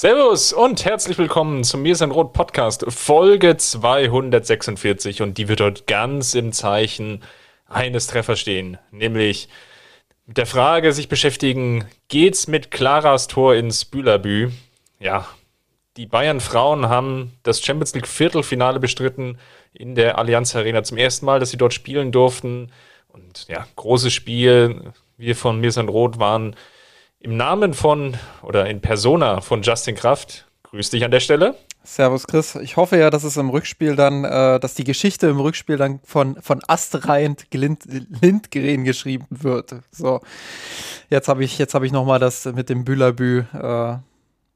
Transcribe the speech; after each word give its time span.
Servus 0.00 0.54
und 0.54 0.86
herzlich 0.86 1.18
willkommen 1.18 1.62
zum 1.62 1.82
Mir 1.82 1.94
sein 1.94 2.10
Rot 2.10 2.32
Podcast, 2.32 2.86
Folge 2.88 3.58
246 3.58 5.20
und 5.20 5.36
die 5.36 5.46
wird 5.46 5.60
dort 5.60 5.86
ganz 5.86 6.32
im 6.32 6.52
Zeichen 6.52 7.22
eines 7.68 8.06
Treffers 8.06 8.40
stehen, 8.40 8.78
nämlich 8.92 9.50
mit 10.24 10.38
der 10.38 10.46
Frage 10.46 10.94
sich 10.94 11.10
beschäftigen, 11.10 11.84
geht's 12.08 12.46
mit 12.46 12.70
Claras 12.70 13.26
Tor 13.26 13.54
ins 13.54 13.84
Bülabü? 13.84 14.52
Ja, 15.00 15.28
die 15.98 16.06
Bayern 16.06 16.40
Frauen 16.40 16.88
haben 16.88 17.34
das 17.42 17.62
Champions 17.62 17.94
League 17.94 18.08
Viertelfinale 18.08 18.80
bestritten 18.80 19.36
in 19.74 19.96
der 19.96 20.16
Allianz 20.16 20.56
Arena 20.56 20.82
zum 20.82 20.96
ersten 20.96 21.26
Mal, 21.26 21.40
dass 21.40 21.50
sie 21.50 21.58
dort 21.58 21.74
spielen 21.74 22.10
durften 22.10 22.72
und 23.08 23.46
ja, 23.48 23.66
großes 23.76 24.14
Spiel. 24.14 24.94
Wir 25.18 25.36
von 25.36 25.60
Mir 25.60 25.72
sein 25.72 25.90
Rot 25.90 26.18
waren 26.18 26.56
im 27.20 27.36
Namen 27.36 27.74
von 27.74 28.16
oder 28.42 28.68
in 28.68 28.80
Persona 28.80 29.40
von 29.40 29.62
Justin 29.62 29.94
Kraft, 29.94 30.46
grüß 30.64 30.90
dich 30.90 31.04
an 31.04 31.10
der 31.10 31.20
Stelle. 31.20 31.54
Servus 31.82 32.26
Chris. 32.26 32.56
Ich 32.56 32.76
hoffe 32.76 32.98
ja, 32.98 33.08
dass 33.10 33.24
es 33.24 33.36
im 33.36 33.48
Rückspiel 33.48 33.96
dann, 33.96 34.24
äh, 34.24 34.60
dass 34.60 34.74
die 34.74 34.84
Geschichte 34.84 35.28
im 35.28 35.40
Rückspiel 35.40 35.76
dann 35.76 36.00
von, 36.04 36.40
von 36.42 36.60
astreihend 36.66 37.46
Lind, 37.54 37.84
Lindgren 38.20 38.84
geschrieben 38.84 39.26
wird. 39.30 39.74
So, 39.90 40.20
jetzt 41.08 41.28
habe 41.28 41.42
ich, 41.42 41.58
jetzt 41.58 41.74
habe 41.74 41.86
ich 41.86 41.92
nochmal 41.92 42.18
das 42.18 42.44
mit 42.44 42.68
dem 42.68 42.84
Bülabü 42.84 43.44
äh, 43.52 43.96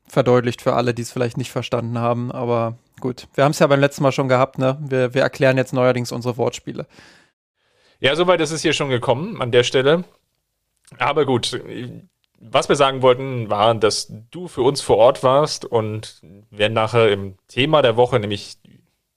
verdeutlicht 0.06 0.60
für 0.60 0.74
alle, 0.74 0.92
die 0.92 1.02
es 1.02 1.12
vielleicht 1.12 1.38
nicht 1.38 1.50
verstanden 1.50 1.98
haben. 1.98 2.30
Aber 2.30 2.76
gut, 3.00 3.26
wir 3.34 3.44
haben 3.44 3.52
es 3.52 3.58
ja 3.58 3.66
beim 3.66 3.80
letzten 3.80 4.02
Mal 4.02 4.12
schon 4.12 4.28
gehabt, 4.28 4.58
ne? 4.58 4.78
Wir, 4.80 5.14
wir 5.14 5.22
erklären 5.22 5.56
jetzt 5.56 5.72
neuerdings 5.72 6.12
unsere 6.12 6.36
Wortspiele. 6.36 6.86
Ja, 8.00 8.14
soweit 8.16 8.40
ist 8.42 8.50
es 8.50 8.60
hier 8.60 8.74
schon 8.74 8.90
gekommen 8.90 9.40
an 9.40 9.50
der 9.50 9.64
Stelle. 9.64 10.04
Aber 10.98 11.24
gut, 11.24 11.58
was 12.38 12.68
wir 12.68 12.76
sagen 12.76 13.02
wollten, 13.02 13.48
war, 13.50 13.74
dass 13.74 14.12
du 14.30 14.48
für 14.48 14.62
uns 14.62 14.80
vor 14.80 14.96
Ort 14.98 15.22
warst 15.22 15.64
und 15.64 16.20
wir 16.50 16.68
nachher 16.68 17.10
im 17.10 17.36
Thema 17.48 17.82
der 17.82 17.96
Woche 17.96 18.18
nämlich 18.18 18.56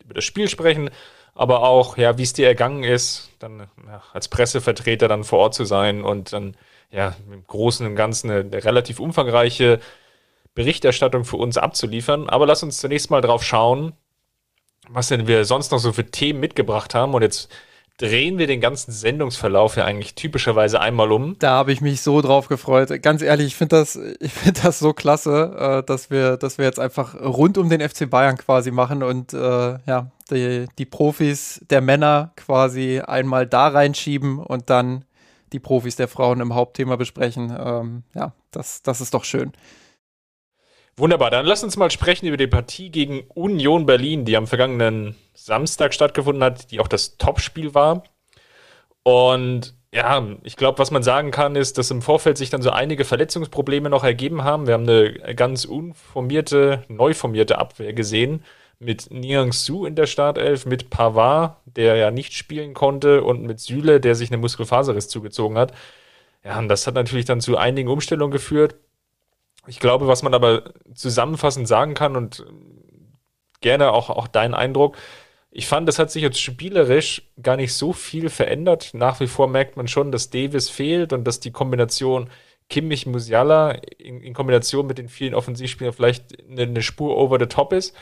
über 0.04 0.14
das 0.14 0.24
Spiel 0.24 0.48
sprechen, 0.48 0.90
aber 1.36 1.64
auch, 1.64 1.98
ja, 1.98 2.18
wie 2.18 2.24
es 2.24 2.34
dir 2.34 2.48
ergangen 2.48 2.84
ist, 2.84 3.30
dann 3.40 3.68
ja, 3.86 4.02
als 4.14 4.28
Pressevertreter 4.28 5.08
dann 5.08 5.24
vor 5.24 5.40
Ort 5.40 5.54
zu 5.54 5.66
sein 5.66 6.04
und 6.04 6.34
dann, 6.34 6.56
ja, 6.90 7.16
im 7.32 7.46
Großen 7.46 7.86
und 7.86 7.96
Ganzen 7.96 8.32
eine, 8.32 8.40
eine 8.40 8.64
relativ 8.64 9.00
umfangreiche 9.00 9.80
Berichterstattung 10.56 11.26
für 11.26 11.38
uns 11.38 11.58
abzuliefern. 11.58 12.30
Aber 12.30 12.48
lass 12.48 12.64
uns 12.64 12.80
zunächst 12.80 13.12
mal 13.12 13.22
drauf 13.22 13.44
schauen, 13.44 13.94
was 14.90 15.10
denn 15.10 15.28
wir 15.28 15.46
sonst 15.46 15.72
noch 15.72 15.78
so 15.78 15.94
für 15.94 16.10
Themen 16.10 16.40
mitgebracht 16.40 16.96
haben. 16.96 17.14
Und 17.14 17.22
jetzt 17.22 17.52
drehen 17.98 18.38
wir 18.38 18.46
den 18.46 18.62
ganzen 18.62 18.92
Sendungsverlauf 18.92 19.76
ja 19.76 19.86
eigentlich 19.86 20.14
typischerweise 20.14 20.80
einmal 20.80 21.12
um. 21.12 21.36
Da 21.40 21.52
habe 21.52 21.72
ich 21.72 21.82
mich 21.82 22.02
so 22.02 22.22
drauf 22.22 22.48
gefreut. 22.48 23.02
Ganz 23.02 23.24
ehrlich, 23.24 23.48
ich 23.48 23.56
finde 23.56 23.78
das, 23.78 24.00
ich 24.20 24.32
finde 24.34 24.62
das 24.62 24.80
so 24.80 24.94
klasse, 24.94 25.56
äh, 25.58 25.84
dass 25.84 26.12
wir, 26.12 26.38
dass 26.38 26.60
wir 26.60 26.66
jetzt 26.66 26.80
einfach 26.80 27.16
rund 27.20 27.58
um 27.58 27.70
den 27.70 27.82
FC 27.82 28.10
Bayern 28.10 28.38
quasi 28.38 28.70
machen 28.70 29.02
und 29.02 29.34
äh, 29.34 29.80
ja, 29.86 30.12
die, 30.30 30.68
die 30.78 30.86
Profis 30.86 31.62
der 31.70 31.82
Männer 31.82 32.32
quasi 32.36 33.00
einmal 33.00 33.48
da 33.48 33.68
reinschieben 33.68 34.40
und 34.40 34.70
dann 34.70 35.04
die 35.54 35.60
Profis 35.60 35.96
der 35.96 36.08
Frauen 36.08 36.40
im 36.40 36.54
Hauptthema 36.54 36.98
besprechen. 36.98 37.56
Ähm, 37.58 38.04
ja, 38.14 38.34
das, 38.52 38.84
das 38.84 39.02
ist 39.02 39.14
doch 39.14 39.24
schön. 39.24 39.54
Wunderbar, 41.00 41.30
dann 41.30 41.46
lass 41.46 41.64
uns 41.64 41.78
mal 41.78 41.92
sprechen 41.92 42.26
über 42.26 42.38
die 42.38 42.48
Partie 42.48 42.90
gegen 42.90 43.22
Union 43.36 43.86
Berlin, 43.86 44.26
die 44.26 44.36
am 44.36 44.48
vergangenen 44.48 45.16
Samstag 45.36 45.94
stattgefunden 45.94 46.44
hat, 46.44 46.72
die 46.72 46.80
auch 46.80 46.88
das 46.88 47.18
Topspiel 47.18 47.76
war. 47.76 48.04
Und 49.04 49.76
ja, 49.94 50.26
ich 50.42 50.56
glaube, 50.56 50.80
was 50.80 50.90
man 50.90 51.04
sagen 51.04 51.30
kann, 51.30 51.56
ist, 51.56 51.78
dass 51.78 51.92
im 51.92 52.02
Vorfeld 52.02 52.38
sich 52.40 52.50
dann 52.50 52.64
so 52.64 52.72
einige 52.72 53.06
Verletzungsprobleme 53.06 53.90
noch 53.92 54.04
ergeben 54.04 54.44
haben. 54.44 54.66
Wir 54.66 54.74
haben 54.74 54.90
eine 54.90 55.36
ganz 55.36 55.66
unformierte, 55.66 56.84
neu 56.88 57.14
formierte 57.14 57.60
Abwehr 57.60 57.94
gesehen 57.94 58.44
mit 58.80 59.12
Niang 59.12 59.54
Su 59.54 59.86
in 59.86 59.96
der 59.96 60.08
Startelf, 60.08 60.66
mit 60.66 60.90
Pavard, 60.90 61.58
der 61.66 61.96
ja 61.96 62.10
nicht 62.12 62.34
spielen 62.34 62.74
konnte, 62.74 63.24
und 63.24 63.44
mit 63.44 63.60
Süle, 63.60 64.00
der 64.00 64.16
sich 64.16 64.30
eine 64.30 64.38
Muskelfaserriss 64.38 65.10
zugezogen 65.10 65.58
hat. 65.58 65.74
Ja, 66.44 66.58
und 66.60 66.70
das 66.70 66.88
hat 66.88 66.96
natürlich 66.96 67.26
dann 67.26 67.42
zu 67.42 67.58
einigen 67.58 67.90
Umstellungen 67.90 68.32
geführt. 68.32 68.76
Ich 69.68 69.80
glaube, 69.80 70.08
was 70.08 70.24
man 70.24 70.34
aber 70.34 70.74
zusammenfassend 70.94 71.68
sagen 71.68 71.94
kann 71.94 72.16
und 72.16 72.46
gerne 73.62 73.92
auch, 73.92 74.10
auch 74.10 74.28
dein 74.28 74.54
Eindruck, 74.54 74.98
ich 75.50 75.68
fand, 75.68 75.88
das 75.88 75.98
hat 75.98 76.12
sich 76.12 76.22
jetzt 76.22 76.40
spielerisch 76.40 77.24
gar 77.42 77.56
nicht 77.56 77.74
so 77.74 77.94
viel 77.94 78.30
verändert. 78.30 78.92
Nach 78.94 79.20
wie 79.20 79.28
vor 79.28 79.48
merkt 79.48 79.78
man 79.78 79.88
schon, 79.88 80.12
dass 80.12 80.30
Davis 80.30 80.70
fehlt 80.70 81.14
und 81.14 81.24
dass 81.24 81.40
die 81.40 81.52
Kombination 81.52 82.30
Kimmich-Musiala 82.70 83.72
in, 83.98 84.22
in, 84.22 84.34
Kombination 84.34 84.88
mit 84.88 84.98
den 84.98 85.10
vielen 85.10 85.34
Offensivspielern 85.34 85.94
vielleicht 85.94 86.44
eine, 86.50 86.64
eine, 86.64 86.82
Spur 86.82 87.18
over 87.18 87.40
the 87.40 87.46
top 87.46 87.74
ist. 87.74 87.96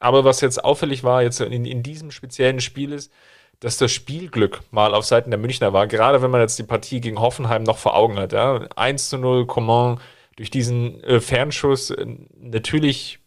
Aber 0.00 0.24
was 0.24 0.40
jetzt 0.40 0.62
auffällig 0.62 1.04
war, 1.04 1.22
jetzt 1.22 1.40
in, 1.40 1.64
in 1.64 1.82
diesem 1.82 2.10
speziellen 2.10 2.60
Spiel 2.60 2.92
ist, 2.92 3.12
dass 3.60 3.78
das 3.78 3.90
Spielglück 3.92 4.60
mal 4.70 4.94
auf 4.94 5.04
Seiten 5.04 5.30
der 5.30 5.38
Münchner 5.38 5.72
war, 5.72 5.86
gerade 5.86 6.22
wenn 6.22 6.30
man 6.30 6.40
jetzt 6.40 6.58
die 6.58 6.64
Partie 6.64 7.00
gegen 7.00 7.20
Hoffenheim 7.20 7.62
noch 7.62 7.78
vor 7.78 7.96
Augen 7.96 8.18
hat. 8.18 8.32
Ja? 8.32 8.66
1 8.76 9.08
zu 9.08 9.18
0, 9.18 9.46
Coman, 9.46 10.00
durch 10.38 10.50
diesen 10.50 11.02
äh, 11.02 11.20
Fernschuss 11.20 11.90
äh, 11.90 12.06
natürlich 12.40 13.18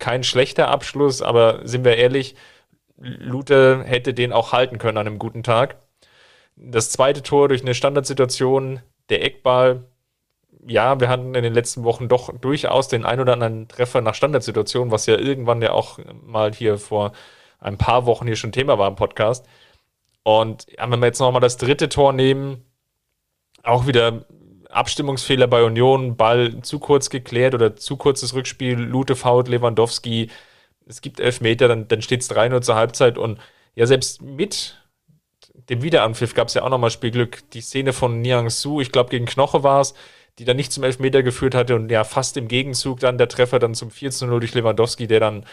kein 0.00 0.24
schlechter 0.24 0.68
Abschluss, 0.68 1.22
aber 1.22 1.60
sind 1.62 1.84
wir 1.84 1.96
ehrlich, 1.96 2.34
Lute 2.96 3.84
hätte 3.84 4.12
den 4.12 4.32
auch 4.32 4.52
halten 4.52 4.78
können 4.78 4.98
an 4.98 5.06
einem 5.06 5.20
guten 5.20 5.44
Tag. 5.44 5.76
Das 6.56 6.90
zweite 6.90 7.22
Tor 7.22 7.48
durch 7.48 7.62
eine 7.62 7.74
Standardsituation, 7.74 8.80
der 9.10 9.24
Eckball. 9.24 9.84
Ja, 10.66 10.98
wir 10.98 11.08
hatten 11.08 11.36
in 11.36 11.44
den 11.44 11.54
letzten 11.54 11.84
Wochen 11.84 12.08
doch 12.08 12.36
durchaus 12.36 12.88
den 12.88 13.04
ein 13.04 13.20
oder 13.20 13.34
anderen 13.34 13.68
Treffer 13.68 14.00
nach 14.00 14.16
Standardsituation, 14.16 14.90
was 14.90 15.06
ja 15.06 15.16
irgendwann 15.16 15.62
ja 15.62 15.70
auch 15.70 16.00
mal 16.26 16.52
hier 16.52 16.78
vor 16.78 17.12
ein 17.60 17.78
paar 17.78 18.06
Wochen 18.06 18.26
hier 18.26 18.34
schon 18.34 18.50
Thema 18.50 18.76
war 18.76 18.88
im 18.88 18.96
Podcast. 18.96 19.46
Und 20.24 20.66
wenn 20.76 20.98
wir 20.98 21.06
jetzt 21.06 21.20
nochmal 21.20 21.40
das 21.40 21.58
dritte 21.58 21.88
Tor 21.88 22.12
nehmen, 22.12 22.64
auch 23.62 23.86
wieder 23.86 24.24
Abstimmungsfehler 24.68 25.46
bei 25.46 25.62
Union, 25.62 26.16
Ball 26.16 26.60
zu 26.62 26.78
kurz 26.78 27.10
geklärt 27.10 27.54
oder 27.54 27.76
zu 27.76 27.96
kurzes 27.96 28.34
Rückspiel, 28.34 28.78
Lute 28.78 29.16
fault, 29.16 29.48
Lewandowski, 29.48 30.30
es 30.86 31.00
gibt 31.00 31.20
Elfmeter, 31.20 31.68
dann, 31.68 31.88
dann 31.88 32.02
steht 32.02 32.22
es 32.22 32.30
3-0 32.30 32.62
zur 32.62 32.74
Halbzeit 32.74 33.18
und 33.18 33.38
ja, 33.74 33.86
selbst 33.86 34.22
mit 34.22 34.76
dem 35.68 35.82
Wiederanpfiff 35.82 36.34
gab 36.34 36.48
es 36.48 36.54
ja 36.54 36.62
auch 36.62 36.70
nochmal 36.70 36.90
Spielglück. 36.90 37.50
Die 37.50 37.60
Szene 37.60 37.92
von 37.92 38.20
Niang 38.20 38.50
Su, 38.50 38.80
ich 38.80 38.90
glaube 38.90 39.10
gegen 39.10 39.26
Knoche 39.26 39.62
war 39.62 39.80
es, 39.80 39.94
die 40.38 40.44
dann 40.44 40.56
nicht 40.56 40.72
zum 40.72 40.84
Elfmeter 40.84 41.22
geführt 41.22 41.54
hatte 41.54 41.74
und 41.74 41.90
ja 41.90 42.04
fast 42.04 42.36
im 42.36 42.48
Gegenzug 42.48 43.00
dann 43.00 43.18
der 43.18 43.28
Treffer 43.28 43.58
dann 43.58 43.74
zum 43.74 43.90
14-0 43.90 44.38
durch 44.38 44.54
Lewandowski, 44.54 45.06
der 45.06 45.20
dann 45.20 45.44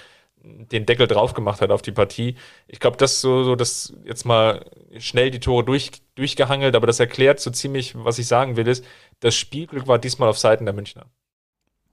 den 0.46 0.86
Deckel 0.86 1.08
drauf 1.08 1.34
gemacht 1.34 1.62
hat 1.62 1.72
auf 1.72 1.82
die 1.82 1.92
Partie. 1.92 2.36
Ich 2.68 2.80
glaube, 2.80 2.98
das 2.98 3.20
so, 3.20 3.44
so 3.44 3.56
das 3.56 3.94
jetzt 4.04 4.26
mal 4.26 4.64
schnell 5.00 5.32
die 5.32 5.40
Tore 5.40 5.64
durch, 5.64 5.92
durchgehangelt, 6.16 6.76
aber 6.76 6.88
das 6.88 7.00
erklärt 7.00 7.40
so 7.40 7.50
ziemlich, 7.50 7.94
was 7.96 8.20
ich 8.20 8.28
sagen 8.28 8.56
will, 8.56 8.68
ist, 8.68 8.86
das 9.20 9.36
Spielglück 9.36 9.88
war 9.88 10.00
diesmal 10.00 10.30
auf 10.30 10.38
Seiten 10.38 10.66
der 10.66 10.74
Münchner. 10.74 11.06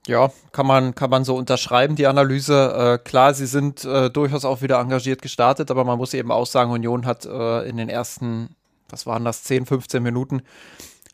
Ja, 0.07 0.33
kann 0.51 0.67
man, 0.67 0.95
kann 0.97 1.11
man 1.11 1.25
so 1.25 1.37
unterschreiben, 1.37 1.95
die 1.95 2.09
Analyse. 2.09 2.99
Äh, 3.01 3.09
klar, 3.09 3.35
sie 3.35 3.47
sind 3.47 3.85
äh, 3.85 4.11
durchaus 4.11 4.45
auch 4.45 4.61
wieder 4.61 4.81
engagiert 4.81 5.23
gestartet, 5.23 5.71
aber 5.71 5.85
man 5.85 5.97
muss 5.97 6.13
eben 6.13 6.33
auch 6.33 6.47
sagen, 6.47 6.73
Union 6.73 7.07
hat 7.07 7.25
äh, 7.25 7.69
in 7.69 7.77
den 7.77 7.89
ersten, 7.89 8.57
was 8.89 9.07
waren 9.07 9.25
das, 9.25 9.45
10, 9.45 9.67
15 9.67 10.03
Minuten 10.03 10.43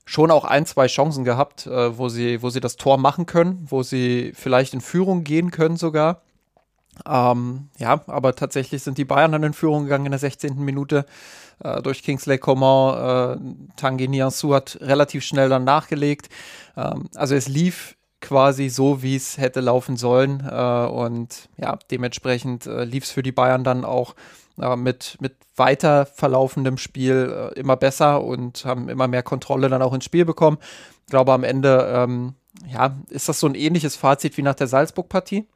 schon 0.07 0.31
auch 0.31 0.45
ein, 0.45 0.65
zwei 0.65 0.87
Chancen 0.87 1.25
gehabt, 1.25 1.67
äh, 1.67 1.99
wo, 1.99 2.09
sie, 2.09 2.43
wo 2.43 2.49
sie 2.49 2.61
das 2.61 2.77
Tor 2.77 2.97
machen 2.97 3.27
können, 3.27 3.67
wo 3.69 3.83
sie 3.83 4.33
vielleicht 4.35 4.73
in 4.73 4.81
Führung 4.81 5.23
gehen 5.23 5.51
können 5.51 5.77
sogar. 5.77 6.23
Ähm, 7.07 7.69
ja, 7.79 8.03
aber 8.07 8.35
tatsächlich 8.35 8.83
sind 8.83 8.99
die 8.99 9.05
Bayern 9.05 9.33
dann 9.33 9.43
in 9.43 9.53
Führung 9.53 9.85
gegangen 9.85 10.07
in 10.07 10.13
der 10.13 10.19
16. 10.19 10.59
Minute 10.59 11.05
äh, 11.63 11.83
durch 11.83 12.03
Kingsley 12.03 12.39
Coman. 12.39 13.39
Äh, 13.39 13.77
Tanguy 13.77 14.09
Niansu 14.09 14.55
hat 14.55 14.79
relativ 14.81 15.25
schnell 15.25 15.49
dann 15.49 15.65
nachgelegt. 15.65 16.29
Ähm, 16.77 17.09
also 17.15 17.35
es 17.35 17.49
lief 17.49 17.97
quasi 18.21 18.69
so, 18.69 19.03
wie 19.03 19.17
es 19.17 19.39
hätte 19.39 19.61
laufen 19.61 19.97
sollen. 19.97 20.47
Äh, 20.49 20.87
und 20.87 21.49
ja, 21.57 21.79
dementsprechend 21.91 22.67
äh, 22.67 22.85
lief 22.85 23.05
es 23.05 23.11
für 23.11 23.23
die 23.23 23.33
Bayern 23.33 23.65
dann 23.65 23.85
auch 23.85 24.15
äh, 24.61 24.77
mit, 24.77 25.17
mit 25.21 25.37
weiter 25.57 26.07
verlaufendem 26.07 26.79
Spiel 26.79 27.53
äh, 27.55 27.59
immer 27.59 27.77
besser 27.77 28.23
und 28.23 28.65
haben 28.65 28.89
immer 28.89 29.09
mehr 29.09 29.23
Kontrolle 29.23 29.69
dann 29.69 29.83
auch 29.83 29.95
ins 29.95 30.05
Spiel 30.05 30.25
bekommen. 30.25 30.59
Ich 31.07 31.11
glaube, 31.11 31.33
am 31.33 31.45
Ende 31.45 31.91
ähm, 31.95 32.35
ja, 32.67 32.97
ist 33.09 33.29
das 33.29 33.41
so 33.41 33.47
ein 33.47 33.55
ähnliches 33.55 33.97
Fazit 33.97 34.37
wie 34.37 34.43
nach 34.43 34.55
der 34.55 34.67
Salzburg-Partie? 34.67 35.47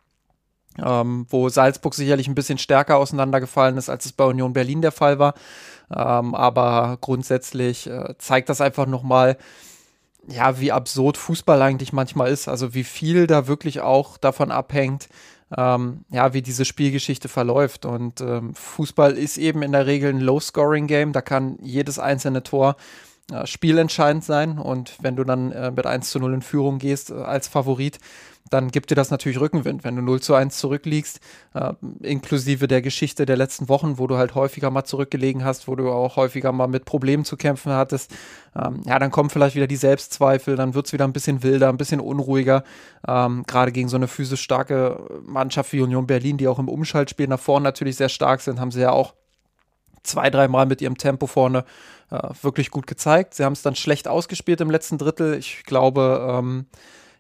Ähm, 0.83 1.27
wo 1.29 1.49
Salzburg 1.51 1.95
sicherlich 1.95 2.29
ein 2.29 2.35
bisschen 2.35 2.57
stärker 2.57 2.97
auseinandergefallen 2.97 3.77
ist, 3.77 3.91
als 3.91 4.07
es 4.07 4.13
bei 4.13 4.25
Union 4.25 4.55
Berlin 4.55 4.81
der 4.81 4.93
Fall 4.93 5.19
war. 5.19 5.35
Ähm, 5.95 6.35
aber 6.35 6.97
grundsätzlich 7.01 7.87
äh, 7.87 8.15
zeigt 8.19 8.49
das 8.49 8.63
einfach 8.63 8.87
nochmal, 8.87 9.37
ja, 10.29 10.61
wie 10.61 10.73
absurd 10.73 11.17
Fußball 11.19 11.61
eigentlich 11.61 11.93
manchmal 11.93 12.31
ist. 12.31 12.49
Also 12.49 12.75
wie 12.75 12.85
viel 12.85 13.27
da 13.27 13.47
wirklich 13.47 13.81
auch 13.81 14.17
davon 14.17 14.51
abhängt, 14.51 15.09
ähm, 15.57 16.05
ja, 16.11 16.33
wie 16.33 16.43
diese 16.43 16.65
Spielgeschichte 16.65 17.29
verläuft. 17.29 17.85
Und 17.85 18.21
ähm, 18.23 18.55
Fußball 18.55 19.13
ist 19.13 19.37
eben 19.37 19.63
in 19.63 19.73
der 19.73 19.87
Regel 19.87 20.11
ein 20.11 20.21
Low-Scoring-Game. 20.21 21.13
Da 21.13 21.21
kann 21.21 21.59
jedes 21.61 21.99
einzelne 21.99 22.43
Tor 22.43 22.77
äh, 23.33 23.47
spielentscheidend 23.47 24.25
sein. 24.25 24.59
Und 24.59 24.97
wenn 25.01 25.17
du 25.17 25.25
dann 25.25 25.53
äh, 25.53 25.71
mit 25.71 25.87
1 25.87 26.11
zu 26.11 26.19
0 26.19 26.35
in 26.35 26.43
Führung 26.43 26.79
gehst 26.79 27.11
äh, 27.11 27.15
als 27.15 27.49
Favorit, 27.49 27.99
dann 28.51 28.71
gibt 28.71 28.91
dir 28.91 28.95
das 28.95 29.11
natürlich 29.11 29.41
Rückenwind, 29.41 29.85
wenn 29.85 29.97
du 29.97 30.03
0 30.03 30.21
zu 30.21 30.35
1 30.35 30.59
zurückliegst, 30.59 31.21
äh, 31.55 31.73
inklusive 32.01 32.69
der 32.69 32.83
Geschichte 32.83 33.25
der 33.25 33.37
letzten 33.37 33.69
Wochen, 33.69 33.99
wo 33.99 34.07
du 34.07 34.17
halt 34.17 34.35
häufiger 34.35 34.71
mal 34.71 34.85
zurückgelegen 34.85 35.45
hast, 35.45 35.69
wo 35.69 35.75
du 35.75 35.91
auch 35.91 36.17
häufiger 36.17 36.53
mal 36.53 36.67
mit 36.67 36.85
Problemen 36.85 37.25
zu 37.25 37.37
kämpfen 37.37 37.73
hattest. 37.73 38.11
Ähm, 38.55 38.83
ja, 38.85 38.99
dann 38.99 39.11
kommen 39.11 39.31
vielleicht 39.31 39.57
wieder 39.57 39.67
die 39.67 39.77
Selbstzweifel, 39.77 40.57
dann 40.57 40.75
wird 40.75 40.87
es 40.87 40.93
wieder 40.93 41.05
ein 41.05 41.13
bisschen 41.13 41.43
wilder, 41.43 41.69
ein 41.69 41.79
bisschen 41.79 42.01
unruhiger. 42.01 42.65
Ähm, 43.09 43.45
Gerade 43.47 43.73
gegen 43.73 43.89
so 43.89 43.97
eine 43.97 44.09
physisch 44.09 44.43
starke 44.43 45.23
Mannschaft 45.25 45.73
wie 45.73 45.81
Union 45.81 46.07
Berlin, 46.07 46.37
die 46.37 46.49
auch 46.49 46.59
im 46.59 46.69
Umschaltspiel 46.69 47.29
nach 47.29 47.41
vorne 47.41 47.65
natürlich 47.65 47.97
sehr 47.97 48.11
stark 48.11 48.43
sind, 48.43 48.61
haben 48.61 48.71
sie 48.71 48.83
ja 48.83 48.91
auch 48.91 49.15
zwei, 50.03 50.31
dreimal 50.31 50.67
mit 50.67 50.83
ihrem 50.83 50.99
Tempo 50.99 51.27
vorne 51.27 51.65
wirklich 52.43 52.71
gut 52.71 52.87
gezeigt. 52.87 53.35
Sie 53.35 53.45
haben 53.45 53.55
es 53.55 53.63
dann 53.63 53.77
schlecht 53.77 54.09
ausgespielt 54.09 54.61
im 54.61 54.71
letzten 54.71 54.99
Drittel. 54.99 55.35
Ich 55.35 55.65
glaube, 55.65 56.27
ähm, 56.29 56.67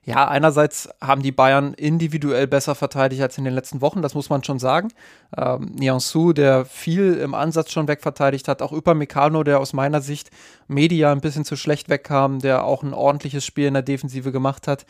ja, 0.04 0.26
einerseits 0.26 0.88
haben 1.00 1.22
die 1.22 1.30
Bayern 1.30 1.74
individuell 1.74 2.48
besser 2.48 2.74
verteidigt 2.74 3.22
als 3.22 3.38
in 3.38 3.44
den 3.44 3.54
letzten 3.54 3.80
Wochen, 3.80 4.02
das 4.02 4.14
muss 4.14 4.30
man 4.30 4.42
schon 4.42 4.58
sagen. 4.58 4.88
Ähm, 5.36 5.76
Nianzou, 5.78 6.32
der 6.32 6.64
viel 6.64 7.14
im 7.14 7.34
Ansatz 7.34 7.70
schon 7.70 7.86
wegverteidigt 7.86 8.48
hat, 8.48 8.62
auch 8.62 8.72
Upamecano, 8.72 9.44
der 9.44 9.60
aus 9.60 9.72
meiner 9.72 10.00
Sicht 10.00 10.30
Media 10.66 11.12
ein 11.12 11.20
bisschen 11.20 11.44
zu 11.44 11.54
schlecht 11.54 11.88
wegkam, 11.88 12.40
der 12.40 12.64
auch 12.64 12.82
ein 12.82 12.94
ordentliches 12.94 13.46
Spiel 13.46 13.68
in 13.68 13.74
der 13.74 13.84
Defensive 13.84 14.32
gemacht 14.32 14.66
hat. 14.66 14.86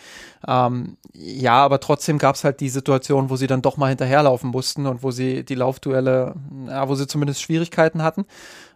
Ähm, 0.49 0.96
ja, 1.12 1.62
aber 1.62 1.81
trotzdem 1.81 2.16
gab 2.16 2.37
es 2.37 2.44
halt 2.44 2.60
die 2.60 2.70
Situation, 2.70 3.28
wo 3.28 3.37
sie 3.37 3.46
dann 3.46 3.60
doch 3.60 3.76
mal 3.76 3.88
hinterherlaufen 3.88 4.49
mussten 4.50 4.87
und 4.87 5.02
wo 5.02 5.10
sie 5.10 5.44
die 5.44 5.56
Laufduelle, 5.56 6.34
ja, 6.69 6.88
wo 6.88 6.94
sie 6.94 7.06
zumindest 7.06 7.43
Schwierigkeiten 7.43 8.02
hatten, 8.02 8.25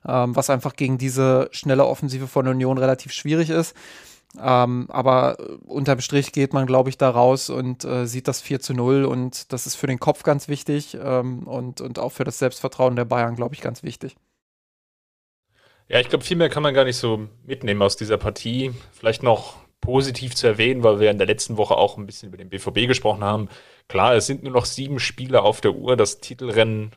ähm, 0.07 0.35
was 0.37 0.51
einfach 0.51 0.77
gegen 0.77 0.99
diese 0.99 1.49
schnelle 1.53 1.87
Offensive 1.87 2.27
von 2.27 2.49
Union 2.49 2.79
relativ 2.79 3.13
schwierig 3.13 3.51
ist. 3.51 3.75
Ähm, 4.41 4.87
aber 4.91 5.37
unterm 5.65 6.01
Strich 6.01 6.33
geht 6.33 6.53
man, 6.53 6.67
glaube 6.67 6.91
ich, 6.91 6.99
da 6.99 7.09
raus 7.11 7.49
und 7.49 7.85
äh, 7.85 8.07
sieht 8.07 8.29
das 8.29 8.41
4 8.41 8.61
zu 8.61 8.75
0 8.75 9.05
und 9.05 9.53
das 9.53 9.67
ist 9.67 9.77
für 9.77 9.87
den 9.87 10.01
Kopf 10.01 10.25
ganz 10.25 10.49
wichtig 10.49 10.97
ähm, 11.03 11.45
und, 11.45 11.81
und 11.81 11.99
auch 11.99 12.11
für 12.11 12.25
das 12.25 12.39
Selbstvertrauen 12.39 12.97
der 12.97 13.07
Bayern, 13.07 13.37
glaube 13.37 13.55
ich, 13.55 13.61
ganz 13.61 13.83
wichtig. 13.83 14.17
Ja, 15.89 16.01
ich 16.01 16.09
glaube, 16.09 16.25
viel 16.25 16.37
mehr 16.37 16.49
kann 16.49 16.63
man 16.63 16.75
gar 16.75 16.85
nicht 16.85 16.97
so 16.97 17.29
mitnehmen 17.45 17.81
aus 17.81 17.97
dieser 17.97 18.19
Partie. 18.19 18.73
Vielleicht 18.93 19.23
noch 19.23 19.55
positiv 19.81 20.35
zu 20.35 20.49
erwähnen, 20.49 20.83
weil 20.83 20.99
wir 20.99 21.11
in 21.11 21.19
der 21.19 21.29
letzten 21.29 21.57
Woche 21.57 21.77
auch 21.77 21.97
ein 21.97 22.07
bisschen 22.07 22.29
über 22.29 22.37
den 22.37 22.49
BVB 22.49 22.89
gesprochen 22.89 23.23
haben. 23.23 23.49
Klar, 23.89 24.17
es 24.17 24.27
sind 24.27 24.43
nur 24.43 24.53
noch 24.53 24.65
sieben 24.65 24.99
Spiele 24.99 25.43
auf 25.43 25.61
der 25.61 25.75
Uhr. 25.75 25.97
Das 25.97 26.19
Titelrennen 26.21 26.91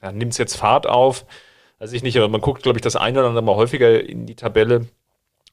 ja, 0.00 0.12
nimmt 0.12 0.38
jetzt 0.38 0.56
Fahrt 0.56 0.86
auf. 0.86 1.26
Weiß 1.78 1.92
ich 1.92 2.02
nicht, 2.02 2.16
aber 2.16 2.28
man 2.28 2.40
guckt, 2.40 2.62
glaube 2.62 2.78
ich, 2.78 2.82
das 2.82 2.96
eine 2.96 3.20
oder 3.20 3.28
andere 3.28 3.44
mal 3.44 3.54
häufiger 3.54 4.02
in 4.02 4.26
die 4.26 4.34
Tabelle 4.34 4.86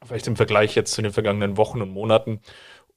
vielleicht 0.05 0.27
im 0.27 0.35
Vergleich 0.35 0.75
jetzt 0.75 0.93
zu 0.93 1.01
den 1.01 1.11
vergangenen 1.11 1.57
Wochen 1.57 1.81
und 1.81 1.89
Monaten. 1.89 2.39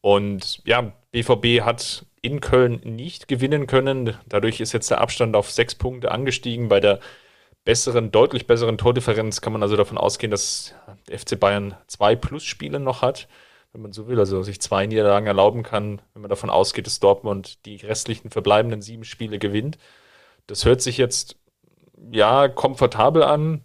Und 0.00 0.60
ja, 0.64 0.92
BVB 1.10 1.62
hat 1.64 2.06
in 2.22 2.40
Köln 2.40 2.80
nicht 2.84 3.28
gewinnen 3.28 3.66
können. 3.66 4.16
Dadurch 4.26 4.60
ist 4.60 4.72
jetzt 4.72 4.90
der 4.90 5.00
Abstand 5.00 5.36
auf 5.36 5.50
sechs 5.50 5.74
Punkte 5.74 6.10
angestiegen. 6.10 6.68
Bei 6.68 6.80
der 6.80 7.00
besseren, 7.64 8.10
deutlich 8.10 8.46
besseren 8.46 8.78
Tordifferenz 8.78 9.40
kann 9.40 9.52
man 9.52 9.62
also 9.62 9.76
davon 9.76 9.98
ausgehen, 9.98 10.30
dass 10.30 10.74
der 11.08 11.18
FC 11.18 11.38
Bayern 11.38 11.74
zwei 11.86 12.16
Plus-Spiele 12.16 12.80
noch 12.80 13.02
hat, 13.02 13.28
wenn 13.72 13.82
man 13.82 13.92
so 13.92 14.08
will, 14.08 14.18
also 14.18 14.42
sich 14.42 14.60
zwei 14.60 14.86
Niederlagen 14.86 15.26
erlauben 15.26 15.62
kann, 15.62 16.00
wenn 16.14 16.22
man 16.22 16.30
davon 16.30 16.50
ausgeht, 16.50 16.86
dass 16.86 17.00
Dortmund 17.00 17.64
die 17.66 17.76
restlichen 17.76 18.30
verbleibenden 18.30 18.82
sieben 18.82 19.04
Spiele 19.04 19.38
gewinnt. 19.38 19.78
Das 20.46 20.64
hört 20.64 20.80
sich 20.80 20.96
jetzt 20.96 21.36
ja 22.10 22.48
komfortabel 22.48 23.22
an. 23.22 23.62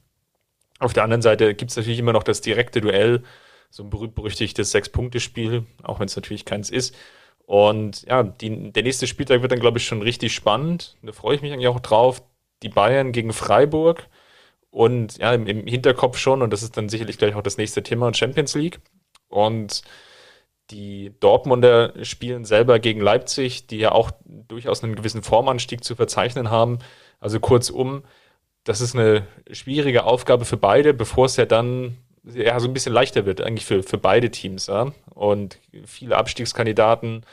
Auf 0.80 0.94
der 0.94 1.04
anderen 1.04 1.22
Seite 1.22 1.56
gibt 1.56 1.72
es 1.72 1.78
natürlich 1.78 2.00
immer 2.00 2.14
noch 2.14 2.24
das 2.24 2.42
direkte 2.42 2.82
Duell, 2.82 3.24
so 3.70 3.84
ein 3.84 3.90
berühmt-berüchtigtes 3.90 4.72
Sechs-Punkte-Spiel, 4.72 5.66
auch 5.84 6.00
wenn 6.00 6.08
es 6.08 6.16
natürlich 6.16 6.46
keins 6.46 6.70
ist. 6.70 6.96
Und 7.46 8.04
ja, 8.04 8.24
die, 8.24 8.72
der 8.72 8.84
nächste 8.84 9.08
Spieltag 9.08 9.42
wird 9.42 9.52
dann, 9.52 9.60
glaube 9.60 9.78
ich, 9.78 9.86
schon 9.86 10.02
richtig 10.02 10.34
spannend. 10.34 10.98
Da 11.02 11.12
freue 11.12 11.36
ich 11.36 11.42
mich 11.42 11.52
eigentlich 11.52 11.68
auch 11.68 11.80
drauf. 11.80 12.24
Die 12.62 12.70
Bayern 12.70 13.12
gegen 13.12 13.34
Freiburg 13.34 14.08
und 14.74 15.18
ja, 15.18 15.34
im, 15.34 15.46
im 15.46 15.68
Hinterkopf 15.68 16.18
schon, 16.18 16.42
und 16.42 16.52
das 16.52 16.64
ist 16.64 16.78
dann 16.78 16.90
sicherlich 16.90 17.18
gleich 17.18 17.36
auch 17.36 17.44
das 17.44 17.58
nächste 17.58 17.84
Thema, 17.84 18.14
Champions 18.14 18.56
League. 18.56 18.80
Und 19.28 19.84
die 20.72 21.14
Dortmunder 21.20 21.94
spielen 22.04 22.46
selber 22.46 22.80
gegen 22.80 23.02
Leipzig, 23.02 23.68
die 23.68 23.78
ja 23.78 23.92
auch 23.92 24.12
durchaus 24.26 24.84
einen 24.84 24.96
gewissen 24.96 25.22
Formanstieg 25.22 25.84
zu 25.84 25.96
verzeichnen 25.96 26.50
haben. 26.50 26.80
Also 27.20 27.40
kurzum, 27.40 28.04
das 28.64 28.82
ist 28.82 28.96
eine 28.96 29.28
schwierige 29.52 30.06
Aufgabe 30.06 30.46
für 30.46 30.58
beide, 30.58 30.94
bevor 30.94 31.26
es 31.26 31.36
ja 31.36 31.46
dann 31.46 31.98
ja, 32.24 32.60
so 32.60 32.68
ein 32.68 32.74
bisschen 32.74 32.94
leichter 32.94 33.26
wird, 33.26 33.42
eigentlich 33.42 33.66
für, 33.66 33.84
für 33.84 33.98
beide 33.98 34.32
Teams. 34.32 34.68
Ja? 34.68 34.94
Und 35.14 35.60
viele 35.86 36.16
Abstiegskandidaten 36.16 37.26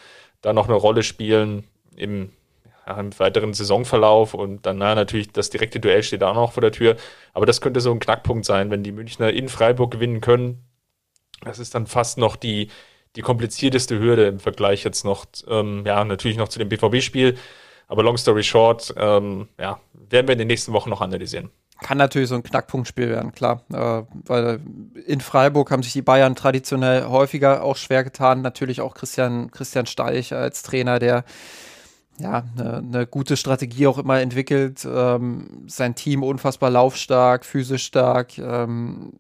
da 0.42 0.52
noch 0.52 0.66
eine 0.66 0.76
Rolle 0.76 1.02
spielen 1.02 1.64
im, 1.94 2.32
ja, 2.86 2.98
im 2.98 3.16
weiteren 3.18 3.54
Saisonverlauf. 3.54 4.34
Und 4.34 4.66
dann 4.66 4.78
na, 4.78 4.94
natürlich 4.94 5.30
das 5.30 5.50
direkte 5.50 5.80
Duell 5.80 6.02
steht 6.02 6.22
auch 6.22 6.34
noch 6.34 6.52
vor 6.52 6.60
der 6.62 6.72
Tür. 6.72 6.96
Aber 7.32 7.46
das 7.46 7.60
könnte 7.60 7.80
so 7.80 7.92
ein 7.92 8.00
Knackpunkt 8.00 8.44
sein, 8.44 8.70
wenn 8.70 8.82
die 8.82 8.92
Münchner 8.92 9.30
in 9.30 9.48
Freiburg 9.48 9.92
gewinnen 9.92 10.20
können. 10.20 10.64
Das 11.44 11.58
ist 11.58 11.74
dann 11.74 11.86
fast 11.86 12.18
noch 12.18 12.36
die, 12.36 12.68
die 13.16 13.22
komplizierteste 13.22 13.98
Hürde 13.98 14.26
im 14.26 14.40
Vergleich 14.40 14.84
jetzt 14.84 15.04
noch, 15.04 15.26
ähm, 15.48 15.84
ja, 15.86 16.04
natürlich 16.04 16.36
noch 16.36 16.48
zu 16.48 16.58
dem 16.58 16.68
BVB-Spiel. 16.68 17.36
Aber 17.86 18.02
long 18.02 18.16
story 18.16 18.42
short, 18.42 18.94
ähm, 18.96 19.48
ja, 19.58 19.80
werden 20.10 20.28
wir 20.28 20.32
in 20.32 20.38
den 20.38 20.48
nächsten 20.48 20.72
Wochen 20.72 20.90
noch 20.90 21.00
analysieren. 21.00 21.50
Kann 21.80 21.98
natürlich 21.98 22.28
so 22.28 22.34
ein 22.34 22.42
Knackpunktspiel 22.42 23.08
werden, 23.08 23.32
klar. 23.32 23.64
Äh, 23.72 24.02
weil 24.26 24.60
in 25.06 25.20
Freiburg 25.20 25.70
haben 25.70 25.82
sich 25.82 25.94
die 25.94 26.02
Bayern 26.02 26.36
traditionell 26.36 27.06
häufiger 27.06 27.62
auch 27.62 27.76
schwer 27.76 28.04
getan. 28.04 28.42
Natürlich 28.42 28.80
auch 28.80 28.94
Christian, 28.94 29.50
Christian 29.50 29.86
Steich 29.86 30.34
als 30.34 30.62
Trainer, 30.62 30.98
der 30.98 31.24
ja, 32.18 32.44
eine, 32.56 32.76
eine 32.76 33.06
gute 33.06 33.38
Strategie 33.38 33.86
auch 33.86 33.96
immer 33.96 34.20
entwickelt. 34.20 34.86
Ähm, 34.86 35.64
sein 35.68 35.94
Team 35.94 36.22
unfassbar 36.22 36.68
laufstark, 36.68 37.46
physisch 37.46 37.84
stark, 37.84 38.36
ähm, 38.36 39.14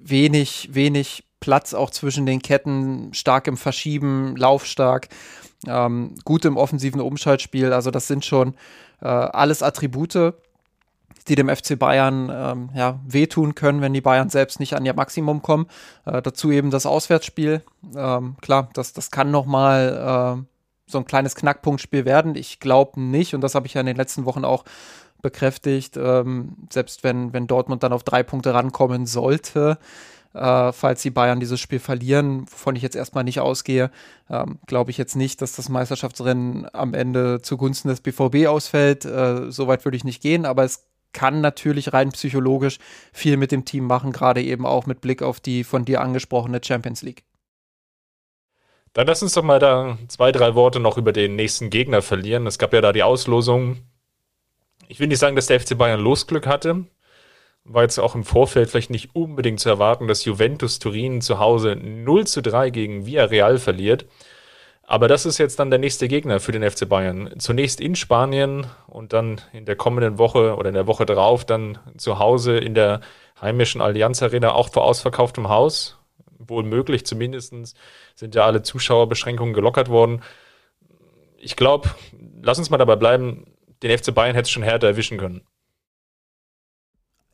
wenig, 0.00 0.68
wenig 0.72 1.24
Platz 1.40 1.74
auch 1.74 1.90
zwischen 1.90 2.24
den 2.24 2.40
Ketten, 2.40 3.12
stark 3.14 3.48
im 3.48 3.56
Verschieben, 3.56 4.36
laufstark 4.36 5.08
ähm, 5.66 6.14
gut 6.24 6.44
im 6.44 6.56
offensiven 6.56 7.00
Umschaltspiel. 7.00 7.72
Also 7.72 7.90
das 7.90 8.06
sind 8.06 8.24
schon 8.24 8.54
äh, 9.00 9.06
alles 9.06 9.62
Attribute, 9.62 10.34
die 11.28 11.34
dem 11.34 11.48
FC 11.48 11.78
Bayern 11.78 12.30
ähm, 12.32 12.70
ja, 12.74 13.00
wehtun 13.06 13.54
können, 13.54 13.80
wenn 13.80 13.92
die 13.92 14.00
Bayern 14.00 14.30
selbst 14.30 14.60
nicht 14.60 14.74
an 14.74 14.84
ihr 14.84 14.94
Maximum 14.94 15.42
kommen. 15.42 15.66
Äh, 16.06 16.22
dazu 16.22 16.50
eben 16.50 16.70
das 16.70 16.86
Auswärtsspiel. 16.86 17.62
Ähm, 17.94 18.36
klar, 18.40 18.70
das, 18.74 18.92
das 18.92 19.10
kann 19.10 19.30
nochmal 19.30 20.38
äh, 20.38 20.44
so 20.90 20.98
ein 20.98 21.04
kleines 21.04 21.34
Knackpunktspiel 21.34 22.04
werden. 22.04 22.34
Ich 22.34 22.60
glaube 22.60 23.00
nicht, 23.00 23.34
und 23.34 23.42
das 23.42 23.54
habe 23.54 23.66
ich 23.66 23.74
ja 23.74 23.80
in 23.80 23.86
den 23.86 23.96
letzten 23.96 24.24
Wochen 24.24 24.44
auch 24.44 24.64
bekräftigt, 25.22 25.96
ähm, 25.96 26.56
selbst 26.70 27.04
wenn, 27.04 27.32
wenn 27.32 27.46
Dortmund 27.46 27.82
dann 27.82 27.92
auf 27.92 28.02
drei 28.02 28.22
Punkte 28.22 28.54
rankommen 28.54 29.06
sollte, 29.06 29.78
äh, 30.34 30.72
falls 30.72 31.02
die 31.02 31.10
Bayern 31.10 31.40
dieses 31.40 31.60
Spiel 31.60 31.80
verlieren, 31.80 32.42
wovon 32.50 32.76
ich 32.76 32.82
jetzt 32.82 32.96
erstmal 32.96 33.24
nicht 33.24 33.40
ausgehe, 33.40 33.90
ähm, 34.28 34.58
glaube 34.66 34.90
ich 34.90 34.98
jetzt 34.98 35.16
nicht, 35.16 35.42
dass 35.42 35.56
das 35.56 35.68
Meisterschaftsrennen 35.68 36.68
am 36.72 36.94
Ende 36.94 37.42
zugunsten 37.42 37.88
des 37.88 38.00
BVB 38.00 38.46
ausfällt. 38.46 39.04
Äh, 39.04 39.50
Soweit 39.50 39.84
würde 39.84 39.96
ich 39.96 40.04
nicht 40.04 40.22
gehen, 40.22 40.46
aber 40.46 40.64
es 40.64 40.86
kann 41.12 41.40
natürlich 41.40 41.92
rein 41.92 42.12
psychologisch 42.12 42.78
viel 43.12 43.36
mit 43.36 43.50
dem 43.50 43.64
Team 43.64 43.84
machen, 43.84 44.12
gerade 44.12 44.42
eben 44.42 44.64
auch 44.64 44.86
mit 44.86 45.00
Blick 45.00 45.22
auf 45.22 45.40
die 45.40 45.64
von 45.64 45.84
dir 45.84 46.00
angesprochene 46.00 46.60
Champions 46.62 47.02
League. 47.02 47.24
Dann 48.92 49.06
lass 49.06 49.22
uns 49.22 49.34
doch 49.34 49.42
mal 49.42 49.58
da 49.58 49.98
zwei, 50.08 50.30
drei 50.32 50.54
Worte 50.54 50.78
noch 50.78 50.98
über 50.98 51.12
den 51.12 51.36
nächsten 51.36 51.70
Gegner 51.70 52.02
verlieren. 52.02 52.46
Es 52.46 52.58
gab 52.58 52.72
ja 52.72 52.80
da 52.80 52.92
die 52.92 53.02
Auslosung. 53.02 53.78
Ich 54.88 54.98
will 55.00 55.06
nicht 55.06 55.20
sagen, 55.20 55.36
dass 55.36 55.46
der 55.46 55.60
FC 55.60 55.76
Bayern 55.78 56.00
Losglück 56.00 56.46
hatte 56.46 56.86
war 57.64 57.82
jetzt 57.82 57.98
auch 57.98 58.14
im 58.14 58.24
Vorfeld 58.24 58.70
vielleicht 58.70 58.90
nicht 58.90 59.14
unbedingt 59.14 59.60
zu 59.60 59.68
erwarten, 59.68 60.08
dass 60.08 60.24
Juventus 60.24 60.78
Turin 60.78 61.20
zu 61.20 61.38
Hause 61.38 61.76
0 61.76 62.26
zu 62.26 62.42
3 62.42 62.70
gegen 62.70 63.06
Villarreal 63.06 63.58
verliert. 63.58 64.06
Aber 64.82 65.06
das 65.06 65.24
ist 65.24 65.38
jetzt 65.38 65.60
dann 65.60 65.70
der 65.70 65.78
nächste 65.78 66.08
Gegner 66.08 66.40
für 66.40 66.50
den 66.50 66.68
FC 66.68 66.88
Bayern. 66.88 67.34
Zunächst 67.38 67.80
in 67.80 67.94
Spanien 67.94 68.66
und 68.88 69.12
dann 69.12 69.40
in 69.52 69.64
der 69.64 69.76
kommenden 69.76 70.18
Woche 70.18 70.56
oder 70.56 70.68
in 70.68 70.74
der 70.74 70.88
Woche 70.88 71.06
drauf 71.06 71.44
dann 71.44 71.78
zu 71.96 72.18
Hause 72.18 72.58
in 72.58 72.74
der 72.74 73.00
heimischen 73.40 73.80
Allianz 73.80 74.20
Arena 74.20 74.52
auch 74.52 74.70
vor 74.70 74.84
ausverkauftem 74.84 75.48
Haus. 75.48 75.96
wohl 76.38 76.64
möglich. 76.64 77.06
Zumindest 77.06 77.54
sind 78.16 78.34
ja 78.34 78.44
alle 78.46 78.62
Zuschauerbeschränkungen 78.62 79.54
gelockert 79.54 79.88
worden. 79.88 80.22
Ich 81.36 81.54
glaube, 81.54 81.90
lass 82.42 82.58
uns 82.58 82.70
mal 82.70 82.78
dabei 82.78 82.96
bleiben, 82.96 83.44
den 83.82 83.96
FC 83.96 84.12
Bayern 84.12 84.34
hätte 84.34 84.46
es 84.46 84.50
schon 84.50 84.62
härter 84.62 84.88
erwischen 84.88 85.18
können. 85.18 85.42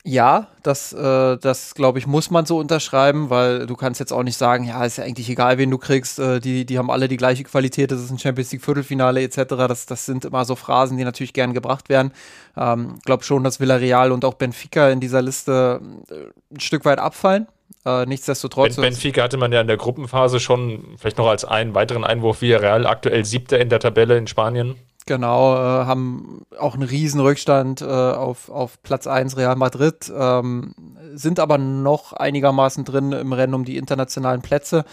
Ja, 0.09 0.47
das, 0.63 0.93
äh, 0.93 1.37
das 1.37 1.75
glaube 1.75 1.99
ich, 1.99 2.07
muss 2.07 2.31
man 2.31 2.47
so 2.47 2.59
unterschreiben, 2.59 3.29
weil 3.29 3.67
du 3.67 3.75
kannst 3.75 3.99
jetzt 3.99 4.13
auch 4.13 4.23
nicht 4.23 4.37
sagen, 4.37 4.63
ja, 4.63 4.85
ist 4.85 4.99
ja 4.99 5.05
eigentlich 5.05 5.29
egal, 5.29 5.59
wen 5.59 5.69
du 5.69 5.79
kriegst, 5.79 6.21
äh, 6.21 6.39
die, 6.39 6.65
die 6.65 6.79
haben 6.79 6.93
alle 6.93 7.09
die 7.09 7.17
gleiche 7.17 7.43
Qualität, 7.43 7.91
das 7.91 8.01
ist 8.01 8.13
ein 8.13 8.19
Champions 8.21 8.53
League 8.53 8.65
Viertelfinale 8.65 9.21
etc. 9.21 9.57
Das, 9.67 9.85
das 9.87 10.07
sind 10.07 10.25
immer 10.25 10.45
so 10.45 10.55
Phrasen, 10.55 10.97
die 10.97 11.03
natürlich 11.03 11.33
gern 11.33 11.55
gebracht 11.55 11.89
werden. 11.89 12.13
Ähm, 12.57 13.01
glaube 13.05 13.25
schon, 13.25 13.43
dass 13.43 13.59
Villarreal 13.59 14.13
und 14.13 14.25
auch 14.25 14.35
Benfica 14.35 14.91
in 14.91 15.01
dieser 15.01 15.23
Liste 15.23 15.81
äh, 16.09 16.55
ein 16.55 16.61
Stück 16.61 16.85
weit 16.85 17.01
abfallen. 17.01 17.49
Äh, 17.85 18.07
nichtsdestotrotz. 18.07 18.77
Ben, 18.77 18.83
Benfica 18.83 19.25
hatte 19.25 19.39
man 19.39 19.51
ja 19.51 19.61
in 19.61 19.67
der 19.67 19.77
Gruppenphase 19.77 20.39
schon, 20.39 20.85
vielleicht 20.99 21.19
noch 21.19 21.27
als 21.27 21.45
einen 21.45 21.75
weiteren 21.75 22.05
Einwurf, 22.05 22.43
Villarreal 22.43 22.87
aktuell 22.87 23.25
siebter 23.25 23.59
in 23.59 23.71
der 23.71 23.81
Tabelle 23.81 24.17
in 24.17 24.29
Spanien. 24.29 24.77
Genau, 25.09 25.55
äh, 25.55 25.87
haben 25.87 26.43
auch 26.59 26.75
einen 26.75 26.83
riesen 26.83 27.21
Rückstand 27.21 27.81
äh, 27.81 27.85
auf, 27.85 28.51
auf 28.51 28.83
Platz 28.83 29.07
1 29.07 29.37
Real 29.37 29.55
Madrid, 29.55 30.13
ähm, 30.13 30.75
sind 31.15 31.39
aber 31.39 31.59
noch 31.59 32.13
einigermaßen 32.13 32.85
drin 32.85 33.13
im 33.13 33.33
Rennen 33.33 33.55
um 33.55 33.65
die 33.65 33.77
internationalen 33.77 34.43
Plätze. 34.43 34.85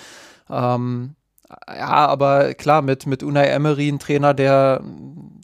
Ähm, 0.52 1.16
ja, 1.68 1.88
aber 1.88 2.54
klar, 2.54 2.84
mit, 2.84 3.08
mit 3.08 3.24
Unai 3.24 3.48
Emery, 3.48 3.90
ein 3.90 3.98
Trainer, 3.98 4.36
der, 4.36 4.84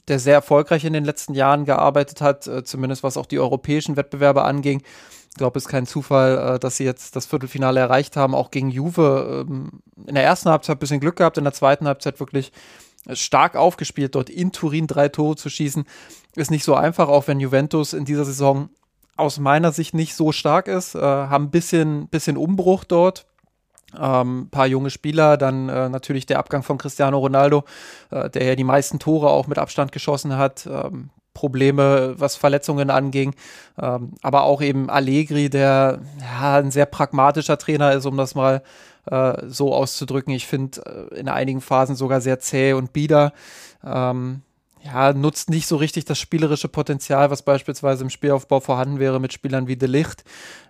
der 0.06 0.20
sehr 0.20 0.34
erfolgreich 0.34 0.84
in 0.84 0.92
den 0.92 1.04
letzten 1.04 1.34
Jahren 1.34 1.64
gearbeitet 1.64 2.20
hat, 2.20 2.46
äh, 2.46 2.62
zumindest 2.62 3.02
was 3.02 3.16
auch 3.16 3.26
die 3.26 3.40
europäischen 3.40 3.96
Wettbewerbe 3.96 4.44
anging. 4.44 4.82
Ich 5.30 5.36
glaube, 5.36 5.58
es 5.58 5.64
ist 5.64 5.70
kein 5.70 5.86
Zufall, 5.86 6.38
äh, 6.38 6.58
dass 6.60 6.76
sie 6.76 6.84
jetzt 6.84 7.16
das 7.16 7.26
Viertelfinale 7.26 7.80
erreicht 7.80 8.16
haben, 8.16 8.36
auch 8.36 8.52
gegen 8.52 8.70
Juve. 8.70 9.46
Ähm, 9.48 9.80
in 10.06 10.14
der 10.14 10.24
ersten 10.24 10.48
Halbzeit 10.48 10.76
ein 10.76 10.80
bisschen 10.80 11.00
Glück 11.00 11.16
gehabt, 11.16 11.38
in 11.38 11.44
der 11.44 11.52
zweiten 11.52 11.88
Halbzeit 11.88 12.20
wirklich 12.20 12.52
stark 13.12 13.56
aufgespielt, 13.56 14.14
dort 14.14 14.30
in 14.30 14.52
Turin 14.52 14.86
drei 14.86 15.08
Tore 15.08 15.36
zu 15.36 15.48
schießen. 15.48 15.84
Ist 16.36 16.50
nicht 16.50 16.64
so 16.64 16.74
einfach, 16.74 17.08
auch 17.08 17.26
wenn 17.26 17.40
Juventus 17.40 17.92
in 17.92 18.04
dieser 18.04 18.24
Saison 18.24 18.70
aus 19.16 19.38
meiner 19.38 19.72
Sicht 19.72 19.94
nicht 19.94 20.14
so 20.14 20.32
stark 20.32 20.68
ist. 20.68 20.94
Äh, 20.94 21.00
haben 21.00 21.44
ein 21.44 21.50
bisschen, 21.50 22.08
bisschen 22.08 22.36
Umbruch 22.36 22.84
dort. 22.84 23.26
Ähm, 23.98 24.48
paar 24.50 24.66
junge 24.66 24.90
Spieler, 24.90 25.36
dann 25.36 25.68
äh, 25.68 25.88
natürlich 25.88 26.24
der 26.24 26.38
Abgang 26.38 26.62
von 26.62 26.78
Cristiano 26.78 27.18
Ronaldo, 27.18 27.64
äh, 28.10 28.30
der 28.30 28.44
ja 28.44 28.54
die 28.54 28.64
meisten 28.64 29.00
Tore 29.00 29.30
auch 29.30 29.48
mit 29.48 29.58
Abstand 29.58 29.90
geschossen 29.90 30.36
hat. 30.36 30.66
Ähm, 30.66 31.10
Probleme, 31.34 32.14
was 32.18 32.36
Verletzungen 32.36 32.90
anging, 32.90 33.34
ähm, 33.80 34.12
aber 34.20 34.42
auch 34.42 34.60
eben 34.62 34.90
Allegri, 34.90 35.48
der 35.48 36.00
ja, 36.20 36.56
ein 36.56 36.70
sehr 36.70 36.86
pragmatischer 36.86 37.56
Trainer 37.56 37.92
ist, 37.92 38.04
um 38.04 38.16
das 38.16 38.34
mal 38.34 38.62
äh, 39.06 39.46
so 39.46 39.74
auszudrücken. 39.74 40.32
Ich 40.32 40.46
finde 40.46 41.08
äh, 41.12 41.18
in 41.20 41.28
einigen 41.28 41.60
Phasen 41.60 41.96
sogar 41.96 42.20
sehr 42.20 42.40
zäh 42.40 42.72
und 42.72 42.92
bieder. 42.92 43.32
Ähm, 43.84 44.42
ja, 44.82 45.12
nutzt 45.12 45.50
nicht 45.50 45.66
so 45.66 45.76
richtig 45.76 46.06
das 46.06 46.18
spielerische 46.18 46.68
Potenzial, 46.68 47.30
was 47.30 47.42
beispielsweise 47.42 48.02
im 48.02 48.10
Spielaufbau 48.10 48.60
vorhanden 48.60 48.98
wäre 48.98 49.20
mit 49.20 49.32
Spielern 49.32 49.66
wie 49.66 49.76
De 49.76 49.88
Licht. 49.88 50.24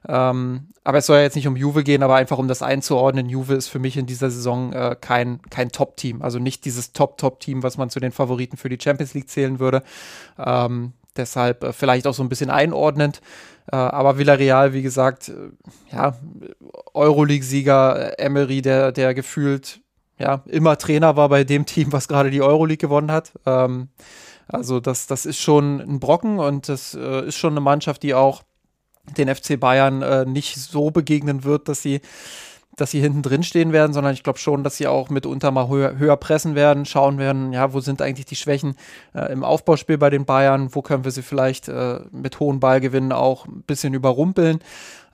Ähm, 0.09 0.69
aber 0.83 0.99
es 0.99 1.07
soll 1.07 1.19
ja 1.19 1.23
jetzt 1.23 1.37
nicht 1.37 1.47
um 1.47 1.57
Juve 1.57 1.85
gehen, 1.85 2.03
aber 2.03 2.17
einfach 2.17 2.39
um 2.39 2.49
das 2.49 2.63
einzuordnen. 2.63 3.29
Juve 3.29 3.55
ist 3.55 3.69
für 3.69 3.79
mich 3.79 3.97
in 3.97 4.07
dieser 4.07 4.31
Saison 4.31 4.73
äh, 4.73 4.97
kein, 5.01 5.41
kein 5.51 5.71
Top-Team. 5.71 6.23
Also 6.23 6.41
nicht 6.41 6.65
dieses 6.65 6.93
Top-Top-Team, 6.93 7.63
was 7.63 7.77
man 7.77 7.91
zu 7.91 8.01
den 8.01 8.11
Favoriten 8.11 8.57
für 8.57 8.69
die 8.69 8.79
Champions 8.83 9.15
League 9.15 9.29
zählen 9.29 9.61
würde. 9.61 9.85
Ähm, 10.39 10.95
deshalb 11.21 11.63
äh, 11.63 11.73
vielleicht 11.73 12.07
auch 12.07 12.15
so 12.15 12.23
ein 12.23 12.29
bisschen 12.29 12.51
einordnend. 12.51 13.21
Äh, 13.71 13.77
aber 13.77 14.19
Villarreal, 14.19 14.73
wie 14.73 14.83
gesagt, 14.83 15.29
äh, 15.29 15.95
ja, 15.95 16.17
Euroleague-Sieger 16.95 18.19
äh, 18.19 18.25
Emery, 18.25 18.63
der, 18.63 18.93
der 18.93 19.15
gefühlt 19.15 19.81
ja, 20.19 20.43
immer 20.47 20.77
Trainer 20.77 21.17
war 21.17 21.29
bei 21.29 21.45
dem 21.45 21.67
Team, 21.73 21.93
was 21.93 22.09
gerade 22.09 22.31
die 22.31 22.43
Euroleague 22.43 22.77
gewonnen 22.77 23.11
hat. 23.11 23.33
Ähm, 23.47 23.89
also 24.49 24.81
das, 24.81 25.07
das 25.07 25.27
ist 25.27 25.39
schon 25.39 25.81
ein 25.81 26.01
Brocken 26.01 26.39
und 26.39 26.69
das 26.69 26.95
äh, 26.95 27.27
ist 27.27 27.37
schon 27.37 27.53
eine 27.53 27.61
Mannschaft, 27.61 28.03
die 28.03 28.15
auch 28.15 28.43
den 29.17 29.35
FC 29.35 29.59
Bayern 29.59 30.03
äh, 30.03 30.25
nicht 30.25 30.57
so 30.57 30.91
begegnen 30.91 31.45
wird, 31.45 31.69
dass 31.69 31.83
sie 31.83 32.01
dass 32.81 32.91
sie 32.91 33.01
hinten 33.01 33.23
drin 33.23 33.43
stehen 33.43 33.73
werden, 33.73 33.93
sondern 33.93 34.15
ich 34.15 34.23
glaube 34.23 34.39
schon, 34.39 34.65
dass 34.65 34.77
sie 34.77 34.87
auch 34.87 35.11
mitunter 35.11 35.51
mal 35.51 35.69
höher, 35.69 35.99
höher, 35.99 36.17
pressen 36.17 36.55
werden, 36.55 36.87
schauen 36.87 37.19
werden, 37.19 37.53
ja, 37.53 37.73
wo 37.73 37.81
sind 37.81 38.01
eigentlich 38.01 38.27
die 38.27 38.37
Schwächen 38.37 38.77
äh, 39.15 39.31
im 39.33 39.45
Aufbauspiel 39.45 39.99
bei 39.99 40.11
den 40.11 40.25
Bayern, 40.25 40.75
wo 40.75 40.83
können 40.83 41.05
wir 41.05 41.11
sie 41.11 41.23
vielleicht 41.23 41.69
äh, 41.69 42.01
mit 42.11 42.41
hohen 42.41 42.61
Ballgewinnen 42.61 43.13
auch 43.13 43.47
ein 43.47 43.63
bisschen 43.63 43.95
überrumpeln. 43.95 44.61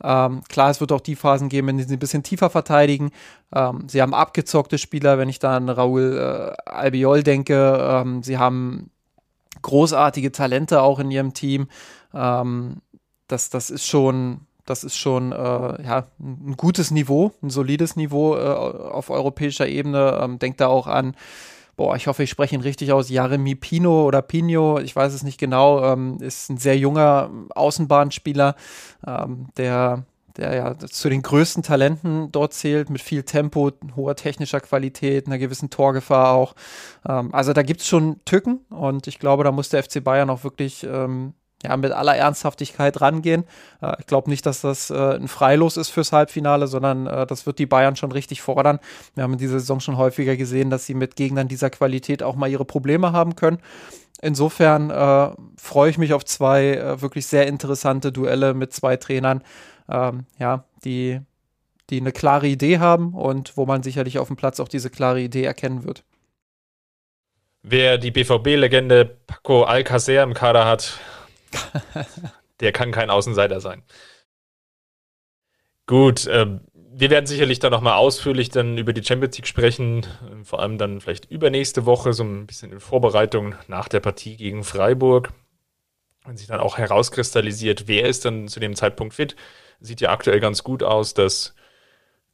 Ähm, 0.02 0.42
klar, 0.48 0.70
es 0.70 0.80
wird 0.80 0.92
auch 0.92 1.00
die 1.00 1.16
Phasen 1.16 1.48
geben, 1.48 1.68
in 1.68 1.78
denen 1.78 1.88
sie 1.88 1.96
ein 1.96 2.00
bisschen 2.00 2.22
tiefer 2.22 2.50
verteidigen. 2.50 3.10
Ähm, 3.54 3.88
sie 3.88 4.02
haben 4.02 4.14
abgezockte 4.14 4.78
Spieler, 4.78 5.18
wenn 5.18 5.28
ich 5.28 5.38
da 5.38 5.56
an 5.56 5.68
Raúl 5.68 6.18
äh, 6.18 6.70
Albiol 6.70 7.22
denke. 7.22 7.78
Ähm, 7.80 8.22
sie 8.22 8.38
haben 8.38 8.90
großartige 9.62 10.32
Talente 10.32 10.82
auch 10.82 10.98
in 10.98 11.10
ihrem 11.10 11.34
Team. 11.34 11.68
Ähm, 12.14 12.82
das, 13.26 13.50
das 13.50 13.70
ist 13.70 13.86
schon 13.86 14.42
das 14.66 14.84
ist 14.84 14.96
schon 14.96 15.32
äh, 15.32 15.36
ja, 15.36 16.06
ein 16.20 16.54
gutes 16.56 16.90
Niveau, 16.90 17.32
ein 17.42 17.50
solides 17.50 17.96
Niveau 17.96 18.36
äh, 18.36 18.40
auf 18.40 19.10
europäischer 19.10 19.66
Ebene. 19.66 20.18
Ähm, 20.20 20.38
denkt 20.38 20.60
da 20.60 20.66
auch 20.66 20.86
an, 20.86 21.14
boah, 21.76 21.96
ich 21.96 22.06
hoffe, 22.06 22.22
ich 22.22 22.30
spreche 22.30 22.54
ihn 22.54 22.60
richtig 22.60 22.92
aus, 22.92 23.08
Jeremy 23.08 23.54
Pino 23.54 24.04
oder 24.04 24.22
Pino, 24.22 24.78
ich 24.78 24.94
weiß 24.94 25.12
es 25.12 25.22
nicht 25.22 25.38
genau, 25.38 25.84
ähm, 25.84 26.18
ist 26.20 26.50
ein 26.50 26.58
sehr 26.58 26.76
junger 26.76 27.30
Außenbahnspieler, 27.54 28.56
ähm, 29.06 29.48
der 29.56 30.04
der 30.36 30.54
ja 30.54 30.78
zu 30.78 31.08
den 31.08 31.22
größten 31.22 31.62
Talenten 31.62 32.30
dort 32.30 32.52
zählt, 32.52 32.90
mit 32.90 33.00
viel 33.00 33.22
Tempo, 33.22 33.72
hoher 33.96 34.16
technischer 34.16 34.60
Qualität, 34.60 35.26
einer 35.26 35.38
gewissen 35.38 35.70
Torgefahr 35.70 36.32
auch. 36.32 36.54
Ähm, 37.08 37.34
also 37.34 37.52
da 37.52 37.62
gibt 37.62 37.80
es 37.80 37.86
schon 37.86 38.20
Tücken 38.24 38.60
und 38.70 39.06
ich 39.06 39.18
glaube, 39.18 39.44
da 39.44 39.52
muss 39.52 39.70
der 39.70 39.82
FC 39.82 40.02
Bayern 40.02 40.30
auch 40.30 40.44
wirklich 40.44 40.84
ähm, 40.84 41.34
ja, 41.62 41.76
mit 41.76 41.92
aller 41.92 42.16
Ernsthaftigkeit 42.16 43.00
rangehen. 43.00 43.44
Äh, 43.80 43.96
ich 44.00 44.06
glaube 44.06 44.30
nicht, 44.30 44.46
dass 44.46 44.60
das 44.60 44.90
äh, 44.90 45.16
ein 45.16 45.28
Freilos 45.28 45.76
ist 45.76 45.88
fürs 45.88 46.12
Halbfinale, 46.12 46.66
sondern 46.66 47.06
äh, 47.06 47.26
das 47.26 47.46
wird 47.46 47.58
die 47.58 47.66
Bayern 47.66 47.96
schon 47.96 48.12
richtig 48.12 48.42
fordern. 48.42 48.78
Wir 49.14 49.24
haben 49.24 49.32
in 49.32 49.38
dieser 49.38 49.60
Saison 49.60 49.80
schon 49.80 49.96
häufiger 49.96 50.36
gesehen, 50.36 50.70
dass 50.70 50.86
sie 50.86 50.94
mit 50.94 51.16
Gegnern 51.16 51.48
dieser 51.48 51.70
Qualität 51.70 52.22
auch 52.22 52.36
mal 52.36 52.50
ihre 52.50 52.64
Probleme 52.64 53.12
haben 53.12 53.36
können. 53.36 53.58
Insofern 54.22 54.90
äh, 54.90 55.30
freue 55.58 55.90
ich 55.90 55.98
mich 55.98 56.14
auf 56.14 56.24
zwei 56.24 56.74
äh, 56.74 57.02
wirklich 57.02 57.26
sehr 57.26 57.46
interessante 57.46 58.12
Duelle 58.12 58.54
mit 58.54 58.72
zwei 58.72 58.96
Trainern, 58.96 59.42
ähm, 59.90 60.24
ja, 60.38 60.64
die, 60.84 61.20
die 61.90 62.00
eine 62.00 62.12
klare 62.12 62.46
Idee 62.46 62.78
haben 62.78 63.12
und 63.12 63.56
wo 63.56 63.66
man 63.66 63.82
sicherlich 63.82 64.18
auf 64.18 64.28
dem 64.28 64.36
Platz 64.36 64.58
auch 64.58 64.68
diese 64.68 64.88
klare 64.88 65.20
Idee 65.20 65.44
erkennen 65.44 65.84
wird. 65.84 66.02
Wer 67.62 67.98
die 67.98 68.10
BVB-Legende 68.10 69.04
Paco 69.26 69.64
Alcacer 69.64 70.22
im 70.22 70.34
Kader 70.34 70.66
hat, 70.66 70.98
der 72.60 72.72
kann 72.72 72.92
kein 72.92 73.10
Außenseiter 73.10 73.60
sein. 73.60 73.82
Gut, 75.86 76.26
äh, 76.26 76.58
wir 76.74 77.10
werden 77.10 77.26
sicherlich 77.26 77.58
dann 77.58 77.72
nochmal 77.72 77.94
ausführlich 77.94 78.48
dann 78.48 78.78
über 78.78 78.92
die 78.92 79.04
Champions 79.04 79.36
League 79.36 79.46
sprechen, 79.46 80.06
vor 80.44 80.60
allem 80.60 80.78
dann 80.78 81.00
vielleicht 81.00 81.30
übernächste 81.30 81.84
Woche, 81.84 82.12
so 82.12 82.24
ein 82.24 82.46
bisschen 82.46 82.72
in 82.72 82.80
Vorbereitung 82.80 83.54
nach 83.68 83.88
der 83.88 84.00
Partie 84.00 84.36
gegen 84.36 84.64
Freiburg. 84.64 85.32
Wenn 86.24 86.36
sich 86.36 86.46
dann 86.46 86.58
auch 86.58 86.78
herauskristallisiert, 86.78 87.86
wer 87.86 88.08
ist 88.08 88.24
dann 88.24 88.48
zu 88.48 88.60
dem 88.60 88.74
Zeitpunkt 88.74 89.14
fit, 89.14 89.36
sieht 89.78 90.00
ja 90.00 90.10
aktuell 90.10 90.40
ganz 90.40 90.64
gut 90.64 90.82
aus, 90.82 91.12
dass 91.12 91.54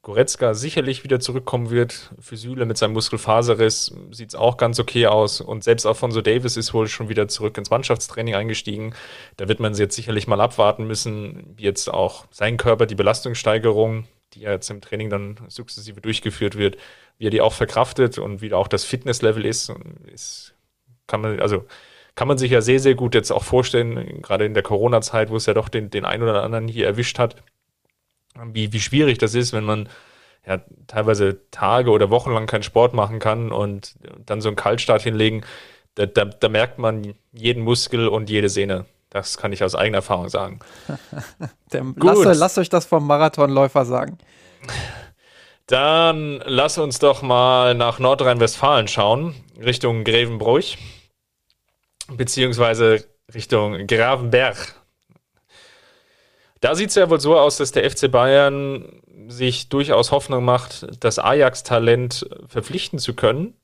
Goretzka 0.02 0.54
sicherlich 0.54 1.04
wieder 1.04 1.21
zurückkommen 1.21 1.71
wird. 1.71 2.11
Für 2.18 2.37
Süle 2.37 2.66
mit 2.66 2.76
seinem 2.76 2.92
Muskelfaserriss 2.94 3.94
sieht 4.11 4.30
es 4.30 4.35
auch 4.35 4.56
ganz 4.56 4.80
okay 4.80 5.06
aus. 5.06 5.40
Und 5.40 5.62
selbst 5.62 5.87
Alfonso 5.87 6.21
Davis 6.21 6.56
ist 6.56 6.75
wohl 6.75 6.88
schon 6.88 7.09
wieder 7.09 7.28
zurück 7.28 7.56
ins 7.56 7.71
Mannschaftstraining 7.71 8.35
eingestiegen. 8.35 8.94
Da 9.37 9.47
wird 9.47 9.61
man 9.61 9.75
jetzt 9.75 9.94
sicherlich 9.94 10.26
mal 10.26 10.40
abwarten 10.40 10.88
müssen, 10.88 11.54
wie 11.56 11.62
jetzt 11.62 11.88
auch 11.88 12.26
sein 12.32 12.56
Körper 12.56 12.87
die 12.87 12.97
Belastungssteigerung, 12.97 14.09
die 14.35 14.40
ja 14.40 14.50
jetzt 14.50 14.68
im 14.71 14.80
Training 14.80 15.09
dann 15.09 15.38
sukzessive 15.47 16.00
durchgeführt 16.00 16.59
wird, 16.59 16.78
wie 17.18 17.28
er 17.28 17.30
die 17.30 17.40
auch 17.40 17.52
verkraftet 17.52 18.18
und 18.18 18.42
wie 18.42 18.49
da 18.49 18.56
auch 18.56 18.68
das 18.68 18.85
Fitnesslevel 18.85 19.47
ist. 19.47 19.73
ist 20.12 20.54
kann 21.06 21.21
man, 21.21 21.38
also 21.40 21.64
kann 22.16 22.26
man 22.26 22.38
sich 22.38 22.50
ja 22.50 22.61
sehr, 22.61 22.80
sehr 22.80 22.97
gut 22.97 23.14
jetzt 23.14 23.30
auch 23.30 23.44
vorstellen, 23.44 24.21
gerade 24.21 24.47
in 24.47 24.54
der 24.54 24.62
Corona-Zeit, 24.64 25.30
wo 25.30 25.37
es 25.37 25.47
ja 25.47 25.54
doch 25.54 25.68
den, 25.68 25.90
den 25.90 26.04
einen 26.04 26.25
oder 26.25 26.42
anderen 26.42 26.66
hier 26.66 26.87
erwischt 26.87 27.21
hat 27.21 27.37
wie, 28.52 28.72
wie 28.72 28.80
schwierig 28.80 29.18
das 29.18 29.34
ist, 29.34 29.52
wenn 29.52 29.64
man 29.64 29.88
ja 30.46 30.60
teilweise 30.86 31.40
Tage 31.50 31.90
oder 31.90 32.10
Wochen 32.10 32.32
lang 32.32 32.46
keinen 32.46 32.62
Sport 32.62 32.94
machen 32.94 33.18
kann 33.18 33.52
und 33.52 33.94
dann 34.26 34.40
so 34.40 34.48
einen 34.48 34.56
Kaltstart 34.56 35.02
hinlegen, 35.02 35.44
da, 35.94 36.06
da, 36.06 36.24
da 36.24 36.48
merkt 36.48 36.78
man 36.78 37.14
jeden 37.32 37.62
Muskel 37.62 38.08
und 38.08 38.30
jede 38.30 38.48
Sehne. 38.48 38.86
Das 39.10 39.36
kann 39.36 39.52
ich 39.52 39.62
aus 39.62 39.74
eigener 39.74 39.98
Erfahrung 39.98 40.30
sagen. 40.30 40.60
lasst, 41.72 42.38
lasst 42.38 42.58
euch 42.58 42.70
das 42.70 42.86
vom 42.86 43.06
Marathonläufer 43.06 43.84
sagen. 43.84 44.16
Dann 45.66 46.42
lass 46.46 46.78
uns 46.78 46.98
doch 46.98 47.22
mal 47.22 47.74
nach 47.74 47.98
Nordrhein-Westfalen 47.98 48.88
schauen, 48.88 49.34
Richtung 49.62 50.04
Grevenbruch, 50.04 50.76
beziehungsweise 52.08 53.04
Richtung 53.32 53.86
Gravenberg. 53.86 54.74
Da 56.62 56.76
sieht 56.76 56.90
es 56.90 56.95
ja 56.95 57.11
wohl 57.11 57.19
so 57.19 57.37
aus, 57.37 57.57
dass 57.57 57.73
der 57.73 57.90
FC 57.90 58.09
Bayern 58.09 59.02
sich 59.26 59.69
durchaus 59.69 60.12
Hoffnung 60.12 60.45
macht, 60.45 60.87
das 61.02 61.19
Ajax-Talent 61.19 62.31
verpflichten 62.47 63.00
zu 63.00 63.14
können. 63.14 63.54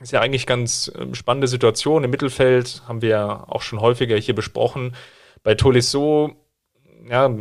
Ist 0.00 0.10
ja 0.10 0.20
eigentlich 0.20 0.44
ganz 0.44 0.90
ähm, 0.98 1.14
spannende 1.14 1.46
Situation. 1.46 2.02
Im 2.02 2.10
Mittelfeld 2.10 2.82
haben 2.88 3.02
wir 3.02 3.08
ja 3.08 3.44
auch 3.48 3.62
schon 3.62 3.80
häufiger 3.80 4.16
hier 4.16 4.34
besprochen. 4.34 4.96
Bei 5.44 5.54
Tolisso 5.54 6.32
ja, 7.08 7.32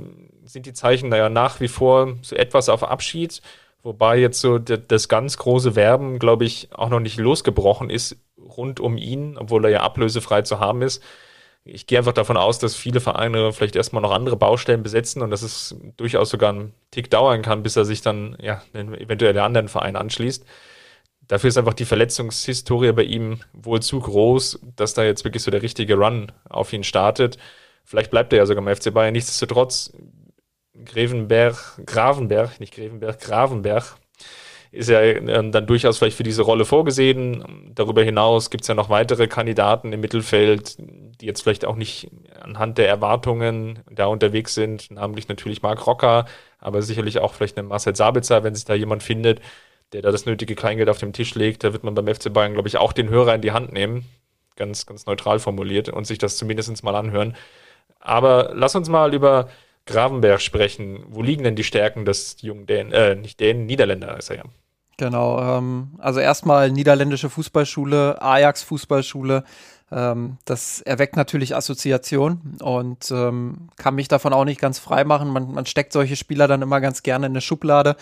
sind 0.46 0.68
die 0.68 0.74
Zeichen 0.74 1.10
da 1.10 1.18
ja 1.18 1.30
nach 1.30 1.60
wie 1.60 1.70
vor 1.70 2.16
so 2.22 2.36
etwas 2.36 2.70
auf 2.70 2.84
Abschied. 2.84 3.42
Wobei 3.82 4.20
jetzt 4.20 4.42
so 4.42 4.60
das 4.60 5.10
ganz 5.10 5.38
große 5.38 5.76
Werben, 5.76 6.20
glaube 6.20 6.46
ich, 6.46 6.70
auch 6.72 6.90
noch 6.90 7.00
nicht 7.00 7.18
losgebrochen 7.18 7.90
ist 7.90 8.16
rund 8.38 8.80
um 8.80 8.98
ihn, 8.98 9.38
obwohl 9.40 9.66
er 9.66 9.72
ja 9.72 9.82
ablösefrei 9.82 10.44
zu 10.44 10.60
haben 10.60 10.84
ist. 10.84 11.02
Ich 11.64 11.86
gehe 11.86 11.98
einfach 11.98 12.14
davon 12.14 12.38
aus, 12.38 12.60
dass 12.60 12.76
viele 12.76 13.02
Vereine 13.02 13.52
vielleicht 13.52 13.76
erstmal 13.76 14.02
noch 14.02 14.12
andere 14.12 14.38
Baustellen 14.38 14.84
besetzen 14.84 15.22
und 15.22 15.32
dass 15.32 15.42
es 15.42 15.76
durchaus 15.98 16.30
sogar 16.30 16.52
einen 16.52 16.74
Tick 16.92 17.10
dauern 17.10 17.42
kann, 17.42 17.64
bis 17.64 17.76
er 17.76 17.84
sich 17.84 18.02
dann 18.02 18.38
ja 18.42 18.62
eventuell 18.74 19.34
der 19.34 19.44
anderen 19.44 19.68
Verein 19.68 19.96
anschließt. 19.96 20.46
Dafür 21.28 21.50
ist 21.50 21.58
einfach 21.58 21.74
die 21.74 21.86
Verletzungshistorie 21.86 22.94
bei 22.94 23.04
ihm 23.04 23.40
wohl 23.52 23.82
zu 23.82 24.00
groß, 24.00 24.60
dass 24.78 24.94
da 24.94 25.04
jetzt 25.04 25.26
wirklich 25.26 25.44
so 25.44 25.52
der 25.52 25.62
richtige 25.62 25.96
Run 25.96 26.32
auf 26.48 26.72
ihn 26.72 26.86
startet. 26.86 27.38
Vielleicht 27.84 28.12
bleibt 28.12 28.32
er 28.32 28.40
ja 28.40 28.46
sogar 28.46 28.66
im 28.66 28.74
FC 28.74 28.94
Bayern. 28.94 29.14
Nichtsdestotrotz, 29.14 29.92
Grevenberg, 30.86 31.82
Gravenberg, 31.86 32.60
nicht 32.62 32.74
Grevenberg, 32.74 33.20
Gravenberg, 33.20 33.98
ist 34.72 34.90
ja 34.90 35.02
ähm, 35.02 35.52
dann 35.52 35.66
durchaus 35.68 35.98
vielleicht 35.98 36.18
für 36.18 36.24
diese 36.24 36.44
Rolle 36.44 36.66
vorgesehen. 36.66 37.72
Darüber 37.74 38.04
hinaus 38.04 38.50
gibt 38.50 38.64
es 38.64 38.68
ja 38.68 38.76
noch 38.76 38.90
weitere 38.90 39.28
Kandidaten 39.28 39.92
im 39.92 40.00
Mittelfeld, 40.00 40.78
die 41.22 41.26
jetzt 41.26 41.42
vielleicht 41.42 41.66
auch 41.66 41.76
nicht 41.76 42.10
anhand 42.40 42.78
der 42.78 42.88
Erwartungen 42.88 43.80
da 43.90 44.06
unterwegs 44.06 44.54
sind, 44.54 44.92
namentlich 44.92 45.28
natürlich 45.28 45.62
Marc 45.62 45.86
Rocker, 45.88 46.26
aber 46.60 46.82
sicherlich 46.82 47.20
auch 47.20 47.34
vielleicht 47.34 47.58
eine 47.58 47.68
Marcel 47.68 47.96
Sabitzer, 47.96 48.44
wenn 48.44 48.56
sich 48.56 48.66
da 48.66 48.74
jemand 48.74 49.04
findet, 49.04 49.42
der 49.94 50.02
da 50.02 50.12
das 50.12 50.26
nötige 50.26 50.56
Kleingeld 50.56 50.90
auf 50.90 51.00
dem 51.00 51.14
Tisch 51.14 51.36
legt, 51.36 51.64
da 51.64 51.74
wird 51.74 51.84
man 51.84 51.96
beim 51.96 52.08
FC 52.08 52.32
Bayern, 52.32 52.54
glaube 52.54 52.68
ich, 52.68 52.78
auch 52.78 52.94
den 52.94 53.10
Hörer 53.10 53.36
in 53.36 53.42
die 53.42 53.52
Hand 53.52 53.72
nehmen, 53.72 54.06
ganz, 54.56 54.86
ganz 54.86 55.06
neutral 55.06 55.40
formuliert, 55.40 55.90
und 55.90 56.06
sich 56.06 56.18
das 56.18 56.38
zumindest 56.38 56.84
mal 56.84 56.96
anhören. 56.96 57.36
Aber 58.00 58.52
lass 58.54 58.76
uns 58.76 58.90
mal 58.90 59.14
über 59.14 59.50
Gravenberg 59.88 60.42
sprechen. 60.42 61.04
Wo 61.08 61.24
liegen 61.24 61.44
denn 61.44 61.56
die 61.56 61.64
Stärken 61.64 62.06
des 62.06 62.38
jungen 62.42 62.68
Dänen, 62.68 62.92
äh, 62.92 63.16
nicht 63.16 63.40
Dänen, 63.40 63.66
Niederländer 63.66 64.18
ist 64.18 64.30
er 64.30 64.38
ja. 64.38 64.44
Genau, 64.98 65.40
ähm, 65.40 65.92
also 66.00 66.20
erstmal 66.20 66.72
niederländische 66.72 67.30
Fußballschule, 67.30 68.22
Ajax 68.22 68.64
Fußballschule. 68.64 69.44
Ähm, 69.90 70.38
das 70.44 70.82
erweckt 70.82 71.16
natürlich 71.16 71.56
Assoziation 71.56 72.58
und 72.62 73.10
ähm, 73.12 73.70
kann 73.78 73.96
mich 73.96 74.10
davon 74.10 74.34
auch 74.34 74.44
nicht 74.44 74.60
ganz 74.60 74.80
frei 74.80 75.06
machen. 75.06 75.30
Man, 75.30 75.54
man 75.54 75.66
steckt 75.66 75.94
solche 75.94 76.18
Spieler 76.18 76.48
dann 76.48 76.62
immer 76.62 76.82
ganz 76.82 77.04
gerne 77.04 77.28
in 77.28 77.32
eine 77.32 77.42
Schublade 77.42 77.96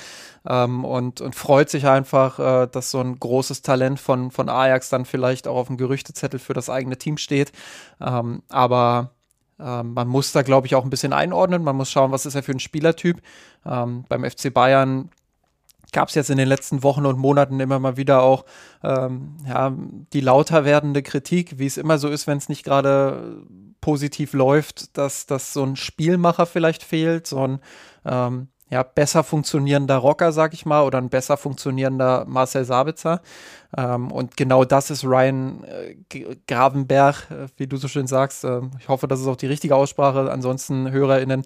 ähm, 0.47 0.83
und, 0.83 1.21
und 1.21 1.35
freut 1.35 1.69
sich 1.69 1.85
einfach, 1.85 2.39
äh, 2.39 2.67
dass 2.67 2.89
so 2.89 2.99
ein 2.99 3.19
großes 3.19 3.61
Talent 3.61 3.99
von, 3.99 4.31
von 4.31 4.49
Ajax 4.49 4.89
dann 4.89 5.05
vielleicht 5.05 5.47
auch 5.47 5.57
auf 5.57 5.67
dem 5.67 5.77
Gerüchtezettel 5.77 6.39
für 6.39 6.53
das 6.53 6.69
eigene 6.69 6.97
Team 6.97 7.17
steht. 7.17 7.51
Ähm, 8.01 8.41
aber 8.49 9.11
ähm, 9.59 9.93
man 9.93 10.07
muss 10.07 10.31
da, 10.31 10.41
glaube 10.41 10.67
ich, 10.67 10.75
auch 10.75 10.83
ein 10.83 10.89
bisschen 10.89 11.13
einordnen. 11.13 11.63
Man 11.63 11.75
muss 11.75 11.91
schauen, 11.91 12.11
was 12.11 12.25
ist 12.25 12.35
er 12.35 12.43
für 12.43 12.51
ein 12.51 12.59
Spielertyp. 12.59 13.21
Ähm, 13.65 14.05
beim 14.09 14.23
FC 14.23 14.51
Bayern 14.53 15.09
gab 15.91 16.09
es 16.09 16.15
jetzt 16.15 16.29
in 16.29 16.37
den 16.37 16.47
letzten 16.47 16.83
Wochen 16.83 17.05
und 17.05 17.17
Monaten 17.17 17.59
immer 17.59 17.79
mal 17.79 17.97
wieder 17.97 18.21
auch 18.21 18.45
ähm, 18.83 19.37
ja, 19.47 19.75
die 20.13 20.21
lauter 20.21 20.65
werdende 20.65 21.03
Kritik, 21.03 21.57
wie 21.59 21.65
es 21.65 21.77
immer 21.77 21.97
so 21.97 22.09
ist, 22.09 22.27
wenn 22.27 22.37
es 22.37 22.49
nicht 22.49 22.63
gerade 22.63 23.43
positiv 23.81 24.33
läuft, 24.33 24.97
dass, 24.97 25.25
dass 25.25 25.53
so 25.53 25.63
ein 25.63 25.75
Spielmacher 25.75 26.45
vielleicht 26.45 26.83
fehlt, 26.83 27.27
so 27.27 27.47
ein 27.47 27.59
ähm, 28.05 28.47
ja, 28.69 28.83
besser 28.83 29.23
funktionierender 29.23 29.97
Rocker, 29.97 30.31
sag 30.31 30.53
ich 30.53 30.65
mal, 30.65 30.83
oder 30.83 30.97
ein 30.97 31.09
besser 31.09 31.37
funktionierender 31.37 32.25
Marcel 32.27 32.65
Sabitzer. 32.65 33.21
Ähm, 33.77 34.11
und 34.11 34.37
genau 34.37 34.65
das 34.65 34.89
ist 34.89 35.03
Ryan 35.03 35.63
äh, 35.63 36.35
Gravenberg, 36.47 37.29
äh, 37.29 37.47
wie 37.57 37.67
du 37.67 37.77
so 37.77 37.87
schön 37.87 38.07
sagst. 38.07 38.43
Äh, 38.43 38.61
ich 38.79 38.89
hoffe, 38.89 39.07
das 39.07 39.19
ist 39.19 39.27
auch 39.27 39.35
die 39.35 39.47
richtige 39.47 39.75
Aussprache. 39.75 40.31
Ansonsten 40.31 40.91
HörerInnen 40.91 41.45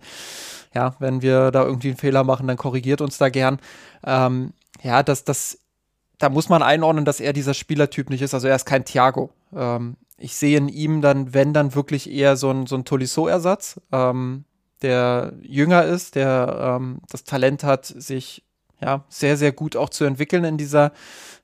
ja, 0.74 0.96
wenn 1.00 1.22
wir 1.22 1.52
da 1.52 1.64
irgendwie 1.64 1.90
einen 1.90 1.98
Fehler 1.98 2.24
machen, 2.24 2.48
dann 2.48 2.58
korrigiert 2.58 3.02
uns 3.02 3.18
da 3.18 3.30
gern. 3.30 3.60
Ähm, 4.06 4.54
ja, 4.84 5.04
das, 5.04 5.24
das, 5.24 5.60
da 6.18 6.30
muss 6.30 6.50
man 6.50 6.62
einordnen, 6.62 7.06
dass 7.06 7.20
er 7.20 7.34
dieser 7.34 7.54
Spielertyp 7.54 8.10
nicht 8.10 8.22
ist. 8.22 8.34
Also 8.34 8.48
er 8.48 8.56
ist 8.56 8.66
kein 8.66 8.86
Thiago. 8.86 9.32
Ähm, 9.56 9.98
ich 10.18 10.36
sehe 10.36 10.58
in 10.58 10.68
ihm 10.68 11.02
dann, 11.02 11.34
wenn 11.34 11.54
dann 11.54 11.76
wirklich 11.76 12.10
eher 12.10 12.36
so 12.36 12.52
ein, 12.52 12.68
so 12.68 12.76
ein 12.76 12.86
Tolisso-Ersatz, 12.86 13.80
ähm, 13.92 14.46
der 14.82 15.34
jünger 15.42 15.84
ist, 15.84 16.16
der 16.16 16.78
ähm, 16.80 17.00
das 17.10 17.24
Talent 17.24 17.64
hat, 17.64 17.86
sich 17.86 18.44
ja 18.82 19.04
sehr, 19.10 19.38
sehr 19.38 19.52
gut 19.52 19.76
auch 19.76 19.90
zu 19.90 20.06
entwickeln 20.06 20.44
in 20.44 20.58
dieser, 20.58 20.92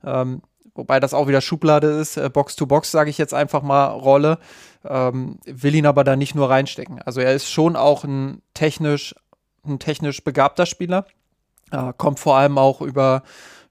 ähm, 0.03 0.41
wobei 0.73 0.99
das 0.99 1.13
auch 1.13 1.27
wieder 1.27 1.41
Schublade 1.41 1.87
ist, 1.87 2.17
äh, 2.17 2.29
Box-to-Box, 2.29 2.91
sage 2.91 3.09
ich 3.09 3.17
jetzt 3.17 3.33
einfach 3.33 3.61
mal, 3.61 3.87
Rolle 3.87 4.39
ähm, 4.83 5.39
will 5.45 5.75
ihn 5.75 5.85
aber 5.85 6.03
da 6.03 6.15
nicht 6.15 6.35
nur 6.35 6.49
reinstecken. 6.49 7.01
Also 7.01 7.21
er 7.21 7.33
ist 7.33 7.49
schon 7.49 7.75
auch 7.75 8.03
ein 8.03 8.41
technisch, 8.53 9.15
ein 9.65 9.79
technisch 9.79 10.23
begabter 10.23 10.65
Spieler, 10.65 11.05
äh, 11.71 11.93
kommt 11.97 12.19
vor 12.19 12.37
allem 12.37 12.57
auch 12.57 12.81
über, 12.81 13.23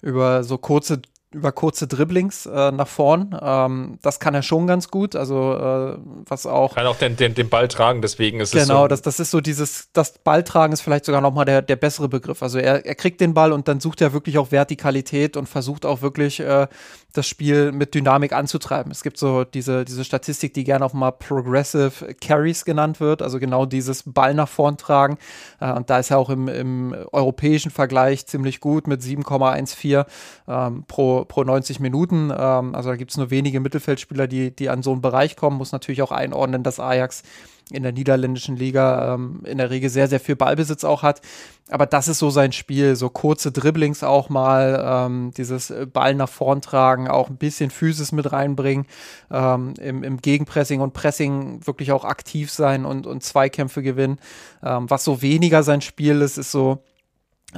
über 0.03 0.45
so 0.45 0.59
kurze 0.59 1.01
über 1.35 1.53
kurze 1.53 1.87
Dribblings 1.87 2.47
äh, 2.47 2.71
nach 2.71 2.89
vorn. 2.89 3.39
Ähm, 3.41 3.99
das 4.03 4.21
kann 4.21 4.35
er 4.35 4.43
schon 4.43 4.67
ganz 4.67 4.89
gut. 4.89 5.17
Also 5.17 5.55
äh, 5.55 5.99
was 6.27 6.47
auch. 6.47 6.75
Kann 6.75 6.87
auch 6.87 6.97
den, 6.97 7.17
den, 7.17 7.35
den 7.35 7.49
Ball 7.49 7.69
tragen, 7.69 8.01
deswegen 8.01 8.41
ist 8.41 8.53
genau, 8.53 8.63
es. 8.63 8.69
Genau, 8.69 8.83
so 8.83 8.89
das, 8.89 9.03
das 9.03 9.21
ist 9.21 9.31
so 9.31 9.41
dieses, 9.41 9.89
das 9.93 10.19
Balltragen 10.19 10.73
ist 10.73 10.81
vielleicht 10.81 11.05
sogar 11.05 11.21
nochmal 11.21 11.45
der, 11.45 11.63
der 11.63 11.77
bessere 11.77 12.09
Begriff. 12.09 12.43
Also 12.43 12.59
er, 12.59 12.87
er 12.87 12.95
kriegt 12.95 13.21
den 13.21 13.35
Ball 13.35 13.53
und 13.53 13.69
dann 13.69 13.81
sucht 13.81 14.01
er 14.01 14.13
wirklich 14.13 14.39
auch 14.39 14.53
Vertikalität 14.53 15.37
und 15.37 15.49
versucht 15.49 15.85
auch 15.85 16.01
wirklich 16.01 16.41
äh, 16.41 16.67
das 17.15 17.29
Spiel 17.29 17.73
mit 17.73 17.95
Dynamik 17.95 18.33
anzutreiben. 18.33 18.91
Es 18.91 19.03
gibt 19.03 19.19
so 19.19 19.45
diese, 19.45 19.85
diese 19.85 20.05
Statistik, 20.05 20.53
die 20.53 20.65
gerne 20.65 20.85
auch 20.85 20.93
mal 20.93 21.13
Progressive 21.13 22.15
Carries 22.21 22.65
genannt 22.65 23.01
wird, 23.01 23.23
also 23.23 23.39
genau 23.39 23.67
dieses 23.67 24.03
Ball 24.05 24.35
nach 24.35 24.49
vorn 24.49 24.77
tragen. 24.77 25.19
Äh, 25.61 25.73
und 25.73 25.91
da 25.91 26.01
ist 26.01 26.11
er 26.11 26.19
auch 26.19 26.29
im, 26.31 26.49
im 26.49 26.95
europäischen 27.13 27.71
Vergleich 27.71 28.27
ziemlich 28.27 28.61
gut 28.61 28.87
mit 28.87 29.01
7,14 29.01 30.05
ähm, 30.49 30.85
pro, 30.89 31.24
pro 31.25 31.45
90 31.45 31.81
Minuten. 31.81 32.31
Ähm, 32.37 32.75
also 32.75 32.91
da 32.91 32.97
gibt 32.97 33.11
es 33.11 33.17
nur 33.17 33.31
wenige 33.31 33.61
Mittelfeldspieler, 33.61 34.27
die, 34.27 34.55
die 34.55 34.69
an 34.69 34.83
so 34.83 34.93
einen 34.93 35.03
Bereich 35.03 35.37
kommen. 35.37 35.57
Muss 35.57 35.73
natürlich 35.73 36.03
auch 36.03 36.13
einordnen, 36.13 36.63
dass 36.63 36.81
Ajax 36.81 37.23
in 37.71 37.83
der 37.83 37.93
niederländischen 37.93 38.57
Liga 38.57 39.15
ähm, 39.15 39.41
in 39.45 39.59
der 39.59 39.71
Regel 39.71 39.89
sehr, 39.89 40.09
sehr 40.09 40.21
viel 40.21 40.37
Ballbesitz 40.37 40.85
auch 40.85 41.03
hat. 41.03 41.23
Aber 41.71 41.87
das 41.87 42.09
ist 42.09 42.19
so 42.19 42.29
sein 42.29 42.53
Spiel, 42.53 42.95
so 42.95 43.09
kurze 43.09 43.51
Dribblings 43.53 44.05
auch 44.05 44.29
mal, 44.29 44.85
ähm, 44.87 45.31
dieses 45.35 45.73
Ball 45.93 46.15
nach 46.15 46.29
vorn 46.29 46.61
tragen, 46.61 47.09
auch 47.09 47.31
ein 47.31 47.39
bisschen 47.39 47.71
Physis 47.71 48.13
mit 48.13 48.33
reinbringen, 48.33 48.87
ähm, 49.31 49.73
im, 49.81 50.05
im 50.05 50.19
Gegenpressing 50.19 50.81
und 50.81 50.93
Pressing 50.93 51.67
wirklich 51.67 51.93
auch 51.93 52.05
aktiv 52.05 52.51
sein 52.51 52.85
und, 52.85 53.07
und 53.07 53.23
Zweikämpfe 53.23 53.83
gewinnen. 53.83 54.19
Ähm, 54.63 54.91
was 54.91 55.05
so 55.05 55.23
weniger 55.23 55.63
sein 55.63 55.81
Spiel 55.81 56.21
ist, 56.21 56.37
ist 56.37 56.53
so 56.53 56.83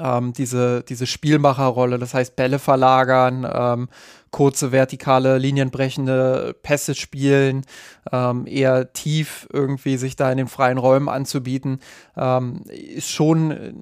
ähm, 0.03 0.33
diese, 0.33 0.83
diese 0.83 1.07
Spielmacherrolle, 1.07 1.99
das 1.99 2.15
heißt 2.15 2.37
Bälle 2.37 2.59
verlagern, 2.59 3.49
ähm, 3.51 3.89
kurze 4.31 4.73
vertikale 4.73 5.39
linienbrechende 5.39 6.55
Pässe 6.63 6.95
spielen, 6.95 7.65
ähm, 8.13 8.47
eher 8.47 8.93
tief 8.93 9.49
irgendwie 9.53 9.97
sich 9.97 10.17
da 10.17 10.31
in 10.31 10.39
den 10.39 10.49
freien 10.49 10.79
Räumen 10.79 11.09
anzubieten, 11.09 11.81
ähm, 12.17 12.63
ist 12.69 13.11
schon 13.11 13.51
äh, 13.51 13.73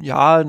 ja 0.00 0.44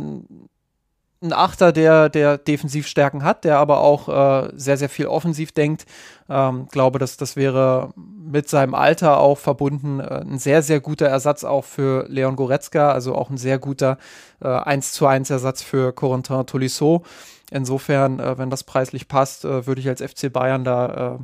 ein 1.24 1.34
Achter, 1.34 1.72
der, 1.72 2.10
der 2.10 2.38
Defensivstärken 2.38 3.24
hat, 3.24 3.46
der 3.46 3.58
aber 3.58 3.80
auch 3.80 4.10
äh, 4.10 4.50
sehr, 4.56 4.78
sehr 4.78 4.90
viel 4.90 5.08
offensiv 5.08 5.52
denkt. 5.54 5.86
Ähm, 6.30 6.68
glaube, 6.72 7.00
dass 7.00 7.18
das 7.18 7.36
wäre 7.36 7.94
mit 7.96 8.50
seinem 8.50 8.76
Alter 8.76 9.20
auch 9.20 9.38
verbunden 9.38 10.00
äh, 10.00 10.22
ein 10.22 10.38
sehr, 10.38 10.62
sehr 10.62 10.82
guter 10.82 11.08
Ersatz 11.08 11.44
auch 11.44 11.66
für 11.66 12.06
Leon 12.10 12.36
Goretzka, 12.36 12.92
also 12.92 13.16
auch 13.16 13.30
ein 13.30 13.38
sehr 13.38 13.58
guter 13.58 13.98
äh, 14.42 14.48
1 14.48 14.92
zu 14.92 15.08
1 15.08 15.30
Ersatz 15.30 15.64
für 15.64 15.94
Corentin 15.94 16.46
Tolisso. 16.46 17.04
Insofern, 17.52 18.20
äh, 18.20 18.38
wenn 18.38 18.50
das 18.50 18.64
preislich 18.64 19.08
passt, 19.08 19.46
äh, 19.46 19.66
würde 19.66 19.82
ich 19.82 19.88
als 19.88 20.02
FC 20.02 20.32
Bayern 20.32 20.64
da 20.64 21.16
äh, 21.16 21.24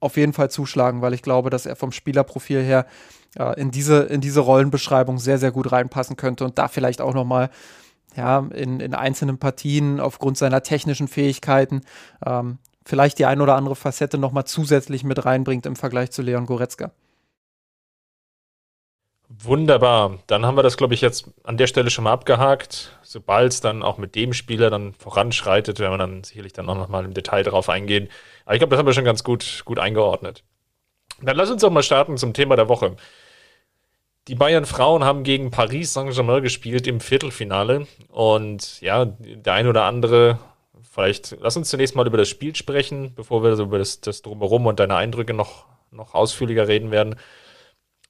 auf 0.00 0.16
jeden 0.16 0.32
Fall 0.32 0.50
zuschlagen, 0.50 1.02
weil 1.02 1.14
ich 1.14 1.22
glaube, 1.22 1.50
dass 1.50 1.66
er 1.66 1.76
vom 1.76 1.92
Spielerprofil 1.92 2.62
her 2.62 2.86
äh, 3.38 3.60
in, 3.60 3.70
diese, 3.70 4.02
in 4.04 4.20
diese 4.20 4.40
Rollenbeschreibung 4.40 5.18
sehr, 5.18 5.38
sehr 5.38 5.52
gut 5.52 5.70
reinpassen 5.70 6.16
könnte 6.16 6.44
und 6.44 6.58
da 6.58 6.68
vielleicht 6.68 7.00
auch 7.00 7.14
nochmal 7.14 7.50
ja, 8.16 8.46
in, 8.54 8.80
in 8.80 8.94
einzelnen 8.94 9.38
Partien 9.38 10.00
aufgrund 10.00 10.38
seiner 10.38 10.62
technischen 10.62 11.08
Fähigkeiten 11.08 11.82
ähm, 12.24 12.58
vielleicht 12.84 13.18
die 13.18 13.26
ein 13.26 13.40
oder 13.40 13.54
andere 13.54 13.76
Facette 13.76 14.18
nochmal 14.18 14.44
zusätzlich 14.44 15.04
mit 15.04 15.24
reinbringt 15.24 15.66
im 15.66 15.76
Vergleich 15.76 16.10
zu 16.10 16.22
Leon 16.22 16.46
Goretzka. 16.46 16.90
Wunderbar. 19.32 20.18
Dann 20.26 20.44
haben 20.44 20.56
wir 20.56 20.64
das, 20.64 20.76
glaube 20.76 20.92
ich, 20.94 21.00
jetzt 21.00 21.30
an 21.44 21.56
der 21.56 21.68
Stelle 21.68 21.90
schon 21.90 22.02
mal 22.02 22.12
abgehakt. 22.12 22.98
Sobald 23.02 23.52
es 23.52 23.60
dann 23.60 23.84
auch 23.84 23.96
mit 23.96 24.16
dem 24.16 24.32
Spieler 24.32 24.70
dann 24.70 24.92
voranschreitet, 24.92 25.78
werden 25.78 25.92
wir 25.92 25.98
dann 25.98 26.24
sicherlich 26.24 26.52
dann 26.52 26.68
auch 26.68 26.74
nochmal 26.74 27.04
im 27.04 27.14
Detail 27.14 27.44
darauf 27.44 27.68
eingehen. 27.68 28.08
Aber 28.44 28.54
ich 28.54 28.58
glaube, 28.58 28.70
das 28.72 28.80
haben 28.80 28.86
wir 28.86 28.92
schon 28.92 29.04
ganz 29.04 29.22
gut, 29.22 29.62
gut 29.64 29.78
eingeordnet. 29.78 30.42
Dann 31.22 31.36
lass 31.36 31.50
uns 31.50 31.62
doch 31.62 31.70
mal 31.70 31.84
starten 31.84 32.16
zum 32.16 32.32
Thema 32.32 32.56
der 32.56 32.68
Woche. 32.68 32.96
Die 34.28 34.34
Bayern 34.34 34.66
Frauen 34.66 35.04
haben 35.04 35.24
gegen 35.24 35.50
Paris 35.50 35.92
Saint-Germain 35.92 36.42
gespielt 36.42 36.86
im 36.86 37.00
Viertelfinale. 37.00 37.86
Und 38.08 38.80
ja, 38.80 39.04
der 39.04 39.54
ein 39.54 39.66
oder 39.66 39.84
andere, 39.84 40.38
vielleicht 40.92 41.36
lass 41.40 41.56
uns 41.56 41.70
zunächst 41.70 41.96
mal 41.96 42.06
über 42.06 42.18
das 42.18 42.28
Spiel 42.28 42.54
sprechen, 42.54 43.14
bevor 43.14 43.42
wir 43.42 43.56
so 43.56 43.64
über 43.64 43.78
das, 43.78 44.00
das 44.00 44.22
Drumherum 44.22 44.66
und 44.66 44.78
deine 44.78 44.96
Eindrücke 44.96 45.34
noch, 45.34 45.66
noch 45.90 46.14
ausführlicher 46.14 46.68
reden 46.68 46.90
werden. 46.90 47.16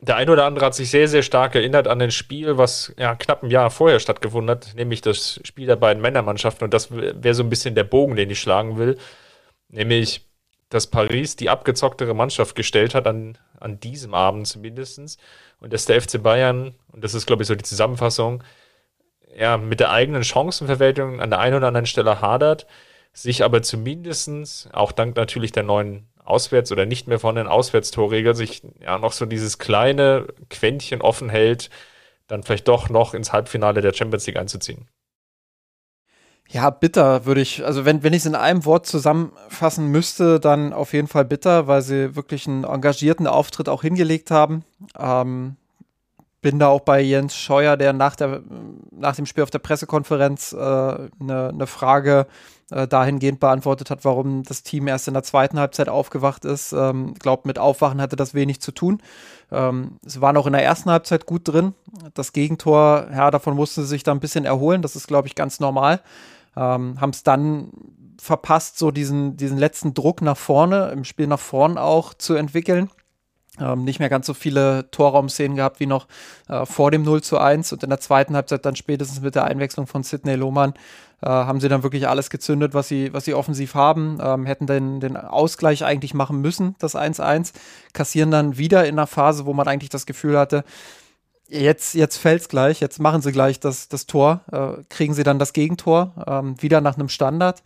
Der 0.02 0.16
ein 0.16 0.30
oder 0.30 0.46
andere 0.46 0.64
hat 0.64 0.74
sich 0.74 0.90
sehr, 0.90 1.08
sehr 1.08 1.22
stark 1.22 1.54
erinnert 1.54 1.86
an 1.86 2.00
ein 2.00 2.10
Spiel, 2.10 2.56
was 2.56 2.92
ja 2.98 3.14
knapp 3.14 3.42
ein 3.42 3.50
Jahr 3.50 3.70
vorher 3.70 4.00
stattgefunden 4.00 4.50
hat, 4.50 4.74
nämlich 4.74 5.02
das 5.02 5.40
Spiel 5.44 5.66
der 5.66 5.76
beiden 5.76 6.02
Männermannschaften. 6.02 6.64
Und 6.64 6.74
das 6.74 6.90
wäre 6.90 7.34
so 7.34 7.42
ein 7.42 7.50
bisschen 7.50 7.74
der 7.74 7.84
Bogen, 7.84 8.16
den 8.16 8.30
ich 8.30 8.40
schlagen 8.40 8.78
will. 8.78 8.96
Nämlich, 9.68 10.26
dass 10.70 10.86
Paris 10.86 11.36
die 11.36 11.50
abgezocktere 11.50 12.14
Mannschaft 12.14 12.56
gestellt 12.56 12.94
hat, 12.94 13.06
an, 13.06 13.36
an 13.60 13.80
diesem 13.80 14.14
Abend 14.14 14.46
zumindest. 14.46 15.18
Und 15.60 15.72
dass 15.72 15.84
der 15.84 16.00
FC 16.00 16.22
Bayern, 16.22 16.74
und 16.92 17.04
das 17.04 17.14
ist, 17.14 17.26
glaube 17.26 17.42
ich, 17.42 17.48
so 17.48 17.54
die 17.54 17.64
Zusammenfassung, 17.64 18.42
ja, 19.36 19.56
mit 19.56 19.80
der 19.80 19.90
eigenen 19.90 20.24
Chancenverwaltung 20.24 21.20
an 21.20 21.30
der 21.30 21.38
einen 21.38 21.56
oder 21.56 21.68
anderen 21.68 21.86
Stelle 21.86 22.20
hadert, 22.20 22.66
sich 23.12 23.44
aber 23.44 23.62
zumindestens 23.62 24.68
auch 24.72 24.92
dank 24.92 25.16
natürlich 25.16 25.52
der 25.52 25.62
neuen 25.62 26.08
Auswärts- 26.24 26.72
oder 26.72 26.86
nicht 26.86 27.06
mehr 27.08 27.18
von 27.18 27.34
den 27.34 27.46
Auswärtstorregeln 27.48 28.36
sich 28.36 28.62
ja 28.80 28.98
noch 28.98 29.12
so 29.12 29.26
dieses 29.26 29.58
kleine 29.58 30.26
Quäntchen 30.48 31.02
offen 31.02 31.28
hält, 31.28 31.70
dann 32.28 32.42
vielleicht 32.42 32.68
doch 32.68 32.88
noch 32.88 33.14
ins 33.14 33.32
Halbfinale 33.32 33.80
der 33.80 33.92
Champions 33.92 34.26
League 34.26 34.36
einzuziehen. 34.36 34.88
Ja, 36.52 36.70
bitter 36.70 37.26
würde 37.26 37.40
ich, 37.40 37.64
also 37.64 37.84
wenn, 37.84 38.02
wenn 38.02 38.12
ich 38.12 38.20
es 38.20 38.26
in 38.26 38.34
einem 38.34 38.64
Wort 38.64 38.84
zusammenfassen 38.84 39.86
müsste, 39.86 40.40
dann 40.40 40.72
auf 40.72 40.92
jeden 40.92 41.06
Fall 41.06 41.24
bitter, 41.24 41.68
weil 41.68 41.80
sie 41.80 42.16
wirklich 42.16 42.48
einen 42.48 42.64
engagierten 42.64 43.28
Auftritt 43.28 43.68
auch 43.68 43.82
hingelegt 43.82 44.32
haben. 44.32 44.64
Ähm, 44.98 45.56
bin 46.42 46.58
da 46.58 46.66
auch 46.66 46.80
bei 46.80 47.00
Jens 47.02 47.36
Scheuer, 47.36 47.76
der 47.76 47.92
nach, 47.92 48.16
der, 48.16 48.42
nach 48.90 49.14
dem 49.14 49.26
Spiel 49.26 49.44
auf 49.44 49.50
der 49.50 49.60
Pressekonferenz 49.60 50.52
eine 50.52 51.10
äh, 51.20 51.52
ne, 51.52 51.66
Frage 51.68 52.26
äh, 52.70 52.88
dahingehend 52.88 53.38
beantwortet 53.38 53.90
hat, 53.90 54.04
warum 54.04 54.42
das 54.42 54.64
Team 54.64 54.88
erst 54.88 55.06
in 55.06 55.14
der 55.14 55.22
zweiten 55.22 55.60
Halbzeit 55.60 55.88
aufgewacht 55.88 56.44
ist. 56.44 56.72
Ähm, 56.72 57.14
glaubt, 57.14 57.46
mit 57.46 57.60
Aufwachen 57.60 58.00
hatte 58.00 58.16
das 58.16 58.34
wenig 58.34 58.60
zu 58.60 58.72
tun. 58.72 59.02
Ähm, 59.52 59.98
es 60.04 60.20
war 60.20 60.32
noch 60.32 60.46
in 60.46 60.52
der 60.52 60.64
ersten 60.64 60.90
Halbzeit 60.90 61.26
gut 61.26 61.46
drin. 61.46 61.74
Das 62.14 62.32
Gegentor, 62.32 63.06
ja, 63.12 63.30
davon 63.30 63.54
mussten 63.54 63.82
sie 63.82 63.88
sich 63.88 64.02
da 64.02 64.10
ein 64.10 64.20
bisschen 64.20 64.46
erholen. 64.46 64.82
Das 64.82 64.96
ist, 64.96 65.06
glaube 65.06 65.28
ich, 65.28 65.36
ganz 65.36 65.60
normal. 65.60 66.00
Ähm, 66.56 67.00
Haben 67.00 67.10
es 67.10 67.22
dann 67.22 67.70
verpasst, 68.20 68.78
so 68.78 68.90
diesen, 68.90 69.36
diesen 69.36 69.58
letzten 69.58 69.94
Druck 69.94 70.20
nach 70.20 70.36
vorne, 70.36 70.90
im 70.90 71.04
Spiel 71.04 71.26
nach 71.26 71.40
vorne 71.40 71.80
auch 71.80 72.14
zu 72.14 72.34
entwickeln. 72.34 72.90
Ähm, 73.58 73.84
nicht 73.84 73.98
mehr 73.98 74.08
ganz 74.08 74.26
so 74.26 74.34
viele 74.34 74.90
Torraumszenen 74.90 75.56
gehabt 75.56 75.80
wie 75.80 75.86
noch 75.86 76.06
äh, 76.48 76.64
vor 76.64 76.90
dem 76.90 77.02
0 77.02 77.22
zu 77.22 77.38
1 77.38 77.72
und 77.72 77.82
in 77.82 77.90
der 77.90 78.00
zweiten 78.00 78.34
Halbzeit 78.34 78.64
dann 78.64 78.76
spätestens 78.76 79.20
mit 79.20 79.34
der 79.34 79.44
Einwechslung 79.44 79.86
von 79.86 80.02
Sidney 80.02 80.34
Lohmann 80.34 80.74
äh, 81.22 81.28
haben 81.28 81.60
sie 81.60 81.68
dann 81.68 81.82
wirklich 81.82 82.08
alles 82.08 82.30
gezündet, 82.30 82.74
was 82.74 82.88
sie, 82.88 83.12
was 83.12 83.24
sie 83.24 83.34
offensiv 83.34 83.74
haben, 83.74 84.18
ähm, 84.22 84.46
hätten 84.46 84.66
den, 84.66 85.00
den 85.00 85.16
Ausgleich 85.16 85.84
eigentlich 85.84 86.14
machen 86.14 86.40
müssen, 86.40 86.76
das 86.78 86.94
1-1, 86.94 87.52
kassieren 87.92 88.30
dann 88.30 88.56
wieder 88.56 88.86
in 88.86 88.98
einer 88.98 89.06
Phase, 89.06 89.46
wo 89.46 89.52
man 89.52 89.68
eigentlich 89.68 89.90
das 89.90 90.06
Gefühl 90.06 90.38
hatte, 90.38 90.64
jetzt, 91.50 91.94
jetzt 91.94 92.16
fällt's 92.16 92.48
gleich, 92.48 92.80
jetzt 92.80 93.00
machen 93.00 93.22
sie 93.22 93.32
gleich 93.32 93.60
das, 93.60 93.88
das 93.88 94.06
Tor, 94.06 94.40
äh, 94.52 94.82
kriegen 94.88 95.14
sie 95.14 95.22
dann 95.22 95.38
das 95.38 95.52
Gegentor, 95.52 96.12
ähm, 96.26 96.60
wieder 96.62 96.80
nach 96.80 96.94
einem 96.94 97.08
Standard. 97.08 97.62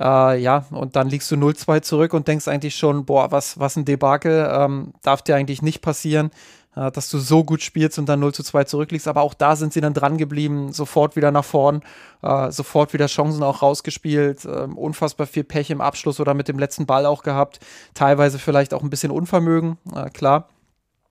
Äh, 0.00 0.40
ja, 0.40 0.64
und 0.70 0.96
dann 0.96 1.08
liegst 1.08 1.30
du 1.30 1.36
0-2 1.36 1.82
zurück 1.82 2.14
und 2.14 2.26
denkst 2.26 2.48
eigentlich 2.48 2.76
schon, 2.76 3.04
boah, 3.04 3.30
was, 3.30 3.58
was 3.58 3.76
ein 3.76 3.84
Debakel, 3.84 4.48
ähm, 4.50 4.94
darf 5.02 5.22
dir 5.22 5.36
eigentlich 5.36 5.60
nicht 5.60 5.82
passieren, 5.82 6.30
äh, 6.74 6.90
dass 6.90 7.10
du 7.10 7.18
so 7.18 7.44
gut 7.44 7.62
spielst 7.62 7.98
und 7.98 8.08
dann 8.08 8.20
0 8.20 8.32
2 8.32 8.64
zurückliegst. 8.64 9.06
Aber 9.06 9.20
auch 9.20 9.34
da 9.34 9.54
sind 9.54 9.74
sie 9.74 9.82
dann 9.82 9.92
dran 9.92 10.16
geblieben, 10.16 10.72
sofort 10.72 11.14
wieder 11.14 11.30
nach 11.30 11.44
vorn, 11.44 11.82
äh, 12.22 12.50
sofort 12.50 12.94
wieder 12.94 13.06
Chancen 13.06 13.42
auch 13.42 13.60
rausgespielt, 13.60 14.46
äh, 14.46 14.66
unfassbar 14.74 15.26
viel 15.26 15.44
Pech 15.44 15.70
im 15.70 15.82
Abschluss 15.82 16.20
oder 16.20 16.32
mit 16.32 16.48
dem 16.48 16.58
letzten 16.58 16.86
Ball 16.86 17.04
auch 17.04 17.22
gehabt, 17.22 17.60
teilweise 17.92 18.38
vielleicht 18.38 18.72
auch 18.72 18.82
ein 18.82 18.90
bisschen 18.90 19.10
Unvermögen, 19.10 19.76
äh, 19.94 20.08
klar, 20.08 20.48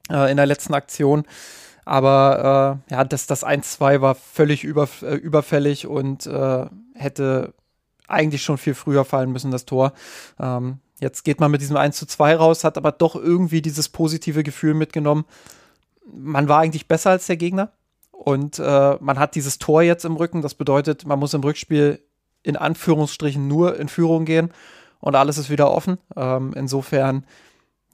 äh, 0.09 0.31
in 0.31 0.37
der 0.37 0.47
letzten 0.47 0.73
Aktion. 0.73 1.25
Aber 1.85 2.79
äh, 2.89 2.93
ja, 2.93 3.03
das, 3.03 3.27
das 3.27 3.45
1-2 3.45 4.01
war 4.01 4.15
völlig 4.15 4.63
über, 4.63 4.87
äh, 5.01 5.15
überfällig 5.15 5.87
und 5.87 6.27
äh, 6.27 6.65
hätte 6.93 7.53
eigentlich 8.07 8.43
schon 8.43 8.57
viel 8.57 8.73
früher 8.73 9.05
fallen 9.05 9.31
müssen, 9.31 9.51
das 9.51 9.65
Tor. 9.65 9.93
Ähm, 10.39 10.79
jetzt 10.99 11.23
geht 11.23 11.39
man 11.39 11.51
mit 11.51 11.61
diesem 11.61 11.77
1 11.77 11.97
zu 11.97 12.05
2 12.05 12.35
raus, 12.35 12.63
hat 12.63 12.77
aber 12.77 12.91
doch 12.91 13.15
irgendwie 13.15 13.61
dieses 13.61 13.89
positive 13.89 14.43
Gefühl 14.43 14.73
mitgenommen. 14.73 15.25
Man 16.05 16.47
war 16.47 16.59
eigentlich 16.59 16.87
besser 16.87 17.11
als 17.11 17.27
der 17.27 17.37
Gegner 17.37 17.71
und 18.11 18.59
äh, 18.59 18.97
man 18.99 19.17
hat 19.17 19.35
dieses 19.35 19.57
Tor 19.57 19.81
jetzt 19.81 20.05
im 20.05 20.15
Rücken. 20.15 20.41
Das 20.41 20.55
bedeutet, 20.55 21.05
man 21.05 21.19
muss 21.19 21.33
im 21.33 21.41
Rückspiel 21.41 21.99
in 22.43 22.57
Anführungsstrichen 22.57 23.47
nur 23.47 23.77
in 23.77 23.87
Führung 23.87 24.25
gehen 24.25 24.51
und 24.99 25.15
alles 25.15 25.37
ist 25.37 25.49
wieder 25.49 25.71
offen. 25.71 25.97
Ähm, 26.15 26.53
insofern, 26.55 27.25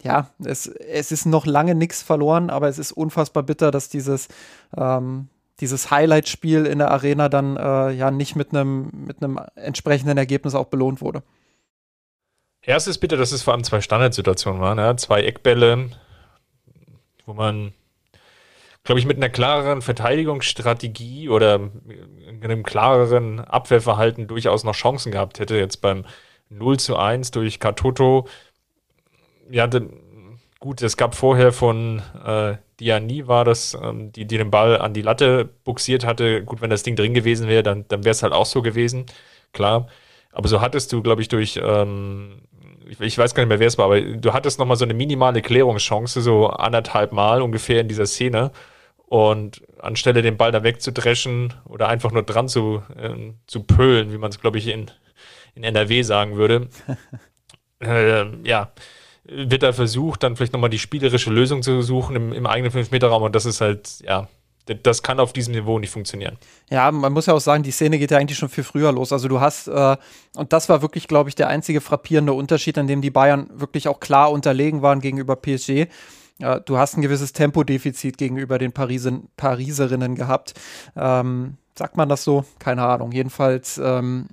ja, 0.07 0.29
es, 0.43 0.67
es 0.67 1.11
ist 1.11 1.25
noch 1.25 1.45
lange 1.45 1.75
nichts 1.75 2.01
verloren, 2.01 2.49
aber 2.49 2.69
es 2.69 2.79
ist 2.79 2.93
unfassbar 2.93 3.43
bitter, 3.43 3.71
dass 3.71 3.89
dieses 3.89 4.29
ähm, 4.75 5.27
dieses 5.59 5.91
Highlight-Spiel 5.91 6.65
in 6.65 6.79
der 6.79 6.91
Arena 6.91 7.29
dann 7.29 7.57
äh, 7.57 7.91
ja 7.91 8.09
nicht 8.09 8.35
mit 8.35 8.53
einem 8.53 8.89
mit 8.93 9.17
entsprechenden 9.55 10.17
Ergebnis 10.17 10.55
auch 10.55 10.67
belohnt 10.67 11.01
wurde. 11.01 11.23
Es 12.61 12.87
ist 12.87 12.99
bitter, 12.99 13.17
dass 13.17 13.31
es 13.31 13.43
vor 13.43 13.53
allem 13.53 13.63
zwei 13.63 13.81
Standardsituationen 13.81 14.61
waren, 14.61 14.77
ja? 14.77 14.95
zwei 14.97 15.23
Eckbälle, 15.23 15.89
wo 17.25 17.33
man, 17.33 17.73
glaube 18.83 18.99
ich, 18.99 19.05
mit 19.05 19.17
einer 19.17 19.29
klareren 19.29 19.81
Verteidigungsstrategie 19.81 21.29
oder 21.29 21.59
einem 22.41 22.63
klareren 22.63 23.39
Abwehrverhalten 23.39 24.27
durchaus 24.27 24.63
noch 24.63 24.75
Chancen 24.75 25.11
gehabt 25.11 25.39
hätte. 25.39 25.57
Jetzt 25.57 25.81
beim 25.81 26.05
0 26.49 26.77
zu 26.77 26.97
1 26.97 27.31
durch 27.31 27.59
Katoto. 27.59 28.27
Ja, 29.49 29.69
gut, 30.59 30.81
es 30.81 30.97
gab 30.97 31.15
vorher 31.15 31.51
von 31.51 32.01
äh, 32.25 32.55
Diani 32.79 33.27
war 33.27 33.45
das, 33.45 33.77
ähm, 33.81 34.11
die, 34.11 34.25
die 34.25 34.37
den 34.37 34.51
Ball 34.51 34.79
an 34.79 34.93
die 34.93 35.01
Latte 35.01 35.49
buxiert 35.63 36.05
hatte. 36.05 36.43
Gut, 36.43 36.61
wenn 36.61 36.69
das 36.69 36.83
Ding 36.83 36.95
drin 36.95 37.13
gewesen 37.13 37.47
wäre, 37.47 37.63
dann, 37.63 37.85
dann 37.87 38.03
wäre 38.03 38.11
es 38.11 38.23
halt 38.23 38.33
auch 38.33 38.45
so 38.45 38.61
gewesen. 38.61 39.05
Klar. 39.53 39.87
Aber 40.31 40.47
so 40.47 40.61
hattest 40.61 40.93
du, 40.93 41.01
glaube 41.01 41.21
ich, 41.21 41.29
durch, 41.29 41.59
ähm, 41.63 42.41
ich, 42.87 42.99
ich, 42.99 43.17
weiß 43.17 43.33
gar 43.33 43.43
nicht 43.43 43.49
mehr, 43.49 43.59
wer 43.59 43.67
es 43.67 43.77
war, 43.77 43.85
aber 43.85 43.99
du 44.01 44.33
hattest 44.33 44.59
nochmal 44.59 44.77
so 44.77 44.85
eine 44.85 44.93
minimale 44.93 45.41
Klärungschance, 45.41 46.21
so 46.21 46.47
anderthalb 46.47 47.11
Mal 47.11 47.41
ungefähr 47.41 47.81
in 47.81 47.87
dieser 47.87 48.05
Szene. 48.05 48.51
Und 49.07 49.63
anstelle 49.79 50.21
den 50.21 50.35
Ball 50.35 50.51
da 50.51 50.63
wegzudreschen 50.63 51.53
oder 51.65 51.87
einfach 51.87 52.11
nur 52.11 52.23
dran 52.23 52.49
zu, 52.49 52.83
äh, 52.97 53.31
zu 53.47 53.63
pölen, 53.63 54.11
wie 54.11 54.17
man 54.17 54.29
es, 54.29 54.41
glaube 54.41 54.57
ich, 54.57 54.67
in, 54.67 54.91
in 55.55 55.63
NRW 55.63 56.01
sagen 56.01 56.35
würde, 56.35 56.67
äh, 57.81 58.25
ja, 58.43 58.73
wird 59.27 59.63
da 59.63 59.73
versucht, 59.73 60.23
dann 60.23 60.35
vielleicht 60.35 60.53
nochmal 60.53 60.69
die 60.69 60.79
spielerische 60.79 61.29
Lösung 61.29 61.61
zu 61.61 61.81
suchen 61.81 62.15
im, 62.15 62.33
im 62.33 62.45
eigenen 62.45 62.71
5-Meter-Raum 62.71 63.23
und 63.23 63.35
das 63.35 63.45
ist 63.45 63.61
halt, 63.61 63.99
ja, 64.05 64.27
das 64.83 65.01
kann 65.01 65.19
auf 65.19 65.33
diesem 65.33 65.53
Niveau 65.53 65.79
nicht 65.79 65.91
funktionieren. 65.91 66.37
Ja, 66.69 66.91
man 66.91 67.13
muss 67.13 67.25
ja 67.25 67.33
auch 67.33 67.41
sagen, 67.41 67.63
die 67.63 67.71
Szene 67.71 67.99
geht 67.99 68.11
ja 68.11 68.17
eigentlich 68.17 68.37
schon 68.37 68.49
viel 68.49 68.63
früher 68.63 68.91
los. 68.91 69.13
Also 69.13 69.27
du 69.27 69.39
hast, 69.39 69.67
äh, 69.67 69.95
und 70.35 70.51
das 70.51 70.67
war 70.67 70.81
wirklich, 70.81 71.07
glaube 71.07 71.29
ich, 71.29 71.35
der 71.35 71.47
einzige 71.47 71.79
frappierende 71.81 72.33
Unterschied, 72.33 72.77
an 72.77 72.87
dem 72.87 73.01
die 73.01 73.09
Bayern 73.09 73.49
wirklich 73.53 73.87
auch 73.87 73.99
klar 73.99 74.31
unterlegen 74.31 74.81
waren 74.81 74.99
gegenüber 74.99 75.35
PSG. 75.35 75.69
Äh, 75.69 75.87
du 76.65 76.77
hast 76.77 76.97
ein 76.97 77.01
gewisses 77.01 77.33
Tempodefizit 77.33 78.17
gegenüber 78.17 78.57
den 78.57 78.73
Parisen, 78.73 79.29
Pariserinnen 79.37 80.15
gehabt. 80.15 80.53
Ähm, 80.95 81.57
sagt 81.75 81.95
man 81.95 82.09
das 82.09 82.23
so? 82.23 82.45
Keine 82.59 82.83
Ahnung. 82.83 83.11
Jedenfalls 83.11 83.77
ähm, 83.77 84.27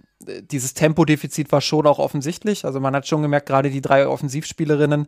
dieses 0.50 0.74
Tempodefizit 0.74 1.52
war 1.52 1.60
schon 1.60 1.86
auch 1.86 1.98
offensichtlich. 1.98 2.64
Also 2.64 2.80
man 2.80 2.94
hat 2.94 3.06
schon 3.06 3.22
gemerkt, 3.22 3.46
gerade 3.46 3.70
die 3.70 3.80
drei 3.80 4.06
Offensivspielerinnen, 4.06 5.06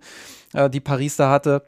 äh, 0.52 0.70
die 0.70 0.80
Paris 0.80 1.16
da 1.16 1.30
hatte, 1.30 1.62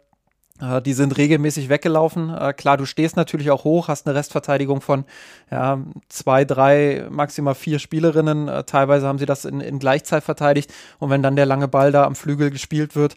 äh, 0.61 0.83
die 0.83 0.93
sind 0.93 1.17
regelmäßig 1.17 1.69
weggelaufen. 1.69 2.35
Äh, 2.35 2.53
klar, 2.53 2.77
du 2.77 2.85
stehst 2.85 3.17
natürlich 3.17 3.51
auch 3.51 3.65
hoch, 3.65 3.89
hast 3.89 4.07
eine 4.07 4.17
Restverteidigung 4.17 4.81
von 4.81 5.05
ja, 5.51 5.81
zwei, 6.09 6.45
drei, 6.45 7.07
maximal 7.11 7.55
vier 7.55 7.79
Spielerinnen. 7.79 8.49
Äh, 8.49 8.65
teilweise 8.65 9.07
haben 9.07 9.19
sie 9.19 9.27
das 9.27 9.45
in, 9.45 9.61
in 9.61 9.79
Gleichzeit 9.79 10.25
verteidigt. 10.25 10.73
Und 10.99 11.11
wenn 11.11 11.23
dann 11.23 11.37
der 11.37 11.47
lange 11.47 11.69
Ball 11.69 11.93
da 11.93 12.05
am 12.05 12.17
Flügel 12.17 12.51
gespielt 12.51 12.97
wird, 12.97 13.17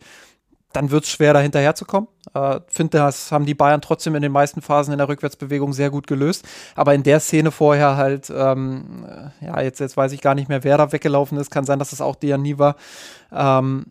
dann 0.74 0.92
wird 0.92 1.04
es 1.04 1.10
schwer, 1.10 1.34
da 1.34 1.40
hinterherzukommen. 1.40 2.08
Äh, 2.34 2.60
Finde, 2.68 2.98
das 3.00 3.32
haben 3.32 3.46
die 3.46 3.54
Bayern 3.54 3.82
trotzdem 3.82 4.16
in 4.16 4.22
den 4.22 4.32
meisten 4.32 4.62
Phasen 4.62 4.92
in 4.92 4.98
der 4.98 5.08
Rückwärtsbewegung 5.08 5.74
sehr 5.74 5.90
gut 5.90 6.08
gelöst. 6.08 6.46
Aber 6.76 6.94
in 6.94 7.04
der 7.04 7.20
Szene 7.20 7.52
vorher 7.52 7.98
halt, 7.98 8.32
ähm, 8.36 9.06
äh, 9.42 9.46
ja, 9.46 9.62
jetzt, 9.62 9.80
jetzt 9.80 9.98
weiß 9.98 10.12
ich 10.12 10.22
gar 10.22 10.36
nicht 10.36 10.50
mehr, 10.50 10.64
wer 10.64 10.78
da 10.78 10.92
weggelaufen 10.92 11.38
ist. 11.38 11.52
Kann 11.52 11.66
sein, 11.66 11.80
dass 11.80 11.90
das 11.92 12.02
auch 12.02 12.16
Diani 12.16 12.58
war. 12.60 12.76
Ähm, 13.32 13.88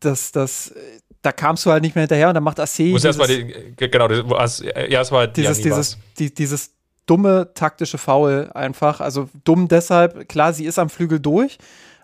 das, 0.00 0.32
das, 0.32 0.74
da 1.22 1.32
kamst 1.32 1.66
du 1.66 1.70
halt 1.70 1.82
nicht 1.82 1.94
mehr 1.94 2.02
hinterher 2.02 2.28
und 2.28 2.34
dann 2.34 2.44
macht 2.44 2.60
Assey. 2.60 2.90
Muss 2.90 3.04
erstmal 3.04 3.28
die, 3.28 3.74
genau, 3.76 4.08
es 4.08 5.10
war 5.10 5.26
dieses, 5.26 5.60
dieses, 5.60 5.98
die, 6.18 6.32
dieses 6.32 6.72
dumme 7.06 7.50
taktische 7.54 7.98
Foul 7.98 8.50
einfach. 8.54 9.00
Also 9.00 9.28
dumm 9.44 9.68
deshalb, 9.68 10.28
klar, 10.28 10.52
sie 10.52 10.66
ist 10.66 10.78
am 10.78 10.90
Flügel 10.90 11.18
durch 11.18 11.58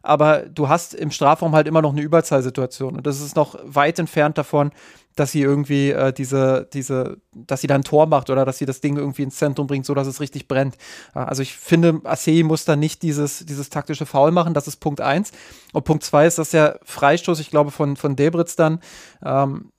aber 0.05 0.41
du 0.41 0.69
hast 0.69 0.95
im 0.95 1.11
Strafraum 1.11 1.55
halt 1.55 1.67
immer 1.67 1.81
noch 1.81 1.93
eine 1.93 2.03
Überzahlsituation. 2.03 2.97
Und 2.97 3.07
das 3.07 3.21
ist 3.21 3.37
noch 3.37 3.59
weit 3.65 3.99
entfernt 3.99 4.37
davon, 4.37 4.71
dass 5.17 5.33
sie 5.33 5.41
irgendwie 5.41 5.91
äh, 5.91 6.13
diese, 6.13 6.69
diese, 6.73 7.19
dass 7.33 7.63
sie 7.63 7.67
dann 7.69 7.81
ein 7.81 7.85
Tor 7.85 8.07
macht 8.07 8.29
oder 8.31 8.45
dass 8.45 8.59
sie 8.59 8.67
das 8.67 8.81
Ding 8.81 8.97
irgendwie 8.97 9.23
ins 9.23 9.37
Zentrum 9.37 9.67
bringt, 9.67 9.87
so 9.87 9.95
dass 9.95 10.07
es 10.07 10.21
richtig 10.21 10.47
brennt. 10.49 10.77
also 11.15 11.43
ich 11.43 11.57
finde, 11.57 12.01
Assey 12.05 12.43
muss 12.43 12.65
da 12.65 12.77
nicht 12.77 13.03
dieses, 13.03 13.47
dieses 13.47 13.71
taktische 13.71 14.07
Foul 14.07 14.31
machen, 14.31 14.55
das 14.55 14.69
ist 14.69 14.77
Punkt 14.77 15.01
eins. 15.01 15.33
Und 15.73 15.85
Punkt 15.85 16.05
zwei 16.05 16.27
ist, 16.27 16.39
dass 16.39 16.51
der 16.51 16.81
Freistoß, 16.83 17.41
ich 17.41 17.51
glaube, 17.51 17.71
von, 17.71 17.97
von 17.97 18.17
Debritz 18.17 18.57
dann 18.57 18.81
ähm, 19.25 19.71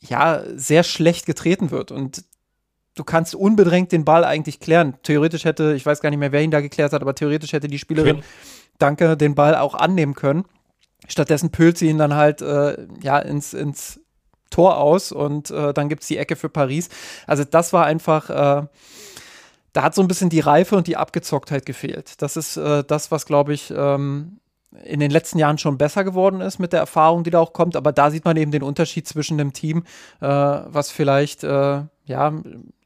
ja 0.00 0.42
sehr 0.56 0.82
schlecht 0.82 1.24
getreten 1.24 1.70
wird. 1.70 1.90
Und 1.90 2.24
du 2.96 3.04
kannst 3.04 3.34
unbedrängt 3.34 3.92
den 3.92 4.04
Ball 4.04 4.24
eigentlich 4.24 4.60
klären. 4.60 4.94
Theoretisch 5.02 5.44
hätte, 5.44 5.74
ich 5.74 5.86
weiß 5.86 6.00
gar 6.00 6.10
nicht 6.10 6.18
mehr, 6.18 6.32
wer 6.32 6.42
ihn 6.42 6.50
da 6.50 6.60
geklärt 6.60 6.92
hat, 6.92 7.00
aber 7.00 7.14
theoretisch 7.14 7.52
hätte 7.52 7.68
die 7.68 7.78
Spielerin, 7.78 8.16
Schön. 8.16 8.24
Danke, 8.80 9.16
den 9.16 9.34
Ball 9.34 9.54
auch 9.54 9.74
annehmen 9.74 10.14
können. 10.14 10.44
Stattdessen 11.08 11.50
pölt 11.50 11.78
sie 11.78 11.88
ihn 11.88 11.98
dann 11.98 12.14
halt 12.14 12.42
äh, 12.42 12.86
ja 13.02 13.18
ins, 13.18 13.54
ins 13.54 14.00
Tor 14.50 14.78
aus 14.78 15.12
und 15.12 15.50
äh, 15.50 15.72
dann 15.72 15.88
gibt 15.88 16.02
es 16.02 16.08
die 16.08 16.18
Ecke 16.18 16.36
für 16.36 16.48
Paris. 16.48 16.88
Also 17.26 17.44
das 17.44 17.72
war 17.72 17.86
einfach, 17.86 18.30
äh, 18.30 18.66
da 19.72 19.82
hat 19.82 19.94
so 19.94 20.02
ein 20.02 20.08
bisschen 20.08 20.30
die 20.30 20.40
Reife 20.40 20.76
und 20.76 20.86
die 20.86 20.96
Abgezocktheit 20.96 21.64
gefehlt. 21.64 22.20
Das 22.20 22.36
ist 22.36 22.56
äh, 22.56 22.84
das, 22.84 23.10
was, 23.10 23.26
glaube 23.26 23.54
ich, 23.54 23.72
ähm, 23.74 24.40
in 24.84 25.00
den 25.00 25.10
letzten 25.10 25.38
Jahren 25.38 25.58
schon 25.58 25.78
besser 25.78 26.04
geworden 26.04 26.40
ist 26.40 26.58
mit 26.58 26.72
der 26.72 26.80
Erfahrung, 26.80 27.24
die 27.24 27.30
da 27.30 27.40
auch 27.40 27.52
kommt. 27.52 27.76
Aber 27.76 27.92
da 27.92 28.10
sieht 28.10 28.24
man 28.24 28.36
eben 28.36 28.52
den 28.52 28.62
Unterschied 28.62 29.06
zwischen 29.06 29.36
dem 29.36 29.52
Team, 29.52 29.84
äh, 30.20 30.26
was 30.26 30.90
vielleicht 30.90 31.42
äh, 31.42 31.82
ja, 32.04 32.32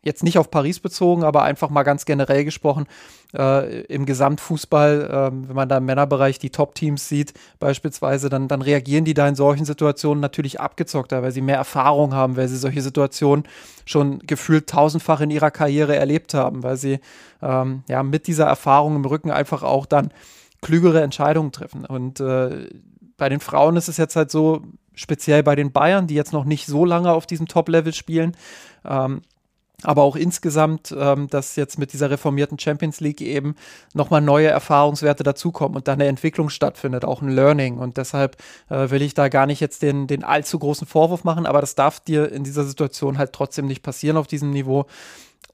jetzt 0.03 0.23
nicht 0.23 0.39
auf 0.39 0.51
Paris 0.51 0.81
bezogen, 0.81 1.25
aber 1.25 1.43
einfach 1.43 1.71
mal 1.71 1.83
ganz 1.83 2.05
generell 2.05 2.45
gesprochen, 2.45 2.87
äh, 3.35 3.81
im 3.85 4.05
Gesamtfußball, 4.05 5.31
äh, 5.33 5.49
wenn 5.49 5.57
man 5.57 5.69
da 5.69 5.79
im 5.79 5.87
Männerbereich 5.87 6.39
die 6.39 6.51
Top-Teams 6.51 7.09
sieht, 7.09 7.33
beispielsweise, 7.59 8.29
dann, 8.29 8.47
dann 8.47 8.61
reagieren 8.63 9.05
die 9.05 9.15
da 9.15 9.27
in 9.27 9.35
solchen 9.35 9.65
Situationen 9.65 10.21
natürlich 10.21 10.61
abgezockter, 10.61 11.23
weil 11.23 11.33
sie 11.33 11.41
mehr 11.41 11.57
Erfahrung 11.57 12.15
haben, 12.15 12.37
weil 12.37 12.49
sie 12.49 12.59
solche 12.59 12.83
Situationen 12.83 13.47
schon 13.87 14.19
gefühlt 14.21 14.69
tausendfach 14.69 15.21
in 15.21 15.31
ihrer 15.31 15.51
Karriere 15.51 15.97
erlebt 15.97 16.35
haben, 16.35 16.63
weil 16.63 16.77
sie 16.77 17.01
ähm, 17.43 17.83
ja 17.89 18.03
mit 18.03 18.27
dieser 18.27 18.47
Erfahrung 18.47 18.97
im 18.97 19.05
Rücken 19.05 19.31
einfach 19.31 19.63
auch 19.63 19.87
dann 19.87 20.11
klügere 20.65 21.03
Entscheidungen 21.03 21.53
treffen. 21.53 21.85
Und 21.85 22.19
äh, 22.21 22.69
bei 23.17 23.29
den 23.29 23.41
Frauen 23.41 23.77
ist 23.77 23.89
es 23.89 23.99
jetzt 23.99 24.17
halt 24.17 24.31
so, 24.31 24.63
speziell 24.95 25.43
bei 25.43 25.55
den 25.55 25.73
Bayern, 25.73 26.07
die 26.07 26.15
jetzt 26.15 26.33
noch 26.33 26.45
nicht 26.45 26.67
so 26.67 26.85
lange 26.85 27.13
auf 27.13 27.27
diesem 27.27 27.47
Top-Level 27.47 27.93
spielen, 27.93 28.37
ähm, 28.85 29.23
aber 29.83 30.03
auch 30.03 30.17
insgesamt, 30.17 30.95
ähm, 30.97 31.29
dass 31.29 31.57
jetzt 31.57 31.79
mit 31.79 31.93
dieser 31.93 32.09
reformierten 32.09 32.59
Champions 32.59 33.01
League 33.01 33.21
eben 33.21 33.57
nochmal 33.93 34.23
neue 34.23 34.47
Erfahrungswerte 34.47 35.25
dazukommen 35.25 35.77
und 35.77 35.89
da 35.89 35.93
eine 35.93 36.07
Entwicklung 36.07 36.49
stattfindet, 36.49 37.05
auch 37.05 37.21
ein 37.21 37.29
Learning. 37.29 37.79
Und 37.79 37.99
deshalb 37.99 38.37
äh, 38.71 38.89
will 38.91 39.03
ich 39.03 39.13
da 39.13 39.29
gar 39.29 39.47
nicht 39.47 39.61
jetzt 39.61 39.83
den, 39.83 40.07
den 40.07 40.25
allzu 40.25 40.59
großen 40.59 40.87
Vorwurf 40.87 41.25
machen, 41.25 41.45
aber 41.45 41.61
das 41.61 41.75
darf 41.75 42.01
dir 42.01 42.33
in 42.33 42.45
dieser 42.45 42.65
Situation 42.65 43.19
halt 43.19 43.33
trotzdem 43.35 43.67
nicht 43.67 43.83
passieren 43.83 44.17
auf 44.17 44.29
diesem 44.29 44.51
Niveau. 44.51 44.87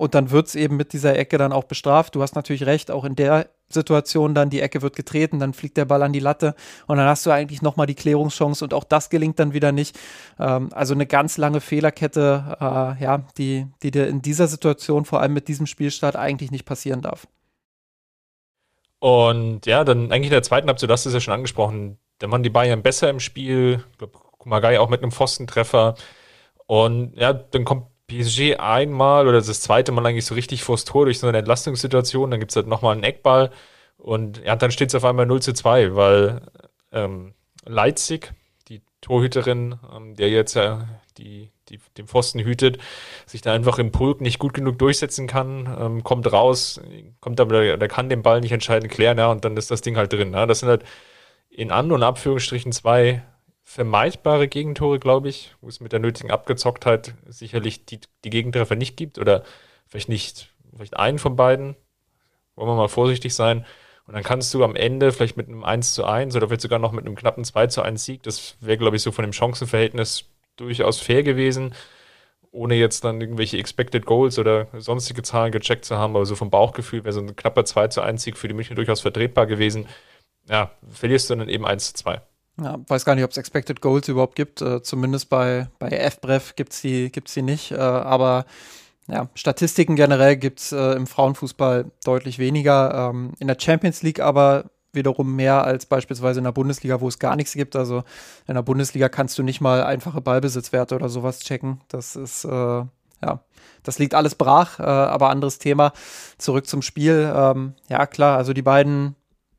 Und 0.01 0.15
dann 0.15 0.31
wird 0.31 0.47
es 0.47 0.55
eben 0.55 0.79
mit 0.79 0.95
dieser 0.95 1.19
Ecke 1.19 1.37
dann 1.37 1.53
auch 1.53 1.65
bestraft. 1.65 2.15
Du 2.15 2.23
hast 2.23 2.35
natürlich 2.35 2.65
recht, 2.65 2.91
auch 2.91 3.05
in 3.05 3.17
der 3.17 3.51
Situation 3.69 4.35
dann, 4.35 4.49
die 4.49 4.63
Ecke 4.63 4.81
wird 4.81 4.97
getreten, 4.97 5.39
dann 5.39 5.53
fliegt 5.53 5.77
der 5.77 5.85
Ball 5.85 6.03
an 6.03 6.15
die 6.15 6.21
Latte 6.21 6.55
und 6.87 6.97
dann 6.97 7.07
hast 7.07 7.27
du 7.27 7.31
eigentlich 7.31 7.61
nochmal 7.61 7.87
die 7.87 7.95
Klärungschance 7.95 8.65
und 8.65 8.73
auch 8.73 8.85
das 8.85 9.11
gelingt 9.11 9.39
dann 9.39 9.53
wieder 9.53 9.73
nicht. 9.73 9.99
Ähm, 10.39 10.71
also 10.73 10.95
eine 10.95 11.05
ganz 11.05 11.37
lange 11.37 11.61
Fehlerkette, 11.61 12.57
äh, 12.59 13.05
ja, 13.05 13.27
die, 13.37 13.67
die 13.83 13.91
dir 13.91 14.09
in 14.09 14.23
dieser 14.23 14.47
Situation, 14.47 15.05
vor 15.05 15.21
allem 15.21 15.35
mit 15.35 15.49
diesem 15.49 15.67
Spielstart, 15.67 16.17
eigentlich 16.17 16.51
nicht 16.51 16.65
passieren 16.65 17.03
darf. 17.03 17.29
Und 19.01 19.67
ja, 19.67 19.85
dann 19.85 20.11
eigentlich 20.11 20.29
in 20.29 20.31
der 20.31 20.43
zweiten 20.43 20.67
Halbzeit, 20.69 20.89
du 20.89 20.95
hast 20.95 21.05
es 21.05 21.13
ja 21.13 21.21
schon 21.21 21.35
angesprochen, 21.35 21.99
da 22.21 22.31
waren 22.31 22.43
die 22.43 22.49
Bayern 22.49 22.83
besser 22.83 23.11
im 23.11 23.21
Spiel. 23.21 23.85
Ich 23.93 23.99
glaube, 23.99 24.19
Kumagai 24.39 24.79
auch 24.79 24.89
mit 24.89 25.03
einem 25.03 25.13
Pfostentreffer. 25.13 25.95
Und 26.67 27.19
ja, 27.19 27.35
dann 27.35 27.67
kommt 27.67 27.90
PSG 28.11 28.59
einmal 28.59 29.29
oder 29.29 29.41
das 29.41 29.61
zweite 29.61 29.93
Mal 29.93 30.05
eigentlich 30.05 30.25
so 30.25 30.35
richtig 30.35 30.65
vors 30.65 30.85
Tor 30.85 31.05
durch 31.05 31.19
so 31.21 31.29
eine 31.29 31.39
Entlastungssituation. 31.39 32.31
Dann 32.31 32.41
gibt 32.41 32.53
es 32.53 32.57
halt 32.57 32.67
nochmal 32.67 32.95
einen 32.95 33.05
Eckball 33.05 33.51
und 33.97 34.43
ja, 34.45 34.57
dann 34.57 34.71
steht 34.71 34.89
es 34.89 34.95
auf 34.95 35.05
einmal 35.05 35.27
0 35.27 35.43
zu 35.43 35.53
2, 35.53 35.95
weil 35.95 36.41
ähm, 36.93 37.35
Leipzig, 37.65 38.33
die 38.69 38.83
Torhüterin, 39.01 39.79
ähm, 39.95 40.17
der 40.17 40.31
jetzt 40.31 40.55
ja 40.55 40.89
die, 41.19 41.51
die, 41.69 41.79
den 41.97 42.07
Pfosten 42.07 42.41
hütet, 42.41 42.79
sich 43.27 43.43
da 43.43 43.53
einfach 43.53 43.79
im 43.79 43.93
Pulk 43.93 44.21
nicht 44.21 44.39
gut 44.39 44.55
genug 44.55 44.79
durchsetzen 44.79 45.27
kann, 45.27 45.73
ähm, 45.79 46.03
kommt 46.03 46.33
raus, 46.33 46.81
kommt 47.21 47.41
aber, 47.41 47.77
der 47.77 47.89
kann 47.89 48.09
den 48.09 48.23
Ball 48.23 48.41
nicht 48.41 48.53
entscheidend 48.53 48.91
klären, 48.91 49.19
ja, 49.19 49.31
und 49.31 49.45
dann 49.45 49.57
ist 49.57 49.71
das 49.71 49.83
Ding 49.83 49.97
halt 49.97 50.13
drin. 50.13 50.33
Ja. 50.33 50.47
Das 50.47 50.61
sind 50.61 50.69
halt 50.69 50.85
in 51.51 51.71
An- 51.71 51.93
und 51.93 52.03
Abführungsstrichen 52.03 52.73
zwei 52.73 53.23
vermeidbare 53.63 54.49
Gegentore, 54.49 54.99
glaube 54.99 55.29
ich, 55.29 55.55
wo 55.61 55.69
es 55.69 55.81
mit 55.81 55.93
der 55.93 56.01
nötigen 56.01 56.31
Abgezocktheit 56.31 57.15
sicherlich 57.29 57.85
die, 57.85 58.01
die 58.25 58.31
Gegentreffer 58.31 58.77
nicht 58.77 58.97
gibt 58.97 59.19
oder 59.19 59.45
vielleicht 59.87 60.09
nicht, 60.09 60.53
vielleicht 60.75 60.97
einen 60.97 61.19
von 61.19 61.37
beiden. 61.37 61.77
Wollen 62.57 62.69
wir 62.69 62.75
mal 62.75 62.89
vorsichtig 62.89 63.35
sein. 63.35 63.65
Und 64.07 64.15
dann 64.15 64.25
kannst 64.25 64.53
du 64.55 64.65
am 64.65 64.75
Ende 64.75 65.13
vielleicht 65.13 65.37
mit 65.37 65.47
einem 65.47 65.63
1 65.63 65.95
zu 65.95 66.05
1 66.05 66.35
oder 66.35 66.49
vielleicht 66.49 66.63
sogar 66.63 66.81
noch 66.81 66.91
mit 66.91 67.07
einem 67.07 67.15
knappen 67.15 67.45
2 67.45 67.69
zu 67.69 67.83
1 67.83 68.05
Sieg, 68.05 68.25
das 68.25 68.57
wäre, 68.61 68.77
glaube 68.77 68.97
ich, 68.97 69.03
so 69.03 69.13
von 69.13 69.23
dem 69.23 69.33
Chancenverhältnis 69.33 70.25
durchaus 70.57 70.99
fair 70.99 71.23
gewesen, 71.23 71.75
ohne 72.51 72.75
jetzt 72.75 73.05
dann 73.05 73.21
irgendwelche 73.21 73.59
Expected 73.59 74.05
Goals 74.07 74.39
oder 74.41 74.67
sonstige 74.77 75.23
Zahlen 75.23 75.53
gecheckt 75.53 75.85
zu 75.85 75.97
haben, 75.97 76.17
aber 76.17 76.27
so 76.27 76.35
vom 76.35 76.51
Bauchgefühl 76.51 77.05
wäre 77.05 77.13
so 77.13 77.21
ein 77.21 77.37
knapper 77.37 77.65
2 77.65 77.87
zu 77.87 78.01
1 78.01 78.23
Sieg 78.23 78.37
für 78.37 78.49
die 78.49 78.55
München 78.55 78.75
durchaus 78.75 79.01
vertretbar 79.01 79.47
gewesen. 79.47 79.87
Ja, 80.49 80.73
verlierst 80.89 81.31
du 81.31 81.37
dann 81.37 81.49
eben 81.49 81.65
1 81.65 81.93
zu 81.93 81.95
2. 81.95 82.21
Ja, 82.63 82.79
weiß 82.87 83.05
gar 83.05 83.15
nicht, 83.15 83.25
ob 83.25 83.31
es 83.31 83.37
Expected 83.39 83.81
Goals 83.81 84.09
überhaupt 84.09 84.37
gibt. 84.37 84.61
Äh, 84.61 84.83
zumindest 84.83 85.31
bei, 85.31 85.69
bei 85.79 85.91
FBref 86.11 86.57
gibt 86.57 86.73
es 86.73 86.81
die, 86.83 87.11
gibt's 87.11 87.35
die 87.35 87.43
nicht. 87.43 87.73
Äh, 87.73 87.77
aber 87.77 88.45
ja, 89.09 89.29
Statistiken 89.35 89.97
generell 89.97 90.37
gibt 90.37 90.61
es 90.61 90.73
äh, 90.73 90.93
im 90.93 91.07
Frauenfußball 91.07 91.91
deutlich 92.05 92.39
weniger. 92.39 93.11
Ähm, 93.11 93.33
in 93.39 93.49
der 93.49 93.57
Champions 93.59 94.03
League 94.03 94.21
aber 94.21 94.65
wiederum 94.93 95.37
mehr 95.37 95.65
als 95.65 95.87
beispielsweise 95.87 96.41
in 96.41 96.45
der 96.45 96.53
Bundesliga, 96.53 97.01
wo 97.01 97.09
es 97.09 97.19
gar 97.19 97.37
nichts 97.37 97.55
gibt. 97.55 97.77
Also 97.77 98.03
in 98.47 98.55
der 98.55 98.63
Bundesliga 98.63 99.09
kannst 99.09 99.39
du 99.39 99.43
nicht 99.43 99.61
mal 99.61 99.83
einfache 99.83 100.21
Ballbesitzwerte 100.21 100.95
oder 100.97 101.09
sowas 101.09 101.41
checken. 101.41 101.81
Das 101.89 102.17
ist, 102.17 102.45
äh, 102.45 102.49
ja, 102.49 103.41
das 103.83 103.99
liegt 103.99 104.15
alles 104.15 104.35
brach, 104.35 104.81
äh, 104.81 104.83
aber 104.83 105.31
anderes 105.31 105.59
Thema. 105.59 105.93
Zurück 106.39 106.67
zum 106.67 106.83
Spiel. 106.83 107.33
Ähm, 107.35 107.75
ja, 107.89 108.07
klar, 108.07 108.37
also 108.37 108.53
die 108.53 108.63
beiden 108.63 109.17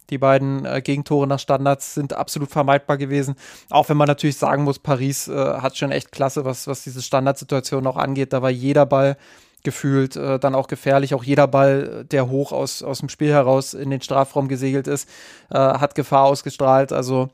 die 0.10 0.18
beiden 0.18 0.66
äh, 0.66 0.82
Gegentore 0.82 1.28
nach 1.28 1.40
Standards 1.40 1.94
sind 1.94 2.14
absolut 2.14 2.52
vermeidbar 2.52 2.98
gewesen. 2.98 3.36
Auch 3.70 3.90
wenn 3.90 3.98
man 3.98 4.08
natürlich 4.08 4.38
sagen 4.38 4.64
muss, 4.64 4.80
Paris 4.80 5.28
äh, 5.28 5.34
hat 5.34 5.78
schon 5.78 5.92
echt 5.92 6.12
klasse, 6.12 6.44
was, 6.44 6.68
was 6.68 6.84
diese 6.84 7.02
Standardsituation 7.02 7.88
auch 7.88 7.98
angeht. 7.98 8.34
Da 8.34 8.42
war 8.42 8.50
jeder 8.50 8.86
Ball 8.86 9.18
gefühlt 9.64 10.16
äh, 10.16 10.40
dann 10.40 10.56
auch 10.56 10.68
gefährlich. 10.68 11.14
Auch 11.14 11.24
jeder 11.24 11.48
Ball, 11.48 12.06
der 12.06 12.30
hoch 12.30 12.52
aus, 12.52 12.84
aus 12.84 13.00
dem 13.00 13.10
Spiel 13.10 13.32
heraus 13.32 13.74
in 13.74 13.90
den 13.90 14.02
Strafraum 14.02 14.48
gesegelt 14.48 14.88
ist, 14.88 15.08
äh, 15.50 15.58
hat 15.58 15.96
Gefahr 15.96 16.26
ausgestrahlt. 16.26 16.92
Also 16.92 17.30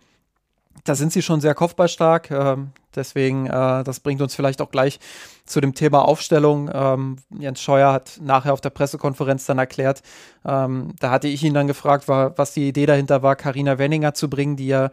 da 0.83 0.95
sind 0.95 1.11
sie 1.13 1.21
schon 1.21 1.41
sehr 1.41 1.55
kopfballstark. 1.55 2.31
Ähm, 2.31 2.71
deswegen, 2.95 3.47
äh, 3.47 3.83
das 3.83 3.99
bringt 3.99 4.21
uns 4.21 4.35
vielleicht 4.35 4.61
auch 4.61 4.71
gleich 4.71 4.99
zu 5.47 5.61
dem 5.61 5.73
Thema 5.73 6.07
Aufstellung. 6.07 6.69
Ähm, 6.73 7.17
Jens 7.39 7.61
Scheuer 7.61 7.91
hat 7.91 8.19
nachher 8.21 8.53
auf 8.53 8.61
der 8.61 8.69
Pressekonferenz 8.69 9.45
dann 9.45 9.57
erklärt, 9.57 10.01
ähm, 10.45 10.93
da 10.99 11.09
hatte 11.09 11.27
ich 11.27 11.43
ihn 11.43 11.53
dann 11.53 11.67
gefragt, 11.67 12.07
war, 12.07 12.37
was 12.37 12.53
die 12.53 12.67
Idee 12.67 12.85
dahinter 12.85 13.23
war, 13.23 13.35
Karina 13.35 13.77
Wenninger 13.77 14.13
zu 14.13 14.29
bringen, 14.29 14.55
die 14.55 14.67
ja, 14.67 14.91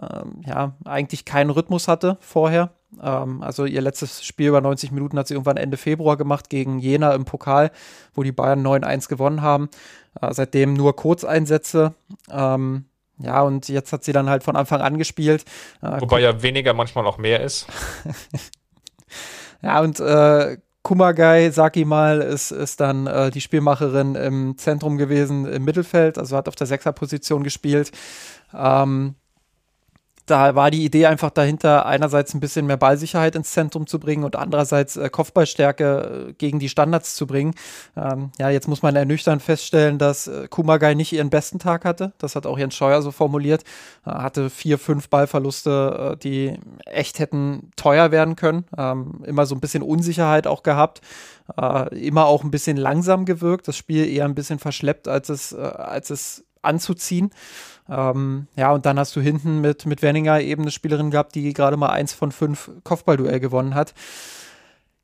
ähm, 0.00 0.42
ja 0.46 0.74
eigentlich 0.84 1.24
keinen 1.24 1.50
Rhythmus 1.50 1.88
hatte 1.88 2.16
vorher. 2.20 2.70
Ähm, 3.02 3.42
also 3.42 3.64
ihr 3.64 3.80
letztes 3.80 4.24
Spiel 4.24 4.48
über 4.48 4.60
90 4.60 4.92
Minuten 4.92 5.18
hat 5.18 5.28
sie 5.28 5.34
irgendwann 5.34 5.56
Ende 5.56 5.76
Februar 5.76 6.16
gemacht 6.16 6.48
gegen 6.50 6.78
Jena 6.78 7.12
im 7.12 7.24
Pokal, 7.24 7.70
wo 8.14 8.22
die 8.22 8.32
Bayern 8.32 8.64
9-1 8.64 9.08
gewonnen 9.08 9.42
haben. 9.42 9.68
Äh, 10.20 10.32
seitdem 10.32 10.74
nur 10.74 10.96
Kurzeinsätze. 10.96 11.94
Ähm, 12.30 12.84
ja, 13.18 13.42
und 13.42 13.68
jetzt 13.68 13.92
hat 13.92 14.04
sie 14.04 14.12
dann 14.12 14.28
halt 14.28 14.42
von 14.42 14.56
Anfang 14.56 14.80
an 14.80 14.98
gespielt. 14.98 15.44
Äh, 15.82 16.00
Wobei 16.00 16.20
ja 16.20 16.42
weniger 16.42 16.74
manchmal 16.74 17.06
auch 17.06 17.18
mehr 17.18 17.40
ist. 17.40 17.66
ja, 19.64 19.80
und 19.80 19.98
äh, 20.00 20.58
Kumagai, 20.82 21.50
sag 21.50 21.78
ich 21.78 21.86
mal, 21.86 22.20
ist, 22.20 22.50
ist 22.50 22.78
dann 22.78 23.06
äh, 23.06 23.30
die 23.30 23.40
Spielmacherin 23.40 24.14
im 24.14 24.58
Zentrum 24.58 24.98
gewesen, 24.98 25.46
im 25.46 25.64
Mittelfeld, 25.64 26.18
also 26.18 26.36
hat 26.36 26.46
auf 26.46 26.56
der 26.56 26.66
Sechserposition 26.66 27.42
gespielt. 27.42 27.90
Ähm, 28.52 29.14
da 30.26 30.54
war 30.54 30.70
die 30.70 30.84
Idee 30.84 31.06
einfach 31.06 31.30
dahinter, 31.30 31.86
einerseits 31.86 32.34
ein 32.34 32.40
bisschen 32.40 32.66
mehr 32.66 32.76
Ballsicherheit 32.76 33.36
ins 33.36 33.50
Zentrum 33.52 33.86
zu 33.86 33.98
bringen 33.98 34.24
und 34.24 34.36
andererseits 34.36 34.96
äh, 34.96 35.10
Kopfballstärke 35.10 36.28
äh, 36.28 36.32
gegen 36.34 36.58
die 36.58 36.68
Standards 36.68 37.14
zu 37.14 37.26
bringen. 37.26 37.54
Ähm, 37.96 38.30
ja, 38.38 38.48
jetzt 38.48 38.66
muss 38.66 38.82
man 38.82 38.96
ernüchternd 38.96 39.42
feststellen, 39.42 39.98
dass 39.98 40.26
äh, 40.26 40.48
Kumagai 40.48 40.94
nicht 40.94 41.12
ihren 41.12 41.30
besten 41.30 41.58
Tag 41.58 41.84
hatte. 41.84 42.12
Das 42.18 42.36
hat 42.36 42.46
auch 42.46 42.58
Jens 42.58 42.74
Scheuer 42.74 43.02
so 43.02 43.10
formuliert. 43.10 43.64
Er 44.04 44.22
hatte 44.22 44.48
vier, 44.48 44.78
fünf 44.78 45.08
Ballverluste, 45.08 46.12
äh, 46.12 46.16
die 46.16 46.58
echt 46.86 47.18
hätten 47.18 47.70
teuer 47.76 48.10
werden 48.10 48.36
können. 48.36 48.64
Ähm, 48.78 49.22
immer 49.24 49.44
so 49.44 49.54
ein 49.54 49.60
bisschen 49.60 49.82
Unsicherheit 49.82 50.46
auch 50.46 50.62
gehabt. 50.62 51.02
Äh, 51.60 52.06
immer 52.06 52.24
auch 52.26 52.44
ein 52.44 52.50
bisschen 52.50 52.78
langsam 52.78 53.26
gewirkt. 53.26 53.68
Das 53.68 53.76
Spiel 53.76 54.08
eher 54.08 54.24
ein 54.24 54.34
bisschen 54.34 54.58
verschleppt, 54.58 55.06
als 55.06 55.28
es, 55.28 55.52
äh, 55.52 55.56
als 55.56 56.08
es 56.08 56.44
anzuziehen. 56.64 57.30
Ähm, 57.88 58.48
ja, 58.56 58.72
und 58.72 58.86
dann 58.86 58.98
hast 58.98 59.14
du 59.14 59.20
hinten 59.20 59.60
mit, 59.60 59.86
mit 59.86 60.02
Wenninger 60.02 60.40
eben 60.40 60.62
eine 60.62 60.70
Spielerin 60.70 61.10
gehabt, 61.10 61.34
die 61.34 61.52
gerade 61.52 61.76
mal 61.76 61.90
eins 61.90 62.12
von 62.12 62.32
fünf 62.32 62.70
Kopfballduell 62.82 63.40
gewonnen 63.40 63.74
hat. 63.74 63.94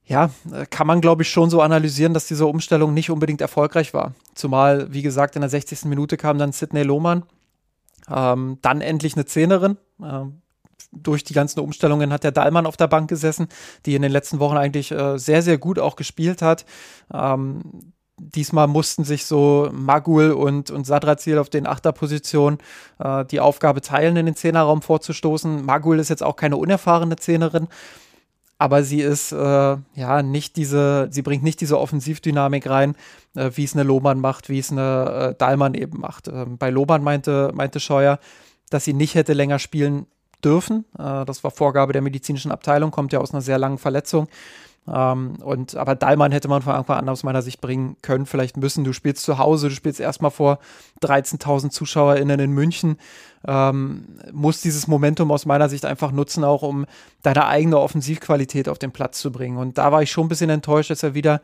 Ja, 0.06 0.30
kann 0.70 0.88
man, 0.88 1.00
glaube 1.00 1.22
ich, 1.22 1.30
schon 1.30 1.50
so 1.50 1.62
analysieren, 1.62 2.14
dass 2.14 2.26
diese 2.26 2.46
Umstellung 2.46 2.94
nicht 2.94 3.10
unbedingt 3.10 3.40
erfolgreich 3.40 3.94
war. 3.94 4.14
Zumal, 4.34 4.92
wie 4.92 5.02
gesagt, 5.02 5.36
in 5.36 5.42
der 5.42 5.50
60. 5.50 5.84
Minute 5.84 6.16
kam 6.16 6.36
dann 6.36 6.52
Sidney 6.52 6.82
Lohmann. 6.82 7.22
Ähm, 8.08 8.58
dann 8.60 8.80
endlich 8.80 9.14
eine 9.14 9.26
Zehnerin. 9.26 9.76
Ähm, 10.02 10.40
durch 10.90 11.22
die 11.22 11.34
ganzen 11.34 11.60
Umstellungen 11.60 12.12
hat 12.12 12.24
der 12.24 12.32
Dallmann 12.32 12.66
auf 12.66 12.76
der 12.76 12.88
Bank 12.88 13.08
gesessen, 13.08 13.48
die 13.86 13.94
in 13.94 14.02
den 14.02 14.10
letzten 14.10 14.40
Wochen 14.40 14.56
eigentlich 14.56 14.90
äh, 14.90 15.18
sehr, 15.18 15.42
sehr 15.42 15.58
gut 15.58 15.78
auch 15.78 15.94
gespielt 15.94 16.42
hat. 16.42 16.64
Ähm, 17.12 17.92
diesmal 18.20 18.66
mussten 18.66 19.04
sich 19.04 19.24
so 19.24 19.68
Magul 19.72 20.33
und, 20.33 20.70
und 20.70 20.87
Sadrazil 20.87 21.38
auf 21.38 21.48
den 21.48 21.66
Achterpositionen 21.66 22.59
äh, 22.98 23.24
die 23.24 23.40
Aufgabe 23.40 23.80
teilen, 23.80 24.16
in 24.16 24.26
den 24.26 24.37
Zehnerraum 24.37 24.83
vorzustoßen. 24.83 25.64
Magul 25.64 25.98
ist 25.98 26.11
jetzt 26.11 26.22
auch 26.22 26.37
keine 26.37 26.56
unerfahrene 26.56 27.16
Zehnerin, 27.16 27.68
aber 28.59 28.83
sie 28.83 29.00
ist 29.00 29.33
äh, 29.33 29.37
ja 29.94 30.22
nicht 30.22 30.56
diese, 30.56 31.09
sie 31.11 31.22
bringt 31.22 31.42
nicht 31.42 31.61
diese 31.61 31.78
Offensivdynamik 31.78 32.68
rein, 32.68 32.94
äh, 33.35 33.50
wie 33.54 33.64
es 33.64 33.74
eine 33.74 33.85
Lohmann 33.85 34.20
macht, 34.20 34.48
wie 34.48 34.59
es 34.59 34.70
eine 34.70 35.30
äh, 35.30 35.35
Dahlmann 35.38 35.74
eben 35.74 35.98
macht. 35.98 36.28
Ähm, 36.28 36.59
bei 36.59 36.70
Lohmann 36.70 37.02
meinte, 37.02 37.50
meinte 37.54 37.80
Scheuer, 37.80 38.18
dass 38.68 38.85
sie 38.85 38.92
nicht 38.92 39.14
hätte 39.14 39.33
länger 39.33 39.59
spielen 39.59 40.06
dürfen. 40.44 40.85
Äh, 40.98 41.24
das 41.24 41.42
war 41.42 41.50
Vorgabe 41.50 41.92
der 41.92 42.02
medizinischen 42.02 42.52
Abteilung, 42.52 42.90
kommt 42.90 43.12
ja 43.12 43.20
aus 43.20 43.33
einer 43.33 43.40
sehr 43.40 43.59
langen 43.59 43.78
Verletzung. 43.78 44.28
Ähm, 44.88 45.36
und, 45.42 45.76
aber 45.76 45.94
Dallmann 45.94 46.32
hätte 46.32 46.48
man 46.48 46.62
von 46.62 46.74
Anfang 46.74 46.98
an 46.98 47.08
aus 47.08 47.22
meiner 47.22 47.42
Sicht 47.42 47.60
bringen 47.60 47.96
können, 48.02 48.26
vielleicht 48.26 48.56
müssen. 48.56 48.84
Du 48.84 48.92
spielst 48.92 49.24
zu 49.24 49.38
Hause, 49.38 49.68
du 49.68 49.74
spielst 49.74 50.00
erstmal 50.00 50.30
vor 50.30 50.58
13.000 51.02 51.70
ZuschauerInnen 51.70 52.40
in 52.40 52.52
München. 52.52 52.96
Ähm, 53.46 54.18
musst 54.32 54.64
dieses 54.64 54.86
Momentum 54.86 55.30
aus 55.30 55.46
meiner 55.46 55.68
Sicht 55.68 55.84
einfach 55.84 56.12
nutzen, 56.12 56.44
auch 56.44 56.62
um 56.62 56.86
deine 57.22 57.46
eigene 57.46 57.78
Offensivqualität 57.78 58.68
auf 58.68 58.78
den 58.78 58.92
Platz 58.92 59.20
zu 59.20 59.30
bringen. 59.30 59.58
Und 59.58 59.78
da 59.78 59.92
war 59.92 60.02
ich 60.02 60.10
schon 60.10 60.26
ein 60.26 60.30
bisschen 60.30 60.50
enttäuscht, 60.50 60.90
dass 60.90 61.02
er 61.02 61.14
wieder 61.14 61.40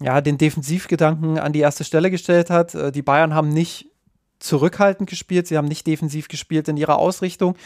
ja, 0.00 0.20
den 0.20 0.38
Defensivgedanken 0.38 1.38
an 1.38 1.52
die 1.52 1.60
erste 1.60 1.84
Stelle 1.84 2.10
gestellt 2.10 2.50
hat. 2.50 2.74
Äh, 2.74 2.92
die 2.92 3.02
Bayern 3.02 3.34
haben 3.34 3.48
nicht 3.48 3.90
zurückhaltend 4.38 5.08
gespielt, 5.08 5.46
sie 5.46 5.56
haben 5.56 5.68
nicht 5.68 5.86
defensiv 5.86 6.28
gespielt 6.28 6.68
in 6.68 6.76
ihrer 6.76 6.96
Ausrichtung. 6.96 7.56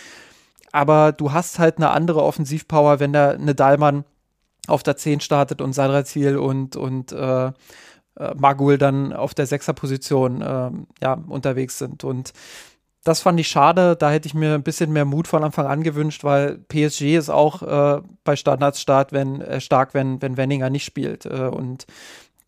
Aber 0.72 1.10
du 1.10 1.32
hast 1.32 1.58
halt 1.58 1.78
eine 1.78 1.90
andere 1.90 2.22
Offensivpower, 2.22 3.00
wenn 3.00 3.12
da 3.12 3.30
eine 3.30 3.56
Dahlmann 3.56 4.04
auf 4.66 4.82
der 4.82 4.96
10 4.96 5.20
startet 5.20 5.60
und 5.60 5.72
Sadrazil 5.72 6.36
und, 6.36 6.76
und 6.76 7.12
äh, 7.12 7.46
äh, 7.46 7.52
Magul 8.36 8.78
dann 8.78 9.12
auf 9.12 9.34
der 9.34 9.46
6er 9.46 9.72
Position 9.72 10.42
äh, 10.42 10.70
ja, 11.02 11.14
unterwegs 11.28 11.78
sind. 11.78 12.04
Und 12.04 12.32
das 13.02 13.20
fand 13.20 13.40
ich 13.40 13.48
schade. 13.48 13.96
Da 13.96 14.10
hätte 14.10 14.26
ich 14.26 14.34
mir 14.34 14.54
ein 14.54 14.62
bisschen 14.62 14.92
mehr 14.92 15.04
Mut 15.04 15.26
von 15.26 15.42
Anfang 15.42 15.66
an 15.66 15.82
gewünscht, 15.82 16.22
weil 16.22 16.58
PSG 16.68 17.16
ist 17.16 17.30
auch 17.30 17.62
äh, 17.62 18.02
bei 18.24 18.36
Standards 18.36 18.80
start, 18.80 19.12
wenn, 19.12 19.40
äh, 19.40 19.60
stark, 19.60 19.94
wenn, 19.94 20.20
wenn 20.20 20.36
Wenninger 20.36 20.70
nicht 20.70 20.84
spielt. 20.84 21.24
Äh, 21.24 21.48
und 21.48 21.86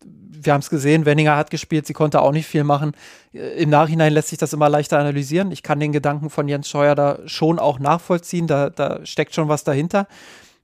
wir 0.05 0.53
haben 0.53 0.59
es 0.59 0.69
gesehen, 0.69 1.05
Wenninger 1.05 1.37
hat 1.37 1.49
gespielt, 1.49 1.87
sie 1.87 1.93
konnte 1.93 2.21
auch 2.21 2.33
nicht 2.33 2.45
viel 2.45 2.65
machen. 2.65 2.91
Im 3.31 3.69
Nachhinein 3.69 4.13
lässt 4.13 4.27
sich 4.27 4.37
das 4.37 4.53
immer 4.53 4.67
leichter 4.67 4.99
analysieren. 4.99 5.51
Ich 5.51 5.63
kann 5.63 5.79
den 5.79 5.93
Gedanken 5.93 6.29
von 6.29 6.47
Jens 6.47 6.67
Scheuer 6.67 6.95
da 6.95 7.19
schon 7.25 7.57
auch 7.57 7.79
nachvollziehen, 7.79 8.47
da, 8.47 8.69
da 8.69 9.05
steckt 9.05 9.33
schon 9.33 9.47
was 9.47 9.63
dahinter. 9.63 10.07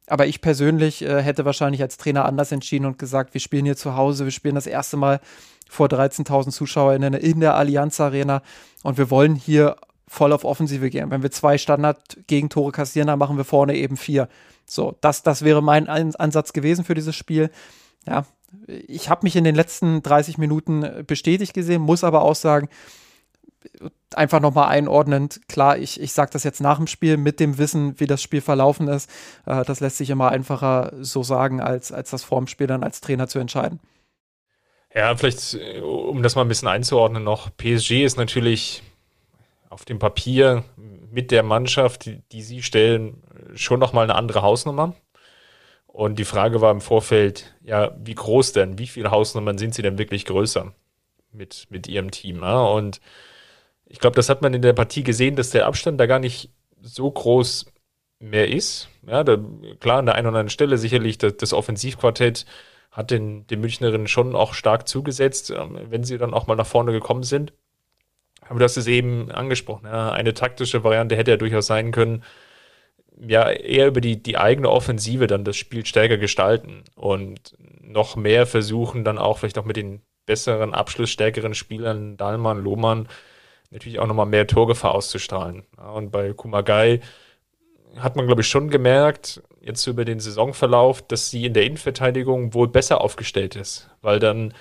Aber 0.09 0.27
ich 0.27 0.41
persönlich 0.41 1.01
äh, 1.03 1.21
hätte 1.21 1.45
wahrscheinlich 1.45 1.81
als 1.81 1.97
Trainer 1.97 2.25
anders 2.25 2.51
entschieden 2.51 2.85
und 2.85 2.99
gesagt, 2.99 3.33
wir 3.33 3.41
spielen 3.41 3.65
hier 3.65 3.77
zu 3.77 3.95
Hause, 3.95 4.25
wir 4.25 4.31
spielen 4.31 4.55
das 4.55 4.67
erste 4.67 4.97
Mal 4.97 5.19
vor 5.69 5.87
13.000 5.87 6.51
ZuschauerInnen 6.51 7.13
in 7.13 7.39
der 7.39 7.55
Allianz 7.55 7.99
Arena 7.99 8.41
und 8.83 8.97
wir 8.97 9.11
wollen 9.11 9.35
hier 9.35 9.75
voll 10.07 10.33
auf 10.33 10.43
Offensive 10.43 10.89
gehen. 10.89 11.11
Wenn 11.11 11.21
wir 11.21 11.31
zwei 11.31 11.57
Standard-Gegentore 11.57 12.71
kassieren, 12.71 13.07
dann 13.07 13.19
machen 13.19 13.37
wir 13.37 13.45
vorne 13.45 13.75
eben 13.75 13.95
vier. 13.95 14.27
So, 14.65 14.97
das, 15.01 15.21
das 15.21 15.43
wäre 15.43 15.61
mein 15.61 15.87
Ansatz 15.87 16.53
gewesen 16.53 16.83
für 16.83 16.95
dieses 16.95 17.15
Spiel. 17.15 17.51
Ja, 18.07 18.25
ich 18.67 19.09
habe 19.09 19.21
mich 19.23 19.35
in 19.35 19.43
den 19.43 19.55
letzten 19.55 20.01
30 20.01 20.39
Minuten 20.39 21.05
bestätigt 21.05 21.53
gesehen, 21.53 21.83
muss 21.83 22.03
aber 22.03 22.23
auch 22.23 22.35
sagen, 22.35 22.69
einfach 24.15 24.39
nochmal 24.39 24.69
einordnend, 24.69 25.47
klar, 25.47 25.77
ich, 25.77 25.99
ich 25.99 26.13
sage 26.13 26.31
das 26.31 26.43
jetzt 26.43 26.61
nach 26.61 26.77
dem 26.77 26.87
Spiel 26.87 27.17
mit 27.17 27.39
dem 27.39 27.57
Wissen, 27.57 27.99
wie 27.99 28.07
das 28.07 28.21
Spiel 28.21 28.41
verlaufen 28.41 28.87
ist. 28.87 29.09
Äh, 29.45 29.63
das 29.65 29.79
lässt 29.79 29.97
sich 29.97 30.09
immer 30.09 30.29
einfacher 30.29 30.93
so 30.99 31.23
sagen, 31.23 31.61
als, 31.61 31.91
als 31.91 32.09
das 32.09 32.23
vorm 32.23 32.47
Spiel 32.47 32.67
dann 32.67 32.83
als 32.83 33.01
Trainer 33.01 33.27
zu 33.27 33.39
entscheiden. 33.39 33.79
Ja, 34.93 35.15
vielleicht, 35.15 35.55
um 35.83 36.23
das 36.23 36.35
mal 36.35 36.41
ein 36.41 36.47
bisschen 36.47 36.67
einzuordnen 36.67 37.23
noch, 37.23 37.55
PSG 37.55 38.03
ist 38.03 38.17
natürlich 38.17 38.81
auf 39.69 39.85
dem 39.85 39.99
Papier 39.99 40.63
mit 41.11 41.31
der 41.31 41.43
Mannschaft, 41.43 42.05
die, 42.05 42.21
die 42.31 42.41
sie 42.41 42.63
stellen, 42.63 43.21
schon 43.53 43.79
nochmal 43.79 44.05
eine 44.05 44.15
andere 44.15 44.41
Hausnummer. 44.41 44.95
Und 45.85 46.17
die 46.17 46.25
Frage 46.25 46.61
war 46.61 46.71
im 46.71 46.81
Vorfeld, 46.81 47.55
ja, 47.63 47.91
wie 47.99 48.15
groß 48.15 48.53
denn? 48.53 48.77
Wie 48.77 48.87
viele 48.87 49.11
Hausnummern 49.11 49.57
sind 49.57 49.73
sie 49.73 49.81
denn 49.81 49.97
wirklich 49.97 50.25
größer 50.25 50.73
mit, 51.31 51.67
mit 51.69 51.87
ihrem 51.87 52.11
Team? 52.11 52.41
Ja? 52.41 52.61
Und 52.61 53.01
ich 53.89 53.99
glaube, 53.99 54.15
das 54.15 54.29
hat 54.29 54.41
man 54.41 54.53
in 54.53 54.61
der 54.61 54.73
Partie 54.73 55.03
gesehen, 55.03 55.35
dass 55.35 55.49
der 55.49 55.65
Abstand 55.65 55.99
da 55.99 56.05
gar 56.05 56.19
nicht 56.19 56.51
so 56.81 57.09
groß 57.09 57.65
mehr 58.19 58.47
ist. 58.47 58.87
Ja, 59.05 59.23
da, 59.23 59.37
klar, 59.79 59.99
an 59.99 60.05
der 60.05 60.15
einen 60.15 60.27
oder 60.27 60.37
anderen 60.37 60.49
Stelle 60.49 60.77
sicherlich 60.77 61.17
das, 61.17 61.37
das 61.37 61.53
Offensivquartett 61.53 62.45
hat 62.91 63.11
den, 63.11 63.47
den 63.47 63.61
Münchnerinnen 63.61 64.07
schon 64.07 64.35
auch 64.35 64.53
stark 64.53 64.87
zugesetzt, 64.87 65.51
ähm, 65.51 65.77
wenn 65.89 66.03
sie 66.03 66.17
dann 66.17 66.33
auch 66.33 66.47
mal 66.47 66.55
nach 66.55 66.67
vorne 66.67 66.91
gekommen 66.91 67.23
sind. 67.23 67.53
Aber 68.41 68.59
du 68.59 68.65
hast 68.65 68.77
es 68.77 68.87
eben 68.87 69.31
angesprochen. 69.31 69.85
Ja, 69.85 70.11
eine 70.11 70.33
taktische 70.33 70.83
Variante 70.83 71.15
hätte 71.15 71.31
ja 71.31 71.37
durchaus 71.37 71.67
sein 71.67 71.91
können, 71.91 72.23
ja 73.19 73.49
eher 73.49 73.87
über 73.87 74.01
die, 74.01 74.21
die 74.21 74.37
eigene 74.37 74.69
Offensive 74.69 75.27
dann 75.27 75.43
das 75.43 75.57
Spiel 75.57 75.85
stärker 75.85 76.17
gestalten 76.17 76.83
und 76.95 77.55
noch 77.81 78.15
mehr 78.15 78.45
versuchen, 78.45 79.03
dann 79.03 79.17
auch 79.17 79.39
vielleicht 79.39 79.57
auch 79.57 79.65
mit 79.65 79.77
den 79.77 80.01
besseren, 80.25 80.73
abschlussstärkeren 80.73 81.53
Spielern, 81.53 82.17
Dahlmann, 82.17 82.63
Lohmann, 82.63 83.07
natürlich 83.71 83.99
auch 83.99 84.07
nochmal 84.07 84.25
mehr 84.25 84.47
Torgefahr 84.47 84.95
auszustrahlen. 84.95 85.63
Und 85.93 86.11
bei 86.11 86.33
Kumagai 86.33 87.01
hat 87.97 88.15
man, 88.15 88.25
glaube 88.27 88.41
ich, 88.41 88.47
schon 88.47 88.69
gemerkt, 88.69 89.41
jetzt 89.61 89.85
über 89.87 90.05
den 90.05 90.19
Saisonverlauf, 90.19 91.01
dass 91.01 91.29
sie 91.29 91.45
in 91.45 91.53
der 91.53 91.63
Innenverteidigung 91.65 92.53
wohl 92.53 92.67
besser 92.67 93.01
aufgestellt 93.01 93.55
ist, 93.55 93.89
weil 94.01 94.19
dann 94.19 94.53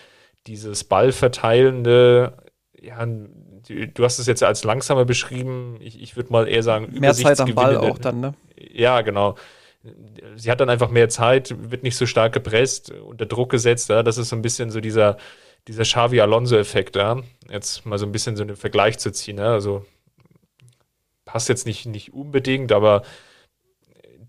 dieses 0.47 0.85
Ballverteilende, 0.85 2.35
ja, 2.81 3.05
du 3.05 4.05
hast 4.05 4.19
es 4.19 4.27
jetzt 4.27 4.43
als 4.43 4.65
langsamer 4.65 5.05
beschrieben, 5.05 5.77
ich, 5.81 6.01
ich 6.01 6.17
würde 6.17 6.33
mal 6.33 6.49
eher 6.49 6.63
sagen, 6.63 6.89
mehr 6.99 7.15
Zeit 7.15 7.41
am 7.41 7.55
Ball 7.55 7.77
auch 7.77 7.99
dann, 7.99 8.21
ne? 8.21 8.35
Ja, 8.57 9.03
genau. 9.03 9.37
Sie 10.37 10.51
hat 10.51 10.61
dann 10.61 10.71
einfach 10.71 10.91
mehr 10.91 11.09
Zeit, 11.09 11.55
wird 11.71 11.83
nicht 11.83 11.97
so 11.97 12.07
stark 12.07 12.33
gepresst, 12.33 12.91
unter 12.91 13.27
Druck 13.27 13.51
gesetzt. 13.51 13.89
Ja? 13.89 14.03
Das 14.03 14.19
ist 14.19 14.31
so 14.31 14.37
ein 14.37 14.43
bisschen 14.43 14.71
so 14.71 14.81
dieser, 14.81 15.17
dieser 15.69 15.85
Xavi 15.85 16.21
Alonso-Effekt. 16.21 16.97
Ja? 16.97 17.23
Jetzt 17.49 17.87
mal 17.87 17.99
so 17.99 18.07
ein 18.07 18.13
bisschen 18.13 18.37
so 18.37 18.43
einen 18.43 18.57
Vergleich 18.57 18.99
zu 18.99 19.13
ziehen. 19.13 19.39
Ja? 19.39 19.53
Also 19.53 19.85
passt 21.25 21.49
jetzt 21.49 21.67
nicht, 21.67 21.87
nicht 21.87 22.13
unbedingt, 22.13 22.73
aber 22.73 23.03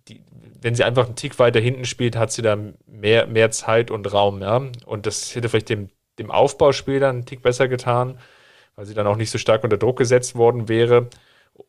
die, 0.08 0.22
wenn 0.62 0.76
sie 0.76 0.84
einfach 0.84 1.06
einen 1.06 1.16
Tick 1.16 1.40
weiter 1.40 1.60
hinten 1.60 1.86
spielt, 1.86 2.16
hat 2.16 2.32
sie 2.32 2.42
da 2.42 2.58
mehr, 2.86 3.26
mehr 3.26 3.52
Zeit 3.52 3.90
und 3.90 4.12
Raum. 4.12 4.42
Ja? 4.42 4.62
Und 4.86 5.06
das 5.06 5.34
hätte 5.34 5.50
vielleicht 5.50 5.70
dem, 5.70 5.90
dem 6.20 6.30
Aufbauspiel 6.30 7.00
dann 7.00 7.18
einen 7.18 7.26
Tick 7.26 7.42
besser 7.42 7.68
getan, 7.68 8.20
weil 8.76 8.86
sie 8.86 8.94
dann 8.94 9.08
auch 9.08 9.16
nicht 9.16 9.32
so 9.32 9.38
stark 9.38 9.64
unter 9.64 9.78
Druck 9.78 9.98
gesetzt 9.98 10.36
worden 10.36 10.68
wäre. 10.68 11.10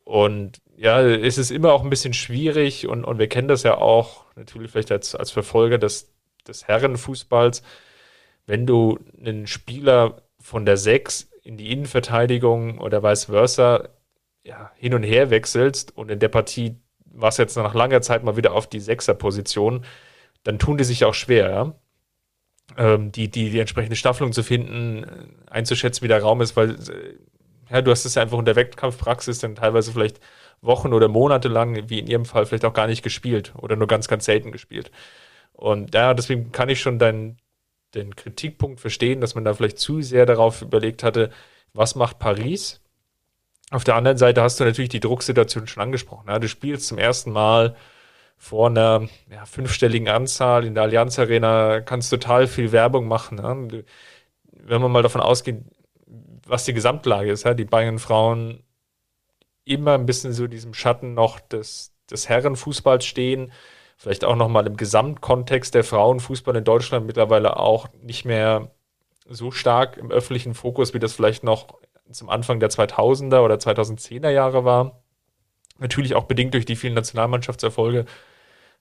Und 0.03 0.61
ja, 0.75 1.01
es 1.01 1.37
ist 1.37 1.51
immer 1.51 1.73
auch 1.73 1.83
ein 1.83 1.89
bisschen 1.89 2.13
schwierig 2.13 2.87
und, 2.87 3.03
und 3.03 3.19
wir 3.19 3.27
kennen 3.27 3.47
das 3.47 3.63
ja 3.63 3.77
auch 3.77 4.25
natürlich 4.35 4.71
vielleicht 4.71 4.91
als, 4.91 5.15
als 5.15 5.31
Verfolger 5.31 5.77
des, 5.77 6.11
des 6.47 6.67
Herrenfußballs, 6.67 7.61
wenn 8.51 8.67
du 8.67 8.99
einen 9.17 9.47
Spieler 9.47 10.23
von 10.37 10.65
der 10.65 10.75
6 10.75 11.29
in 11.41 11.55
die 11.55 11.71
Innenverteidigung 11.71 12.79
oder 12.79 13.01
vice 13.01 13.25
versa 13.25 13.87
ja, 14.43 14.71
hin 14.75 14.93
und 14.93 15.03
her 15.03 15.29
wechselst 15.29 15.95
und 15.95 16.11
in 16.11 16.19
der 16.19 16.27
Partie 16.27 16.75
war 17.05 17.29
es 17.29 17.37
jetzt 17.37 17.55
nach 17.55 17.73
langer 17.73 18.01
Zeit 18.01 18.25
mal 18.25 18.35
wieder 18.35 18.51
auf 18.51 18.67
die 18.67 18.81
Sechser-Position, 18.81 19.85
dann 20.43 20.59
tun 20.59 20.77
die 20.77 20.83
sich 20.83 21.05
auch 21.05 21.13
schwer, 21.13 21.49
ja? 21.49 21.75
ähm, 22.75 23.13
die, 23.13 23.31
die, 23.31 23.51
die 23.51 23.59
entsprechende 23.59 23.95
Staffelung 23.95 24.33
zu 24.33 24.43
finden, 24.43 25.05
einzuschätzen, 25.49 26.03
wie 26.03 26.09
der 26.09 26.21
Raum 26.21 26.41
ist, 26.41 26.57
weil 26.57 26.71
äh, 26.71 27.15
ja, 27.69 27.81
du 27.81 27.89
hast 27.89 28.03
es 28.03 28.15
ja 28.15 28.21
einfach 28.21 28.37
in 28.37 28.43
der 28.43 28.57
Wettkampfpraxis 28.57 29.39
dann 29.39 29.55
teilweise 29.55 29.93
vielleicht 29.93 30.19
Wochen 30.59 30.91
oder 30.91 31.07
Monate 31.07 31.47
lang, 31.47 31.89
wie 31.89 31.99
in 31.99 32.07
ihrem 32.07 32.25
Fall, 32.25 32.45
vielleicht 32.45 32.65
auch 32.65 32.73
gar 32.73 32.87
nicht 32.87 33.01
gespielt 33.01 33.53
oder 33.57 33.77
nur 33.77 33.87
ganz, 33.87 34.09
ganz 34.09 34.25
selten 34.25 34.51
gespielt. 34.51 34.91
Und 35.53 35.95
ja, 35.95 36.13
deswegen 36.13 36.51
kann 36.51 36.67
ich 36.67 36.81
schon 36.81 36.99
deinen 36.99 37.40
den 37.95 38.15
Kritikpunkt 38.15 38.79
verstehen, 38.79 39.21
dass 39.21 39.35
man 39.35 39.43
da 39.43 39.53
vielleicht 39.53 39.79
zu 39.79 40.01
sehr 40.01 40.25
darauf 40.25 40.61
überlegt 40.61 41.03
hatte, 41.03 41.31
was 41.73 41.95
macht 41.95 42.19
Paris? 42.19 42.81
Auf 43.69 43.83
der 43.83 43.95
anderen 43.95 44.17
Seite 44.17 44.41
hast 44.41 44.59
du 44.59 44.65
natürlich 44.65 44.89
die 44.89 44.99
Drucksituation 44.99 45.67
schon 45.67 45.83
angesprochen. 45.83 46.27
Ja, 46.27 46.39
du 46.39 46.49
spielst 46.49 46.87
zum 46.87 46.97
ersten 46.97 47.31
Mal 47.31 47.75
vor 48.37 48.67
einer 48.67 49.07
ja, 49.29 49.45
fünfstelligen 49.45 50.09
Anzahl 50.09 50.65
in 50.65 50.73
der 50.73 50.83
Allianz 50.83 51.19
Arena, 51.19 51.79
kannst 51.79 52.09
total 52.09 52.47
viel 52.47 52.71
Werbung 52.71 53.07
machen. 53.07 53.37
Ja. 53.37 53.55
Wenn 54.51 54.81
man 54.81 54.91
mal 54.91 55.03
davon 55.03 55.21
ausgeht, 55.21 55.61
was 56.45 56.65
die 56.65 56.73
Gesamtlage 56.73 57.31
ist. 57.31 57.43
Ja? 57.43 57.53
Die 57.53 57.65
Bayern-Frauen 57.65 58.63
immer 59.63 59.93
ein 59.93 60.05
bisschen 60.05 60.33
so 60.33 60.47
diesem 60.47 60.73
Schatten 60.73 61.13
noch 61.13 61.39
des, 61.39 61.93
des 62.09 62.27
Herrenfußballs 62.27 63.05
stehen. 63.05 63.51
Vielleicht 64.01 64.25
auch 64.25 64.35
nochmal 64.35 64.65
im 64.65 64.77
Gesamtkontext 64.77 65.75
der 65.75 65.83
Frauenfußball 65.83 66.55
in 66.55 66.63
Deutschland 66.63 67.05
mittlerweile 67.05 67.57
auch 67.57 67.87
nicht 68.01 68.25
mehr 68.25 68.71
so 69.29 69.51
stark 69.51 69.95
im 69.97 70.09
öffentlichen 70.09 70.55
Fokus, 70.55 70.95
wie 70.95 70.99
das 70.99 71.13
vielleicht 71.13 71.43
noch 71.43 71.67
zum 72.11 72.27
Anfang 72.27 72.59
der 72.59 72.71
2000er 72.71 73.41
oder 73.41 73.57
2010er 73.57 74.31
Jahre 74.31 74.65
war. 74.65 75.03
Natürlich 75.77 76.15
auch 76.15 76.23
bedingt 76.23 76.55
durch 76.55 76.65
die 76.65 76.75
vielen 76.75 76.95
Nationalmannschaftserfolge. 76.95 78.05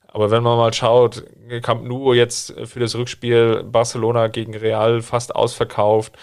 Aber 0.08 0.30
wenn 0.30 0.42
man 0.42 0.56
mal 0.56 0.72
schaut, 0.72 1.22
Camp 1.60 1.84
Nou 1.84 2.14
jetzt 2.14 2.58
für 2.64 2.80
das 2.80 2.94
Rückspiel 2.94 3.62
Barcelona 3.62 4.28
gegen 4.28 4.56
Real 4.56 5.02
fast 5.02 5.36
ausverkauft, 5.36 6.16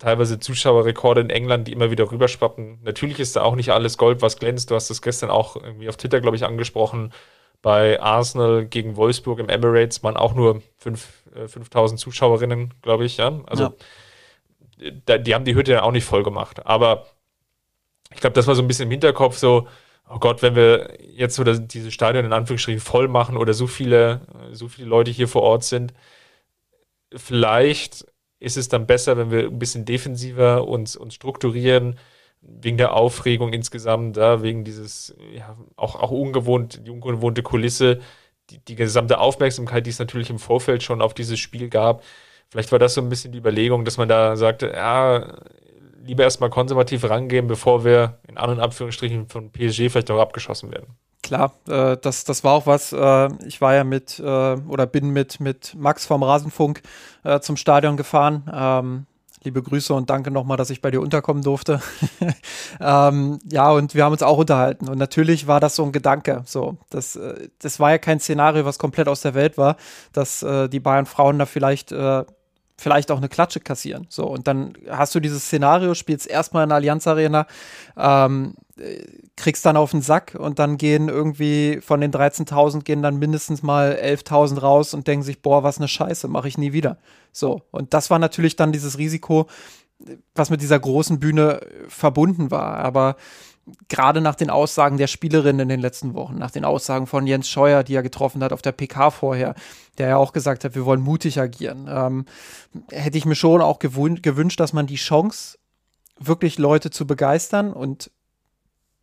teilweise 0.00 0.40
Zuschauerrekorde 0.40 1.20
in 1.20 1.30
England, 1.30 1.68
die 1.68 1.72
immer 1.74 1.92
wieder 1.92 2.10
rüberschwappen. 2.10 2.80
Natürlich 2.82 3.20
ist 3.20 3.36
da 3.36 3.42
auch 3.42 3.54
nicht 3.54 3.70
alles 3.70 3.98
Gold, 3.98 4.20
was 4.20 4.40
glänzt. 4.40 4.72
Du 4.72 4.74
hast 4.74 4.90
das 4.90 5.00
gestern 5.00 5.30
auch 5.30 5.54
irgendwie 5.54 5.88
auf 5.88 5.96
Twitter, 5.96 6.20
glaube 6.20 6.36
ich, 6.36 6.44
angesprochen. 6.44 7.12
Bei 7.60 8.00
Arsenal 8.00 8.66
gegen 8.66 8.96
Wolfsburg 8.96 9.40
im 9.40 9.48
Emirates 9.48 10.02
waren 10.02 10.16
auch 10.16 10.34
nur 10.34 10.62
5000 10.78 11.98
äh, 11.98 12.02
Zuschauerinnen, 12.02 12.74
glaube 12.82 13.04
ich. 13.04 13.16
Ja? 13.16 13.40
Also 13.46 13.64
ja. 13.64 14.90
Da, 15.06 15.18
die 15.18 15.34
haben 15.34 15.44
die 15.44 15.56
Hütte 15.56 15.72
ja 15.72 15.82
auch 15.82 15.90
nicht 15.90 16.04
voll 16.04 16.22
gemacht. 16.22 16.64
Aber 16.64 17.06
ich 18.14 18.20
glaube, 18.20 18.34
das 18.34 18.46
war 18.46 18.54
so 18.54 18.62
ein 18.62 18.68
bisschen 18.68 18.86
im 18.86 18.92
Hinterkopf 18.92 19.36
so, 19.36 19.66
oh 20.08 20.18
Gott, 20.18 20.42
wenn 20.42 20.54
wir 20.54 20.96
jetzt 21.02 21.34
so 21.34 21.44
das, 21.44 21.66
diese 21.66 21.90
Stadion 21.90 22.24
in 22.24 22.32
Anführungsstrichen 22.32 22.80
voll 22.80 23.08
machen 23.08 23.36
oder 23.36 23.54
so 23.54 23.66
viele, 23.66 24.20
so 24.52 24.68
viele 24.68 24.88
Leute 24.88 25.10
hier 25.10 25.28
vor 25.28 25.42
Ort 25.42 25.64
sind, 25.64 25.92
vielleicht 27.14 28.06
ist 28.40 28.56
es 28.56 28.68
dann 28.68 28.86
besser, 28.86 29.16
wenn 29.16 29.30
wir 29.30 29.44
ein 29.44 29.58
bisschen 29.58 29.84
defensiver 29.84 30.66
uns, 30.66 30.96
uns 30.96 31.14
strukturieren, 31.14 31.98
wegen 32.40 32.76
der 32.76 32.94
Aufregung 32.94 33.52
insgesamt, 33.52 34.16
da, 34.16 34.42
wegen 34.42 34.64
dieses, 34.64 35.14
ja, 35.32 35.56
auch, 35.76 35.96
auch 35.96 36.10
ungewohnt, 36.10 36.86
die 36.86 36.90
ungewohnte 36.90 37.42
Kulisse, 37.42 38.00
die, 38.50 38.58
die 38.64 38.74
gesamte 38.74 39.18
Aufmerksamkeit, 39.18 39.86
die 39.86 39.90
es 39.90 39.98
natürlich 39.98 40.30
im 40.30 40.38
Vorfeld 40.38 40.82
schon 40.82 41.02
auf 41.02 41.14
dieses 41.14 41.38
Spiel 41.38 41.68
gab. 41.68 42.02
Vielleicht 42.50 42.72
war 42.72 42.78
das 42.78 42.94
so 42.94 43.02
ein 43.02 43.08
bisschen 43.08 43.32
die 43.32 43.38
Überlegung, 43.38 43.84
dass 43.84 43.98
man 43.98 44.08
da 44.08 44.36
sagte, 44.36 44.72
ja, 44.74 45.38
lieber 46.02 46.22
erstmal 46.22 46.50
konservativ 46.50 47.04
rangehen, 47.04 47.46
bevor 47.46 47.84
wir 47.84 48.18
in 48.26 48.38
An- 48.38 48.50
und 48.50 48.60
Abführungsstrichen 48.60 49.28
von 49.28 49.52
PSG 49.52 49.90
vielleicht 49.90 50.10
auch 50.10 50.20
abgeschossen 50.20 50.70
werden. 50.72 50.96
Klar, 51.22 51.52
äh, 51.68 51.96
das, 52.00 52.24
das 52.24 52.44
war 52.44 52.52
auch 52.54 52.66
was. 52.66 52.92
Äh, 52.92 53.28
ich 53.46 53.60
war 53.60 53.74
ja 53.74 53.84
mit 53.84 54.18
äh, 54.18 54.22
oder 54.22 54.86
bin 54.86 55.10
mit, 55.10 55.40
mit 55.40 55.74
Max 55.74 56.06
vom 56.06 56.22
Rasenfunk 56.22 56.80
äh, 57.24 57.40
zum 57.40 57.56
Stadion 57.56 57.96
gefahren. 57.96 58.50
Ähm, 58.50 59.06
liebe 59.42 59.62
Grüße 59.62 59.94
und 59.94 60.10
danke 60.10 60.30
nochmal, 60.30 60.56
dass 60.56 60.70
ich 60.70 60.80
bei 60.80 60.90
dir 60.90 61.00
unterkommen 61.00 61.42
durfte. 61.42 61.80
ähm, 62.80 63.38
ja, 63.50 63.70
und 63.70 63.94
wir 63.94 64.04
haben 64.04 64.12
uns 64.12 64.22
auch 64.22 64.38
unterhalten. 64.38 64.88
Und 64.88 64.98
natürlich 64.98 65.46
war 65.46 65.60
das 65.60 65.76
so 65.76 65.84
ein 65.84 65.92
Gedanke. 65.92 66.42
So, 66.46 66.78
das, 66.90 67.16
äh, 67.16 67.48
das 67.60 67.80
war 67.80 67.90
ja 67.90 67.98
kein 67.98 68.20
Szenario, 68.20 68.64
was 68.64 68.78
komplett 68.78 69.08
aus 69.08 69.22
der 69.22 69.34
Welt 69.34 69.58
war, 69.58 69.76
dass 70.12 70.42
äh, 70.42 70.68
die 70.68 70.80
Bayern 70.80 71.06
Frauen 71.06 71.38
da 71.38 71.46
vielleicht 71.46 71.92
vielleicht 72.78 73.10
auch 73.10 73.18
eine 73.18 73.28
Klatsche 73.28 73.58
kassieren. 73.60 74.06
So, 74.08 74.24
und 74.24 74.46
dann 74.46 74.74
hast 74.88 75.14
du 75.14 75.20
dieses 75.20 75.44
Szenario, 75.44 75.94
spielst 75.94 76.28
erstmal 76.28 76.62
in 76.62 76.68
der 76.68 76.76
Allianz 76.76 77.06
Arena, 77.08 77.46
ähm, 77.96 78.54
kriegst 79.36 79.66
dann 79.66 79.76
auf 79.76 79.90
den 79.90 80.00
Sack 80.00 80.36
und 80.38 80.60
dann 80.60 80.78
gehen 80.78 81.08
irgendwie 81.08 81.80
von 81.82 82.00
den 82.00 82.12
13.000 82.12 82.84
gehen 82.84 83.02
dann 83.02 83.18
mindestens 83.18 83.64
mal 83.64 83.98
11.000 84.00 84.60
raus 84.60 84.94
und 84.94 85.08
denken 85.08 85.24
sich, 85.24 85.42
boah, 85.42 85.64
was 85.64 85.78
eine 85.78 85.88
Scheiße, 85.88 86.28
mache 86.28 86.46
ich 86.46 86.56
nie 86.56 86.72
wieder. 86.72 86.98
So, 87.32 87.62
und 87.70 87.94
das 87.94 88.10
war 88.10 88.18
natürlich 88.18 88.56
dann 88.56 88.72
dieses 88.72 88.98
Risiko, 88.98 89.46
was 90.34 90.50
mit 90.50 90.60
dieser 90.60 90.78
großen 90.78 91.18
Bühne 91.18 91.60
verbunden 91.88 92.50
war. 92.50 92.78
Aber 92.78 93.16
gerade 93.88 94.20
nach 94.20 94.34
den 94.34 94.50
Aussagen 94.50 94.96
der 94.96 95.06
Spielerinnen 95.06 95.60
in 95.60 95.68
den 95.68 95.80
letzten 95.80 96.14
Wochen, 96.14 96.36
nach 96.36 96.50
den 96.50 96.64
Aussagen 96.64 97.06
von 97.06 97.26
Jens 97.26 97.48
Scheuer, 97.48 97.82
die 97.82 97.94
er 97.94 98.02
getroffen 98.02 98.42
hat 98.42 98.52
auf 98.52 98.62
der 98.62 98.72
PK 98.72 99.10
vorher, 99.10 99.54
der 99.98 100.08
ja 100.08 100.16
auch 100.16 100.32
gesagt 100.32 100.64
hat, 100.64 100.74
wir 100.74 100.84
wollen 100.84 101.00
mutig 101.00 101.40
agieren, 101.40 101.86
ähm, 101.88 102.24
hätte 102.90 103.18
ich 103.18 103.26
mir 103.26 103.34
schon 103.34 103.60
auch 103.60 103.78
gewünscht, 103.78 104.60
dass 104.60 104.72
man 104.72 104.86
die 104.86 104.96
Chance, 104.96 105.58
wirklich 106.20 106.58
Leute 106.58 106.90
zu 106.90 107.06
begeistern 107.06 107.72
und 107.72 108.10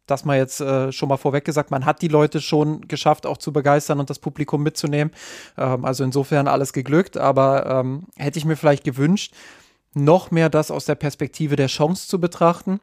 das 0.07 0.25
mal 0.25 0.37
jetzt 0.37 0.61
äh, 0.61 0.91
schon 0.91 1.09
mal 1.09 1.17
vorweg 1.17 1.45
gesagt, 1.45 1.71
man 1.71 1.85
hat 1.85 2.01
die 2.01 2.07
Leute 2.07 2.41
schon 2.41 2.87
geschafft, 2.87 3.25
auch 3.25 3.37
zu 3.37 3.51
begeistern 3.51 3.99
und 3.99 4.09
das 4.09 4.19
Publikum 4.19 4.63
mitzunehmen. 4.63 5.13
Ähm, 5.57 5.85
also 5.85 6.03
insofern 6.03 6.47
alles 6.47 6.73
geglückt, 6.73 7.17
aber 7.17 7.65
ähm, 7.65 8.03
hätte 8.15 8.37
ich 8.37 8.45
mir 8.45 8.55
vielleicht 8.55 8.83
gewünscht, 8.83 9.33
noch 9.93 10.31
mehr 10.31 10.49
das 10.49 10.71
aus 10.71 10.85
der 10.85 10.95
Perspektive 10.95 11.55
der 11.55 11.67
Chance 11.67 12.07
zu 12.07 12.19
betrachten 12.19 12.79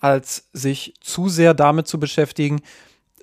als 0.00 0.48
sich 0.52 0.94
zu 1.00 1.28
sehr 1.28 1.54
damit 1.54 1.88
zu 1.88 1.98
beschäftigen, 1.98 2.60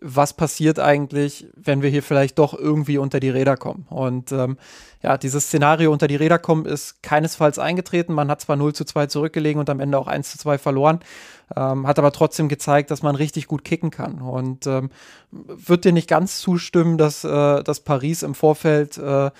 was 0.03 0.33
passiert 0.33 0.79
eigentlich, 0.79 1.47
wenn 1.55 1.81
wir 1.81 1.89
hier 1.89 2.03
vielleicht 2.03 2.37
doch 2.37 2.53
irgendwie 2.53 2.97
unter 2.97 3.21
die 3.21 3.29
Räder 3.29 3.55
kommen. 3.55 3.87
Und 3.89 4.33
ähm, 4.33 4.57
ja, 5.01 5.17
dieses 5.17 5.45
Szenario 5.45 5.91
unter 5.91 6.07
die 6.07 6.17
Räder 6.17 6.39
kommen 6.39 6.65
ist 6.65 7.01
keinesfalls 7.01 7.57
eingetreten. 7.57 8.13
Man 8.13 8.29
hat 8.29 8.41
zwar 8.41 8.57
0 8.57 8.73
zu 8.73 8.83
2 8.83 9.07
zurückgelegen 9.07 9.59
und 9.59 9.69
am 9.69 9.79
Ende 9.79 9.97
auch 9.97 10.07
1 10.07 10.31
zu 10.31 10.37
2 10.37 10.57
verloren, 10.57 10.99
ähm, 11.55 11.87
hat 11.87 11.99
aber 11.99 12.11
trotzdem 12.11 12.49
gezeigt, 12.49 12.91
dass 12.91 13.01
man 13.01 13.15
richtig 13.15 13.47
gut 13.47 13.63
kicken 13.63 13.91
kann. 13.91 14.21
Und 14.21 14.67
ähm, 14.67 14.89
wird 15.31 15.85
dir 15.85 15.93
nicht 15.93 16.09
ganz 16.09 16.39
zustimmen, 16.39 16.97
dass, 16.97 17.23
äh, 17.23 17.63
dass 17.63 17.79
Paris 17.79 18.23
im 18.23 18.35
Vorfeld 18.35 18.97
äh, 18.97 19.31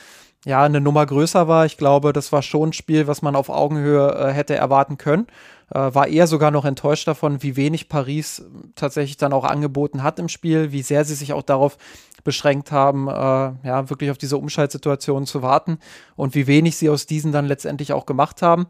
ja 0.46 0.64
eine 0.64 0.82
Nummer 0.82 1.06
größer 1.06 1.48
war. 1.48 1.66
Ich 1.66 1.78
glaube, 1.78 2.14
das 2.14 2.32
war 2.32 2.42
schon 2.42 2.70
ein 2.70 2.74
Spiel, 2.74 3.08
was 3.08 3.22
man 3.22 3.36
auf 3.36 3.50
Augenhöhe 3.50 4.14
äh, 4.14 4.32
hätte 4.32 4.56
erwarten 4.56 4.98
können. 4.98 5.28
Äh, 5.74 5.94
war 5.94 6.08
eher 6.08 6.28
sogar 6.28 6.52
noch 6.52 6.66
enttäuscht 6.66 7.08
davon, 7.08 7.42
wie 7.42 7.56
wenig 7.56 7.90
Paris 7.90 8.46
tatsächlich 8.76 9.18
dann 9.18 9.34
auch 9.34 9.46
angeboten 9.46 10.04
hat 10.04 10.20
im 10.20 10.30
Spiel, 10.30 10.72
wie 10.72 10.82
sehr 10.82 11.06
sie 11.06 11.16
sich 11.16 11.34
auch 11.34 11.44
darauf 11.44 11.78
beschränkt 12.24 12.72
haben, 12.72 13.08
äh, 13.08 13.12
ja, 13.12 13.90
wirklich 13.90 14.12
auf 14.12 14.18
diese 14.18 14.38
Umschaltsituation 14.38 15.26
zu 15.26 15.42
warten 15.42 15.80
und 16.16 16.36
wie 16.36 16.48
wenig 16.48 16.78
sie 16.78 16.90
aus 16.90 17.06
diesen 17.06 17.32
dann 17.32 17.46
letztendlich 17.46 17.92
auch 17.92 18.06
gemacht 18.06 18.42
haben. 18.42 18.68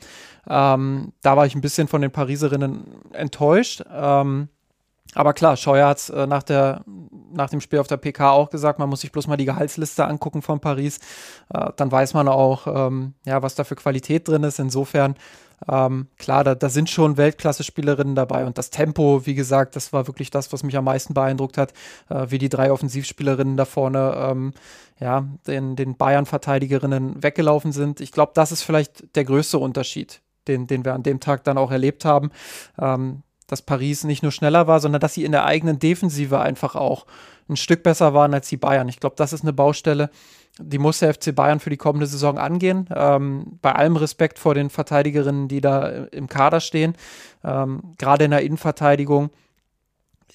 Ähm, 0.50 1.14
da 1.22 1.38
war 1.38 1.46
ich 1.46 1.56
ein 1.56 1.62
bisschen 1.62 1.88
von 1.88 2.02
den 2.02 2.12
Pariserinnen 2.12 2.86
enttäuscht. 3.14 3.84
Ähm, 3.94 4.50
aber 5.16 5.34
klar, 5.34 5.58
Scheuer 5.58 5.88
hat 5.88 5.98
es 5.98 6.10
äh, 6.10 6.28
nach, 6.28 6.44
nach 7.32 7.50
dem 7.50 7.62
Spiel 7.62 7.80
auf 7.80 7.88
der 7.88 7.98
PK 7.98 8.32
auch 8.32 8.50
gesagt, 8.50 8.80
man 8.80 8.90
muss 8.90 9.02
sich 9.02 9.12
bloß 9.12 9.28
mal 9.28 9.38
die 9.38 9.46
Gehaltsliste 9.46 10.06
angucken 10.06 10.42
von 10.42 10.60
Paris. 10.60 11.00
Äh, 11.54 11.72
dann 11.76 11.92
weiß 11.92 12.14
man 12.14 12.28
auch, 12.28 12.68
ähm, 12.68 13.14
ja, 13.26 13.42
was 13.42 13.56
da 13.56 13.64
für 13.64 13.76
Qualität 13.76 14.28
drin 14.28 14.44
ist. 14.44 14.60
Insofern 14.60 15.16
ähm, 15.70 16.08
klar, 16.18 16.44
da, 16.44 16.56
da 16.56 16.70
sind 16.70 16.90
schon 16.90 17.18
Weltklasse-Spielerinnen 17.18 18.16
dabei 18.16 18.46
und 18.46 18.58
das 18.58 18.70
Tempo, 18.70 19.26
wie 19.26 19.36
gesagt, 19.36 19.76
das 19.76 19.94
war 19.94 20.08
wirklich 20.08 20.30
das, 20.30 20.52
was 20.52 20.64
mich 20.64 20.76
am 20.78 20.86
meisten 20.86 21.14
beeindruckt 21.14 21.58
hat, 21.58 21.74
äh, 22.10 22.26
wie 22.30 22.38
die 22.38 22.50
drei 22.50 22.72
Offensivspielerinnen 22.72 23.58
da 23.58 23.66
vorne 23.66 24.16
ähm, 24.18 24.54
ja, 25.00 25.26
den, 25.48 25.76
den 25.76 25.96
Bayern-Verteidigerinnen 25.96 27.24
weggelaufen 27.24 27.72
sind. 27.72 28.02
Ich 28.02 28.12
glaube, 28.12 28.32
das 28.36 28.52
ist 28.52 28.64
vielleicht 28.64 29.16
der 29.16 29.26
größte 29.26 29.58
Unterschied, 29.58 30.22
den, 30.48 30.68
den 30.68 30.86
wir 30.86 30.94
an 30.94 31.04
dem 31.04 31.20
Tag 31.20 31.44
dann 31.44 31.58
auch 31.58 31.72
erlebt 31.72 32.06
haben. 32.06 32.32
Ähm, 32.80 33.24
dass 33.54 33.62
Paris 33.62 34.04
nicht 34.04 34.24
nur 34.24 34.32
schneller 34.32 34.66
war, 34.66 34.80
sondern 34.80 35.00
dass 35.00 35.14
sie 35.14 35.24
in 35.24 35.32
der 35.32 35.46
eigenen 35.46 35.78
Defensive 35.78 36.40
einfach 36.40 36.76
auch 36.76 37.06
ein 37.48 37.56
Stück 37.56 37.84
besser 37.84 38.16
waren 38.16 38.34
als 38.34 38.50
die 38.50 38.58
Bayern. 38.58 38.90
Ich 38.90 39.00
glaube, 39.00 39.16
das 39.16 39.32
ist 39.32 39.44
eine 39.44 39.54
Baustelle, 39.54 40.10
die 40.60 40.80
muss 40.80 41.00
der 41.00 41.14
FC 41.14 41.36
Bayern 41.36 41.60
für 41.60 41.70
die 41.70 41.78
kommende 41.78 42.08
Saison 42.08 42.40
angehen. 42.40 42.90
Ähm, 42.96 43.60
bei 43.62 43.74
allem 43.74 43.96
Respekt 43.96 44.40
vor 44.40 44.56
den 44.56 44.72
Verteidigerinnen, 44.72 45.48
die 45.48 45.62
da 45.62 45.88
im 45.88 46.28
Kader 46.28 46.62
stehen, 46.62 46.96
ähm, 47.44 47.94
gerade 48.00 48.26
in 48.26 48.32
der 48.32 48.42
Innenverteidigung 48.42 49.30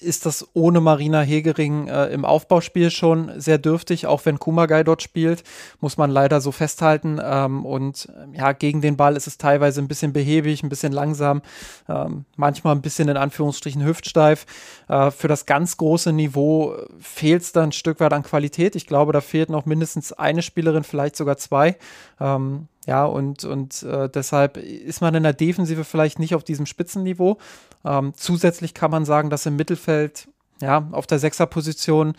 ist 0.01 0.25
das 0.25 0.47
ohne 0.53 0.81
Marina 0.81 1.21
Hegering 1.21 1.87
äh, 1.87 2.07
im 2.07 2.25
Aufbauspiel 2.25 2.91
schon 2.91 3.39
sehr 3.39 3.57
dürftig, 3.57 4.07
auch 4.07 4.25
wenn 4.25 4.39
Kumagai 4.39 4.83
dort 4.83 5.01
spielt, 5.01 5.43
muss 5.79 5.97
man 5.97 6.09
leider 6.09 6.41
so 6.41 6.51
festhalten. 6.51 7.19
Ähm, 7.23 7.65
und 7.65 8.07
ja, 8.33 8.51
gegen 8.53 8.81
den 8.81 8.97
Ball 8.97 9.15
ist 9.15 9.27
es 9.27 9.37
teilweise 9.37 9.81
ein 9.81 9.87
bisschen 9.87 10.13
behäbig, 10.13 10.63
ein 10.63 10.69
bisschen 10.69 10.93
langsam, 10.93 11.41
ähm, 11.87 12.25
manchmal 12.35 12.75
ein 12.75 12.81
bisschen 12.81 13.09
in 13.09 13.17
Anführungsstrichen 13.17 13.83
hüftsteif. 13.85 14.45
Äh, 14.87 15.11
für 15.11 15.27
das 15.27 15.45
ganz 15.45 15.77
große 15.77 16.13
Niveau 16.13 16.75
fehlt 16.99 17.43
es 17.43 17.51
da 17.51 17.63
ein 17.63 17.71
Stück 17.71 17.99
weit 17.99 18.13
an 18.13 18.23
Qualität. 18.23 18.75
Ich 18.75 18.87
glaube, 18.87 19.13
da 19.13 19.21
fehlt 19.21 19.49
noch 19.49 19.65
mindestens 19.65 20.13
eine 20.13 20.41
Spielerin, 20.41 20.83
vielleicht 20.83 21.15
sogar 21.15 21.37
zwei. 21.37 21.77
Ähm, 22.19 22.67
ja, 22.89 23.05
und, 23.05 23.43
und 23.43 23.83
äh, 23.83 24.09
deshalb 24.09 24.57
ist 24.57 25.01
man 25.01 25.13
in 25.13 25.21
der 25.21 25.33
Defensive 25.33 25.83
vielleicht 25.83 26.17
nicht 26.17 26.33
auf 26.33 26.43
diesem 26.43 26.65
Spitzenniveau. 26.65 27.37
Ähm, 27.85 28.13
zusätzlich 28.15 28.73
kann 28.73 28.91
man 28.91 29.05
sagen, 29.05 29.29
dass 29.29 29.45
im 29.45 29.55
Mittelfeld, 29.55 30.27
ja, 30.61 30.87
auf 30.91 31.07
der 31.07 31.19
Sechserposition 31.19 32.13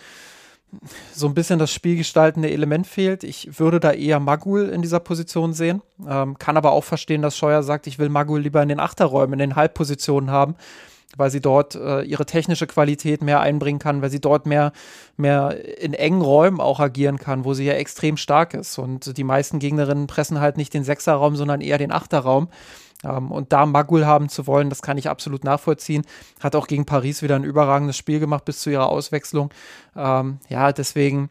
so 1.12 1.26
ein 1.26 1.34
bisschen 1.34 1.58
das 1.58 1.72
spielgestaltende 1.72 2.50
Element 2.50 2.86
fehlt. 2.86 3.24
Ich 3.24 3.58
würde 3.58 3.80
da 3.80 3.92
eher 3.92 4.20
Magul 4.20 4.68
in 4.68 4.82
dieser 4.82 5.00
Position 5.00 5.52
sehen. 5.52 5.82
Ähm, 6.08 6.38
kann 6.38 6.56
aber 6.56 6.72
auch 6.72 6.84
verstehen, 6.84 7.22
dass 7.22 7.36
Scheuer 7.36 7.62
sagt, 7.62 7.86
ich 7.86 7.98
will 7.98 8.08
Magul 8.08 8.40
lieber 8.40 8.62
in 8.62 8.68
den 8.68 8.80
Achterräumen, 8.80 9.34
in 9.34 9.38
den 9.40 9.56
Halbpositionen 9.56 10.30
haben, 10.30 10.54
weil 11.16 11.30
sie 11.30 11.40
dort 11.40 11.74
äh, 11.74 12.02
ihre 12.02 12.24
technische 12.24 12.68
Qualität 12.68 13.20
mehr 13.20 13.40
einbringen 13.40 13.80
kann, 13.80 14.00
weil 14.00 14.10
sie 14.10 14.20
dort 14.20 14.46
mehr, 14.46 14.72
mehr 15.16 15.56
in 15.80 15.92
engen 15.92 16.22
Räumen 16.22 16.60
auch 16.60 16.78
agieren 16.78 17.18
kann, 17.18 17.44
wo 17.44 17.52
sie 17.52 17.64
ja 17.64 17.74
extrem 17.74 18.16
stark 18.16 18.54
ist. 18.54 18.78
Und 18.78 19.16
die 19.16 19.24
meisten 19.24 19.58
Gegnerinnen 19.58 20.06
pressen 20.06 20.40
halt 20.40 20.56
nicht 20.56 20.72
den 20.72 20.84
Sechserraum, 20.84 21.34
sondern 21.34 21.60
eher 21.60 21.78
den 21.78 21.92
Achterraum. 21.92 22.48
Ähm, 23.04 23.30
und 23.30 23.52
da 23.52 23.66
Magul 23.66 24.06
haben 24.06 24.28
zu 24.28 24.46
wollen, 24.46 24.70
das 24.70 24.82
kann 24.82 24.98
ich 24.98 25.08
absolut 25.08 25.44
nachvollziehen. 25.44 26.04
Hat 26.40 26.56
auch 26.56 26.66
gegen 26.66 26.86
Paris 26.86 27.22
wieder 27.22 27.36
ein 27.36 27.44
überragendes 27.44 27.96
Spiel 27.96 28.20
gemacht 28.20 28.44
bis 28.44 28.60
zu 28.60 28.70
ihrer 28.70 28.88
Auswechslung. 28.88 29.50
Ähm, 29.96 30.38
ja, 30.48 30.72
deswegen 30.72 31.30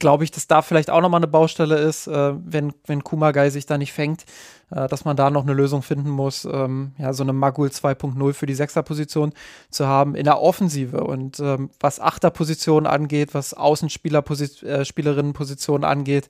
glaube 0.00 0.24
ich, 0.24 0.32
dass 0.32 0.48
da 0.48 0.62
vielleicht 0.62 0.90
auch 0.90 1.00
nochmal 1.00 1.20
eine 1.20 1.28
Baustelle 1.28 1.76
ist, 1.76 2.08
äh, 2.08 2.32
wenn, 2.34 2.72
wenn 2.86 3.04
Kumagai 3.04 3.50
sich 3.50 3.66
da 3.66 3.78
nicht 3.78 3.92
fängt, 3.92 4.24
äh, 4.70 4.88
dass 4.88 5.04
man 5.04 5.16
da 5.16 5.30
noch 5.30 5.44
eine 5.44 5.52
Lösung 5.52 5.82
finden 5.82 6.10
muss, 6.10 6.44
ähm, 6.44 6.90
ja, 6.98 7.12
so 7.12 7.22
eine 7.22 7.32
Magul 7.32 7.68
2.0 7.68 8.32
für 8.32 8.46
die 8.46 8.54
Sechserposition 8.54 9.32
zu 9.70 9.86
haben 9.86 10.16
in 10.16 10.24
der 10.24 10.40
Offensive. 10.40 11.04
Und 11.04 11.38
ähm, 11.38 11.70
was 11.78 12.00
Achterposition 12.00 12.84
angeht, 12.86 13.32
was 13.32 13.54
Außenspieler-Spielerinnenposition 13.54 15.84
äh, 15.84 15.86
angeht, 15.86 16.26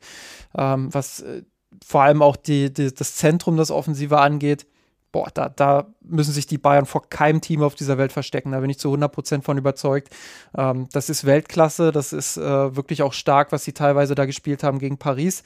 ähm, 0.57 0.93
was 0.93 1.21
äh, 1.21 1.45
vor 1.85 2.03
allem 2.03 2.23
auch 2.23 2.37
die, 2.37 2.73
die, 2.73 2.93
das 2.93 3.17
Zentrum 3.17 3.57
des 3.57 3.71
Offensive 3.71 4.19
angeht, 4.19 4.67
boah, 5.13 5.29
da, 5.33 5.49
da 5.49 5.87
müssen 6.03 6.33
sich 6.33 6.47
die 6.47 6.59
Bayern 6.59 6.85
vor 6.85 7.09
keinem 7.09 7.41
Team 7.41 7.63
auf 7.63 7.75
dieser 7.75 7.97
Welt 7.97 8.13
verstecken. 8.13 8.53
Da 8.53 8.61
bin 8.61 8.69
ich 8.69 8.79
zu 8.79 8.93
100% 8.93 9.43
von 9.43 9.57
überzeugt. 9.57 10.15
Ähm, 10.57 10.89
das 10.93 11.09
ist 11.09 11.25
Weltklasse, 11.25 11.91
das 11.91 12.13
ist 12.13 12.37
äh, 12.37 12.77
wirklich 12.77 13.03
auch 13.03 13.15
stark, 13.15 13.51
was 13.51 13.65
sie 13.65 13.73
teilweise 13.73 14.15
da 14.15 14.27
gespielt 14.27 14.63
haben 14.63 14.79
gegen 14.79 14.99
Paris. 14.99 15.43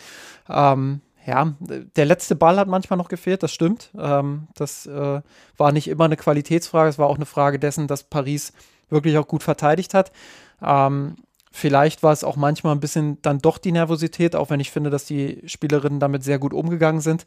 Ähm, 0.48 1.02
ja, 1.24 1.54
der 1.60 2.04
letzte 2.04 2.34
Ball 2.34 2.56
hat 2.56 2.66
manchmal 2.66 2.96
noch 2.96 3.08
gefehlt, 3.08 3.42
das 3.42 3.52
stimmt. 3.52 3.90
Ähm, 3.96 4.48
das 4.54 4.86
äh, 4.86 5.20
war 5.56 5.72
nicht 5.72 5.86
immer 5.86 6.06
eine 6.06 6.16
Qualitätsfrage, 6.16 6.88
es 6.88 6.98
war 6.98 7.06
auch 7.06 7.16
eine 7.16 7.26
Frage 7.26 7.58
dessen, 7.58 7.86
dass 7.86 8.02
Paris 8.04 8.52
wirklich 8.88 9.18
auch 9.18 9.28
gut 9.28 9.42
verteidigt 9.42 9.94
hat. 9.94 10.10
Ähm, 10.62 11.16
Vielleicht 11.52 12.02
war 12.02 12.12
es 12.12 12.22
auch 12.22 12.36
manchmal 12.36 12.74
ein 12.74 12.80
bisschen 12.80 13.20
dann 13.22 13.40
doch 13.40 13.58
die 13.58 13.72
Nervosität, 13.72 14.36
auch 14.36 14.50
wenn 14.50 14.60
ich 14.60 14.70
finde, 14.70 14.90
dass 14.90 15.04
die 15.04 15.42
Spielerinnen 15.46 15.98
damit 15.98 16.22
sehr 16.22 16.38
gut 16.38 16.54
umgegangen 16.54 17.00
sind. 17.00 17.26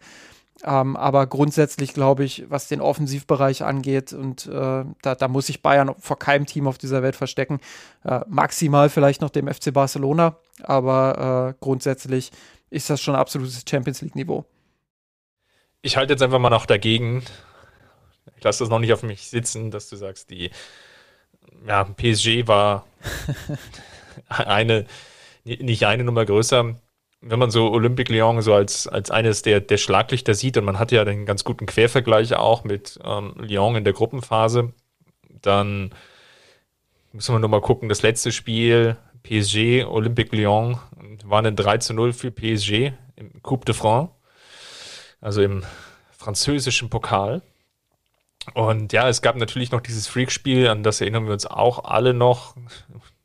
Ähm, 0.63 0.95
aber 0.95 1.27
grundsätzlich 1.27 1.93
glaube 1.93 2.23
ich, 2.23 2.45
was 2.47 2.67
den 2.67 2.79
Offensivbereich 2.79 3.63
angeht, 3.63 4.13
und 4.13 4.45
äh, 4.45 4.85
da, 5.01 5.15
da, 5.15 5.27
muss 5.27 5.47
sich 5.47 5.61
Bayern 5.61 5.93
vor 5.99 6.19
keinem 6.19 6.45
Team 6.45 6.67
auf 6.67 6.77
dieser 6.77 7.01
Welt 7.01 7.15
verstecken. 7.15 7.59
Äh, 8.05 8.21
maximal 8.27 8.89
vielleicht 8.89 9.21
noch 9.21 9.31
dem 9.31 9.51
FC 9.51 9.73
Barcelona, 9.73 10.37
aber 10.61 11.55
äh, 11.57 11.59
grundsätzlich 11.59 12.31
ist 12.69 12.89
das 12.89 13.01
schon 13.01 13.15
absolutes 13.15 13.63
Champions 13.67 14.01
League-Niveau. 14.01 14.45
Ich 15.81 15.97
halte 15.97 16.13
jetzt 16.13 16.23
einfach 16.23 16.39
mal 16.39 16.49
noch 16.49 16.65
dagegen. 16.65 17.23
Ich 18.37 18.43
lasse 18.43 18.63
das 18.63 18.69
noch 18.69 18.79
nicht 18.79 18.93
auf 18.93 19.03
mich 19.03 19.27
sitzen, 19.27 19.69
dass 19.69 19.89
du 19.89 19.95
sagst, 19.95 20.29
die 20.29 20.51
ja, 21.67 21.83
PSG 21.83 22.47
war 22.47 22.85
eine, 24.27 24.85
nicht 25.43 25.85
eine 25.85 26.03
Nummer 26.03 26.25
größer. 26.25 26.75
Wenn 27.21 27.39
man 27.39 27.51
so 27.51 27.71
Olympique 27.71 28.11
Lyon 28.11 28.41
so 28.41 28.53
als, 28.53 28.87
als 28.87 29.09
eines 29.09 29.43
der, 29.43 29.61
der 29.61 29.77
Schlaglichter 29.77 30.33
sieht, 30.33 30.57
und 30.57 30.65
man 30.65 30.79
hat 30.79 30.91
ja 30.91 31.05
den 31.05 31.25
ganz 31.25 31.43
guten 31.43 31.65
Quervergleich 31.65 32.33
auch 32.35 32.63
mit 32.63 32.99
ähm, 33.03 33.33
Lyon 33.37 33.75
in 33.77 33.83
der 33.85 33.93
Gruppenphase, 33.93 34.73
dann 35.41 35.91
müssen 37.13 37.33
wir 37.33 37.39
nur 37.39 37.49
mal 37.49 37.61
gucken, 37.61 37.89
das 37.89 38.01
letzte 38.01 38.31
Spiel, 38.31 38.97
PSG, 39.23 39.85
Olympique 39.85 40.35
Lyon, 40.35 40.79
war 41.23 41.43
ein 41.43 41.55
3 41.55 41.77
zu 41.77 41.93
0 41.93 42.11
für 42.11 42.31
PSG 42.31 42.91
im 43.15 43.41
Coupe 43.41 43.65
de 43.65 43.75
France, 43.75 44.11
also 45.21 45.41
im 45.41 45.63
französischen 46.11 46.89
Pokal. 46.89 47.41
Und 48.53 48.91
ja, 48.91 49.07
es 49.07 49.21
gab 49.21 49.37
natürlich 49.37 49.71
noch 49.71 49.81
dieses 49.81 50.07
Freakspiel, 50.07 50.67
an 50.67 50.83
das 50.83 50.99
erinnern 50.99 51.25
wir 51.25 51.33
uns 51.33 51.45
auch 51.45 51.85
alle 51.85 52.13
noch 52.13 52.55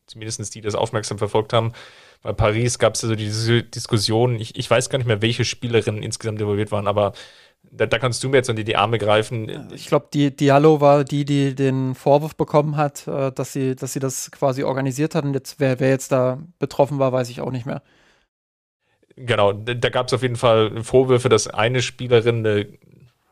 zumindest 0.08 0.54
die 0.54 0.60
das 0.60 0.74
aufmerksam 0.74 1.18
verfolgt 1.18 1.52
haben. 1.52 1.72
Bei 2.22 2.32
Paris 2.32 2.78
gab 2.78 2.94
es 2.94 3.04
also 3.04 3.14
diese 3.14 3.62
Diskussion, 3.62 4.40
ich, 4.40 4.58
ich 4.58 4.68
weiß 4.68 4.90
gar 4.90 4.98
nicht 4.98 5.06
mehr, 5.06 5.22
welche 5.22 5.44
Spielerinnen 5.44 6.02
insgesamt 6.02 6.40
involviert 6.40 6.72
waren, 6.72 6.88
aber 6.88 7.12
da, 7.70 7.86
da, 7.86 7.98
kannst 7.98 8.24
du 8.24 8.28
mir 8.28 8.38
jetzt 8.38 8.50
unter 8.50 8.64
die 8.64 8.76
Arme 8.76 8.98
greifen. 8.98 9.70
Ich 9.74 9.86
glaube, 9.86 10.08
die 10.12 10.34
Diallo 10.34 10.80
war 10.80 11.04
die, 11.04 11.24
die 11.24 11.54
den 11.54 11.94
Vorwurf 11.94 12.34
bekommen 12.34 12.76
hat, 12.76 13.06
äh, 13.06 13.30
dass 13.30 13.52
sie, 13.52 13.76
dass 13.76 13.92
sie 13.92 14.00
das 14.00 14.30
quasi 14.30 14.62
organisiert 14.62 15.14
hat. 15.14 15.24
Und 15.24 15.34
jetzt, 15.34 15.60
wer, 15.60 15.78
wer 15.78 15.90
jetzt 15.90 16.10
da 16.10 16.38
betroffen 16.58 16.98
war, 16.98 17.12
weiß 17.12 17.28
ich 17.30 17.40
auch 17.40 17.50
nicht 17.50 17.66
mehr. 17.66 17.82
Genau, 19.16 19.52
da 19.52 19.88
gab 19.90 20.06
es 20.06 20.12
auf 20.12 20.22
jeden 20.22 20.36
Fall 20.36 20.82
Vorwürfe, 20.84 21.28
dass 21.28 21.48
eine 21.48 21.82
Spielerin 21.82 22.46
eine, 22.46 22.68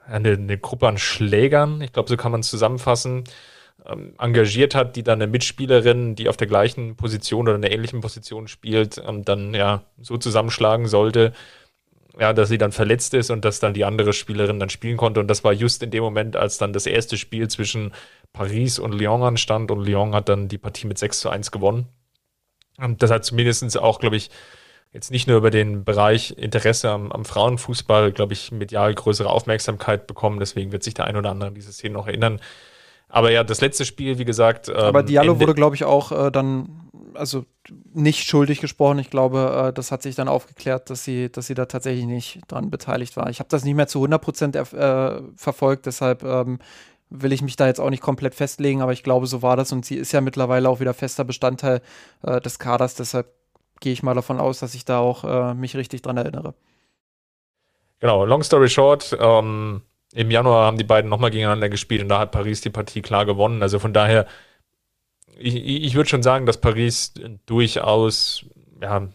eine, 0.06 0.32
eine 0.32 0.58
Gruppe 0.58 0.88
an 0.88 0.98
Schlägern, 0.98 1.80
ich 1.80 1.92
glaube, 1.92 2.08
so 2.08 2.16
kann 2.16 2.32
man 2.32 2.40
es 2.40 2.50
zusammenfassen, 2.50 3.24
ähm, 3.88 4.14
engagiert 4.18 4.74
hat, 4.74 4.96
die 4.96 5.02
dann 5.02 5.20
eine 5.20 5.30
Mitspielerin, 5.30 6.14
die 6.14 6.28
auf 6.28 6.36
der 6.36 6.46
gleichen 6.46 6.96
Position 6.96 7.48
oder 7.48 7.56
einer 7.56 7.70
ähnlichen 7.70 8.00
Position 8.00 8.48
spielt, 8.48 9.02
ähm, 9.06 9.24
dann 9.24 9.54
ja 9.54 9.82
so 10.00 10.16
zusammenschlagen 10.16 10.86
sollte, 10.86 11.32
ja, 12.18 12.32
dass 12.32 12.48
sie 12.48 12.58
dann 12.58 12.72
verletzt 12.72 13.14
ist 13.14 13.30
und 13.30 13.44
dass 13.44 13.60
dann 13.60 13.74
die 13.74 13.84
andere 13.84 14.12
Spielerin 14.12 14.58
dann 14.58 14.70
spielen 14.70 14.96
konnte. 14.96 15.20
Und 15.20 15.28
das 15.28 15.44
war 15.44 15.52
just 15.52 15.82
in 15.82 15.90
dem 15.90 16.02
Moment, 16.02 16.36
als 16.36 16.58
dann 16.58 16.72
das 16.72 16.86
erste 16.86 17.18
Spiel 17.18 17.48
zwischen 17.48 17.92
Paris 18.32 18.78
und 18.78 18.92
Lyon 18.92 19.22
anstand 19.22 19.70
und 19.70 19.84
Lyon 19.84 20.14
hat 20.14 20.28
dann 20.28 20.48
die 20.48 20.58
Partie 20.58 20.86
mit 20.86 20.98
6 20.98 21.20
zu 21.20 21.28
1 21.28 21.50
gewonnen. 21.50 21.86
Und 22.78 23.02
das 23.02 23.10
hat 23.10 23.24
zumindest 23.24 23.78
auch, 23.78 23.98
glaube 24.00 24.16
ich, 24.16 24.30
jetzt 24.92 25.10
nicht 25.10 25.28
nur 25.28 25.36
über 25.36 25.50
den 25.50 25.84
Bereich 25.84 26.36
Interesse 26.38 26.90
am, 26.90 27.12
am 27.12 27.24
Frauenfußball, 27.24 28.12
glaube 28.12 28.32
ich, 28.32 28.50
medial 28.50 28.94
größere 28.94 29.28
Aufmerksamkeit 29.28 30.06
bekommen. 30.06 30.38
Deswegen 30.38 30.72
wird 30.72 30.82
sich 30.82 30.94
der 30.94 31.06
ein 31.06 31.16
oder 31.16 31.30
andere 31.30 31.48
an 31.48 31.54
diese 31.54 31.72
Szene 31.72 31.94
noch 31.94 32.06
erinnern. 32.06 32.40
Aber 33.08 33.30
ja, 33.30 33.44
das 33.44 33.60
letzte 33.60 33.84
Spiel, 33.84 34.18
wie 34.18 34.24
gesagt. 34.24 34.68
Ähm, 34.68 34.76
Aber 34.76 35.02
Diallo 35.02 35.38
wurde, 35.40 35.54
glaube 35.54 35.76
ich, 35.76 35.84
auch 35.84 36.12
äh, 36.12 36.30
dann, 36.30 36.90
also 37.14 37.44
nicht 37.94 38.28
schuldig 38.28 38.60
gesprochen. 38.60 38.98
Ich 38.98 39.10
glaube, 39.10 39.68
äh, 39.68 39.72
das 39.72 39.92
hat 39.92 40.02
sich 40.02 40.14
dann 40.16 40.28
aufgeklärt, 40.28 40.90
dass 40.90 41.04
sie, 41.04 41.30
dass 41.30 41.46
sie 41.46 41.54
da 41.54 41.66
tatsächlich 41.66 42.06
nicht 42.06 42.40
dran 42.48 42.70
beteiligt 42.70 43.16
war. 43.16 43.30
Ich 43.30 43.38
habe 43.38 43.48
das 43.48 43.64
nicht 43.64 43.74
mehr 43.74 43.86
zu 43.86 43.98
100 43.98 44.20
Prozent 44.20 44.56
äh, 44.56 45.20
verfolgt, 45.36 45.86
deshalb 45.86 46.24
ähm, 46.24 46.58
will 47.08 47.32
ich 47.32 47.42
mich 47.42 47.56
da 47.56 47.66
jetzt 47.66 47.80
auch 47.80 47.90
nicht 47.90 48.02
komplett 48.02 48.34
festlegen, 48.34 48.82
aber 48.82 48.92
ich 48.92 49.02
glaube, 49.02 49.26
so 49.26 49.42
war 49.42 49.56
das 49.56 49.72
und 49.72 49.84
sie 49.84 49.96
ist 49.96 50.12
ja 50.12 50.20
mittlerweile 50.20 50.68
auch 50.68 50.80
wieder 50.80 50.94
fester 50.94 51.24
Bestandteil 51.24 51.80
äh, 52.22 52.40
des 52.40 52.58
Kaders, 52.58 52.94
deshalb 52.94 53.32
gehe 53.80 53.92
ich 53.92 54.02
mal 54.02 54.14
davon 54.14 54.40
aus, 54.40 54.58
dass 54.58 54.74
ich 54.74 54.84
da 54.84 54.98
auch 54.98 55.24
äh, 55.24 55.54
mich 55.54 55.76
richtig 55.76 56.02
dran 56.02 56.16
erinnere. 56.16 56.54
Genau, 58.00 58.24
long 58.24 58.42
story 58.42 58.68
short, 58.68 59.16
ähm, 59.18 59.82
im 60.16 60.30
Januar 60.30 60.64
haben 60.64 60.78
die 60.78 60.84
beiden 60.84 61.10
nochmal 61.10 61.30
gegeneinander 61.30 61.68
gespielt 61.68 62.00
und 62.00 62.08
da 62.08 62.18
hat 62.18 62.32
Paris 62.32 62.62
die 62.62 62.70
Partie 62.70 63.02
klar 63.02 63.26
gewonnen. 63.26 63.62
Also 63.62 63.78
von 63.78 63.92
daher, 63.92 64.26
ich, 65.38 65.54
ich 65.56 65.94
würde 65.94 66.08
schon 66.08 66.22
sagen, 66.22 66.46
dass 66.46 66.58
Paris 66.58 67.12
durchaus, 67.44 68.46
ja, 68.80 69.08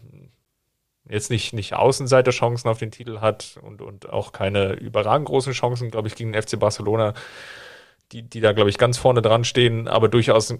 jetzt 1.08 1.30
nicht, 1.30 1.54
nicht 1.54 1.74
Außenseiterchancen 1.74 2.70
auf 2.70 2.78
den 2.78 2.92
Titel 2.92 3.18
hat 3.18 3.58
und, 3.62 3.82
und 3.82 4.10
auch 4.10 4.30
keine 4.30 4.74
überragend 4.74 5.26
großen 5.26 5.52
Chancen, 5.52 5.90
glaube 5.90 6.06
ich, 6.06 6.14
gegen 6.14 6.32
den 6.32 6.40
FC 6.40 6.56
Barcelona, 6.56 7.14
die, 8.12 8.22
die 8.22 8.40
da, 8.40 8.52
glaube 8.52 8.70
ich, 8.70 8.78
ganz 8.78 8.96
vorne 8.96 9.22
dran 9.22 9.42
stehen, 9.42 9.88
aber 9.88 10.08
durchaus 10.08 10.54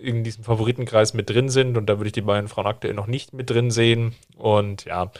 in 0.00 0.24
diesem 0.24 0.42
Favoritenkreis 0.42 1.14
mit 1.14 1.30
drin 1.30 1.48
sind 1.48 1.76
und 1.76 1.86
da 1.86 1.98
würde 1.98 2.08
ich 2.08 2.12
die 2.12 2.20
beiden 2.20 2.48
Frauen 2.48 2.66
aktuell 2.66 2.94
noch 2.94 3.06
nicht 3.06 3.32
mit 3.32 3.48
drin 3.48 3.70
sehen 3.70 4.16
und 4.36 4.86
ja, 4.86 5.12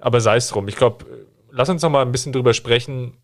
aber 0.00 0.20
sei 0.20 0.36
es 0.36 0.48
drum. 0.48 0.66
Ich 0.66 0.76
glaube, 0.76 1.06
lass 1.52 1.68
uns 1.68 1.82
noch 1.82 1.90
mal 1.90 2.02
ein 2.02 2.12
bisschen 2.12 2.32
drüber 2.32 2.52
sprechen, 2.52 3.16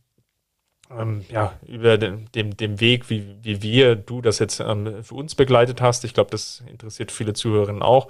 ähm, 0.99 1.25
ja, 1.29 1.53
über 1.67 1.99
den, 1.99 2.29
dem, 2.35 2.57
dem 2.57 2.81
Weg, 2.81 3.11
wie, 3.11 3.37
wie 3.43 3.63
wir, 3.63 3.97
du 3.97 4.21
das 4.21 4.39
jetzt 4.39 4.61
ähm, 4.61 5.03
für 5.03 5.15
uns 5.15 5.35
begleitet 5.35 5.81
hast. 5.81 6.05
Ich 6.05 6.15
glaube, 6.15 6.31
das 6.31 6.63
interessiert 6.71 7.13
viele 7.13 7.33
Zuhörerinnen 7.33 7.83
auch. 7.83 8.09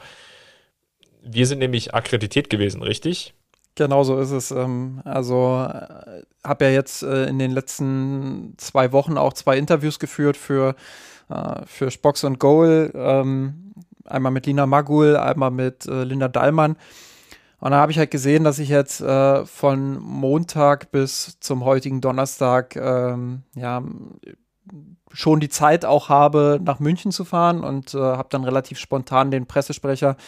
Wir 1.22 1.46
sind 1.46 1.58
nämlich 1.58 1.94
akkreditiert 1.94 2.50
gewesen, 2.50 2.82
richtig? 2.82 3.34
Genau 3.76 4.04
so 4.04 4.18
ist 4.18 4.30
es. 4.30 4.50
Ähm, 4.50 5.00
also 5.04 5.66
äh, 5.68 6.22
habe 6.44 6.64
ja 6.66 6.70
jetzt 6.70 7.02
äh, 7.02 7.26
in 7.26 7.38
den 7.38 7.50
letzten 7.50 8.54
zwei 8.56 8.92
Wochen 8.92 9.18
auch 9.18 9.32
zwei 9.32 9.58
Interviews 9.58 9.98
geführt 9.98 10.36
für, 10.36 10.76
äh, 11.28 11.62
für 11.66 11.90
Spox 11.90 12.22
und 12.24 12.38
Goal. 12.38 12.92
Ähm, 12.94 13.74
einmal 14.04 14.32
mit 14.32 14.46
Lina 14.46 14.66
Magul, 14.66 15.16
einmal 15.16 15.50
mit 15.50 15.86
Linda 15.86 16.28
Dallmann. 16.28 16.76
Und 17.64 17.70
da 17.70 17.78
habe 17.78 17.90
ich 17.90 17.98
halt 17.98 18.10
gesehen, 18.10 18.44
dass 18.44 18.58
ich 18.58 18.68
jetzt 18.68 19.00
äh, 19.00 19.46
von 19.46 19.98
Montag 19.98 20.92
bis 20.92 21.38
zum 21.40 21.64
heutigen 21.64 22.02
Donnerstag 22.02 22.76
ähm, 22.76 23.42
ja 23.54 23.82
schon 25.10 25.40
die 25.40 25.48
Zeit 25.48 25.86
auch 25.86 26.10
habe, 26.10 26.60
nach 26.62 26.78
München 26.78 27.10
zu 27.10 27.24
fahren 27.24 27.64
und 27.64 27.94
äh, 27.94 27.98
habe 27.98 28.28
dann 28.28 28.44
relativ 28.44 28.78
spontan 28.78 29.30
den 29.30 29.46
Pressesprecher 29.46 30.18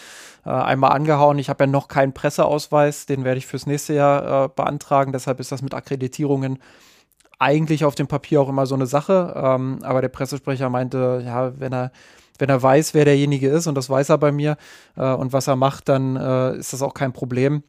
äh, 0.47 0.49
einmal 0.49 0.93
angehauen. 0.93 1.39
Ich 1.39 1.51
habe 1.51 1.65
ja 1.65 1.71
noch 1.71 1.89
keinen 1.89 2.15
Presseausweis, 2.15 3.05
den 3.05 3.23
werde 3.23 3.37
ich 3.37 3.47
fürs 3.47 3.67
nächste 3.67 3.93
Jahr 3.93 4.45
äh, 4.45 4.49
beantragen. 4.49 5.13
Deshalb 5.13 5.39
ist 5.39 5.53
das 5.53 5.61
mit 5.61 5.75
Akkreditierungen 5.75 6.59
eigentlich 7.39 7.85
auf 7.85 7.95
dem 7.95 8.07
Papier 8.07 8.41
auch 8.41 8.49
immer 8.49 8.65
so 8.65 8.77
eine 8.77 8.87
Sache. 8.87 9.35
Ähm, 9.37 9.81
aber 9.83 10.01
der 10.01 10.09
Pressesprecher 10.09 10.71
meinte, 10.71 11.23
ja, 11.23 11.53
wenn 11.61 11.75
er 11.75 11.93
wenn 12.41 12.49
er 12.49 12.63
weiß, 12.63 12.95
wer 12.95 13.05
derjenige 13.05 13.49
ist, 13.49 13.67
und 13.67 13.75
das 13.75 13.91
weiß 13.91 14.09
er 14.11 14.19
bei 14.19 14.33
mir, 14.33 14.57
äh, 14.97 15.13
und 15.13 15.33
was 15.33 15.47
er 15.47 15.57
macht, 15.57 15.89
dann 15.89 16.17
äh, 16.17 16.57
ist 16.57 16.73
das 16.73 16.83
auch 16.83 16.95
kein 16.95 17.13
Problem. 17.13 17.63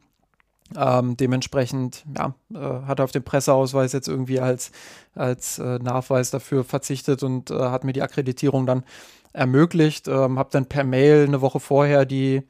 Ähm, 0.76 1.16
dementsprechend 1.16 2.04
ja, 2.16 2.34
äh, 2.52 2.86
hat 2.86 3.00
er 3.00 3.04
auf 3.04 3.12
den 3.12 3.22
Presseausweis 3.22 3.92
jetzt 3.92 4.06
irgendwie 4.06 4.38
als, 4.38 4.70
als 5.14 5.58
äh, 5.58 5.78
Nachweis 5.78 6.30
dafür 6.30 6.62
verzichtet 6.62 7.22
und 7.22 7.50
äh, 7.50 7.54
hat 7.54 7.84
mir 7.84 7.94
die 7.94 8.02
Akkreditierung 8.02 8.66
dann 8.66 8.84
ermöglicht. 9.32 10.08
Ähm, 10.08 10.38
habe 10.38 10.50
dann 10.52 10.66
per 10.66 10.84
Mail 10.84 11.24
eine 11.26 11.40
Woche 11.40 11.60
vorher 11.60 12.04
die 12.04 12.42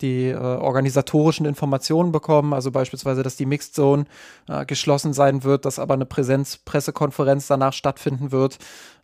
die 0.00 0.28
äh, 0.28 0.36
organisatorischen 0.36 1.46
Informationen 1.46 2.12
bekommen, 2.12 2.52
also 2.52 2.70
beispielsweise, 2.70 3.22
dass 3.22 3.36
die 3.36 3.46
Mixed 3.46 3.74
Zone 3.74 4.04
äh, 4.48 4.64
geschlossen 4.64 5.12
sein 5.12 5.44
wird, 5.44 5.64
dass 5.64 5.78
aber 5.78 5.94
eine 5.94 6.06
Präsenzpressekonferenz 6.06 7.46
danach 7.46 7.72
stattfinden 7.72 8.32
wird. 8.32 8.58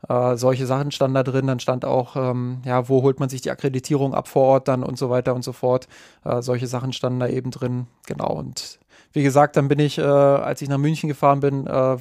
Äh, 0.08 0.36
solche 0.36 0.66
Sachen 0.66 0.90
standen 0.90 1.14
da 1.14 1.22
drin. 1.22 1.46
Dann 1.46 1.60
stand 1.60 1.84
auch, 1.84 2.16
ähm, 2.16 2.62
ja, 2.64 2.88
wo 2.88 3.02
holt 3.02 3.20
man 3.20 3.28
sich 3.28 3.40
die 3.40 3.50
Akkreditierung 3.50 4.14
ab 4.14 4.28
vor 4.28 4.44
Ort 4.44 4.68
dann 4.68 4.82
und 4.82 4.98
so 4.98 5.10
weiter 5.10 5.34
und 5.34 5.42
so 5.42 5.52
fort. 5.52 5.88
Äh, 6.24 6.42
solche 6.42 6.66
Sachen 6.66 6.92
standen 6.92 7.20
da 7.20 7.28
eben 7.28 7.50
drin. 7.50 7.86
Genau. 8.06 8.32
Und 8.32 8.78
wie 9.12 9.22
gesagt, 9.22 9.56
dann 9.56 9.68
bin 9.68 9.78
ich, 9.78 9.98
äh, 9.98 10.02
als 10.02 10.62
ich 10.62 10.68
nach 10.68 10.78
München 10.78 11.08
gefahren 11.08 11.40
bin, 11.40 11.66
äh, 11.66 11.96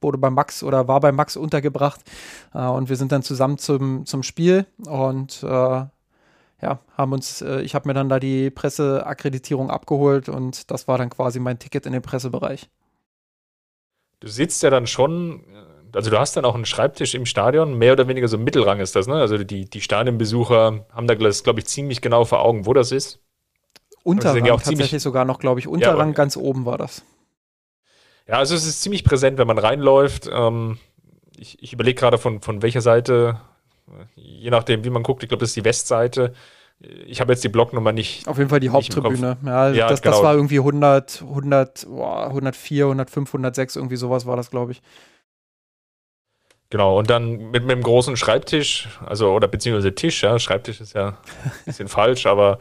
wurde 0.00 0.18
bei 0.18 0.30
Max 0.30 0.62
oder 0.62 0.88
war 0.88 1.00
bei 1.00 1.12
Max 1.12 1.36
untergebracht 1.36 2.00
und 2.54 2.88
wir 2.88 2.96
sind 2.96 3.12
dann 3.12 3.22
zusammen 3.22 3.58
zum, 3.58 4.06
zum 4.06 4.22
Spiel 4.22 4.64
und 4.86 5.44
ja, 6.62 6.80
haben 6.96 7.12
uns, 7.12 7.42
äh, 7.42 7.60
ich 7.62 7.74
habe 7.74 7.88
mir 7.88 7.94
dann 7.94 8.08
da 8.08 8.20
die 8.20 8.50
Presseakkreditierung 8.50 9.70
abgeholt 9.70 10.28
und 10.28 10.70
das 10.70 10.88
war 10.88 10.98
dann 10.98 11.10
quasi 11.10 11.40
mein 11.40 11.58
Ticket 11.58 11.86
in 11.86 11.92
den 11.92 12.02
Pressebereich. 12.02 12.68
Du 14.20 14.28
sitzt 14.28 14.62
ja 14.62 14.70
dann 14.70 14.86
schon, 14.86 15.44
äh, 15.52 15.96
also 15.96 16.10
du 16.10 16.18
hast 16.18 16.36
dann 16.36 16.44
auch 16.44 16.54
einen 16.54 16.66
Schreibtisch 16.66 17.14
im 17.14 17.26
Stadion, 17.26 17.78
mehr 17.78 17.94
oder 17.94 18.08
weniger 18.08 18.28
so 18.28 18.36
Mittelrang 18.36 18.80
ist 18.80 18.94
das, 18.94 19.06
ne? 19.06 19.14
Also 19.14 19.38
die, 19.38 19.68
die 19.68 19.80
Stadionbesucher 19.80 20.86
haben 20.92 21.06
da, 21.06 21.14
glaube 21.14 21.60
ich, 21.60 21.66
ziemlich 21.66 22.00
genau 22.00 22.24
vor 22.24 22.40
Augen, 22.42 22.66
wo 22.66 22.74
das 22.74 22.92
ist. 22.92 23.20
Unterrang 24.02 24.44
ja 24.44 24.56
tatsächlich 24.56 25.02
sogar 25.02 25.24
noch, 25.24 25.38
glaube 25.38 25.60
ich, 25.60 25.68
Unterrang 25.68 26.08
ja, 26.08 26.14
ganz 26.14 26.36
oben 26.36 26.66
war 26.66 26.78
das. 26.78 27.04
Ja, 28.26 28.34
also 28.36 28.54
es 28.54 28.66
ist 28.66 28.82
ziemlich 28.82 29.04
präsent, 29.04 29.38
wenn 29.38 29.46
man 29.46 29.58
reinläuft. 29.58 30.28
Ähm, 30.32 30.78
ich, 31.36 31.62
ich 31.62 31.72
überlege 31.72 31.98
gerade, 31.98 32.18
von, 32.18 32.40
von 32.40 32.62
welcher 32.62 32.80
Seite 32.80 33.40
je 34.14 34.50
nachdem, 34.50 34.84
wie 34.84 34.90
man 34.90 35.02
guckt, 35.02 35.22
ich 35.22 35.28
glaube, 35.28 35.40
das 35.40 35.50
ist 35.50 35.56
die 35.56 35.64
Westseite. 35.64 36.32
Ich 37.06 37.20
habe 37.20 37.32
jetzt 37.32 37.44
die 37.44 37.48
Blocknummer 37.48 37.92
nicht. 37.92 38.26
Auf 38.26 38.38
jeden 38.38 38.48
Fall 38.48 38.60
die 38.60 38.70
Haupttribüne. 38.70 39.36
Ja, 39.44 39.70
ja 39.70 39.88
das, 39.88 40.00
genau. 40.00 40.16
das, 40.16 40.24
war 40.24 40.34
irgendwie 40.34 40.58
100, 40.58 41.22
100, 41.22 41.86
boah, 41.88 42.26
104, 42.26 42.84
105, 42.84 43.28
106, 43.28 43.76
irgendwie 43.76 43.96
sowas 43.96 44.24
war 44.24 44.36
das, 44.36 44.50
glaube 44.50 44.72
ich. 44.72 44.82
Genau, 46.70 46.98
und 46.98 47.10
dann 47.10 47.50
mit, 47.50 47.64
mit 47.64 47.72
einem 47.72 47.82
großen 47.82 48.16
Schreibtisch, 48.16 48.88
also 49.04 49.32
oder 49.32 49.48
beziehungsweise 49.48 49.94
Tisch, 49.94 50.22
ja, 50.22 50.38
Schreibtisch 50.38 50.80
ist 50.80 50.94
ja 50.94 51.08
ein 51.08 51.16
bisschen 51.66 51.88
falsch, 51.88 52.26
aber 52.26 52.60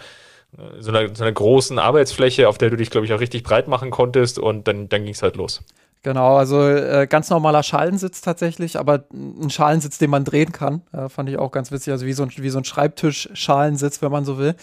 äh, 0.57 0.81
so 0.81 0.91
einer, 0.91 1.15
so 1.15 1.23
einer 1.23 1.31
großen 1.31 1.77
Arbeitsfläche, 1.77 2.49
auf 2.49 2.57
der 2.57 2.71
du 2.71 2.75
dich, 2.75 2.89
glaube 2.89 3.05
ich, 3.05 3.13
auch 3.13 3.19
richtig 3.19 3.43
breit 3.43 3.67
machen 3.67 3.91
konntest 3.91 4.39
und 4.39 4.67
dann, 4.67 4.89
dann 4.89 5.03
ging 5.03 5.13
es 5.13 5.21
halt 5.21 5.37
los. 5.37 5.63
Genau, 6.01 6.37
also 6.37 6.61
äh, 6.65 7.07
ganz 7.09 7.29
normaler 7.29 7.61
Schalensitz 7.61 8.21
tatsächlich, 8.21 8.79
aber 8.79 9.03
ein 9.11 9.49
Schalensitz, 9.49 9.97
den 9.97 10.09
man 10.09 10.23
drehen 10.23 10.53
kann, 10.53 10.81
äh, 10.93 11.09
fand 11.09 11.27
ich 11.27 11.37
auch 11.37 11.51
ganz 11.51 11.73
witzig. 11.73 11.91
Also 11.91 12.05
wie 12.05 12.13
so 12.13 12.23
ein, 12.23 12.31
wie 12.37 12.49
so 12.49 12.57
ein 12.57 12.63
Schreibtisch-Schalensitz, 12.63 14.01
wenn 14.01 14.11
man 14.11 14.23
so 14.23 14.37
will. 14.37 14.55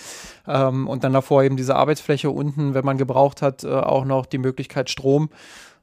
Ähm, 0.49 0.89
und 0.89 1.05
dann 1.05 1.13
davor 1.13 1.43
eben 1.43 1.59
diese 1.59 1.77
Arbeitsfläche 1.77 2.31
unten, 2.31 2.73
wenn 2.73 2.87
man 2.87 2.97
gebraucht 2.97 3.43
hat, 3.43 3.65
äh, 3.65 3.69
auch 3.69 4.07
noch 4.07 4.25
die 4.25 4.39
Möglichkeit, 4.39 4.89
Strom 4.89 5.29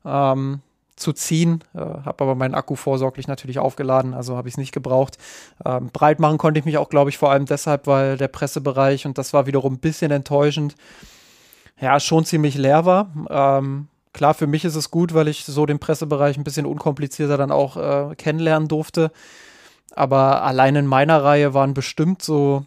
ähm, 0.04 0.62
zu 0.96 1.14
ziehen. 1.14 1.64
Äh, 1.76 1.82
habe 1.82 2.24
aber 2.24 2.34
meinen 2.34 2.56
Akku 2.56 2.76
vorsorglich 2.76 3.28
natürlich 3.28 3.60
aufgeladen, 3.60 4.16
also 4.16 4.36
habe 4.36 4.48
ich 4.48 4.56
es 4.56 4.58
nicht 4.58 4.72
gebraucht. 4.72 5.20
Ähm, 5.64 5.92
breit 5.94 6.20
machen 6.20 6.40
konnte 6.40 6.60
ich 6.60 6.66
mich 6.66 6.80
auch, 6.80 6.90
glaube 6.90 7.12
ich, 7.12 7.20
vor 7.20 7.30
allem 7.30 7.46
deshalb, 7.46 7.86
weil 7.86 8.18
der 8.18 8.28
Pressebereich, 8.28 9.06
und 9.06 9.20
das 9.20 9.34
war 9.34 9.46
wiederum 9.46 9.74
ein 9.74 9.80
bisschen 9.80 10.10
enttäuschend, 10.10 10.76
ja, 11.80 12.00
schon 12.00 12.26
ziemlich 12.26 12.56
leer 12.56 12.86
war. 12.86 13.12
Ähm, 13.30 13.88
Klar, 14.14 14.36
für 14.36 14.48
mich 14.48 14.64
ist 14.64 14.76
es 14.76 14.92
gut, 14.92 15.14
weil 15.14 15.28
ich 15.28 15.44
so 15.44 15.66
den 15.66 15.80
Pressebereich 15.80 16.38
ein 16.38 16.44
bisschen 16.44 16.68
unkomplizierter 16.68 17.38
dann 17.38 17.52
auch 17.52 17.78
äh, 18.12 18.16
kennenlernen 18.16 18.68
durfte. 18.68 19.12
Aber 19.92 20.44
allein 20.44 20.76
in 20.76 20.88
meiner 20.88 21.24
Reihe 21.24 21.54
waren 21.54 21.74
bestimmt 21.74 22.22
so, 22.22 22.66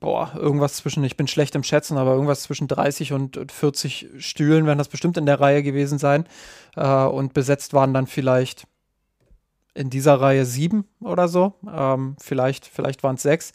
boah, 0.00 0.32
irgendwas 0.36 0.74
zwischen, 0.74 1.02
ich 1.04 1.16
bin 1.16 1.26
schlecht 1.28 1.54
im 1.54 1.64
Schätzen, 1.64 1.98
aber 1.98 2.12
irgendwas 2.12 2.42
zwischen 2.42 2.68
30 2.68 3.12
und 3.12 3.50
40 3.50 4.10
Stühlen 4.18 4.66
werden 4.66 4.78
das 4.78 4.88
bestimmt 4.88 5.16
in 5.16 5.26
der 5.26 5.40
Reihe 5.40 5.62
gewesen 5.62 5.98
sein. 5.98 6.26
Äh, 6.76 6.86
und 6.86 7.34
besetzt 7.34 7.74
waren 7.74 7.92
dann 7.92 8.06
vielleicht 8.06 8.66
in 9.74 9.90
dieser 9.90 10.20
Reihe 10.20 10.44
sieben 10.44 10.84
oder 11.00 11.28
so. 11.28 11.54
Ähm, 11.72 12.16
vielleicht 12.20 12.66
vielleicht 12.66 13.02
waren 13.02 13.16
es 13.16 13.22
sechs. 13.22 13.52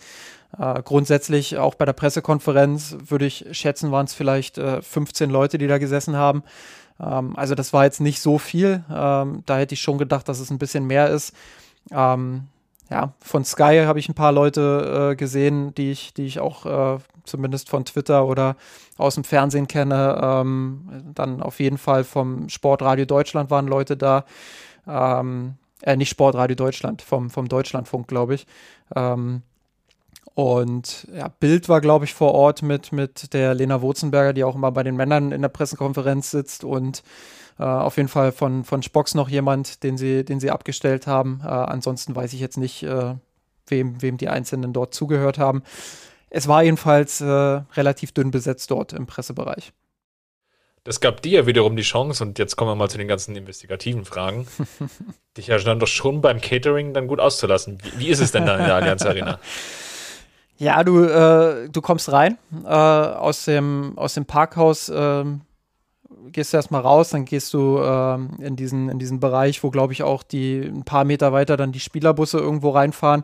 Äh, 0.60 0.82
grundsätzlich 0.84 1.58
auch 1.58 1.76
bei 1.76 1.86
der 1.86 1.94
Pressekonferenz 1.94 2.98
würde 3.08 3.26
ich 3.26 3.46
schätzen, 3.52 3.92
waren 3.92 4.06
es 4.06 4.14
vielleicht 4.14 4.58
äh, 4.58 4.82
15 4.82 5.30
Leute, 5.30 5.58
die 5.58 5.68
da 5.68 5.78
gesessen 5.78 6.16
haben. 6.16 6.44
Ähm, 7.00 7.36
also 7.36 7.56
das 7.56 7.74
war 7.74 7.86
jetzt 7.86 8.02
nicht 8.02 8.22
so 8.22 8.38
viel. 8.38 8.84
Ähm, 8.92 9.44
da 9.46 9.58
hätte 9.58 9.74
ich 9.74 9.82
schon 9.82 9.98
gedacht, 9.98 10.28
dass 10.28 10.40
es 10.40 10.50
ein 10.50 10.58
bisschen 10.58 10.86
mehr 10.86 11.10
ist. 11.10 11.34
Ähm, 11.92 12.48
ja, 12.90 13.14
von 13.20 13.44
Sky 13.44 13.84
habe 13.86 14.00
ich 14.00 14.08
ein 14.08 14.16
paar 14.16 14.32
Leute 14.32 15.12
äh, 15.12 15.16
gesehen, 15.16 15.76
die 15.76 15.92
ich, 15.92 16.14
die 16.14 16.26
ich 16.26 16.40
auch 16.40 16.66
äh, 16.66 17.00
zumindest 17.26 17.70
von 17.70 17.84
Twitter 17.86 18.26
oder 18.26 18.56
aus 18.98 19.16
dem 19.16 19.26
Fernsehen 19.26 19.68
kenne. 19.68 20.20
Ähm, 20.22 21.12
dann 21.14 21.42
auf 21.42 21.60
jeden 21.60 21.78
Fall 21.78 22.04
vom 22.04 22.50
Sportradio 22.50 23.06
Deutschland 23.06 23.52
waren 23.52 23.68
Leute 23.68 23.98
da. 23.98 24.26
Ähm, 24.88 25.56
äh, 25.82 25.98
nicht 25.98 26.10
Sportradio 26.10 26.56
Deutschland, 26.56 27.02
vom, 27.02 27.30
vom 27.30 27.50
Deutschlandfunk, 27.50 28.08
glaube 28.08 28.36
ich. 28.36 28.48
Ähm, 28.96 29.44
und 30.38 31.08
ja, 31.16 31.30
Bild 31.30 31.68
war, 31.68 31.82
glaube 31.82 32.06
ich, 32.06 32.14
vor 32.14 32.36
Ort 32.36 32.62
mit, 32.62 32.92
mit 32.92 33.34
der 33.34 33.56
Lena 33.56 33.82
Wurzenberger, 33.82 34.34
die 34.34 34.44
auch 34.44 34.54
immer 34.54 34.72
bei 34.72 34.84
den 34.84 34.96
Männern 34.96 35.32
in 35.32 35.42
der 35.42 35.50
Pressekonferenz 35.50 36.30
sitzt 36.30 36.64
und 36.64 37.02
äh, 37.58 37.64
auf 37.64 37.98
jeden 37.98 38.08
Fall 38.08 38.32
von, 38.32 38.64
von 38.64 38.84
Spocks 38.84 39.16
noch 39.16 39.30
jemand, 39.30 39.82
den 39.82 39.98
sie, 39.98 40.24
den 40.24 40.40
sie 40.40 40.52
abgestellt 40.52 41.08
haben. 41.08 41.42
Äh, 41.44 41.48
ansonsten 41.48 42.16
weiß 42.16 42.34
ich 42.34 42.40
jetzt 42.40 42.58
nicht, 42.58 42.84
äh, 42.84 43.16
wem, 43.66 44.00
wem 44.00 44.18
die 44.18 44.30
Einzelnen 44.30 44.74
dort 44.74 44.94
zugehört 44.94 45.40
haben. 45.40 45.64
Es 46.30 46.48
war 46.48 46.62
jedenfalls 46.62 47.20
äh, 47.20 47.26
relativ 47.26 48.12
dünn 48.12 48.30
besetzt 48.30 48.70
dort 48.70 48.94
im 48.94 49.08
Pressebereich. 49.08 49.74
Das 50.84 51.00
gab 51.00 51.24
dir 51.24 51.48
wiederum 51.48 51.76
die 51.76 51.82
Chance, 51.82 52.24
und 52.24 52.38
jetzt 52.38 52.58
kommen 52.58 52.70
wir 52.70 52.76
mal 52.76 52.92
zu 52.92 53.00
den 53.00 53.08
ganzen 53.08 53.36
investigativen 53.36 54.06
Fragen, 54.06 54.46
dich 55.36 55.48
ja 55.48 55.58
dann 55.58 55.80
doch 55.80 55.88
schon 55.88 56.22
beim 56.22 56.42
Catering 56.42 56.94
dann 56.94 57.08
gut 57.08 57.20
auszulassen. 57.20 57.80
Wie, 57.82 58.06
wie 58.06 58.10
ist 58.10 58.20
es 58.20 58.32
denn 58.32 58.46
da 58.46 58.56
in 58.56 58.66
der 58.66 58.76
Allianz 58.76 59.04
Arena? 59.04 59.40
Ja, 60.58 60.84
du, 60.84 61.04
äh, 61.04 61.70
du 61.70 61.82
kommst 61.82 62.12
rein 62.12 62.38
äh, 62.66 62.68
aus, 62.68 63.46
dem, 63.46 63.94
aus 63.96 64.16
dem 64.16 64.26
Parkhaus, 64.26 64.90
äh, 64.90 65.24
gehst 66.32 66.54
du 66.54 66.58
erstmal 66.58 66.82
raus, 66.82 67.10
dann 67.10 67.26
gehst 67.26 67.54
du 67.54 67.80
ähm, 67.80 68.32
in, 68.40 68.56
diesen, 68.56 68.90
in 68.90 68.98
diesen 68.98 69.20
Bereich, 69.20 69.64
wo, 69.64 69.70
glaube 69.70 69.94
ich, 69.94 70.04
auch 70.04 70.24
die 70.24 70.62
ein 70.62 70.84
paar 70.84 71.04
Meter 71.04 71.32
weiter 71.32 71.58
dann 71.58 71.72
die 71.72 71.80
Spielerbusse 71.80 72.40
irgendwo 72.40 72.72
reinfahren. 72.72 73.24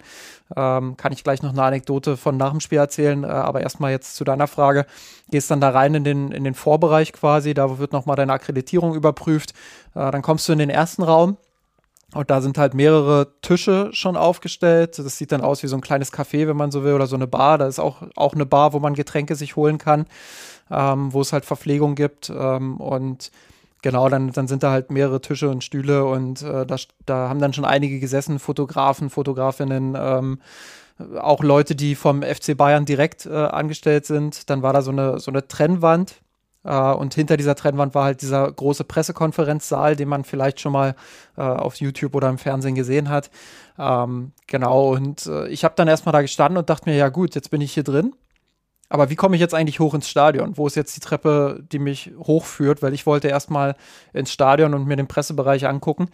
Ähm, 0.56 0.96
kann 0.96 1.12
ich 1.12 1.24
gleich 1.24 1.42
noch 1.42 1.52
eine 1.52 1.64
Anekdote 1.64 2.18
von 2.18 2.38
nach 2.38 2.52
dem 2.52 2.60
Spiel 2.60 2.78
erzählen, 2.78 3.24
äh, 3.24 3.28
aber 3.28 3.62
erstmal 3.62 3.92
jetzt 3.92 4.16
zu 4.16 4.24
deiner 4.24 4.48
Frage. 4.48 4.86
Gehst 5.32 5.50
dann 5.50 5.62
da 5.62 5.70
rein 5.70 5.96
in 5.96 6.04
den, 6.04 6.32
in 6.32 6.44
den 6.44 6.54
Vorbereich 6.54 7.14
quasi, 7.14 7.54
da 7.54 7.80
wird 7.80 7.94
nochmal 7.94 8.16
deine 8.16 8.34
Akkreditierung 8.34 8.94
überprüft. 8.94 9.54
Äh, 9.96 10.12
dann 10.12 10.22
kommst 10.22 10.48
du 10.48 10.54
in 10.54 10.60
den 10.60 10.70
ersten 10.70 11.02
Raum 11.04 11.38
und 12.14 12.30
da 12.30 12.42
sind 12.42 12.58
halt 12.58 12.74
mehrere 12.74 13.34
Tische 13.42 13.90
schon 13.92 14.16
aufgestellt. 14.16 15.00
Das 15.00 15.18
sieht 15.18 15.32
dann 15.32 15.42
aus 15.42 15.64
wie 15.64 15.68
so 15.68 15.76
ein 15.76 15.82
kleines 15.82 16.14
Café, 16.14 16.48
wenn 16.48 16.58
man 16.58 16.72
so 16.72 16.84
will, 16.84 16.94
oder 16.94 17.08
so 17.08 17.16
eine 17.16 17.28
Bar. 17.28 17.58
Da 17.58 17.68
ist 17.68 17.80
auch, 17.80 18.04
auch 18.16 18.34
eine 18.34 18.46
Bar, 18.46 18.74
wo 18.74 18.80
man 18.80 18.94
Getränke 18.94 19.36
sich 19.36 19.56
holen 19.56 19.78
kann, 19.78 20.06
ähm, 20.70 21.12
wo 21.14 21.22
es 21.22 21.34
halt 21.34 21.46
Verpflegung 21.46 21.96
gibt. 21.96 22.30
Ähm, 22.30 22.78
und 22.78 23.32
genau, 23.82 24.10
dann, 24.10 24.32
dann 24.32 24.48
sind 24.48 24.64
da 24.64 24.72
halt 24.72 24.92
mehrere 24.92 25.22
Tische 25.22 25.50
und 25.50 25.64
Stühle 25.64 26.06
und 26.06 26.42
äh, 26.44 26.66
da, 26.66 26.76
da 27.06 27.30
haben 27.30 27.40
dann 27.40 27.54
schon 27.54 27.66
einige 27.66 28.00
gesessen, 28.00 28.40
Fotografen, 28.40 29.10
Fotografinnen, 29.10 29.96
ähm, 29.98 30.40
auch 31.20 31.42
Leute, 31.42 31.76
die 31.76 31.96
vom 31.96 32.22
FC 32.22 32.56
Bayern 32.56 32.86
direkt 32.86 33.26
äh, 33.26 33.34
angestellt 33.34 34.06
sind. 34.06 34.50
Dann 34.50 34.62
war 34.62 34.74
da 34.74 34.84
so 34.84 34.92
eine, 34.92 35.20
so 35.20 35.32
eine 35.32 35.48
Trennwand 35.48 36.23
Uh, 36.66 36.96
und 36.98 37.14
hinter 37.14 37.36
dieser 37.36 37.56
Trennwand 37.56 37.94
war 37.94 38.06
halt 38.06 38.22
dieser 38.22 38.50
große 38.50 38.86
Pressekonferenzsaal, 38.86 39.98
den 39.98 40.08
man 40.08 40.24
vielleicht 40.24 40.62
schon 40.62 40.72
mal 40.72 40.96
uh, 41.38 41.42
auf 41.42 41.76
YouTube 41.76 42.16
oder 42.16 42.30
im 42.30 42.38
Fernsehen 42.38 42.76
gesehen 42.76 43.10
hat. 43.10 43.30
Um, 43.76 43.84
ähm, 43.86 44.32
genau, 44.48 44.94
und 44.94 45.26
uh, 45.28 45.44
ich 45.46 45.66
habe 45.66 45.74
dann 45.76 45.90
erstmal 45.90 46.14
da 46.14 46.22
gestanden 46.22 46.58
und 46.58 46.70
dachte 46.70 46.90
mir, 46.90 46.96
ja 46.96 47.10
gut, 47.10 47.36
jetzt 47.36 47.52
bin 47.52 47.60
ich 47.60 47.74
hier 47.74 47.84
drin. 47.84 48.14
Aber 48.88 49.10
wie 49.10 49.16
komme 49.16 49.36
ich 49.36 49.42
jetzt 49.42 49.56
eigentlich 49.56 49.80
hoch 49.80 49.94
ins 49.94 50.08
Stadion? 50.08 50.56
Wo 50.56 50.68
ist 50.68 50.76
jetzt 50.76 50.96
die 50.96 51.00
Treppe, 51.00 51.64
die 51.72 51.80
mich 51.80 52.12
hochführt? 52.20 52.82
Weil 52.82 52.94
ich 52.94 53.06
wollte 53.08 53.28
erstmal 53.28 53.76
ins 54.14 54.32
Stadion 54.32 54.74
und 54.74 54.86
mir 54.86 54.96
den 54.96 55.08
Pressebereich 55.08 55.66
angucken. 55.66 56.10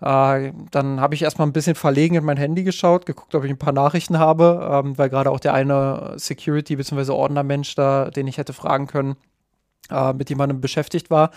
dann 0.00 1.00
habe 1.00 1.14
ich 1.14 1.22
erstmal 1.22 1.46
ein 1.46 1.52
bisschen 1.52 1.76
verlegen 1.76 2.16
in 2.16 2.24
mein 2.24 2.38
Handy 2.38 2.64
geschaut, 2.64 3.06
geguckt, 3.06 3.34
ob 3.34 3.44
ich 3.44 3.50
ein 3.50 3.58
paar 3.58 3.74
Nachrichten 3.74 4.18
habe, 4.18 4.82
ähm, 4.84 4.98
weil 4.98 5.10
gerade 5.10 5.30
auch 5.30 5.40
der 5.40 5.52
eine 5.54 6.14
Security- 6.16 6.76
bzw. 6.76 7.12
Ordnermensch 7.12 7.74
da, 7.74 8.10
den 8.10 8.26
ich 8.26 8.38
hätte 8.38 8.54
fragen 8.54 8.86
können, 8.86 9.16
äh, 9.90 10.12
mit 10.12 10.30
jemandem 10.30 10.60
beschäftigt 10.60 11.10
war. 11.10 11.30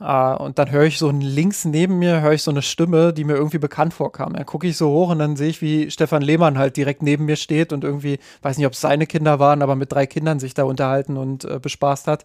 Uh, 0.00 0.34
und 0.42 0.58
dann 0.58 0.72
höre 0.72 0.82
ich 0.82 0.98
so 0.98 1.08
links 1.12 1.64
neben 1.64 2.00
mir, 2.00 2.20
höre 2.20 2.32
ich 2.32 2.42
so 2.42 2.50
eine 2.50 2.62
Stimme, 2.62 3.12
die 3.12 3.22
mir 3.22 3.34
irgendwie 3.34 3.58
bekannt 3.58 3.94
vorkam. 3.94 4.32
Dann 4.32 4.44
gucke 4.44 4.66
ich 4.66 4.76
so 4.76 4.88
hoch 4.88 5.10
und 5.10 5.20
dann 5.20 5.36
sehe 5.36 5.48
ich, 5.48 5.62
wie 5.62 5.88
Stefan 5.88 6.20
Lehmann 6.20 6.58
halt 6.58 6.76
direkt 6.76 7.04
neben 7.04 7.26
mir 7.26 7.36
steht 7.36 7.72
und 7.72 7.84
irgendwie, 7.84 8.18
weiß 8.42 8.58
nicht, 8.58 8.66
ob 8.66 8.72
es 8.72 8.80
seine 8.80 9.06
Kinder 9.06 9.38
waren, 9.38 9.62
aber 9.62 9.76
mit 9.76 9.92
drei 9.92 10.06
Kindern 10.06 10.40
sich 10.40 10.52
da 10.52 10.64
unterhalten 10.64 11.16
und 11.16 11.44
äh, 11.44 11.60
bespaßt 11.60 12.08
hat. 12.08 12.24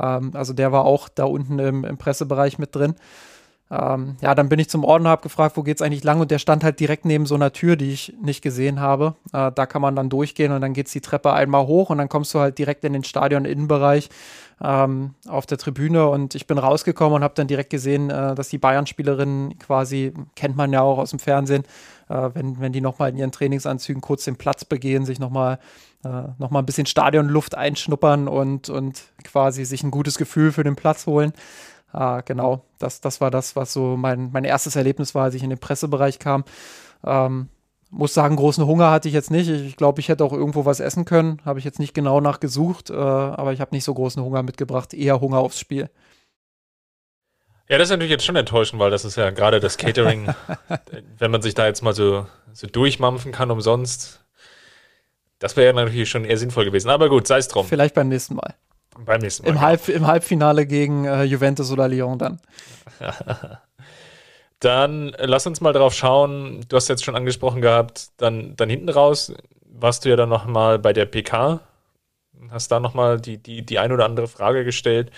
Ähm, 0.00 0.30
also 0.32 0.54
der 0.54 0.72
war 0.72 0.86
auch 0.86 1.10
da 1.10 1.24
unten 1.24 1.58
im, 1.58 1.84
im 1.84 1.98
Pressebereich 1.98 2.58
mit 2.58 2.74
drin. 2.74 2.94
Ähm, 3.70 4.16
ja, 4.20 4.34
dann 4.34 4.48
bin 4.48 4.58
ich 4.58 4.68
zum 4.68 4.84
Ordner, 4.84 5.10
habe 5.10 5.22
gefragt, 5.22 5.56
wo 5.56 5.62
geht's 5.62 5.82
eigentlich 5.82 6.04
lang 6.04 6.20
und 6.20 6.30
der 6.30 6.38
stand 6.38 6.62
halt 6.62 6.80
direkt 6.80 7.04
neben 7.04 7.26
so 7.26 7.34
einer 7.34 7.52
Tür, 7.52 7.76
die 7.76 7.92
ich 7.92 8.14
nicht 8.22 8.42
gesehen 8.42 8.78
habe. 8.78 9.14
Äh, 9.32 9.52
da 9.52 9.66
kann 9.66 9.82
man 9.82 9.96
dann 9.96 10.10
durchgehen 10.10 10.52
und 10.52 10.60
dann 10.60 10.74
geht's 10.74 10.92
die 10.92 11.00
Treppe 11.00 11.32
einmal 11.32 11.66
hoch 11.66 11.90
und 11.90 11.98
dann 11.98 12.08
kommst 12.08 12.32
du 12.34 12.40
halt 12.40 12.58
direkt 12.58 12.84
in 12.84 12.92
den 12.92 13.04
Stadion-Innenbereich 13.04 14.10
ähm, 14.62 15.14
auf 15.28 15.46
der 15.46 15.58
Tribüne 15.58 16.08
und 16.08 16.34
ich 16.34 16.46
bin 16.46 16.58
rausgekommen 16.58 17.16
und 17.16 17.24
habe 17.24 17.34
dann 17.34 17.46
direkt 17.46 17.70
gesehen, 17.70 18.10
äh, 18.10 18.34
dass 18.34 18.48
die 18.48 18.58
Bayern-Spielerinnen 18.58 19.58
quasi, 19.58 20.12
kennt 20.36 20.56
man 20.56 20.72
ja 20.72 20.82
auch 20.82 20.98
aus 20.98 21.10
dem 21.10 21.18
Fernsehen, 21.18 21.64
äh, 22.08 22.30
wenn, 22.34 22.60
wenn 22.60 22.72
die 22.72 22.80
nochmal 22.80 23.10
in 23.10 23.16
ihren 23.16 23.32
Trainingsanzügen 23.32 24.00
kurz 24.00 24.24
den 24.24 24.36
Platz 24.36 24.64
begehen, 24.64 25.04
sich 25.04 25.18
nochmal 25.18 25.58
äh, 26.04 26.08
noch 26.38 26.52
ein 26.52 26.66
bisschen 26.66 26.86
Stadionluft 26.86 27.54
einschnuppern 27.54 28.28
und, 28.28 28.68
und 28.68 29.04
quasi 29.24 29.64
sich 29.64 29.82
ein 29.82 29.90
gutes 29.90 30.18
Gefühl 30.18 30.52
für 30.52 30.64
den 30.64 30.76
Platz 30.76 31.06
holen. 31.06 31.32
Äh, 31.92 32.22
genau, 32.24 32.64
das, 32.78 33.00
das 33.00 33.20
war 33.20 33.30
das, 33.30 33.56
was 33.56 33.72
so 33.72 33.96
mein, 33.96 34.30
mein 34.32 34.44
erstes 34.44 34.76
Erlebnis 34.76 35.14
war, 35.14 35.24
als 35.24 35.34
ich 35.34 35.42
in 35.42 35.50
den 35.50 35.58
Pressebereich 35.58 36.18
kam. 36.18 36.44
Ähm, 37.04 37.48
muss 37.94 38.12
sagen, 38.12 38.36
großen 38.36 38.66
Hunger 38.66 38.90
hatte 38.90 39.08
ich 39.08 39.14
jetzt 39.14 39.30
nicht. 39.30 39.48
Ich 39.48 39.76
glaube, 39.76 40.00
ich 40.00 40.08
hätte 40.08 40.24
auch 40.24 40.32
irgendwo 40.32 40.64
was 40.64 40.80
essen 40.80 41.04
können. 41.04 41.40
Habe 41.44 41.58
ich 41.58 41.64
jetzt 41.64 41.78
nicht 41.78 41.94
genau 41.94 42.20
nachgesucht, 42.20 42.90
äh, 42.90 42.94
aber 42.94 43.52
ich 43.52 43.60
habe 43.60 43.74
nicht 43.74 43.84
so 43.84 43.94
großen 43.94 44.22
Hunger 44.22 44.42
mitgebracht. 44.42 44.92
Eher 44.92 45.20
Hunger 45.20 45.38
aufs 45.38 45.60
Spiel. 45.60 45.88
Ja, 47.68 47.78
das 47.78 47.86
ist 47.86 47.92
natürlich 47.92 48.10
jetzt 48.10 48.24
schon 48.24 48.36
enttäuschend, 48.36 48.80
weil 48.80 48.90
das 48.90 49.04
ist 49.04 49.16
ja 49.16 49.30
gerade 49.30 49.58
das 49.60 49.78
Catering, 49.78 50.34
wenn 51.18 51.30
man 51.30 51.40
sich 51.40 51.54
da 51.54 51.66
jetzt 51.66 51.82
mal 51.82 51.94
so, 51.94 52.26
so 52.52 52.66
durchmampfen 52.66 53.32
kann 53.32 53.50
umsonst. 53.50 54.20
Das 55.38 55.56
wäre 55.56 55.68
ja 55.68 55.72
natürlich 55.72 56.10
schon 56.10 56.24
eher 56.24 56.36
sinnvoll 56.36 56.64
gewesen. 56.64 56.90
Aber 56.90 57.08
gut, 57.08 57.26
sei 57.26 57.38
es 57.38 57.48
drum. 57.48 57.66
Vielleicht 57.66 57.94
beim 57.94 58.08
nächsten 58.08 58.34
Mal. 58.34 58.54
Beim 58.98 59.20
nächsten 59.20 59.44
Mal. 59.44 59.50
Im, 59.50 59.54
genau. 59.54 59.66
Halb, 59.66 59.88
im 59.88 60.06
Halbfinale 60.06 60.66
gegen 60.66 61.04
äh, 61.04 61.22
Juventus 61.24 61.70
oder 61.70 61.88
Lyon 61.88 62.18
dann. 62.18 62.40
Dann 64.64 65.12
äh, 65.14 65.26
lass 65.26 65.46
uns 65.46 65.60
mal 65.60 65.72
drauf 65.72 65.94
schauen. 65.94 66.64
Du 66.68 66.76
hast 66.76 66.88
jetzt 66.88 67.04
schon 67.04 67.16
angesprochen 67.16 67.60
gehabt, 67.60 68.08
dann, 68.16 68.56
dann 68.56 68.70
hinten 68.70 68.88
raus 68.88 69.32
warst 69.66 70.04
du 70.04 70.08
ja 70.08 70.16
dann 70.16 70.28
nochmal 70.28 70.78
bei 70.78 70.92
der 70.92 71.04
PK. 71.04 71.60
Hast 72.50 72.70
da 72.70 72.80
nochmal 72.80 73.20
die, 73.20 73.38
die, 73.38 73.62
die 73.62 73.78
ein 73.78 73.92
oder 73.92 74.04
andere 74.04 74.28
Frage 74.28 74.64
gestellt. 74.64 75.10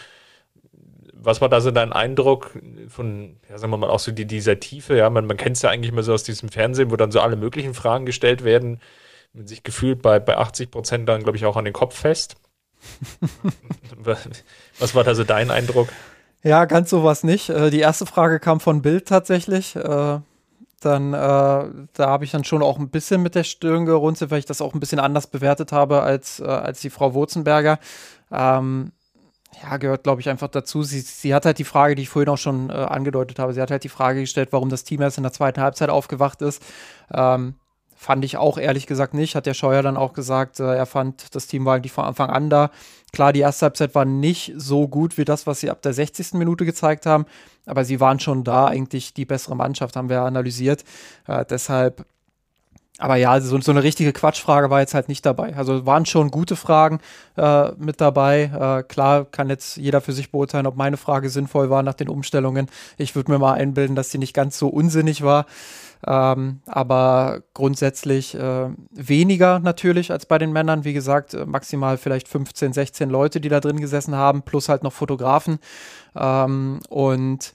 Was 1.12 1.40
war 1.40 1.48
da 1.48 1.60
so 1.60 1.70
dein 1.70 1.92
Eindruck 1.92 2.58
von, 2.88 3.36
ja, 3.48 3.58
sagen 3.58 3.72
wir 3.72 3.76
mal, 3.76 3.90
auch 3.90 3.98
so 3.98 4.12
die, 4.12 4.26
dieser 4.26 4.58
Tiefe? 4.58 4.96
Ja, 4.96 5.10
man, 5.10 5.26
man 5.26 5.36
kennt 5.36 5.56
es 5.56 5.62
ja 5.62 5.70
eigentlich 5.70 5.92
immer 5.92 6.02
so 6.02 6.14
aus 6.14 6.24
diesem 6.24 6.48
Fernsehen, 6.48 6.90
wo 6.90 6.96
dann 6.96 7.12
so 7.12 7.20
alle 7.20 7.36
möglichen 7.36 7.74
Fragen 7.74 8.06
gestellt 8.06 8.44
werden. 8.44 8.80
Man 9.32 9.46
sich 9.46 9.62
gefühlt 9.62 10.02
bei, 10.02 10.18
bei 10.18 10.36
80 10.36 10.70
Prozent 10.70 11.08
dann, 11.08 11.22
glaube 11.22 11.36
ich, 11.36 11.44
auch 11.44 11.56
an 11.56 11.64
den 11.64 11.74
Kopf 11.74 11.96
fest. 11.96 12.36
Was 14.78 14.94
war 14.94 15.04
da 15.04 15.14
so 15.14 15.24
dein 15.24 15.50
Eindruck? 15.50 15.88
Ja, 16.46 16.64
ganz 16.64 16.90
sowas 16.90 17.24
nicht. 17.24 17.48
Äh, 17.48 17.70
die 17.70 17.80
erste 17.80 18.06
Frage 18.06 18.38
kam 18.38 18.60
von 18.60 18.80
Bild 18.80 19.08
tatsächlich. 19.08 19.74
Äh, 19.74 20.20
dann, 20.80 21.12
äh, 21.12 21.16
da 21.16 21.82
habe 21.98 22.24
ich 22.24 22.30
dann 22.30 22.44
schon 22.44 22.62
auch 22.62 22.78
ein 22.78 22.88
bisschen 22.88 23.20
mit 23.20 23.34
der 23.34 23.42
Stirn 23.42 23.84
gerunzelt, 23.84 24.30
weil 24.30 24.38
ich 24.38 24.44
das 24.44 24.60
auch 24.60 24.72
ein 24.72 24.78
bisschen 24.78 25.00
anders 25.00 25.26
bewertet 25.26 25.72
habe 25.72 26.02
als, 26.02 26.40
als 26.40 26.80
die 26.80 26.90
Frau 26.90 27.14
Wurzenberger. 27.14 27.80
Ähm, 28.30 28.92
ja, 29.60 29.76
gehört, 29.78 30.04
glaube 30.04 30.20
ich, 30.20 30.28
einfach 30.28 30.46
dazu. 30.46 30.84
Sie, 30.84 31.00
sie 31.00 31.34
hat 31.34 31.46
halt 31.46 31.58
die 31.58 31.64
Frage, 31.64 31.96
die 31.96 32.02
ich 32.02 32.10
vorhin 32.10 32.28
auch 32.28 32.38
schon 32.38 32.70
äh, 32.70 32.74
angedeutet 32.74 33.40
habe. 33.40 33.52
Sie 33.52 33.60
hat 33.60 33.72
halt 33.72 33.82
die 33.82 33.88
Frage 33.88 34.20
gestellt, 34.20 34.50
warum 34.52 34.68
das 34.68 34.84
Team 34.84 35.02
erst 35.02 35.16
in 35.16 35.24
der 35.24 35.32
zweiten 35.32 35.60
Halbzeit 35.60 35.90
aufgewacht 35.90 36.42
ist. 36.42 36.62
Ähm, 37.12 37.54
Fand 37.98 38.24
ich 38.24 38.36
auch 38.36 38.58
ehrlich 38.58 38.86
gesagt 38.86 39.14
nicht. 39.14 39.34
Hat 39.34 39.46
der 39.46 39.54
Scheuer 39.54 39.82
dann 39.82 39.96
auch 39.96 40.12
gesagt, 40.12 40.60
äh, 40.60 40.76
er 40.76 40.86
fand, 40.86 41.34
das 41.34 41.46
Team 41.46 41.64
war 41.64 41.76
eigentlich 41.76 41.92
von 41.92 42.04
Anfang 42.04 42.30
an 42.30 42.50
da. 42.50 42.70
Klar, 43.12 43.32
die 43.32 43.40
erste 43.40 43.64
Halbzeit 43.64 43.94
war 43.94 44.04
nicht 44.04 44.52
so 44.56 44.86
gut 44.86 45.16
wie 45.16 45.24
das, 45.24 45.46
was 45.46 45.60
sie 45.60 45.70
ab 45.70 45.80
der 45.80 45.94
60. 45.94 46.34
Minute 46.34 46.66
gezeigt 46.66 47.06
haben, 47.06 47.24
aber 47.64 47.84
sie 47.84 47.98
waren 47.98 48.20
schon 48.20 48.44
da, 48.44 48.66
eigentlich 48.66 49.14
die 49.14 49.24
bessere 49.24 49.56
Mannschaft, 49.56 49.96
haben 49.96 50.10
wir 50.10 50.20
analysiert. 50.20 50.84
Äh, 51.26 51.44
deshalb 51.48 52.04
aber 52.98 53.16
ja, 53.16 53.38
so, 53.40 53.60
so, 53.60 53.70
eine 53.72 53.82
richtige 53.82 54.12
Quatschfrage 54.12 54.70
war 54.70 54.80
jetzt 54.80 54.94
halt 54.94 55.08
nicht 55.08 55.26
dabei. 55.26 55.54
Also 55.54 55.84
waren 55.84 56.06
schon 56.06 56.30
gute 56.30 56.56
Fragen 56.56 57.00
äh, 57.36 57.72
mit 57.76 58.00
dabei. 58.00 58.44
Äh, 58.44 58.82
klar 58.84 59.26
kann 59.26 59.50
jetzt 59.50 59.76
jeder 59.76 60.00
für 60.00 60.12
sich 60.12 60.30
beurteilen, 60.30 60.66
ob 60.66 60.76
meine 60.76 60.96
Frage 60.96 61.28
sinnvoll 61.28 61.68
war 61.68 61.82
nach 61.82 61.94
den 61.94 62.08
Umstellungen. 62.08 62.68
Ich 62.96 63.14
würde 63.14 63.30
mir 63.30 63.38
mal 63.38 63.52
einbilden, 63.52 63.96
dass 63.96 64.10
sie 64.10 64.18
nicht 64.18 64.32
ganz 64.32 64.58
so 64.58 64.68
unsinnig 64.68 65.22
war. 65.22 65.44
Ähm, 66.06 66.60
aber 66.66 67.42
grundsätzlich 67.54 68.34
äh, 68.34 68.68
weniger 68.90 69.58
natürlich 69.60 70.10
als 70.10 70.26
bei 70.26 70.38
den 70.38 70.52
Männern. 70.52 70.84
Wie 70.84 70.92
gesagt, 70.92 71.34
äh, 71.34 71.46
maximal 71.46 71.98
vielleicht 71.98 72.28
15, 72.28 72.72
16 72.72 73.10
Leute, 73.10 73.40
die 73.40 73.48
da 73.48 73.60
drin 73.60 73.80
gesessen 73.80 74.14
haben, 74.14 74.42
plus 74.42 74.68
halt 74.68 74.82
noch 74.82 74.92
Fotografen. 74.92 75.58
Ähm, 76.14 76.80
und 76.88 77.52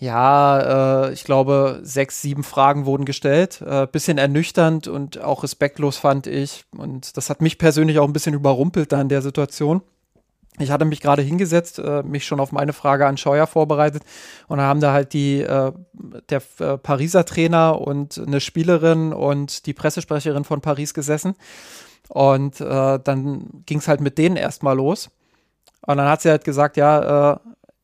ja, 0.00 1.08
äh, 1.08 1.12
ich 1.12 1.24
glaube, 1.24 1.80
sechs, 1.82 2.22
sieben 2.22 2.42
Fragen 2.42 2.86
wurden 2.86 3.04
gestellt. 3.04 3.60
Äh, 3.60 3.86
bisschen 3.86 4.16
ernüchternd 4.16 4.88
und 4.88 5.20
auch 5.20 5.42
respektlos 5.42 5.98
fand 5.98 6.26
ich. 6.26 6.64
Und 6.74 7.18
das 7.18 7.28
hat 7.28 7.42
mich 7.42 7.58
persönlich 7.58 7.98
auch 7.98 8.06
ein 8.06 8.14
bisschen 8.14 8.34
überrumpelt 8.34 8.92
da 8.92 9.00
in 9.00 9.10
der 9.10 9.20
Situation. 9.20 9.82
Ich 10.58 10.70
hatte 10.70 10.84
mich 10.84 11.00
gerade 11.00 11.22
hingesetzt, 11.22 11.78
äh, 11.78 12.02
mich 12.02 12.26
schon 12.26 12.40
auf 12.40 12.52
meine 12.52 12.72
Frage 12.72 13.06
an 13.06 13.16
Scheuer 13.16 13.46
vorbereitet 13.46 14.02
und 14.48 14.58
da 14.58 14.64
haben 14.64 14.80
da 14.80 14.92
halt 14.92 15.12
die, 15.12 15.40
äh, 15.40 15.72
der 16.28 16.42
äh, 16.58 16.76
Pariser 16.76 17.24
Trainer 17.24 17.80
und 17.80 18.18
eine 18.18 18.40
Spielerin 18.40 19.12
und 19.12 19.66
die 19.66 19.72
Pressesprecherin 19.72 20.44
von 20.44 20.60
Paris 20.60 20.92
gesessen. 20.92 21.34
Und 22.08 22.60
äh, 22.60 22.98
dann 22.98 23.62
ging 23.66 23.78
es 23.78 23.86
halt 23.86 24.00
mit 24.00 24.18
denen 24.18 24.36
erstmal 24.36 24.76
los. 24.76 25.10
Und 25.86 25.96
dann 25.96 26.08
hat 26.08 26.22
sie 26.22 26.28
halt 26.28 26.44
gesagt, 26.44 26.76
ja, 26.76 27.34
äh, 27.34 27.38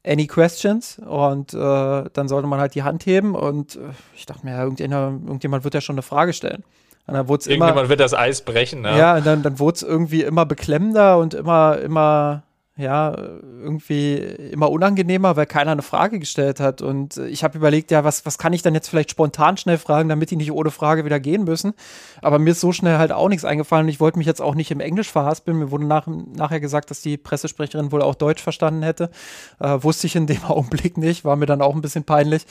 any 0.04 0.26
questions? 0.26 0.98
Und 0.98 1.54
äh, 1.54 2.04
dann 2.12 2.28
sollte 2.28 2.48
man 2.48 2.58
halt 2.58 2.74
die 2.74 2.82
Hand 2.82 3.06
heben. 3.06 3.36
Und 3.36 3.78
ich 4.16 4.26
dachte 4.26 4.44
mir, 4.44 4.52
ja, 4.52 4.62
irgendjemand, 4.64 5.24
irgendjemand 5.24 5.62
wird 5.62 5.74
ja 5.74 5.80
schon 5.80 5.94
eine 5.94 6.02
Frage 6.02 6.32
stellen. 6.32 6.64
Und 7.06 7.14
dann 7.14 7.28
Irgendjemand 7.28 7.72
immer, 7.72 7.88
wird 7.88 8.00
das 8.00 8.14
Eis 8.14 8.40
brechen, 8.40 8.80
ne? 8.82 8.98
Ja, 8.98 9.16
und 9.16 9.24
dann, 9.24 9.44
dann 9.44 9.60
wurde 9.60 9.76
es 9.76 9.82
irgendwie 9.84 10.22
immer 10.22 10.44
beklemmender 10.44 11.18
und 11.18 11.34
immer, 11.34 11.78
immer 11.78 12.42
ja, 12.78 13.16
irgendwie 13.16 14.16
immer 14.16 14.70
unangenehmer, 14.70 15.34
weil 15.36 15.46
keiner 15.46 15.72
eine 15.72 15.80
Frage 15.80 16.18
gestellt 16.18 16.60
hat. 16.60 16.82
Und 16.82 17.16
ich 17.16 17.42
habe 17.42 17.56
überlegt, 17.56 17.90
ja, 17.90 18.04
was, 18.04 18.26
was 18.26 18.36
kann 18.36 18.52
ich 18.52 18.60
dann 18.60 18.74
jetzt 18.74 18.88
vielleicht 18.88 19.10
spontan 19.10 19.56
schnell 19.56 19.78
fragen, 19.78 20.10
damit 20.10 20.30
die 20.30 20.36
nicht 20.36 20.52
ohne 20.52 20.70
Frage 20.70 21.06
wieder 21.06 21.18
gehen 21.18 21.44
müssen. 21.44 21.72
Aber 22.20 22.38
mir 22.38 22.50
ist 22.50 22.60
so 22.60 22.72
schnell 22.72 22.98
halt 22.98 23.12
auch 23.12 23.30
nichts 23.30 23.46
eingefallen. 23.46 23.88
Ich 23.88 23.98
wollte 23.98 24.18
mich 24.18 24.26
jetzt 24.26 24.42
auch 24.42 24.54
nicht 24.54 24.70
im 24.70 24.80
Englisch 24.80 25.10
verhaspeln. 25.10 25.58
Mir 25.58 25.70
wurde 25.70 25.86
nach, 25.86 26.06
nachher 26.06 26.60
gesagt, 26.60 26.90
dass 26.90 27.00
die 27.00 27.16
Pressesprecherin 27.16 27.92
wohl 27.92 28.02
auch 28.02 28.14
Deutsch 28.14 28.42
verstanden 28.42 28.82
hätte. 28.82 29.10
Äh, 29.58 29.78
wusste 29.82 30.06
ich 30.06 30.14
in 30.14 30.26
dem 30.26 30.44
Augenblick 30.48 30.98
nicht, 30.98 31.24
war 31.24 31.36
mir 31.36 31.46
dann 31.46 31.62
auch 31.62 31.74
ein 31.74 31.80
bisschen 31.80 32.04
peinlich. 32.04 32.44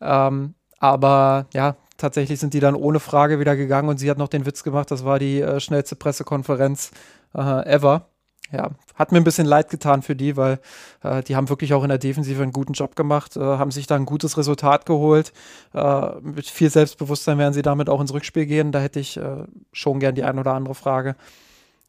Ähm, 0.00 0.54
aber 0.80 1.46
ja, 1.54 1.76
tatsächlich 1.98 2.40
sind 2.40 2.52
die 2.52 2.60
dann 2.60 2.74
ohne 2.74 2.98
Frage 2.98 3.38
wieder 3.38 3.54
gegangen 3.54 3.88
und 3.88 3.98
sie 3.98 4.10
hat 4.10 4.18
noch 4.18 4.28
den 4.28 4.44
Witz 4.44 4.64
gemacht, 4.64 4.90
das 4.90 5.04
war 5.04 5.20
die 5.20 5.40
äh, 5.40 5.60
schnellste 5.60 5.94
Pressekonferenz 5.94 6.90
äh, 7.34 7.66
ever 7.66 8.08
ja, 8.50 8.70
hat 8.94 9.12
mir 9.12 9.18
ein 9.18 9.24
bisschen 9.24 9.46
leid 9.46 9.68
getan 9.68 10.02
für 10.02 10.16
die, 10.16 10.36
weil 10.36 10.58
äh, 11.02 11.22
die 11.22 11.36
haben 11.36 11.48
wirklich 11.48 11.74
auch 11.74 11.82
in 11.82 11.90
der 11.90 11.98
Defensive 11.98 12.42
einen 12.42 12.52
guten 12.52 12.72
Job 12.72 12.96
gemacht, 12.96 13.36
äh, 13.36 13.40
haben 13.40 13.70
sich 13.70 13.86
da 13.86 13.96
ein 13.96 14.06
gutes 14.06 14.38
Resultat 14.38 14.86
geholt. 14.86 15.32
Äh, 15.74 16.20
mit 16.20 16.46
viel 16.46 16.70
Selbstbewusstsein 16.70 17.38
werden 17.38 17.52
sie 17.52 17.62
damit 17.62 17.88
auch 17.88 18.00
ins 18.00 18.12
Rückspiel 18.12 18.46
gehen. 18.46 18.72
Da 18.72 18.80
hätte 18.80 19.00
ich 19.00 19.16
äh, 19.16 19.44
schon 19.72 20.00
gern 20.00 20.14
die 20.14 20.24
ein 20.24 20.38
oder 20.38 20.54
andere 20.54 20.74
Frage 20.74 21.14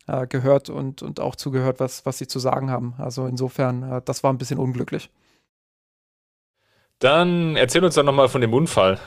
äh, 0.07 0.27
gehört 0.27 0.69
und, 0.69 1.01
und 1.01 1.19
auch 1.19 1.35
zugehört, 1.35 1.79
was, 1.79 2.05
was 2.05 2.17
sie 2.17 2.27
zu 2.27 2.39
sagen 2.39 2.69
haben. 2.71 2.93
Also 2.97 3.25
insofern, 3.25 3.83
äh, 3.83 4.01
das 4.03 4.23
war 4.23 4.33
ein 4.33 4.37
bisschen 4.37 4.59
unglücklich. 4.59 5.09
Dann 6.99 7.55
erzähl 7.55 7.83
uns 7.83 7.95
doch 7.95 8.03
nochmal 8.03 8.27
von 8.27 8.41
dem 8.41 8.53
Unfall. 8.53 8.99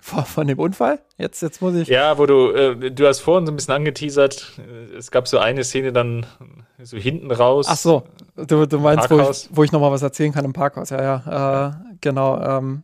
Von, 0.00 0.46
dem 0.46 0.58
Unfall? 0.58 1.00
Jetzt, 1.18 1.42
jetzt 1.42 1.60
muss 1.60 1.74
ich. 1.74 1.88
Ja, 1.88 2.18
wo 2.18 2.26
du, 2.26 2.52
äh, 2.52 2.90
du 2.90 3.06
hast 3.06 3.20
vorhin 3.20 3.46
so 3.46 3.52
ein 3.52 3.56
bisschen 3.56 3.74
angeteasert. 3.74 4.60
Es 4.96 5.10
gab 5.10 5.28
so 5.28 5.38
eine 5.38 5.64
Szene 5.64 5.92
dann 5.92 6.26
so 6.82 6.96
hinten 6.96 7.30
raus. 7.30 7.66
Ach 7.68 7.76
so, 7.76 8.04
du, 8.36 8.66
du 8.66 8.78
meinst, 8.78 9.10
wo 9.10 9.20
ich, 9.20 9.48
wo 9.52 9.64
ich 9.64 9.72
nochmal 9.72 9.92
was 9.92 10.02
erzählen 10.02 10.32
kann 10.32 10.44
im 10.44 10.52
Parkhaus. 10.52 10.90
Ja, 10.90 11.02
ja, 11.02 11.68
äh, 11.68 11.72
genau. 12.00 12.40
Ähm, 12.40 12.82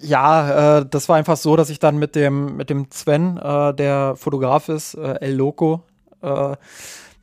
ja, 0.00 0.78
äh, 0.78 0.86
das 0.88 1.08
war 1.08 1.16
einfach 1.16 1.36
so, 1.36 1.56
dass 1.56 1.70
ich 1.70 1.78
dann 1.78 1.98
mit 1.98 2.14
dem, 2.14 2.56
mit 2.56 2.70
dem 2.70 2.90
Sven, 2.90 3.36
äh, 3.36 3.74
der 3.74 4.14
Fotograf 4.16 4.68
ist, 4.68 4.94
äh, 4.94 5.20
El 5.20 5.34
Loco, 5.34 5.82
äh, 6.22 6.56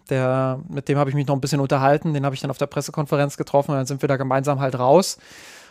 der, 0.10 0.60
mit 0.70 0.88
dem 0.88 0.98
habe 0.98 1.10
ich 1.10 1.16
mich 1.16 1.28
noch 1.28 1.36
ein 1.36 1.42
bisschen 1.42 1.60
unterhalten. 1.60 2.14
Den 2.14 2.24
habe 2.24 2.36
ich 2.36 2.42
dann 2.42 2.52
auf 2.52 2.58
der 2.58 2.68
Pressekonferenz 2.68 3.36
getroffen 3.36 3.72
und 3.72 3.78
dann 3.78 3.86
sind 3.86 4.02
wir 4.02 4.08
da 4.08 4.18
gemeinsam 4.18 4.60
halt 4.60 4.78
raus. 4.80 5.18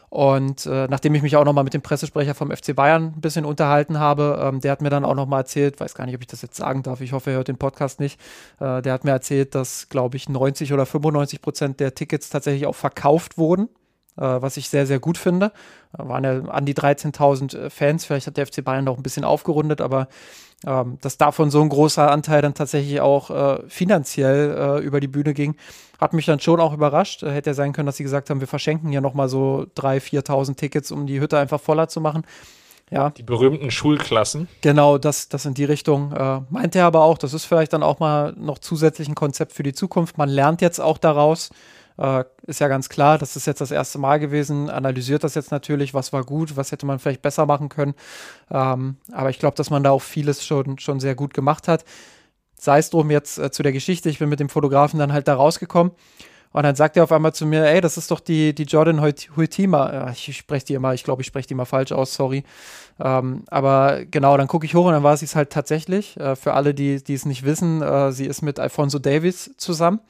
Und 0.08 0.66
äh, 0.66 0.86
nachdem 0.88 1.14
ich 1.14 1.22
mich 1.22 1.36
auch 1.36 1.44
nochmal 1.44 1.64
mit 1.64 1.74
dem 1.74 1.82
Pressesprecher 1.82 2.34
vom 2.34 2.50
FC 2.50 2.74
Bayern 2.74 3.14
ein 3.16 3.20
bisschen 3.20 3.44
unterhalten 3.44 3.98
habe, 3.98 4.38
ähm, 4.42 4.60
der 4.60 4.72
hat 4.72 4.82
mir 4.82 4.90
dann 4.90 5.04
auch 5.04 5.14
nochmal 5.14 5.40
erzählt, 5.40 5.80
weiß 5.80 5.94
gar 5.94 6.06
nicht, 6.06 6.14
ob 6.14 6.20
ich 6.20 6.26
das 6.26 6.42
jetzt 6.42 6.56
sagen 6.56 6.82
darf, 6.82 7.00
ich 7.00 7.12
hoffe, 7.12 7.30
er 7.30 7.36
hört 7.36 7.48
den 7.48 7.58
Podcast 7.58 8.00
nicht, 8.00 8.20
äh, 8.60 8.82
der 8.82 8.92
hat 8.92 9.04
mir 9.04 9.10
erzählt, 9.10 9.54
dass, 9.54 9.88
glaube 9.88 10.16
ich, 10.16 10.28
90 10.28 10.72
oder 10.72 10.86
95 10.86 11.42
Prozent 11.42 11.80
der 11.80 11.94
Tickets 11.94 12.30
tatsächlich 12.30 12.66
auch 12.66 12.74
verkauft 12.74 13.38
wurden 13.38 13.68
was 14.16 14.56
ich 14.56 14.68
sehr, 14.68 14.86
sehr 14.86 14.98
gut 14.98 15.18
finde. 15.18 15.52
Da 15.96 16.08
waren 16.08 16.24
ja 16.24 16.44
an 16.46 16.66
die 16.66 16.74
13.000 16.74 17.56
äh, 17.56 17.70
Fans, 17.70 18.04
vielleicht 18.04 18.26
hat 18.26 18.36
der 18.36 18.46
FC 18.46 18.64
Bayern 18.64 18.84
noch 18.84 18.96
ein 18.96 19.02
bisschen 19.02 19.24
aufgerundet, 19.24 19.80
aber 19.80 20.08
ähm, 20.66 20.98
dass 21.02 21.18
davon 21.18 21.50
so 21.50 21.60
ein 21.60 21.68
großer 21.68 22.10
Anteil 22.10 22.40
dann 22.40 22.54
tatsächlich 22.54 23.00
auch 23.00 23.30
äh, 23.30 23.62
finanziell 23.68 24.56
äh, 24.56 24.84
über 24.84 25.00
die 25.00 25.08
Bühne 25.08 25.34
ging, 25.34 25.56
hat 26.00 26.12
mich 26.14 26.26
dann 26.26 26.40
schon 26.40 26.60
auch 26.60 26.72
überrascht. 26.72 27.22
Äh, 27.22 27.30
hätte 27.30 27.50
ja 27.50 27.54
sein 27.54 27.72
können, 27.72 27.86
dass 27.86 27.98
sie 27.98 28.02
gesagt 28.02 28.30
haben, 28.30 28.40
wir 28.40 28.46
verschenken 28.46 28.90
ja 28.90 29.00
nochmal 29.00 29.28
so 29.28 29.66
3.000, 29.76 30.24
4.000 30.26 30.56
Tickets, 30.56 30.90
um 30.90 31.06
die 31.06 31.20
Hütte 31.20 31.38
einfach 31.38 31.60
voller 31.60 31.88
zu 31.88 32.00
machen. 32.00 32.24
Ja. 32.90 33.10
Die 33.10 33.22
berühmten 33.22 33.70
Schulklassen. 33.70 34.48
Genau, 34.60 34.96
das, 34.96 35.28
das 35.28 35.44
in 35.44 35.54
die 35.54 35.64
Richtung. 35.64 36.12
Äh, 36.12 36.40
meint 36.50 36.74
er 36.76 36.86
aber 36.86 37.02
auch, 37.02 37.18
das 37.18 37.34
ist 37.34 37.44
vielleicht 37.44 37.72
dann 37.72 37.82
auch 37.82 37.98
mal 37.98 38.32
noch 38.36 38.58
zusätzlich 38.58 39.08
ein 39.08 39.14
Konzept 39.14 39.52
für 39.52 39.62
die 39.62 39.72
Zukunft. 39.72 40.18
Man 40.18 40.28
lernt 40.28 40.62
jetzt 40.62 40.80
auch 40.80 40.98
daraus. 40.98 41.50
Äh, 41.98 42.24
ist 42.46 42.60
ja 42.60 42.68
ganz 42.68 42.88
klar, 42.88 43.18
das 43.18 43.36
ist 43.36 43.46
jetzt 43.46 43.60
das 43.60 43.70
erste 43.70 43.98
Mal 43.98 44.18
gewesen, 44.18 44.70
analysiert 44.70 45.24
das 45.24 45.34
jetzt 45.34 45.50
natürlich, 45.50 45.94
was 45.94 46.12
war 46.12 46.24
gut, 46.24 46.56
was 46.56 46.72
hätte 46.72 46.86
man 46.86 46.98
vielleicht 46.98 47.22
besser 47.22 47.46
machen 47.46 47.68
können. 47.68 47.94
Ähm, 48.50 48.96
aber 49.12 49.30
ich 49.30 49.38
glaube, 49.38 49.56
dass 49.56 49.70
man 49.70 49.82
da 49.82 49.90
auch 49.90 50.02
vieles 50.02 50.44
schon, 50.44 50.78
schon 50.78 51.00
sehr 51.00 51.14
gut 51.14 51.34
gemacht 51.34 51.68
hat. 51.68 51.84
Sei 52.58 52.78
es 52.78 52.90
drum 52.90 53.10
jetzt 53.10 53.38
äh, 53.38 53.50
zu 53.50 53.62
der 53.62 53.72
Geschichte, 53.72 54.08
ich 54.08 54.18
bin 54.18 54.28
mit 54.28 54.40
dem 54.40 54.48
Fotografen 54.48 54.98
dann 54.98 55.12
halt 55.12 55.28
da 55.28 55.34
rausgekommen. 55.34 55.92
Und 56.52 56.62
dann 56.62 56.74
sagt 56.74 56.96
er 56.96 57.04
auf 57.04 57.12
einmal 57.12 57.34
zu 57.34 57.44
mir, 57.44 57.66
ey, 57.66 57.82
das 57.82 57.98
ist 57.98 58.10
doch 58.10 58.18
die, 58.18 58.54
die 58.54 58.62
Jordan 58.62 59.02
Huitima. 59.02 60.10
Ich 60.12 60.34
spreche 60.38 60.64
die 60.64 60.72
immer, 60.72 60.94
ich 60.94 61.04
glaube, 61.04 61.20
ich 61.20 61.26
spreche 61.26 61.48
die 61.48 61.52
immer 61.52 61.66
falsch 61.66 61.92
aus, 61.92 62.14
sorry. 62.14 62.44
Ähm, 62.98 63.44
aber 63.48 64.06
genau, 64.06 64.38
dann 64.38 64.46
gucke 64.48 64.64
ich 64.64 64.74
hoch 64.74 64.86
und 64.86 64.92
dann 64.92 65.02
war 65.02 65.18
sie 65.18 65.26
es 65.26 65.36
halt 65.36 65.50
tatsächlich. 65.50 66.18
Äh, 66.18 66.34
für 66.34 66.54
alle, 66.54 66.72
die, 66.72 67.04
die 67.04 67.12
es 67.12 67.26
nicht 67.26 67.44
wissen, 67.44 67.82
äh, 67.82 68.10
sie 68.10 68.24
ist 68.24 68.40
mit 68.40 68.58
Alfonso 68.58 68.98
Davis 68.98 69.50
zusammen. 69.58 70.00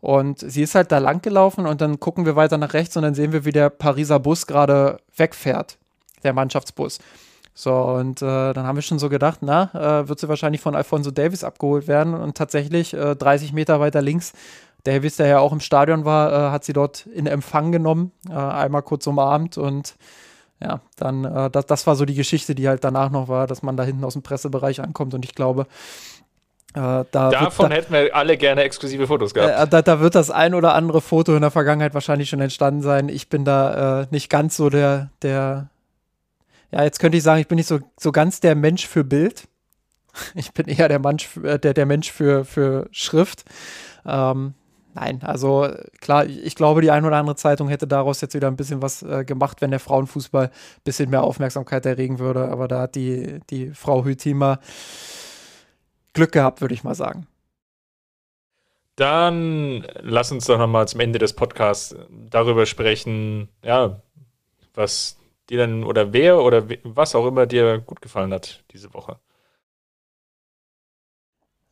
Und 0.00 0.38
sie 0.38 0.62
ist 0.62 0.74
halt 0.74 0.92
da 0.92 0.98
lang 0.98 1.22
gelaufen 1.22 1.66
und 1.66 1.80
dann 1.80 1.98
gucken 1.98 2.26
wir 2.26 2.36
weiter 2.36 2.58
nach 2.58 2.74
rechts 2.74 2.96
und 2.96 3.02
dann 3.02 3.14
sehen 3.14 3.32
wir, 3.32 3.44
wie 3.44 3.52
der 3.52 3.70
Pariser 3.70 4.20
Bus 4.20 4.46
gerade 4.46 4.98
wegfährt, 5.16 5.78
der 6.22 6.32
Mannschaftsbus. 6.32 6.98
So, 7.54 7.74
und 7.74 8.20
äh, 8.20 8.52
dann 8.52 8.66
haben 8.66 8.76
wir 8.76 8.82
schon 8.82 8.98
so 8.98 9.08
gedacht, 9.08 9.38
na, 9.40 9.70
äh, 9.72 10.08
wird 10.08 10.20
sie 10.20 10.28
wahrscheinlich 10.28 10.60
von 10.60 10.76
Alfonso 10.76 11.10
Davis 11.10 11.42
abgeholt 11.42 11.88
werden. 11.88 12.12
Und 12.12 12.36
tatsächlich 12.36 12.92
äh, 12.92 13.16
30 13.16 13.54
Meter 13.54 13.80
weiter 13.80 14.02
links, 14.02 14.34
Davis, 14.84 15.16
der 15.16 15.26
ja 15.26 15.38
auch 15.38 15.52
im 15.52 15.60
Stadion 15.60 16.04
war, 16.04 16.32
äh, 16.32 16.50
hat 16.52 16.64
sie 16.64 16.74
dort 16.74 17.06
in 17.06 17.26
Empfang 17.26 17.72
genommen, 17.72 18.12
äh, 18.28 18.34
einmal 18.34 18.82
kurz 18.82 19.06
umarmt 19.06 19.56
und 19.58 19.96
ja, 20.62 20.80
dann, 20.96 21.24
äh, 21.24 21.50
das, 21.50 21.66
das 21.66 21.86
war 21.86 21.96
so 21.96 22.04
die 22.04 22.14
Geschichte, 22.14 22.54
die 22.54 22.68
halt 22.68 22.84
danach 22.84 23.10
noch 23.10 23.28
war, 23.28 23.46
dass 23.46 23.62
man 23.62 23.76
da 23.76 23.84
hinten 23.84 24.04
aus 24.04 24.14
dem 24.14 24.22
Pressebereich 24.22 24.80
ankommt. 24.80 25.12
Und 25.12 25.24
ich 25.24 25.34
glaube, 25.34 25.66
äh, 26.76 27.04
da 27.10 27.30
Davon 27.30 27.70
da, 27.70 27.76
hätten 27.76 27.92
wir 27.94 28.14
alle 28.14 28.36
gerne 28.36 28.62
exklusive 28.62 29.06
Fotos 29.06 29.32
gehabt. 29.32 29.50
Äh, 29.50 29.66
da, 29.66 29.80
da, 29.80 30.00
wird 30.00 30.14
das 30.14 30.30
ein 30.30 30.52
oder 30.52 30.74
andere 30.74 31.00
Foto 31.00 31.34
in 31.34 31.40
der 31.40 31.50
Vergangenheit 31.50 31.94
wahrscheinlich 31.94 32.28
schon 32.28 32.42
entstanden 32.42 32.82
sein. 32.82 33.08
Ich 33.08 33.30
bin 33.30 33.46
da 33.46 34.02
äh, 34.02 34.06
nicht 34.10 34.28
ganz 34.28 34.58
so 34.58 34.68
der, 34.68 35.08
der, 35.22 35.70
ja, 36.70 36.84
jetzt 36.84 36.98
könnte 36.98 37.16
ich 37.16 37.22
sagen, 37.22 37.40
ich 37.40 37.48
bin 37.48 37.56
nicht 37.56 37.66
so, 37.66 37.78
so 37.98 38.12
ganz 38.12 38.40
der 38.40 38.54
Mensch 38.54 38.86
für 38.86 39.04
Bild. 39.04 39.48
Ich 40.34 40.52
bin 40.52 40.66
eher 40.66 40.88
der, 40.88 40.98
Mensch, 40.98 41.36
äh, 41.42 41.58
der, 41.58 41.74
der 41.74 41.84
Mensch 41.84 42.10
für, 42.10 42.46
für 42.46 42.88
Schrift. 42.90 43.44
Ähm, 44.06 44.54
nein, 44.94 45.20
also 45.22 45.68
klar, 46.00 46.24
ich 46.24 46.54
glaube, 46.54 46.80
die 46.80 46.90
ein 46.90 47.04
oder 47.04 47.16
andere 47.16 47.36
Zeitung 47.36 47.68
hätte 47.68 47.86
daraus 47.86 48.22
jetzt 48.22 48.34
wieder 48.34 48.48
ein 48.48 48.56
bisschen 48.56 48.80
was 48.80 49.02
äh, 49.02 49.26
gemacht, 49.26 49.60
wenn 49.60 49.70
der 49.70 49.80
Frauenfußball 49.80 50.46
ein 50.46 50.50
bisschen 50.84 51.10
mehr 51.10 51.22
Aufmerksamkeit 51.22 51.84
erregen 51.84 52.18
würde. 52.18 52.48
Aber 52.48 52.66
da 52.66 52.80
hat 52.80 52.94
die, 52.94 53.40
die 53.50 53.72
Frau 53.74 54.06
Hütima 54.06 54.58
Glück 56.16 56.32
gehabt, 56.32 56.60
würde 56.60 56.74
ich 56.74 56.82
mal 56.82 56.94
sagen. 56.94 57.26
Dann 58.96 59.86
lass 60.00 60.32
uns 60.32 60.46
doch 60.46 60.58
nochmal 60.58 60.88
zum 60.88 61.00
Ende 61.00 61.18
des 61.18 61.34
Podcasts 61.34 61.94
darüber 62.10 62.64
sprechen, 62.64 63.50
ja, 63.62 64.00
was 64.74 65.18
dir 65.50 65.58
dann 65.58 65.84
oder 65.84 66.14
wer 66.14 66.42
oder 66.42 66.66
was 66.82 67.14
auch 67.14 67.26
immer 67.26 67.46
dir 67.46 67.78
gut 67.78 68.00
gefallen 68.00 68.32
hat 68.32 68.64
diese 68.72 68.94
Woche. 68.94 69.18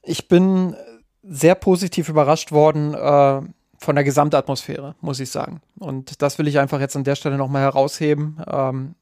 Ich 0.02 0.28
bin 0.28 0.76
sehr 1.22 1.54
positiv 1.54 2.10
überrascht 2.10 2.52
worden 2.52 2.92
äh, 2.92 3.40
von 3.78 3.94
der 3.94 4.04
Gesamtatmosphäre, 4.04 4.94
muss 5.00 5.18
ich 5.20 5.30
sagen. 5.30 5.62
Und 5.78 6.20
das 6.20 6.38
will 6.38 6.46
ich 6.46 6.58
einfach 6.58 6.80
jetzt 6.80 6.94
an 6.94 7.04
der 7.04 7.16
Stelle 7.16 7.38
nochmal 7.38 7.62
herausheben. 7.62 8.42
Ähm, 8.46 8.94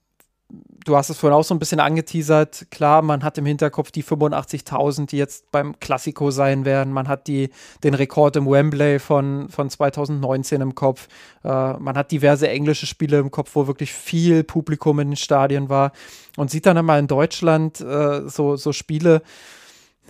du 0.85 0.97
hast 0.97 1.11
es 1.11 1.19
vorhin 1.19 1.37
auch 1.37 1.45
so 1.45 1.55
ein 1.55 1.59
bisschen 1.59 1.81
angeteasert. 1.81 2.67
Klar, 2.71 3.03
man 3.03 3.23
hat 3.23 3.39
im 3.39 3.47
Hinterkopf 3.47 3.91
die 3.91 4.05
85.000, 4.05 5.07
die 5.07 5.17
jetzt 5.17 5.51
beim 5.51 5.79
Klassiko 5.81 6.31
sein 6.31 6.65
werden. 6.65 6.93
Man 6.93 7.09
hat 7.09 7.27
die, 7.27 7.51
den 7.85 7.95
Rekord 7.95 8.37
im 8.37 8.51
Wembley 8.51 8.99
von, 8.99 9.49
von 9.49 9.71
2019 9.71 10.61
im 10.61 10.75
Kopf. 10.75 11.09
Äh, 11.45 11.75
man 11.75 11.97
hat 11.97 12.11
diverse 12.11 12.49
englische 12.49 12.87
Spiele 12.87 13.19
im 13.19 13.31
Kopf, 13.31 13.51
wo 13.55 13.67
wirklich 13.67 13.93
viel 13.93 14.45
Publikum 14.45 15.01
in 15.01 15.11
den 15.11 15.17
Stadien 15.17 15.69
war. 15.69 15.93
Und 16.37 16.51
sieht 16.51 16.67
dann 16.67 16.79
einmal 16.79 16.99
in 16.99 17.07
Deutschland 17.07 17.81
äh, 17.81 18.29
so, 18.29 18.57
so 18.57 18.73
Spiele, 18.73 19.23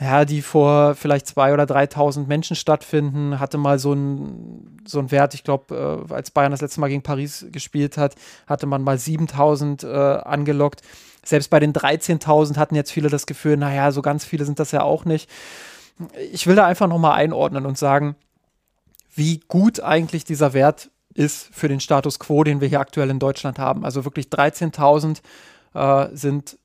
ja, 0.03 0.25
die 0.25 0.43
vor 0.43 0.97
vielleicht 0.97 1.29
zwei 1.29 1.53
oder 1.53 1.63
3.000 1.65 2.27
Menschen 2.27 2.57
stattfinden, 2.57 3.39
hatte 3.39 3.57
mal 3.57 3.79
so 3.79 3.93
einen 3.93 4.81
so 4.85 5.11
Wert, 5.13 5.35
ich 5.35 5.45
glaube, 5.45 6.07
äh, 6.11 6.13
als 6.13 6.33
Bayern 6.33 6.51
das 6.51 6.61
letzte 6.61 6.81
Mal 6.81 6.89
gegen 6.89 7.03
Paris 7.03 7.47
gespielt 7.53 7.97
hat, 7.97 8.17
hatte 8.49 8.67
man 8.67 8.83
mal 8.83 8.97
7.000 8.97 9.87
äh, 9.87 10.23
angelockt. 10.23 10.83
Selbst 11.25 11.51
bei 11.51 11.61
den 11.61 11.73
13.000 11.73 12.57
hatten 12.57 12.75
jetzt 12.75 12.91
viele 12.91 13.11
das 13.11 13.27
Gefühl, 13.27 13.57
naja, 13.57 13.93
so 13.93 14.03
ganz 14.03 14.25
viele 14.25 14.45
sind 14.45 14.59
das 14.59 14.73
ja 14.73 14.83
auch 14.83 15.05
nicht. 15.05 15.31
Ich 16.33 16.49
will 16.49 16.57
da 16.57 16.67
einfach 16.67 16.89
nochmal 16.89 17.13
einordnen 17.13 17.65
und 17.65 17.79
sagen, 17.79 18.17
wie 19.15 19.41
gut 19.47 19.81
eigentlich 19.81 20.25
dieser 20.25 20.53
Wert 20.53 20.91
ist 21.15 21.49
für 21.53 21.69
den 21.69 21.79
Status 21.79 22.19
quo, 22.19 22.43
den 22.43 22.61
wir 22.61 22.67
hier 22.67 22.81
aktuell 22.81 23.11
in 23.11 23.21
Deutschland 23.21 23.61
haben. 23.61 23.85
Also 23.85 24.05
wirklich 24.05 24.27
13.000 24.27 25.21
äh, 25.75 26.09
sind 26.17 26.59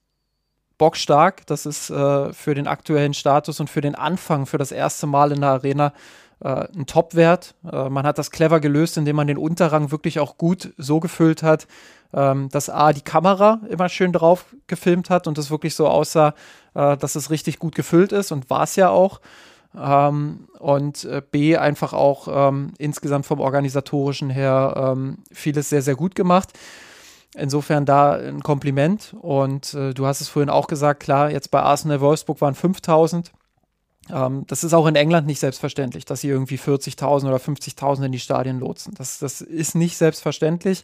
bockstark. 0.77 1.45
Das 1.47 1.65
ist 1.65 1.89
äh, 1.89 2.33
für 2.33 2.53
den 2.53 2.67
aktuellen 2.67 3.13
Status 3.13 3.59
und 3.59 3.69
für 3.69 3.81
den 3.81 3.95
Anfang, 3.95 4.45
für 4.45 4.57
das 4.57 4.71
erste 4.71 5.07
Mal 5.07 5.31
in 5.31 5.41
der 5.41 5.51
Arena 5.51 5.93
äh, 6.39 6.67
ein 6.75 6.85
Top-Wert. 6.85 7.55
Äh, 7.71 7.89
man 7.89 8.05
hat 8.05 8.17
das 8.17 8.31
clever 8.31 8.59
gelöst, 8.59 8.97
indem 8.97 9.15
man 9.15 9.27
den 9.27 9.37
Unterrang 9.37 9.91
wirklich 9.91 10.19
auch 10.19 10.37
gut 10.37 10.73
so 10.77 10.99
gefüllt 10.99 11.43
hat, 11.43 11.67
ähm, 12.13 12.49
dass 12.49 12.69
A, 12.69 12.93
die 12.93 13.01
Kamera 13.01 13.61
immer 13.69 13.89
schön 13.89 14.13
drauf 14.13 14.55
gefilmt 14.67 15.09
hat 15.09 15.27
und 15.27 15.37
es 15.37 15.51
wirklich 15.51 15.75
so 15.75 15.87
aussah, 15.87 16.33
äh, 16.73 16.97
dass 16.97 17.15
es 17.15 17.29
richtig 17.29 17.59
gut 17.59 17.75
gefüllt 17.75 18.11
ist 18.11 18.31
und 18.31 18.49
war 18.49 18.63
es 18.63 18.75
ja 18.75 18.89
auch. 18.89 19.19
Ähm, 19.75 20.47
und 20.59 21.03
äh, 21.05 21.21
B, 21.29 21.57
einfach 21.57 21.93
auch 21.93 22.27
ähm, 22.49 22.73
insgesamt 22.77 23.25
vom 23.25 23.39
organisatorischen 23.39 24.29
her 24.29 24.93
ähm, 24.95 25.19
vieles 25.31 25.69
sehr, 25.69 25.81
sehr 25.81 25.95
gut 25.95 26.15
gemacht. 26.15 26.53
Insofern 27.35 27.85
da 27.85 28.13
ein 28.13 28.41
Kompliment. 28.41 29.15
Und 29.19 29.73
äh, 29.73 29.93
du 29.93 30.05
hast 30.05 30.21
es 30.21 30.27
vorhin 30.29 30.49
auch 30.49 30.67
gesagt, 30.67 31.01
klar, 31.01 31.29
jetzt 31.29 31.51
bei 31.51 31.61
Arsenal 31.61 32.01
Wolfsburg 32.01 32.41
waren 32.41 32.55
5000. 32.55 33.31
Ähm, 34.09 34.45
das 34.47 34.63
ist 34.63 34.73
auch 34.73 34.87
in 34.87 34.95
England 34.95 35.27
nicht 35.27 35.39
selbstverständlich, 35.39 36.05
dass 36.05 36.21
sie 36.21 36.29
irgendwie 36.29 36.57
40.000 36.57 37.27
oder 37.27 37.37
50.000 37.37 38.05
in 38.05 38.11
die 38.11 38.19
Stadien 38.19 38.59
lotsen. 38.59 38.93
Das, 38.97 39.19
das 39.19 39.41
ist 39.41 39.75
nicht 39.75 39.97
selbstverständlich. 39.97 40.83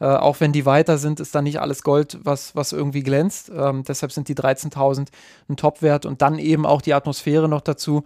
Äh, 0.00 0.06
auch 0.06 0.40
wenn 0.40 0.52
die 0.52 0.66
weiter 0.66 0.98
sind, 0.98 1.20
ist 1.20 1.34
da 1.34 1.42
nicht 1.42 1.60
alles 1.60 1.82
Gold, 1.82 2.18
was, 2.22 2.54
was 2.56 2.72
irgendwie 2.72 3.02
glänzt. 3.02 3.50
Ähm, 3.54 3.84
deshalb 3.86 4.12
sind 4.12 4.28
die 4.28 4.34
13.000 4.34 5.08
ein 5.48 5.56
Topwert 5.56 6.06
und 6.06 6.22
dann 6.22 6.38
eben 6.38 6.66
auch 6.66 6.82
die 6.82 6.94
Atmosphäre 6.94 7.48
noch 7.48 7.60
dazu, 7.60 8.04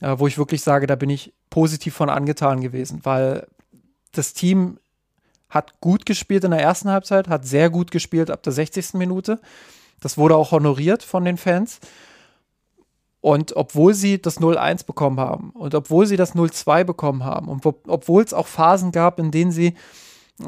äh, 0.00 0.14
wo 0.18 0.26
ich 0.26 0.38
wirklich 0.38 0.62
sage, 0.62 0.86
da 0.86 0.96
bin 0.96 1.10
ich 1.10 1.32
positiv 1.48 1.94
von 1.94 2.10
angetan 2.10 2.60
gewesen, 2.60 3.00
weil 3.04 3.46
das 4.12 4.34
Team 4.34 4.78
hat 5.50 5.80
gut 5.80 6.06
gespielt 6.06 6.44
in 6.44 6.52
der 6.52 6.60
ersten 6.60 6.90
Halbzeit, 6.90 7.28
hat 7.28 7.46
sehr 7.46 7.68
gut 7.70 7.90
gespielt 7.90 8.30
ab 8.30 8.42
der 8.42 8.52
60. 8.52 8.94
Minute. 8.94 9.40
Das 10.00 10.16
wurde 10.16 10.36
auch 10.36 10.52
honoriert 10.52 11.02
von 11.02 11.24
den 11.24 11.36
Fans. 11.36 11.80
Und 13.20 13.54
obwohl 13.54 13.92
sie 13.92 14.20
das 14.22 14.40
0-1 14.40 14.86
bekommen 14.86 15.20
haben 15.20 15.50
und 15.50 15.74
obwohl 15.74 16.06
sie 16.06 16.16
das 16.16 16.34
0-2 16.34 16.84
bekommen 16.84 17.22
haben 17.22 17.48
und 17.48 17.66
obwohl 17.66 18.22
es 18.22 18.32
auch 18.32 18.46
Phasen 18.46 18.92
gab, 18.92 19.18
in 19.18 19.30
denen 19.30 19.52
sie 19.52 19.74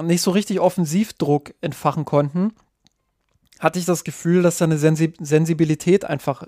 nicht 0.02 0.22
so 0.22 0.30
richtig 0.30 0.58
Offensivdruck 0.58 1.52
entfachen 1.60 2.06
konnten, 2.06 2.54
hatte 3.60 3.78
ich 3.78 3.84
das 3.84 4.04
Gefühl, 4.04 4.42
dass 4.42 4.56
da 4.56 4.64
eine 4.64 4.78
Sensi 4.78 5.12
Sensibilität 5.20 6.06
einfach 6.06 6.44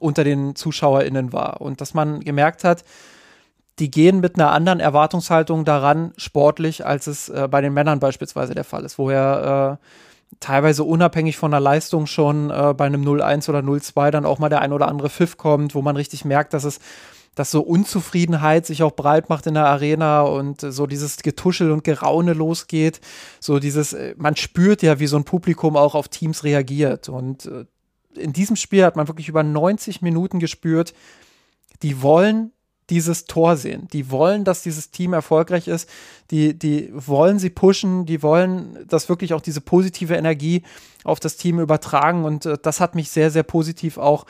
unter 0.00 0.24
den 0.24 0.56
ZuschauerInnen 0.56 1.32
war 1.32 1.60
und 1.60 1.80
dass 1.80 1.94
man 1.94 2.20
gemerkt 2.20 2.64
hat, 2.64 2.84
die 3.80 3.90
gehen 3.90 4.20
mit 4.20 4.38
einer 4.38 4.52
anderen 4.52 4.78
Erwartungshaltung 4.78 5.64
daran, 5.64 6.12
sportlich, 6.16 6.86
als 6.86 7.06
es 7.06 7.28
äh, 7.28 7.48
bei 7.50 7.60
den 7.60 7.72
Männern 7.72 7.98
beispielsweise 7.98 8.54
der 8.54 8.64
Fall 8.64 8.84
ist, 8.84 8.98
wo 8.98 9.10
er 9.10 9.78
äh, 9.80 9.86
teilweise 10.38 10.84
unabhängig 10.84 11.36
von 11.36 11.50
der 11.50 11.60
Leistung 11.60 12.06
schon 12.06 12.50
äh, 12.50 12.74
bei 12.76 12.84
einem 12.84 13.02
0-1 13.02 13.48
oder 13.48 13.60
0-2 13.60 14.10
dann 14.10 14.26
auch 14.26 14.38
mal 14.38 14.48
der 14.48 14.60
ein 14.60 14.72
oder 14.72 14.86
andere 14.86 15.10
Pfiff 15.10 15.36
kommt, 15.36 15.74
wo 15.74 15.82
man 15.82 15.96
richtig 15.96 16.24
merkt, 16.24 16.54
dass 16.54 16.64
es, 16.64 16.78
dass 17.34 17.50
so 17.50 17.62
Unzufriedenheit 17.62 18.66
sich 18.66 18.82
auch 18.82 18.92
breit 18.92 19.28
macht 19.28 19.46
in 19.46 19.54
der 19.54 19.66
Arena 19.66 20.22
und 20.22 20.60
so 20.60 20.86
dieses 20.86 21.16
Getuschel 21.16 21.70
und 21.72 21.82
Geraune 21.82 22.34
losgeht. 22.34 23.00
So 23.40 23.58
dieses, 23.58 23.94
äh, 23.94 24.14
man 24.18 24.36
spürt 24.36 24.82
ja, 24.82 25.00
wie 25.00 25.06
so 25.06 25.16
ein 25.16 25.24
Publikum 25.24 25.76
auch 25.76 25.94
auf 25.94 26.08
Teams 26.08 26.44
reagiert. 26.44 27.08
Und 27.08 27.46
äh, 27.46 27.64
in 28.14 28.32
diesem 28.32 28.56
Spiel 28.56 28.84
hat 28.84 28.96
man 28.96 29.08
wirklich 29.08 29.28
über 29.28 29.42
90 29.42 30.02
Minuten 30.02 30.38
gespürt, 30.38 30.92
die 31.82 32.02
wollen 32.02 32.52
dieses 32.90 33.24
Tor 33.24 33.56
sehen. 33.56 33.88
Die 33.92 34.10
wollen, 34.10 34.44
dass 34.44 34.62
dieses 34.62 34.90
Team 34.90 35.12
erfolgreich 35.12 35.68
ist. 35.68 35.88
Die, 36.30 36.58
die 36.58 36.90
wollen 36.92 37.38
sie 37.38 37.50
pushen. 37.50 38.06
Die 38.06 38.22
wollen, 38.22 38.84
dass 38.88 39.08
wirklich 39.08 39.32
auch 39.32 39.40
diese 39.40 39.60
positive 39.60 40.14
Energie 40.14 40.62
auf 41.04 41.20
das 41.20 41.36
Team 41.36 41.60
übertragen. 41.60 42.24
Und 42.24 42.46
äh, 42.46 42.58
das 42.60 42.80
hat 42.80 42.94
mich 42.94 43.10
sehr, 43.10 43.30
sehr 43.30 43.44
positiv 43.44 43.96
auch 43.96 44.26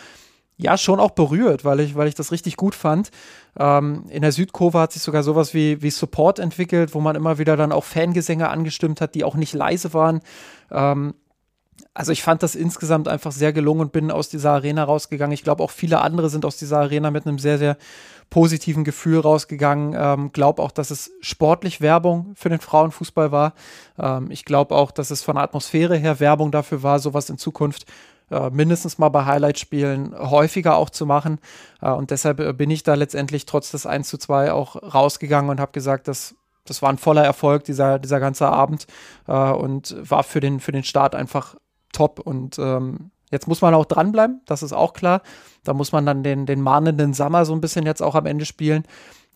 ja 0.61 0.77
schon 0.77 1.01
auch 1.01 1.13
berührt, 1.13 1.65
weil 1.65 1.81
ich, 1.81 1.95
weil 1.95 2.09
ich 2.09 2.15
das 2.15 2.33
richtig 2.33 2.57
gut 2.57 2.75
fand. 2.75 3.11
Ähm, 3.59 4.05
in 4.11 4.23
der 4.23 4.33
Südkurve 4.33 4.79
hat 4.79 4.93
sich 4.93 5.03
sogar 5.03 5.23
sowas 5.23 5.55
wie, 5.55 5.81
wie 5.81 5.91
Support 5.91 6.39
entwickelt, 6.39 6.95
wo 6.95 7.01
man 7.01 7.17
immer 7.17 7.39
wieder 7.39 7.57
dann 7.57 7.73
auch 7.73 7.85
Fangesänge 7.85 8.51
angestimmt 8.51 9.01
hat, 9.01 9.15
die 9.15 9.25
auch 9.25 9.37
nicht 9.37 9.55
leise 9.55 9.95
waren. 9.95 10.21
Ähm, 10.71 11.15
also 11.95 12.13
ich 12.13 12.23
fand 12.23 12.43
das 12.43 12.55
insgesamt 12.55 13.09
einfach 13.09 13.33
sehr 13.33 13.53
gelungen 13.53 13.81
und 13.81 13.93
bin 13.93 14.11
aus 14.11 14.29
dieser 14.29 14.53
Arena 14.53 14.85
rausgegangen. 14.85 15.33
Ich 15.33 15.43
glaube, 15.43 15.63
auch 15.63 15.71
viele 15.71 16.01
andere 16.01 16.29
sind 16.29 16.45
aus 16.45 16.57
dieser 16.57 16.79
Arena 16.79 17.11
mit 17.11 17.27
einem 17.27 17.39
sehr, 17.39 17.59
sehr 17.59 17.77
positiven 18.31 18.85
Gefühl 18.85 19.21
rausgegangen. 19.21 19.95
Ähm, 19.99 20.33
glaube 20.33 20.63
auch, 20.63 20.71
dass 20.71 20.91
es 20.91 21.11
sportlich 21.21 21.81
Werbung 21.81 22.33
für 22.37 22.49
den 22.49 22.61
Frauenfußball 22.61 23.33
war. 23.33 23.55
Ähm, 23.99 24.31
ich 24.31 24.45
glaube 24.45 24.75
auch, 24.75 24.93
dass 24.93 25.11
es 25.11 25.23
von 25.23 25.35
der 25.35 25.45
Atmosphäre 25.45 25.97
her 25.97 26.21
Werbung 26.21 26.53
dafür 26.53 26.83
war, 26.83 27.01
sowas 27.01 27.29
in 27.29 27.39
Zukunft 27.39 27.87
äh, 28.31 28.49
mindestens 28.51 28.99
mal 28.99 29.09
bei 29.09 29.25
Highlight-Spielen 29.25 30.15
häufiger 30.17 30.77
auch 30.77 30.91
zu 30.91 31.05
machen. 31.05 31.41
Äh, 31.83 31.91
und 31.91 32.13
deshalb 32.13 32.39
äh, 32.39 32.53
bin 32.53 32.71
ich 32.71 32.85
da 32.85 32.95
letztendlich 32.95 33.45
trotz 33.45 33.73
des 33.73 33.87
1 33.87 34.09
zu 34.09 34.19
2 34.19 34.53
auch 34.53 34.77
rausgegangen 34.77 35.51
und 35.51 35.61
habe 35.61 35.73
gesagt, 35.73 36.09
dass 36.09 36.37
das 36.65 36.83
war 36.83 36.91
ein 36.91 36.99
voller 36.99 37.25
Erfolg, 37.25 37.65
dieser, 37.65 37.99
dieser 37.99 38.21
ganze 38.21 38.47
Abend 38.47 38.87
und 39.27 39.97
war 40.09 40.23
für 40.23 40.41
den, 40.41 40.61
für 40.61 40.71
den 40.71 40.85
Start 40.85 41.17
einfach 41.17 41.57
top. 41.91 42.21
Und 42.21 42.59
ähm, 42.61 43.11
Jetzt 43.31 43.49
muss 43.49 43.63
man 43.63 43.75
auch 43.75 43.85
dranbleiben, 43.85 44.41
das 44.47 44.63
ist 44.63 44.73
auch 44.73 44.93
klar. 44.93 45.23
Da 45.63 45.75
muss 45.75 45.93
man 45.93 46.07
dann 46.07 46.23
den, 46.23 46.47
den 46.47 46.61
mahnenden 46.61 47.15
Sommer 47.15 47.45
so 47.45 47.53
ein 47.53 47.61
bisschen 47.61 47.87
jetzt 47.87 48.03
auch 48.03 48.15
am 48.15 48.27
Ende 48.27 48.45
spielen. 48.45 48.85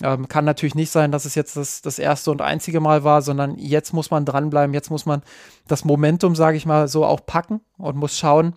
Ähm, 0.03 0.27
kann 0.27 0.45
natürlich 0.45 0.75
nicht 0.75 0.91
sein, 0.91 1.13
dass 1.13 1.25
es 1.25 1.35
jetzt 1.37 1.57
das, 1.57 1.81
das 1.81 1.99
erste 1.99 2.31
und 2.31 2.43
einzige 2.43 2.81
Mal 2.81 3.05
war, 3.05 3.23
sondern 3.23 3.57
jetzt 3.57 3.93
muss 3.93 4.11
man 4.11 4.25
dranbleiben. 4.25 4.75
Jetzt 4.75 4.91
muss 4.91 5.07
man 5.07 5.23
das 5.69 5.85
Momentum, 5.85 6.35
sage 6.35 6.57
ich 6.57 6.67
mal, 6.67 6.89
so 6.89 7.05
auch 7.05 7.25
packen 7.25 7.61
und 7.79 7.97
muss 7.97 8.19
schauen, 8.19 8.55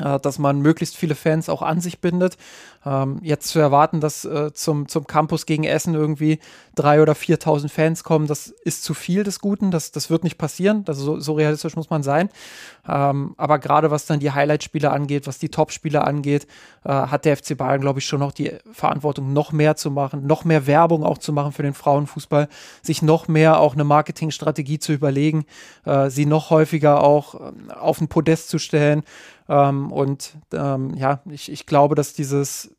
äh, 0.00 0.18
dass 0.18 0.38
man 0.38 0.60
möglichst 0.60 0.96
viele 0.96 1.14
Fans 1.14 1.48
auch 1.48 1.62
an 1.62 1.80
sich 1.80 2.00
bindet. 2.00 2.36
Ähm, 2.86 3.18
jetzt 3.22 3.48
zu 3.48 3.58
erwarten, 3.58 4.00
dass 4.00 4.24
äh, 4.24 4.52
zum, 4.54 4.86
zum 4.86 5.08
Campus 5.08 5.44
gegen 5.44 5.64
Essen 5.64 5.94
irgendwie 5.94 6.38
drei 6.76 7.02
oder 7.02 7.14
4.000 7.14 7.68
Fans 7.68 8.04
kommen, 8.04 8.28
das 8.28 8.46
ist 8.46 8.84
zu 8.84 8.94
viel 8.94 9.24
des 9.24 9.40
Guten. 9.40 9.72
Das, 9.72 9.90
das 9.90 10.08
wird 10.08 10.22
nicht 10.22 10.38
passieren. 10.38 10.84
Also 10.86 11.02
so, 11.02 11.18
so 11.18 11.32
realistisch 11.32 11.74
muss 11.74 11.90
man 11.90 12.04
sein. 12.04 12.28
Ähm, 12.88 13.34
aber 13.38 13.58
gerade 13.58 13.90
was 13.90 14.06
dann 14.06 14.20
die 14.20 14.30
Highlight-Spiele 14.30 14.92
angeht, 14.92 15.26
was 15.26 15.38
die 15.38 15.48
Top-Spiele 15.48 16.04
angeht, 16.04 16.46
äh, 16.84 16.90
hat 16.90 17.24
der 17.24 17.36
FC 17.36 17.56
Bayern, 17.56 17.80
glaube 17.80 17.98
ich, 17.98 18.06
schon 18.06 18.20
noch 18.20 18.30
die 18.30 18.52
Verantwortung, 18.70 19.32
noch 19.32 19.50
mehr 19.50 19.74
zu 19.74 19.90
machen, 19.90 20.24
noch 20.26 20.44
mehr 20.44 20.68
Werbung 20.68 21.02
auch 21.02 21.18
zu 21.18 21.32
machen 21.32 21.50
für 21.50 21.64
den 21.64 21.74
Frauenfußball, 21.74 22.48
sich 22.82 23.02
noch 23.02 23.26
mehr 23.26 23.58
auch 23.58 23.74
eine 23.74 23.84
Marketingstrategie 23.84 24.78
zu 24.78 24.92
überlegen, 24.92 25.44
äh, 25.84 26.08
sie 26.08 26.26
noch 26.26 26.50
häufiger 26.50 27.02
auch 27.02 27.34
äh, 27.34 27.72
auf 27.72 28.00
ein 28.00 28.06
Podest 28.06 28.48
zu 28.48 28.58
stellen. 28.58 29.02
Ähm, 29.48 29.92
und 29.92 30.34
ähm, 30.52 30.94
ja, 30.94 31.20
ich, 31.30 31.50
ich 31.50 31.66
glaube, 31.66 31.94
dass 31.94 32.14
dieses 32.14 32.75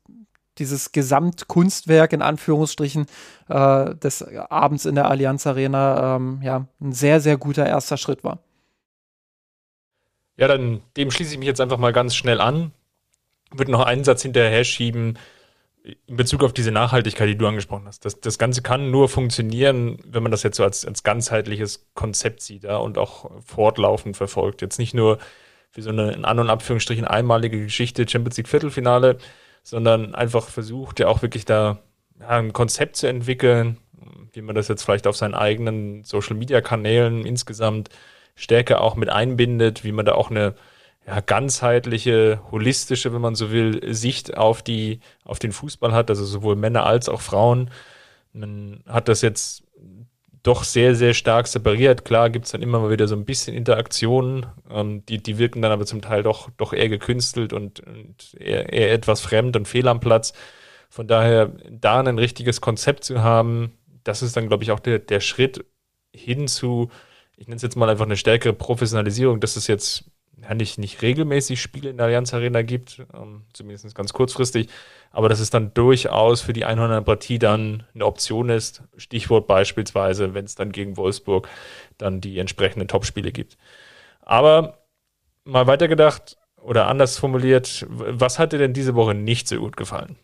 dieses 0.58 0.92
Gesamtkunstwerk 0.92 2.12
in 2.12 2.22
Anführungsstrichen 2.22 3.06
äh, 3.48 3.94
des 3.96 4.22
Abends 4.22 4.84
in 4.84 4.94
der 4.94 5.10
Allianz 5.10 5.46
Arena 5.46 6.16
ähm, 6.16 6.40
ja 6.42 6.66
ein 6.80 6.92
sehr, 6.92 7.20
sehr 7.20 7.36
guter 7.36 7.66
erster 7.66 7.96
Schritt 7.96 8.24
war. 8.24 8.38
Ja, 10.36 10.48
dann 10.48 10.80
dem 10.96 11.10
schließe 11.10 11.32
ich 11.32 11.38
mich 11.38 11.48
jetzt 11.48 11.60
einfach 11.60 11.78
mal 11.78 11.92
ganz 11.92 12.14
schnell 12.14 12.40
an. 12.40 12.72
Würde 13.50 13.72
noch 13.72 13.84
einen 13.84 14.04
Satz 14.04 14.22
hinterher 14.22 14.64
schieben 14.64 15.18
in 16.06 16.16
Bezug 16.16 16.44
auf 16.44 16.52
diese 16.52 16.70
Nachhaltigkeit, 16.70 17.28
die 17.28 17.36
du 17.36 17.46
angesprochen 17.46 17.86
hast. 17.86 18.04
Das, 18.04 18.20
das 18.20 18.38
Ganze 18.38 18.62
kann 18.62 18.90
nur 18.90 19.08
funktionieren, 19.08 19.98
wenn 20.06 20.22
man 20.22 20.32
das 20.32 20.42
jetzt 20.42 20.56
so 20.56 20.64
als, 20.64 20.84
als 20.84 21.02
ganzheitliches 21.02 21.86
Konzept 21.94 22.42
sieht 22.42 22.64
ja, 22.64 22.76
und 22.76 22.98
auch 22.98 23.30
fortlaufend 23.44 24.16
verfolgt. 24.16 24.60
Jetzt 24.60 24.78
nicht 24.78 24.94
nur 24.94 25.18
wie 25.72 25.80
so 25.80 25.90
eine 25.90 26.12
in 26.12 26.24
An- 26.24 26.38
und 26.38 26.50
Abführungsstrichen 26.50 27.04
einmalige 27.04 27.62
Geschichte 27.62 28.08
Champions 28.08 28.36
League 28.36 28.48
Viertelfinale, 28.48 29.18
sondern 29.68 30.14
einfach 30.14 30.48
versucht, 30.48 30.98
ja 30.98 31.08
auch 31.08 31.20
wirklich 31.20 31.44
da 31.44 31.78
ja, 32.18 32.28
ein 32.28 32.54
Konzept 32.54 32.96
zu 32.96 33.06
entwickeln, 33.06 33.76
wie 34.32 34.40
man 34.40 34.54
das 34.54 34.68
jetzt 34.68 34.82
vielleicht 34.82 35.06
auf 35.06 35.16
seinen 35.16 35.34
eigenen 35.34 36.04
Social 36.04 36.36
Media 36.36 36.62
Kanälen 36.62 37.26
insgesamt 37.26 37.90
stärker 38.34 38.80
auch 38.80 38.96
mit 38.96 39.10
einbindet, 39.10 39.84
wie 39.84 39.92
man 39.92 40.06
da 40.06 40.14
auch 40.14 40.30
eine 40.30 40.54
ja, 41.06 41.20
ganzheitliche, 41.20 42.40
holistische, 42.50 43.12
wenn 43.12 43.20
man 43.20 43.34
so 43.34 43.50
will, 43.50 43.94
Sicht 43.94 44.38
auf 44.38 44.62
die, 44.62 45.00
auf 45.24 45.38
den 45.38 45.52
Fußball 45.52 45.92
hat, 45.92 46.08
also 46.08 46.24
sowohl 46.24 46.56
Männer 46.56 46.86
als 46.86 47.10
auch 47.10 47.20
Frauen. 47.20 47.70
Man 48.32 48.82
hat 48.86 49.08
das 49.08 49.20
jetzt 49.20 49.64
doch 50.48 50.64
sehr, 50.64 50.94
sehr 50.94 51.12
stark 51.12 51.46
separiert. 51.46 52.06
Klar 52.06 52.30
gibt 52.30 52.46
es 52.46 52.52
dann 52.52 52.62
immer 52.62 52.80
mal 52.80 52.90
wieder 52.90 53.06
so 53.06 53.14
ein 53.14 53.26
bisschen 53.26 53.54
Interaktionen, 53.54 54.46
ähm, 54.70 55.04
die, 55.06 55.22
die 55.22 55.36
wirken 55.36 55.60
dann 55.60 55.72
aber 55.72 55.84
zum 55.84 56.00
Teil 56.00 56.22
doch, 56.22 56.48
doch 56.56 56.72
eher 56.72 56.88
gekünstelt 56.88 57.52
und, 57.52 57.80
und 57.80 58.34
eher, 58.40 58.72
eher 58.72 58.92
etwas 58.92 59.20
fremd 59.20 59.56
und 59.56 59.68
fehl 59.68 59.86
am 59.88 60.00
Platz. 60.00 60.32
Von 60.88 61.06
daher, 61.06 61.52
da 61.70 62.00
ein 62.00 62.18
richtiges 62.18 62.62
Konzept 62.62 63.04
zu 63.04 63.22
haben, 63.22 63.72
das 64.04 64.22
ist 64.22 64.36
dann, 64.38 64.48
glaube 64.48 64.64
ich, 64.64 64.70
auch 64.70 64.80
der, 64.80 64.98
der 64.98 65.20
Schritt 65.20 65.66
hin 66.14 66.48
zu, 66.48 66.90
ich 67.36 67.46
nenne 67.46 67.56
es 67.56 67.62
jetzt 67.62 67.76
mal 67.76 67.90
einfach 67.90 68.06
eine 68.06 68.16
stärkere 68.16 68.54
Professionalisierung, 68.54 69.40
dass 69.40 69.56
es 69.56 69.66
jetzt 69.66 70.06
ja, 70.40 70.54
nicht, 70.54 70.78
nicht 70.78 71.02
regelmäßig 71.02 71.60
Spiele 71.60 71.90
in 71.90 71.98
der 71.98 72.06
Allianz 72.06 72.32
Arena 72.32 72.62
gibt, 72.62 73.02
ähm, 73.12 73.42
zumindest 73.52 73.94
ganz 73.94 74.14
kurzfristig, 74.14 74.70
aber 75.10 75.28
dass 75.28 75.40
es 75.40 75.50
dann 75.50 75.72
durchaus 75.74 76.40
für 76.40 76.52
die 76.52 76.64
100 76.64 77.04
Partie 77.04 77.38
dann 77.38 77.84
eine 77.94 78.06
Option 78.06 78.48
ist. 78.48 78.82
Stichwort 78.96 79.46
beispielsweise, 79.46 80.34
wenn 80.34 80.44
es 80.44 80.54
dann 80.54 80.72
gegen 80.72 80.96
Wolfsburg 80.96 81.48
dann 81.96 82.20
die 82.20 82.38
entsprechenden 82.38 82.88
Topspiele 82.88 83.32
gibt. 83.32 83.56
Aber 84.22 84.78
mal 85.44 85.66
weitergedacht 85.66 86.36
oder 86.60 86.86
anders 86.86 87.18
formuliert, 87.18 87.86
was 87.88 88.38
hat 88.38 88.52
dir 88.52 88.58
denn 88.58 88.72
diese 88.72 88.94
Woche 88.94 89.14
nicht 89.14 89.48
so 89.48 89.56
gut 89.58 89.76
gefallen? 89.76 90.16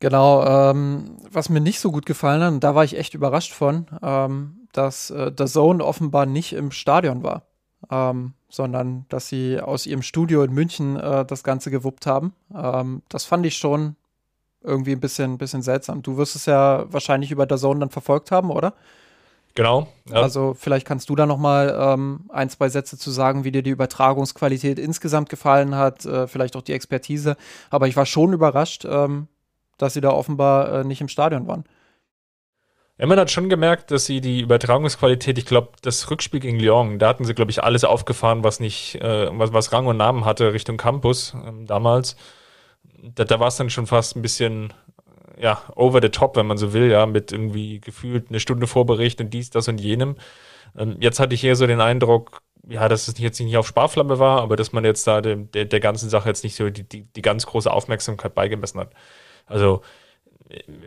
Genau, 0.00 0.44
ähm, 0.46 1.18
was 1.30 1.50
mir 1.50 1.60
nicht 1.60 1.78
so 1.78 1.92
gut 1.92 2.06
gefallen 2.06 2.42
hat, 2.42 2.52
und 2.52 2.64
da 2.64 2.74
war 2.74 2.84
ich 2.84 2.96
echt 2.96 3.14
überrascht 3.14 3.52
von, 3.52 3.86
ähm, 4.02 4.66
dass 4.72 5.10
äh, 5.10 5.30
der 5.30 5.46
Zone 5.46 5.84
offenbar 5.84 6.24
nicht 6.24 6.54
im 6.54 6.70
Stadion 6.70 7.22
war. 7.22 7.42
Ähm, 7.90 8.32
sondern 8.50 9.06
dass 9.08 9.28
sie 9.28 9.60
aus 9.60 9.86
ihrem 9.86 10.02
Studio 10.02 10.42
in 10.42 10.52
München 10.52 10.96
äh, 10.96 11.24
das 11.24 11.42
Ganze 11.44 11.70
gewuppt 11.70 12.06
haben. 12.06 12.34
Ähm, 12.54 13.02
das 13.08 13.24
fand 13.24 13.46
ich 13.46 13.56
schon 13.56 13.96
irgendwie 14.62 14.92
ein 14.92 15.00
bisschen, 15.00 15.38
bisschen 15.38 15.62
seltsam. 15.62 16.02
Du 16.02 16.16
wirst 16.16 16.36
es 16.36 16.46
ja 16.46 16.84
wahrscheinlich 16.92 17.30
über 17.30 17.46
der 17.46 17.56
Zone 17.56 17.80
dann 17.80 17.90
verfolgt 17.90 18.30
haben, 18.30 18.50
oder? 18.50 18.74
Genau. 19.54 19.88
Ja. 20.08 20.22
Also 20.22 20.54
vielleicht 20.54 20.86
kannst 20.86 21.08
du 21.08 21.16
da 21.16 21.26
noch 21.26 21.38
mal 21.38 21.76
ähm, 21.78 22.20
ein, 22.28 22.50
zwei 22.50 22.68
Sätze 22.68 22.96
zu 22.98 23.10
sagen, 23.10 23.44
wie 23.44 23.50
dir 23.50 23.62
die 23.62 23.70
Übertragungsqualität 23.70 24.78
insgesamt 24.78 25.28
gefallen 25.28 25.74
hat, 25.74 26.04
äh, 26.04 26.26
vielleicht 26.28 26.56
auch 26.56 26.62
die 26.62 26.72
Expertise. 26.72 27.36
Aber 27.68 27.88
ich 27.88 27.96
war 27.96 28.06
schon 28.06 28.32
überrascht, 28.32 28.84
ähm, 28.84 29.28
dass 29.78 29.94
sie 29.94 30.00
da 30.00 30.10
offenbar 30.10 30.80
äh, 30.80 30.84
nicht 30.84 31.00
im 31.00 31.08
Stadion 31.08 31.46
waren. 31.46 31.64
Ja, 33.00 33.06
man 33.06 33.18
hat 33.18 33.30
schon 33.30 33.48
gemerkt, 33.48 33.90
dass 33.92 34.04
sie 34.04 34.20
die 34.20 34.40
Übertragungsqualität, 34.40 35.38
ich 35.38 35.46
glaube, 35.46 35.70
das 35.80 36.10
Rückspiel 36.10 36.38
gegen 36.38 36.60
Lyon, 36.60 36.98
da 36.98 37.08
hatten 37.08 37.24
sie, 37.24 37.32
glaube 37.32 37.50
ich, 37.50 37.64
alles 37.64 37.82
aufgefahren, 37.82 38.44
was 38.44 38.60
nicht, 38.60 38.96
äh, 38.96 39.30
was, 39.32 39.54
was 39.54 39.72
Rang 39.72 39.86
und 39.86 39.96
Namen 39.96 40.26
hatte 40.26 40.52
Richtung 40.52 40.76
Campus 40.76 41.34
ähm, 41.46 41.66
damals. 41.66 42.16
Da, 43.02 43.24
da 43.24 43.40
war 43.40 43.48
es 43.48 43.56
dann 43.56 43.70
schon 43.70 43.86
fast 43.86 44.16
ein 44.16 44.22
bisschen, 44.22 44.74
ja, 45.38 45.62
over 45.76 46.02
the 46.02 46.10
top, 46.10 46.36
wenn 46.36 46.46
man 46.46 46.58
so 46.58 46.74
will, 46.74 46.90
ja, 46.90 47.06
mit 47.06 47.32
irgendwie 47.32 47.80
gefühlt 47.80 48.28
eine 48.28 48.38
Stunde 48.38 48.66
Vorbericht 48.66 49.18
und 49.22 49.30
dies, 49.30 49.48
das 49.48 49.66
und 49.68 49.80
jenem. 49.80 50.16
Ähm, 50.76 50.98
jetzt 51.00 51.20
hatte 51.20 51.34
ich 51.34 51.42
eher 51.42 51.56
so 51.56 51.66
den 51.66 51.80
Eindruck, 51.80 52.42
ja, 52.68 52.86
dass 52.90 53.08
es 53.08 53.18
jetzt 53.18 53.40
nicht 53.40 53.56
auf 53.56 53.66
Sparflamme 53.66 54.18
war, 54.18 54.42
aber 54.42 54.56
dass 54.56 54.72
man 54.72 54.84
jetzt 54.84 55.06
da 55.06 55.22
dem, 55.22 55.50
der, 55.52 55.64
der 55.64 55.80
ganzen 55.80 56.10
Sache 56.10 56.28
jetzt 56.28 56.44
nicht 56.44 56.54
so 56.54 56.68
die, 56.68 56.86
die, 56.86 57.04
die 57.04 57.22
ganz 57.22 57.46
große 57.46 57.72
Aufmerksamkeit 57.72 58.34
beigemessen 58.34 58.78
hat. 58.78 58.90
Also, 59.46 59.80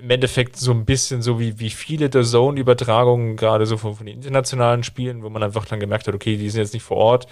im 0.01 0.09
Endeffekt 0.09 0.57
so 0.57 0.71
ein 0.71 0.85
bisschen 0.85 1.21
so 1.21 1.39
wie, 1.39 1.59
wie 1.59 1.69
viele 1.69 2.09
der 2.09 2.23
Zone-Übertragungen, 2.23 3.37
gerade 3.37 3.65
so 3.65 3.77
von, 3.77 3.95
von 3.95 4.05
den 4.05 4.15
internationalen 4.15 4.83
Spielen, 4.83 5.23
wo 5.23 5.29
man 5.29 5.43
einfach 5.43 5.65
dann 5.65 5.79
gemerkt 5.79 6.07
hat, 6.07 6.15
okay, 6.15 6.37
die 6.37 6.49
sind 6.49 6.61
jetzt 6.61 6.73
nicht 6.73 6.83
vor 6.83 6.97
Ort. 6.97 7.27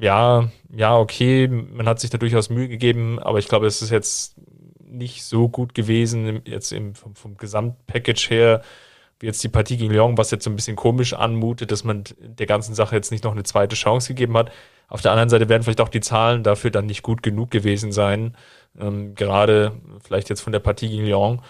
Ja, 0.00 0.50
ja, 0.74 0.96
okay, 0.96 1.48
man 1.48 1.88
hat 1.88 2.00
sich 2.00 2.10
da 2.10 2.18
durchaus 2.18 2.50
Mühe 2.50 2.68
gegeben, 2.68 3.18
aber 3.18 3.38
ich 3.38 3.48
glaube, 3.48 3.66
es 3.66 3.82
ist 3.82 3.90
jetzt 3.90 4.36
nicht 4.80 5.24
so 5.24 5.48
gut 5.48 5.74
gewesen, 5.74 6.42
jetzt 6.44 6.72
im, 6.72 6.94
vom, 6.94 7.14
vom 7.14 7.36
Gesamtpackage 7.36 8.30
her, 8.30 8.62
wie 9.20 9.26
jetzt 9.26 9.42
die 9.42 9.48
Partie 9.48 9.76
gegen 9.76 9.92
Lyon, 9.92 10.16
was 10.16 10.30
jetzt 10.30 10.44
so 10.44 10.50
ein 10.50 10.56
bisschen 10.56 10.76
komisch 10.76 11.12
anmutet, 11.12 11.72
dass 11.72 11.84
man 11.84 12.04
der 12.20 12.46
ganzen 12.46 12.74
Sache 12.74 12.96
jetzt 12.96 13.10
nicht 13.10 13.24
noch 13.24 13.32
eine 13.32 13.42
zweite 13.42 13.74
Chance 13.76 14.08
gegeben 14.08 14.36
hat. 14.36 14.52
Auf 14.88 15.02
der 15.02 15.10
anderen 15.12 15.28
Seite 15.28 15.48
werden 15.48 15.62
vielleicht 15.62 15.80
auch 15.80 15.88
die 15.88 16.00
Zahlen 16.00 16.42
dafür 16.42 16.70
dann 16.70 16.86
nicht 16.86 17.02
gut 17.02 17.22
genug 17.22 17.50
gewesen 17.50 17.92
sein, 17.92 18.36
ähm, 18.78 19.14
gerade 19.14 19.72
vielleicht 20.04 20.28
jetzt 20.28 20.40
von 20.40 20.52
der 20.52 20.60
Partie 20.60 20.88
gegen 20.88 21.06
Lyon. 21.06 21.40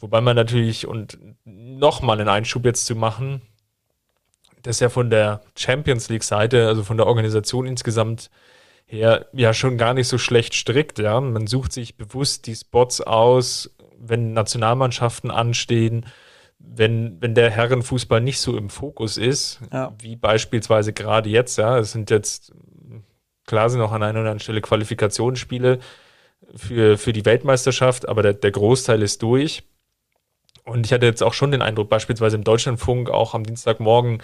Wobei 0.00 0.20
man 0.20 0.36
natürlich, 0.36 0.86
und 0.86 1.18
nochmal 1.44 2.20
einen 2.20 2.28
Einschub 2.28 2.64
jetzt 2.64 2.86
zu 2.86 2.94
machen, 2.94 3.42
das 4.62 4.80
ja 4.80 4.88
von 4.88 5.10
der 5.10 5.42
Champions 5.56 6.08
League-Seite, 6.08 6.66
also 6.66 6.82
von 6.82 6.96
der 6.96 7.06
Organisation 7.06 7.66
insgesamt 7.66 8.30
her, 8.86 9.26
ja 9.32 9.54
schon 9.54 9.78
gar 9.78 9.94
nicht 9.94 10.08
so 10.08 10.18
schlecht 10.18 10.54
strickt. 10.54 10.98
Ja? 10.98 11.20
Man 11.20 11.46
sucht 11.46 11.72
sich 11.72 11.96
bewusst 11.96 12.46
die 12.46 12.54
Spots 12.54 13.00
aus, 13.00 13.74
wenn 13.98 14.32
Nationalmannschaften 14.32 15.30
anstehen, 15.30 16.06
wenn, 16.58 17.20
wenn 17.20 17.34
der 17.34 17.50
Herrenfußball 17.50 18.20
nicht 18.20 18.40
so 18.40 18.56
im 18.56 18.70
Fokus 18.70 19.18
ist, 19.18 19.60
ja. 19.72 19.94
wie 20.00 20.16
beispielsweise 20.16 20.92
gerade 20.92 21.28
jetzt, 21.28 21.58
ja, 21.58 21.78
es 21.78 21.92
sind 21.92 22.10
jetzt, 22.10 22.52
klar 23.46 23.68
sind 23.68 23.82
auch 23.82 23.92
an 23.92 24.02
einer 24.02 24.12
oder 24.12 24.30
anderen 24.30 24.40
Stelle 24.40 24.62
Qualifikationsspiele 24.62 25.78
für, 26.56 26.98
für 26.98 27.12
die 27.12 27.24
Weltmeisterschaft, 27.24 28.08
aber 28.08 28.22
der, 28.22 28.34
der 28.34 28.50
Großteil 28.50 29.02
ist 29.02 29.22
durch. 29.22 29.64
Und 30.64 30.86
ich 30.86 30.92
hatte 30.92 31.06
jetzt 31.06 31.22
auch 31.22 31.34
schon 31.34 31.50
den 31.50 31.62
Eindruck, 31.62 31.88
beispielsweise 31.88 32.36
im 32.36 32.44
Deutschlandfunk, 32.44 33.10
auch 33.10 33.34
am 33.34 33.44
Dienstagmorgen, 33.44 34.22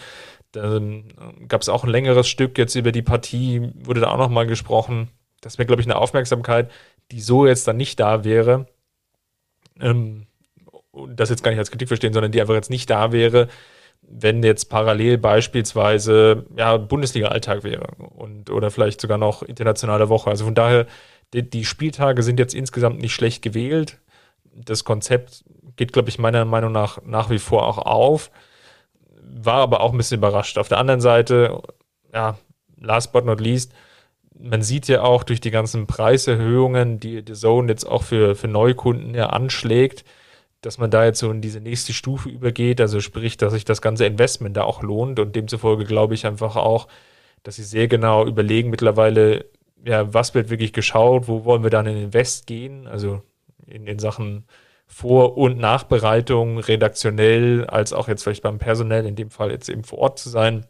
ähm, 0.56 1.04
gab 1.48 1.60
es 1.62 1.68
auch 1.68 1.84
ein 1.84 1.90
längeres 1.90 2.28
Stück 2.28 2.58
jetzt 2.58 2.74
über 2.74 2.92
die 2.92 3.02
Partie, 3.02 3.70
wurde 3.74 4.00
da 4.00 4.10
auch 4.10 4.18
nochmal 4.18 4.46
gesprochen. 4.46 5.08
Das 5.40 5.58
wäre, 5.58 5.66
glaube 5.66 5.82
ich, 5.82 5.86
eine 5.86 5.96
Aufmerksamkeit, 5.96 6.70
die 7.10 7.20
so 7.20 7.46
jetzt 7.46 7.68
dann 7.68 7.76
nicht 7.76 8.00
da 8.00 8.24
wäre. 8.24 8.66
Ähm, 9.80 10.26
das 11.08 11.30
jetzt 11.30 11.42
gar 11.42 11.50
nicht 11.50 11.58
als 11.58 11.70
Kritik 11.70 11.88
verstehen, 11.88 12.12
sondern 12.12 12.32
die 12.32 12.40
einfach 12.40 12.54
jetzt 12.54 12.70
nicht 12.70 12.90
da 12.90 13.12
wäre, 13.12 13.48
wenn 14.02 14.42
jetzt 14.42 14.66
parallel 14.66 15.18
beispielsweise 15.18 16.46
ja, 16.56 16.76
Bundesliga-Alltag 16.76 17.62
wäre 17.64 17.86
und 18.16 18.50
oder 18.50 18.70
vielleicht 18.70 19.00
sogar 19.00 19.18
noch 19.18 19.42
internationale 19.42 20.08
Woche. 20.08 20.30
Also 20.30 20.44
von 20.44 20.54
daher, 20.54 20.86
die, 21.34 21.48
die 21.48 21.64
Spieltage 21.64 22.22
sind 22.22 22.38
jetzt 22.38 22.54
insgesamt 22.54 23.00
nicht 23.00 23.14
schlecht 23.14 23.42
gewählt. 23.42 23.98
Das 24.52 24.84
Konzept 24.84 25.44
geht, 25.76 25.92
glaube 25.92 26.08
ich, 26.08 26.18
meiner 26.18 26.44
Meinung 26.44 26.72
nach 26.72 27.02
nach 27.04 27.30
wie 27.30 27.38
vor 27.38 27.66
auch 27.66 27.78
auf. 27.78 28.30
War 29.22 29.58
aber 29.58 29.80
auch 29.80 29.92
ein 29.92 29.96
bisschen 29.96 30.18
überrascht. 30.18 30.58
Auf 30.58 30.68
der 30.68 30.78
anderen 30.78 31.00
Seite, 31.00 31.62
ja, 32.12 32.36
last 32.80 33.12
but 33.12 33.24
not 33.24 33.40
least, 33.40 33.72
man 34.42 34.62
sieht 34.62 34.88
ja 34.88 35.02
auch 35.02 35.22
durch 35.22 35.40
die 35.40 35.50
ganzen 35.50 35.86
Preiserhöhungen, 35.86 36.98
die 36.98 37.22
die 37.22 37.32
Zone 37.32 37.70
jetzt 37.70 37.84
auch 37.84 38.02
für, 38.02 38.34
für 38.34 38.48
Neukunden 38.48 39.14
ja 39.14 39.26
anschlägt, 39.26 40.04
dass 40.62 40.78
man 40.78 40.90
da 40.90 41.04
jetzt 41.04 41.18
so 41.18 41.30
in 41.30 41.40
diese 41.40 41.60
nächste 41.60 41.92
Stufe 41.92 42.28
übergeht, 42.28 42.80
also 42.80 43.00
sprich, 43.00 43.36
dass 43.36 43.52
sich 43.52 43.64
das 43.64 43.82
ganze 43.82 44.06
Investment 44.06 44.56
da 44.56 44.64
auch 44.64 44.82
lohnt 44.82 45.18
und 45.18 45.36
demzufolge 45.36 45.84
glaube 45.84 46.14
ich 46.14 46.26
einfach 46.26 46.56
auch, 46.56 46.88
dass 47.42 47.56
sie 47.56 47.64
sehr 47.64 47.88
genau 47.88 48.26
überlegen 48.26 48.70
mittlerweile, 48.70 49.46
ja, 49.84 50.12
was 50.12 50.34
wird 50.34 50.50
wirklich 50.50 50.72
geschaut, 50.72 51.28
wo 51.28 51.44
wollen 51.44 51.62
wir 51.62 51.70
dann 51.70 51.86
in 51.86 51.96
Invest 51.96 52.46
gehen, 52.46 52.86
also 52.86 53.22
in, 53.66 53.86
in 53.86 53.98
Sachen 53.98 54.44
Vor- 54.86 55.36
und 55.36 55.58
Nachbereitung, 55.58 56.58
redaktionell, 56.58 57.64
als 57.66 57.92
auch 57.92 58.08
jetzt 58.08 58.22
vielleicht 58.24 58.42
beim 58.42 58.58
Personell, 58.58 59.06
in 59.06 59.16
dem 59.16 59.30
Fall 59.30 59.50
jetzt 59.50 59.68
eben 59.68 59.84
vor 59.84 59.98
Ort 59.98 60.18
zu 60.18 60.28
sein 60.28 60.66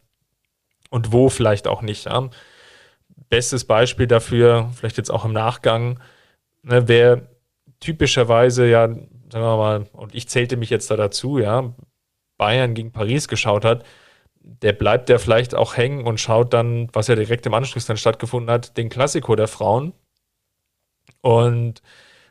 und 0.90 1.12
wo 1.12 1.28
vielleicht 1.28 1.66
auch 1.66 1.82
nicht. 1.82 2.06
Ja. 2.06 2.28
Bestes 3.28 3.64
Beispiel 3.64 4.06
dafür, 4.06 4.70
vielleicht 4.74 4.96
jetzt 4.96 5.10
auch 5.10 5.24
im 5.24 5.32
Nachgang, 5.32 6.00
ne, 6.62 6.88
wer 6.88 7.28
typischerweise 7.80 8.68
ja 8.68 8.88
sagen 9.32 9.44
wir 9.44 9.56
mal, 9.56 9.86
und 9.92 10.14
ich 10.14 10.28
zählte 10.28 10.56
mich 10.56 10.70
jetzt 10.70 10.90
da 10.90 10.96
dazu, 10.96 11.38
ja, 11.38 11.72
Bayern 12.36 12.74
gegen 12.74 12.92
Paris 12.92 13.28
geschaut 13.28 13.64
hat, 13.64 13.84
der 14.40 14.72
bleibt 14.72 15.08
ja 15.08 15.18
vielleicht 15.18 15.54
auch 15.54 15.76
hängen 15.76 16.06
und 16.06 16.20
schaut 16.20 16.52
dann, 16.52 16.88
was 16.92 17.08
ja 17.08 17.14
direkt 17.14 17.46
im 17.46 17.54
Anschluss 17.54 17.86
dann 17.86 17.96
stattgefunden 17.96 18.50
hat, 18.50 18.76
den 18.76 18.88
Klassiko 18.88 19.36
der 19.36 19.48
Frauen. 19.48 19.92
Und 21.20 21.82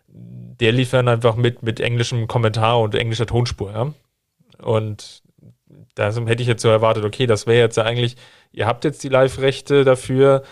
der 0.07 0.71
lief 0.71 0.91
dann 0.91 1.07
einfach 1.07 1.35
mit, 1.35 1.61
mit 1.61 1.79
englischem 1.79 2.27
Kommentar 2.27 2.79
und 2.79 2.95
englischer 2.95 3.27
Tonspur, 3.27 3.71
ja. 3.71 3.93
Und 4.63 5.23
da 5.95 6.11
hätte 6.11 6.41
ich 6.41 6.47
jetzt 6.47 6.61
so 6.61 6.69
erwartet, 6.69 7.05
okay, 7.05 7.27
das 7.27 7.45
wäre 7.47 7.59
jetzt 7.59 7.77
ja 7.77 7.83
eigentlich, 7.83 8.17
ihr 8.51 8.65
habt 8.65 8.83
jetzt 8.83 9.03
die 9.03 9.09
Live-Rechte 9.09 9.83
dafür, 9.83 10.43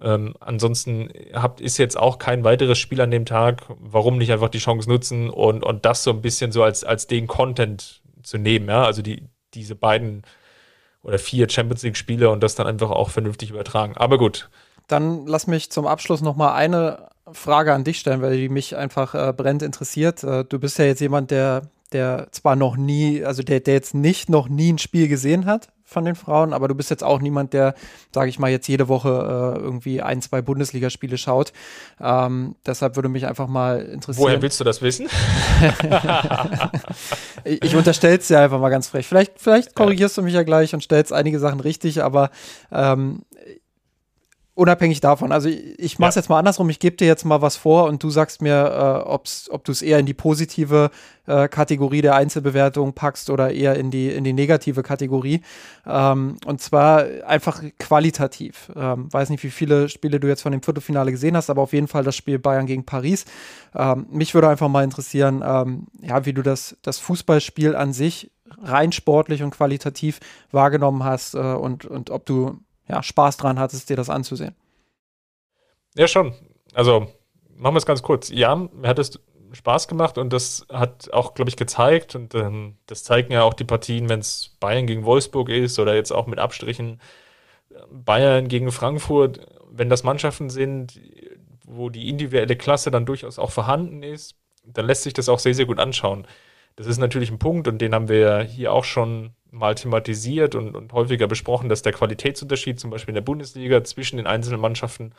ähm, 0.00 0.34
ansonsten 0.40 1.10
habt, 1.32 1.60
ist 1.60 1.78
jetzt 1.78 1.98
auch 1.98 2.18
kein 2.18 2.44
weiteres 2.44 2.78
Spiel 2.78 3.00
an 3.00 3.10
dem 3.10 3.24
Tag. 3.24 3.62
Warum 3.80 4.18
nicht 4.18 4.30
einfach 4.30 4.50
die 4.50 4.58
Chance 4.58 4.88
nutzen 4.88 5.30
und, 5.30 5.64
und 5.64 5.84
das 5.86 6.02
so 6.02 6.10
ein 6.10 6.20
bisschen 6.20 6.52
so 6.52 6.62
als, 6.62 6.84
als 6.84 7.06
den 7.06 7.26
Content 7.26 8.02
zu 8.22 8.38
nehmen, 8.38 8.68
ja? 8.68 8.84
Also 8.84 9.02
die, 9.02 9.22
diese 9.54 9.74
beiden 9.74 10.22
oder 11.06 11.18
vier 11.18 11.48
Champions 11.48 11.82
League-Spiele 11.82 12.28
und 12.30 12.42
das 12.42 12.56
dann 12.56 12.66
einfach 12.66 12.90
auch 12.90 13.10
vernünftig 13.10 13.50
übertragen. 13.50 13.96
Aber 13.96 14.18
gut. 14.18 14.50
Dann 14.88 15.26
lass 15.26 15.46
mich 15.46 15.70
zum 15.70 15.86
Abschluss 15.86 16.20
nochmal 16.20 16.54
eine 16.54 17.08
Frage 17.32 17.72
an 17.72 17.84
dich 17.84 17.98
stellen, 17.98 18.22
weil 18.22 18.36
die 18.36 18.48
mich 18.48 18.76
einfach 18.76 19.14
äh, 19.14 19.32
brennend 19.32 19.62
interessiert. 19.62 20.22
Äh, 20.24 20.44
du 20.44 20.58
bist 20.58 20.78
ja 20.78 20.84
jetzt 20.84 21.00
jemand, 21.00 21.30
der, 21.30 21.62
der 21.92 22.28
zwar 22.32 22.56
noch 22.56 22.76
nie, 22.76 23.24
also 23.24 23.42
der, 23.42 23.60
der 23.60 23.74
jetzt 23.74 23.94
nicht 23.94 24.28
noch 24.28 24.48
nie 24.48 24.72
ein 24.72 24.78
Spiel 24.78 25.08
gesehen 25.08 25.46
hat, 25.46 25.68
von 25.86 26.04
den 26.04 26.16
Frauen, 26.16 26.52
aber 26.52 26.66
du 26.66 26.74
bist 26.74 26.90
jetzt 26.90 27.04
auch 27.04 27.20
niemand, 27.20 27.52
der, 27.52 27.74
sage 28.12 28.28
ich 28.28 28.40
mal, 28.40 28.50
jetzt 28.50 28.66
jede 28.66 28.88
Woche 28.88 29.08
äh, 29.56 29.60
irgendwie 29.60 30.02
ein, 30.02 30.20
zwei 30.20 30.42
Bundesligaspiele 30.42 31.16
schaut. 31.16 31.52
Ähm, 32.00 32.56
deshalb 32.66 32.96
würde 32.96 33.08
mich 33.08 33.26
einfach 33.26 33.46
mal 33.46 33.80
interessieren. 33.82 34.24
Woher 34.24 34.42
willst 34.42 34.58
du 34.58 34.64
das 34.64 34.82
wissen? 34.82 35.08
ich, 37.44 37.62
ich 37.62 37.76
unterstelle 37.76 38.18
es 38.18 38.26
dir 38.26 38.40
einfach 38.40 38.58
mal 38.58 38.70
ganz 38.70 38.88
frech. 38.88 39.06
Vielleicht, 39.06 39.40
vielleicht 39.40 39.76
korrigierst 39.76 40.18
du 40.18 40.22
mich 40.22 40.34
ja 40.34 40.42
gleich 40.42 40.74
und 40.74 40.82
stellst 40.82 41.12
einige 41.12 41.38
Sachen 41.38 41.60
richtig, 41.60 42.02
aber 42.02 42.30
ähm, 42.72 43.22
unabhängig 44.56 45.00
davon, 45.00 45.32
also 45.32 45.50
ich 45.50 45.98
mache 45.98 46.08
es 46.08 46.14
ja. 46.14 46.20
jetzt 46.20 46.28
mal 46.30 46.38
andersrum, 46.38 46.70
ich 46.70 46.80
gebe 46.80 46.96
dir 46.96 47.06
jetzt 47.06 47.24
mal 47.24 47.42
was 47.42 47.56
vor 47.56 47.84
und 47.84 48.02
du 48.02 48.08
sagst 48.08 48.40
mir, 48.40 49.02
äh, 49.04 49.08
ob's, 49.08 49.50
ob 49.50 49.64
du 49.64 49.70
es 49.70 49.82
eher 49.82 49.98
in 49.98 50.06
die 50.06 50.14
positive 50.14 50.90
äh, 51.26 51.46
Kategorie 51.46 52.00
der 52.00 52.14
Einzelbewertung 52.14 52.94
packst 52.94 53.28
oder 53.28 53.52
eher 53.52 53.76
in 53.76 53.90
die, 53.90 54.08
in 54.08 54.24
die 54.24 54.32
negative 54.32 54.82
Kategorie. 54.82 55.42
Ähm, 55.86 56.38
und 56.46 56.62
zwar 56.62 57.04
einfach 57.26 57.62
qualitativ. 57.78 58.72
Ähm, 58.74 59.12
weiß 59.12 59.28
nicht, 59.28 59.44
wie 59.44 59.50
viele 59.50 59.90
Spiele 59.90 60.20
du 60.20 60.26
jetzt 60.26 60.40
von 60.40 60.52
dem 60.52 60.62
Viertelfinale 60.62 61.12
gesehen 61.12 61.36
hast, 61.36 61.50
aber 61.50 61.60
auf 61.60 61.74
jeden 61.74 61.88
Fall 61.88 62.02
das 62.02 62.16
Spiel 62.16 62.38
Bayern 62.38 62.64
gegen 62.64 62.86
Paris. 62.86 63.26
Ähm, 63.74 64.06
mich 64.10 64.32
würde 64.32 64.48
einfach 64.48 64.68
mal 64.68 64.84
interessieren, 64.84 65.44
ähm, 65.46 65.86
ja, 66.00 66.24
wie 66.24 66.32
du 66.32 66.40
das, 66.40 66.78
das 66.80 66.98
Fußballspiel 66.98 67.76
an 67.76 67.92
sich 67.92 68.30
rein 68.62 68.92
sportlich 68.92 69.42
und 69.42 69.50
qualitativ 69.50 70.20
wahrgenommen 70.50 71.04
hast 71.04 71.34
äh, 71.34 71.38
und, 71.38 71.84
und 71.84 72.08
ob 72.08 72.24
du 72.24 72.58
ja, 72.88 73.02
Spaß 73.02 73.36
dran 73.36 73.58
hattest, 73.58 73.90
dir 73.90 73.96
das 73.96 74.10
anzusehen. 74.10 74.54
Ja, 75.96 76.06
schon. 76.06 76.34
Also, 76.74 77.08
machen 77.56 77.74
wir 77.74 77.78
es 77.78 77.86
ganz 77.86 78.02
kurz. 78.02 78.28
Ja, 78.28 78.54
mir 78.54 78.88
hat 78.88 78.98
es 78.98 79.18
Spaß 79.52 79.88
gemacht 79.88 80.18
und 80.18 80.32
das 80.32 80.66
hat 80.70 81.12
auch, 81.12 81.34
glaube 81.34 81.48
ich, 81.48 81.56
gezeigt 81.56 82.14
und 82.14 82.34
ähm, 82.34 82.76
das 82.86 83.04
zeigen 83.04 83.32
ja 83.32 83.42
auch 83.42 83.54
die 83.54 83.64
Partien, 83.64 84.08
wenn 84.08 84.20
es 84.20 84.56
Bayern 84.60 84.86
gegen 84.86 85.04
Wolfsburg 85.04 85.48
ist 85.48 85.78
oder 85.78 85.94
jetzt 85.94 86.12
auch 86.12 86.26
mit 86.26 86.38
Abstrichen 86.38 87.00
Bayern 87.90 88.48
gegen 88.48 88.72
Frankfurt, 88.72 89.46
wenn 89.70 89.88
das 89.88 90.04
Mannschaften 90.04 90.50
sind, 90.50 91.00
wo 91.64 91.90
die 91.90 92.08
individuelle 92.08 92.56
Klasse 92.56 92.90
dann 92.90 93.06
durchaus 93.06 93.38
auch 93.38 93.50
vorhanden 93.50 94.02
ist, 94.02 94.36
dann 94.64 94.86
lässt 94.86 95.02
sich 95.02 95.12
das 95.12 95.28
auch 95.28 95.38
sehr, 95.38 95.54
sehr 95.54 95.66
gut 95.66 95.78
anschauen. 95.78 96.26
Das 96.76 96.86
ist 96.86 96.98
natürlich 96.98 97.30
ein 97.30 97.38
Punkt 97.38 97.68
und 97.68 97.78
den 97.78 97.94
haben 97.94 98.08
wir 98.08 98.40
hier 98.42 98.72
auch 98.72 98.84
schon 98.84 99.30
mal 99.50 99.74
thematisiert 99.74 100.54
und, 100.54 100.74
und 100.74 100.92
häufiger 100.92 101.26
besprochen, 101.26 101.68
dass 101.68 101.82
der 101.82 101.92
Qualitätsunterschied 101.92 102.78
zum 102.78 102.90
Beispiel 102.90 103.12
in 103.12 103.16
der 103.16 103.22
Bundesliga 103.22 103.82
zwischen 103.84 104.16
den 104.16 104.26
einzelnen 104.26 104.60
Mannschaften 104.60 105.12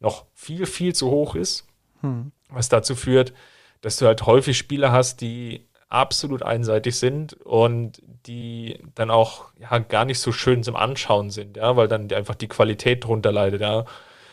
noch 0.00 0.26
viel, 0.34 0.66
viel 0.66 0.94
zu 0.94 1.10
hoch 1.10 1.34
ist. 1.34 1.66
Hm. 2.00 2.32
Was 2.48 2.68
dazu 2.68 2.94
führt, 2.94 3.32
dass 3.80 3.96
du 3.96 4.06
halt 4.06 4.26
häufig 4.26 4.56
Spieler 4.56 4.92
hast, 4.92 5.20
die 5.20 5.68
absolut 5.88 6.42
einseitig 6.42 6.96
sind 6.96 7.34
und 7.34 8.02
die 8.26 8.80
dann 8.94 9.10
auch 9.10 9.52
ja, 9.58 9.78
gar 9.78 10.04
nicht 10.04 10.18
so 10.18 10.32
schön 10.32 10.62
zum 10.62 10.76
Anschauen 10.76 11.30
sind, 11.30 11.56
ja, 11.56 11.76
weil 11.76 11.88
dann 11.88 12.10
einfach 12.12 12.34
die 12.34 12.48
Qualität 12.48 13.04
drunter 13.04 13.32
leidet, 13.32 13.60
ja. 13.60 13.84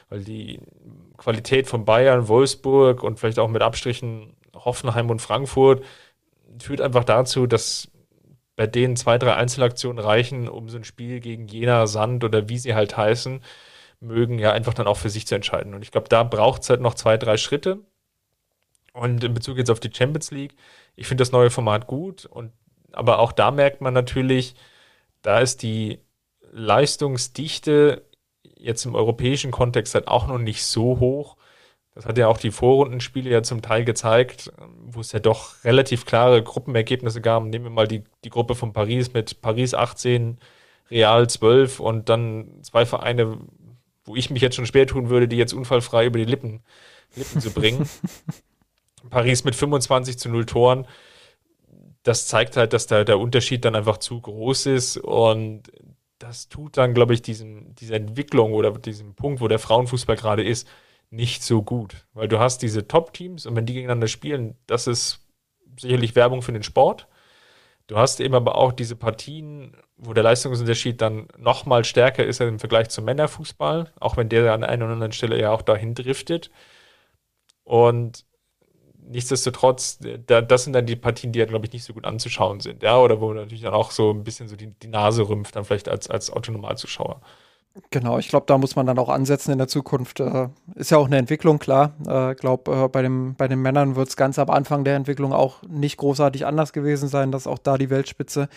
Weil 0.09 0.23
die 0.23 0.59
Qualität 1.17 1.67
von 1.67 1.85
Bayern, 1.85 2.27
Wolfsburg 2.27 3.03
und 3.03 3.19
vielleicht 3.19 3.39
auch 3.39 3.47
mit 3.47 3.61
Abstrichen 3.61 4.35
Hoffenheim 4.53 5.09
und 5.09 5.21
Frankfurt 5.21 5.83
führt 6.59 6.81
einfach 6.81 7.03
dazu, 7.03 7.47
dass 7.47 7.87
bei 8.55 8.67
denen 8.67 8.95
zwei, 8.95 9.17
drei 9.17 9.35
Einzelaktionen 9.35 10.03
reichen, 10.03 10.47
um 10.47 10.69
so 10.69 10.77
ein 10.77 10.83
Spiel 10.83 11.19
gegen 11.19 11.47
Jena, 11.47 11.87
Sand 11.87 12.23
oder 12.23 12.49
wie 12.49 12.59
sie 12.59 12.75
halt 12.75 12.95
heißen, 12.95 13.41
mögen, 13.99 14.39
ja 14.39 14.51
einfach 14.51 14.73
dann 14.73 14.87
auch 14.87 14.97
für 14.97 15.09
sich 15.09 15.25
zu 15.25 15.35
entscheiden. 15.35 15.73
Und 15.73 15.81
ich 15.81 15.91
glaube, 15.91 16.09
da 16.09 16.23
braucht 16.23 16.61
es 16.63 16.69
halt 16.69 16.81
noch 16.81 16.93
zwei, 16.93 17.17
drei 17.17 17.37
Schritte. 17.37 17.79
Und 18.93 19.23
in 19.23 19.33
Bezug 19.33 19.57
jetzt 19.57 19.71
auf 19.71 19.79
die 19.79 19.91
Champions 19.91 20.29
League, 20.31 20.55
ich 20.95 21.07
finde 21.07 21.21
das 21.21 21.31
neue 21.31 21.49
Format 21.49 21.87
gut. 21.87 22.25
Und, 22.25 22.51
aber 22.91 23.19
auch 23.19 23.31
da 23.31 23.49
merkt 23.49 23.81
man 23.81 23.93
natürlich, 23.93 24.55
da 25.23 25.39
ist 25.39 25.63
die 25.63 25.99
Leistungsdichte 26.51 28.05
jetzt 28.57 28.85
im 28.85 28.93
europäischen 28.93 29.51
Kontext 29.51 29.95
halt 29.95 30.07
auch 30.07 30.27
noch 30.27 30.37
nicht 30.37 30.63
so 30.63 30.99
hoch, 30.99 31.37
Das 31.95 32.05
hat 32.05 32.17
ja 32.17 32.27
auch 32.27 32.39
die 32.39 32.51
Vorrundenspiele 32.51 33.29
ja 33.29 33.43
zum 33.43 33.61
Teil 33.61 33.85
gezeigt, 33.85 34.51
wo 34.83 34.99
es 34.99 35.11
ja 35.11 35.19
doch 35.19 35.63
relativ 35.63 36.05
klare 36.05 36.41
Gruppenergebnisse 36.41 37.21
gab. 37.21 37.43
Nehmen 37.43 37.65
wir 37.65 37.71
mal 37.71 37.87
die, 37.87 38.03
die 38.23 38.29
Gruppe 38.29 38.55
von 38.55 38.73
Paris 38.73 39.13
mit 39.13 39.41
Paris 39.41 39.75
18, 39.75 40.39
Real 40.89 41.29
12 41.29 41.79
und 41.79 42.09
dann 42.09 42.63
zwei 42.63 42.85
Vereine, 42.85 43.37
wo 44.05 44.15
ich 44.15 44.31
mich 44.31 44.41
jetzt 44.41 44.55
schon 44.55 44.65
schwer 44.65 44.87
tun 44.87 45.09
würde, 45.09 45.27
die 45.27 45.37
jetzt 45.37 45.53
unfallfrei 45.53 46.07
über 46.07 46.17
die 46.17 46.25
Lippen, 46.25 46.63
Lippen 47.15 47.41
zu 47.41 47.51
bringen. 47.51 47.87
Paris 49.09 49.43
mit 49.43 49.55
25 49.55 50.17
zu 50.17 50.29
0 50.29 50.45
Toren. 50.45 50.87
Das 52.01 52.27
zeigt 52.27 52.57
halt, 52.57 52.73
dass 52.73 52.87
da 52.87 53.03
der 53.03 53.19
Unterschied 53.19 53.65
dann 53.65 53.75
einfach 53.75 53.97
zu 53.97 54.19
groß 54.19 54.65
ist 54.65 54.97
und 54.97 55.71
das 56.19 56.47
tut 56.47 56.77
dann, 56.77 56.93
glaube 56.93 57.13
ich, 57.13 57.21
diesen, 57.21 57.75
diese 57.75 57.95
Entwicklung 57.95 58.53
oder 58.53 58.71
diesen 58.71 59.13
Punkt, 59.13 59.41
wo 59.41 59.47
der 59.47 59.59
Frauenfußball 59.59 60.15
gerade 60.15 60.43
ist, 60.43 60.67
nicht 61.13 61.43
so 61.43 61.61
gut. 61.61 62.05
Weil 62.13 62.27
du 62.27 62.39
hast 62.39 62.61
diese 62.61 62.87
Top-Teams 62.87 63.45
und 63.45 63.55
wenn 63.55 63.65
die 63.65 63.73
gegeneinander 63.73 64.07
spielen, 64.07 64.55
das 64.67 64.87
ist 64.87 65.19
sicherlich 65.79 66.15
Werbung 66.15 66.41
für 66.41 66.53
den 66.53 66.63
Sport. 66.63 67.07
Du 67.87 67.97
hast 67.97 68.19
eben 68.19 68.33
aber 68.33 68.55
auch 68.55 68.71
diese 68.71 68.95
Partien, 68.95 69.75
wo 69.97 70.13
der 70.13 70.23
Leistungsunterschied 70.23 71.01
dann 71.01 71.27
nochmal 71.37 71.83
stärker 71.85 72.25
ist 72.25 72.41
im 72.41 72.59
Vergleich 72.59 72.89
zum 72.89 73.05
Männerfußball, 73.05 73.91
auch 73.99 74.17
wenn 74.17 74.29
der 74.29 74.53
an 74.53 74.63
einer 74.63 74.85
oder 74.85 74.93
anderen 74.93 75.11
Stelle 75.11 75.39
ja 75.39 75.51
auch 75.51 75.61
dahin 75.61 75.93
driftet. 75.93 76.49
Und 77.63 78.25
nichtsdestotrotz, 78.97 79.99
da, 80.25 80.41
das 80.41 80.63
sind 80.63 80.73
dann 80.73 80.85
die 80.85 80.95
Partien, 80.95 81.31
die 81.31 81.39
ja, 81.39 81.45
glaube 81.45 81.65
ich, 81.65 81.73
nicht 81.73 81.83
so 81.83 81.93
gut 81.93 82.05
anzuschauen 82.05 82.59
sind, 82.61 82.83
ja, 82.83 82.97
oder 82.97 83.21
wo 83.21 83.33
natürlich 83.33 83.63
dann 83.63 83.73
auch 83.73 83.91
so 83.91 84.11
ein 84.11 84.23
bisschen 84.23 84.47
so 84.47 84.55
die, 84.55 84.67
die 84.67 84.87
Nase 84.87 85.27
rümpft, 85.27 85.55
dann 85.55 85.65
vielleicht 85.65 85.89
als, 85.89 86.09
als 86.09 86.31
Autonomalzuschauer. 86.31 87.21
Genau, 87.89 88.19
ich 88.19 88.27
glaube, 88.27 88.45
da 88.45 88.59
muss 88.59 88.75
man 88.75 88.85
dann 88.85 88.99
auch 88.99 89.09
ansetzen 89.09 89.51
in 89.51 89.57
der 89.57 89.67
Zukunft. 89.67 90.19
Äh, 90.19 90.49
ist 90.75 90.91
ja 90.91 90.97
auch 90.99 91.07
eine 91.07 91.17
Entwicklung, 91.17 91.57
klar. 91.57 91.93
Ich 92.01 92.07
äh, 92.07 92.35
glaube, 92.35 92.71
äh, 92.71 92.87
bei, 92.87 93.07
bei 93.09 93.47
den 93.47 93.61
Männern 93.63 93.95
wird 93.95 94.09
es 94.09 94.15
ganz 94.15 94.37
am 94.37 94.51
Anfang 94.51 94.83
der 94.83 94.95
Entwicklung 94.95 95.33
auch 95.33 95.63
nicht 95.63 95.97
großartig 95.97 96.45
anders 96.45 96.71
gewesen 96.71 97.09
sein, 97.09 97.31
dass 97.31 97.47
auch 97.47 97.57
da 97.57 97.79
die 97.79 97.89
Weltspitze 97.89 98.47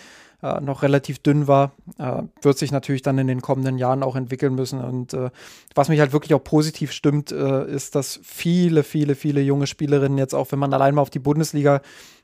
äh, 0.42 0.60
noch 0.60 0.82
relativ 0.82 1.18
dünn 1.20 1.48
war. 1.48 1.72
Äh, 1.98 2.24
wird 2.42 2.58
sich 2.58 2.72
natürlich 2.72 3.00
dann 3.00 3.16
in 3.16 3.26
den 3.26 3.40
kommenden 3.40 3.78
Jahren 3.78 4.02
auch 4.02 4.16
entwickeln 4.16 4.54
müssen. 4.54 4.84
Und 4.84 5.14
äh, 5.14 5.30
was 5.74 5.88
mich 5.88 6.00
halt 6.00 6.12
wirklich 6.12 6.34
auch 6.34 6.44
positiv 6.44 6.92
stimmt, 6.92 7.32
ist, 7.32 7.94
dass 7.94 8.20
viele, 8.22 8.82
viele, 8.82 9.14
viele 9.14 9.40
junge 9.40 9.66
Spielerinnen 9.66 10.18
jetzt 10.18 10.34
auch, 10.34 10.52
wenn 10.52 10.58
man 10.58 10.74
allein 10.74 10.94
mal 10.94 11.00
auf 11.00 11.10
die 11.10 11.18
Bundesliga 11.20 11.80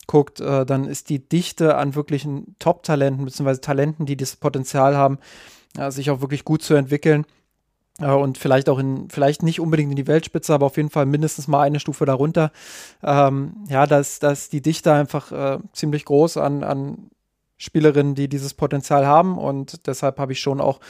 guckt, 0.07 0.41
dann 0.41 0.85
ist 0.87 1.11
die 1.11 1.21
Dichte 1.21 1.77
an 1.77 1.95
wirklichen 1.95 2.57
Top-Talenten, 2.59 3.25
beziehungsweise 3.25 3.61
Talenten, 3.61 4.05
die 4.05 4.17
das 4.17 4.35
Potenzial 4.35 4.97
haben, 4.97 5.19
ja, 5.77 5.91
sich 5.91 6.11
auch 6.11 6.21
wirklich 6.21 6.45
gut 6.45 6.63
zu 6.63 6.75
entwickeln. 6.75 7.27
Äh, 7.99 8.11
und 8.11 8.39
vielleicht 8.39 8.69
auch 8.69 8.79
in, 8.79 9.09
vielleicht 9.11 9.43
nicht 9.43 9.61
unbedingt 9.61 9.91
in 9.91 9.97
die 9.97 10.07
Weltspitze, 10.07 10.55
aber 10.55 10.67
auf 10.67 10.77
jeden 10.77 10.91
Fall 10.91 11.07
mindestens 11.07 11.49
mal 11.49 11.63
eine 11.63 11.81
Stufe 11.81 12.05
darunter. 12.05 12.53
Ähm, 13.03 13.55
ja, 13.69 13.87
dass, 13.87 14.19
dass 14.19 14.49
die 14.49 14.63
Dichte 14.63 14.93
einfach 14.93 15.33
äh, 15.33 15.59
ziemlich 15.73 16.05
groß 16.05 16.37
an, 16.37 16.65
an 16.65 17.11
Spielerinnen, 17.57 18.15
die 18.15 18.29
dieses 18.29 18.55
Potenzial 18.55 19.07
haben. 19.07 19.39
Und 19.39 19.87
deshalb 19.87 20.19
habe 20.19 20.33
ich 20.33 20.41
schon 20.41 20.61
auch 20.61 20.81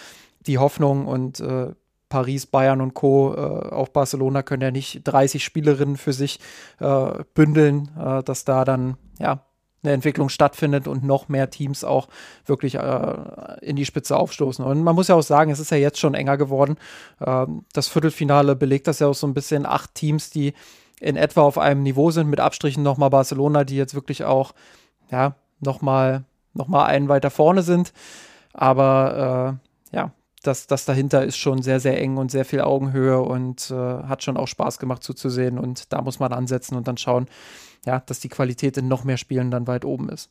die 0.46 0.58
Hoffnung 0.58 1.06
und 1.06 1.40
äh, 1.40 1.72
Paris, 2.08 2.46
Bayern 2.46 2.80
und 2.80 2.94
Co., 2.94 3.34
äh, 3.34 3.38
auch 3.38 3.88
Barcelona 3.88 4.42
können 4.42 4.62
ja 4.62 4.70
nicht 4.70 5.00
30 5.04 5.42
Spielerinnen 5.42 5.96
für 5.96 6.12
sich 6.12 6.40
äh, 6.78 7.24
bündeln, 7.34 7.90
äh, 7.98 8.22
dass 8.22 8.44
da 8.44 8.64
dann 8.64 8.96
ja 9.18 9.44
eine 9.82 9.92
Entwicklung 9.92 10.28
stattfindet 10.28 10.86
und 10.86 11.04
noch 11.04 11.28
mehr 11.28 11.50
Teams 11.50 11.84
auch 11.84 12.08
wirklich 12.46 12.76
äh, 12.76 13.14
in 13.60 13.76
die 13.76 13.84
Spitze 13.84 14.16
aufstoßen. 14.16 14.64
Und 14.64 14.82
man 14.82 14.94
muss 14.94 15.08
ja 15.08 15.14
auch 15.14 15.22
sagen, 15.22 15.50
es 15.50 15.60
ist 15.60 15.70
ja 15.70 15.76
jetzt 15.76 15.98
schon 15.98 16.14
enger 16.14 16.36
geworden. 16.36 16.76
Ähm, 17.20 17.64
das 17.72 17.88
Viertelfinale 17.88 18.54
belegt 18.56 18.86
das 18.86 19.00
ja 19.00 19.08
auch 19.08 19.14
so 19.14 19.26
ein 19.26 19.34
bisschen. 19.34 19.66
Acht 19.66 19.94
Teams, 19.94 20.30
die 20.30 20.54
in 21.00 21.16
etwa 21.16 21.42
auf 21.42 21.58
einem 21.58 21.82
Niveau 21.82 22.10
sind, 22.12 22.28
mit 22.28 22.38
Abstrichen 22.38 22.82
nochmal 22.82 23.10
Barcelona, 23.10 23.64
die 23.64 23.76
jetzt 23.76 23.94
wirklich 23.94 24.24
auch, 24.24 24.52
ja, 25.10 25.34
nochmal 25.60 26.24
noch 26.54 26.68
mal 26.68 26.84
einen 26.84 27.08
weiter 27.08 27.30
vorne 27.30 27.62
sind. 27.62 27.92
Aber 28.52 29.58
äh, 29.92 29.96
ja, 29.96 30.12
das, 30.42 30.66
das 30.66 30.84
dahinter 30.84 31.24
ist 31.24 31.36
schon 31.36 31.62
sehr, 31.62 31.80
sehr 31.80 32.00
eng 32.00 32.16
und 32.18 32.30
sehr 32.30 32.44
viel 32.44 32.60
Augenhöhe 32.60 33.20
und 33.20 33.70
äh, 33.70 33.74
hat 33.74 34.22
schon 34.22 34.36
auch 34.36 34.48
Spaß 34.48 34.78
gemacht 34.78 35.02
zuzusehen. 35.02 35.58
Und 35.58 35.92
da 35.92 36.02
muss 36.02 36.20
man 36.20 36.32
ansetzen 36.32 36.76
und 36.76 36.88
dann 36.88 36.98
schauen, 36.98 37.26
ja, 37.84 38.00
dass 38.00 38.20
die 38.20 38.28
Qualität 38.28 38.76
in 38.76 38.88
noch 38.88 39.04
mehr 39.04 39.16
Spielen 39.16 39.50
dann 39.50 39.66
weit 39.66 39.84
oben 39.84 40.08
ist. 40.08 40.30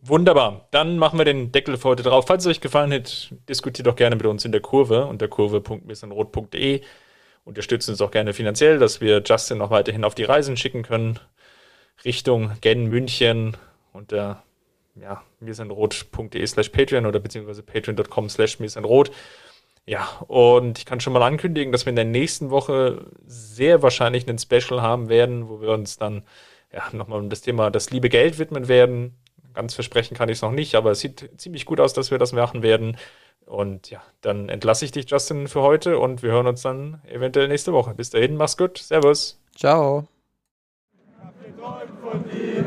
Wunderbar. 0.00 0.68
Dann 0.70 0.98
machen 0.98 1.18
wir 1.18 1.24
den 1.24 1.52
Deckel 1.52 1.76
für 1.76 1.88
heute 1.88 2.02
drauf. 2.02 2.26
Falls 2.26 2.44
es 2.44 2.50
euch 2.50 2.60
gefallen 2.60 2.92
hat, 2.92 3.34
diskutiert 3.48 3.86
doch 3.86 3.96
gerne 3.96 4.16
mit 4.16 4.26
uns 4.26 4.44
in 4.44 4.52
der 4.52 4.60
Kurve 4.60 5.06
unter 5.06 5.26
kurve.missenrot.de. 5.26 6.82
Unterstützen 7.44 7.92
uns 7.92 8.00
auch 8.00 8.10
gerne 8.10 8.32
finanziell, 8.32 8.78
dass 8.78 9.00
wir 9.00 9.22
Justin 9.24 9.58
noch 9.58 9.70
weiterhin 9.70 10.04
auf 10.04 10.14
die 10.14 10.24
Reisen 10.24 10.56
schicken 10.56 10.82
können. 10.82 11.18
Richtung 12.04 12.52
Gen, 12.60 12.86
München 12.86 13.56
unter 13.92 14.42
ja, 15.00 15.22
mirsenrot.de 15.40 16.46
slash 16.46 16.68
Patreon 16.70 17.06
oder 17.06 17.20
beziehungsweise 17.20 17.62
patreon.com 17.62 18.28
slash 18.28 18.60
mirsenrot. 18.60 19.10
Ja, 19.88 20.08
und 20.26 20.78
ich 20.78 20.84
kann 20.84 20.98
schon 21.00 21.12
mal 21.12 21.22
ankündigen, 21.22 21.70
dass 21.70 21.86
wir 21.86 21.90
in 21.90 21.96
der 21.96 22.04
nächsten 22.04 22.50
Woche 22.50 23.06
sehr 23.24 23.82
wahrscheinlich 23.82 24.28
einen 24.28 24.38
Special 24.38 24.82
haben 24.82 25.08
werden, 25.08 25.48
wo 25.48 25.60
wir 25.60 25.70
uns 25.70 25.96
dann 25.96 26.24
ja, 26.72 26.82
nochmal 26.92 27.20
um 27.20 27.30
das 27.30 27.40
Thema 27.40 27.70
das 27.70 27.90
liebe 27.90 28.08
Geld 28.08 28.40
widmen 28.40 28.66
werden. 28.66 29.14
Ganz 29.54 29.74
versprechen 29.74 30.16
kann 30.16 30.28
ich 30.28 30.38
es 30.38 30.42
noch 30.42 30.50
nicht, 30.50 30.74
aber 30.74 30.90
es 30.90 31.00
sieht 31.00 31.30
ziemlich 31.40 31.66
gut 31.66 31.78
aus, 31.78 31.92
dass 31.92 32.10
wir 32.10 32.18
das 32.18 32.32
machen 32.32 32.62
werden. 32.62 32.96
Und 33.46 33.90
ja, 33.90 34.02
dann 34.22 34.48
entlasse 34.48 34.84
ich 34.84 34.90
dich, 34.90 35.08
Justin, 35.08 35.46
für 35.46 35.62
heute 35.62 36.00
und 36.00 36.20
wir 36.24 36.32
hören 36.32 36.48
uns 36.48 36.62
dann 36.62 37.00
eventuell 37.08 37.46
nächste 37.46 37.72
Woche. 37.72 37.94
Bis 37.94 38.10
dahin, 38.10 38.36
mach's 38.36 38.56
gut. 38.56 38.78
Servus. 38.78 39.40
Ciao. 39.54 40.08
Ich 40.92 41.24
hab 41.24 41.44
geträumt 41.44 41.92
von 42.02 42.24
dir, 42.28 42.64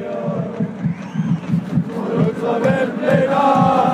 von 1.94 2.28
unserer 2.28 2.64
Weltpläne. 2.64 3.89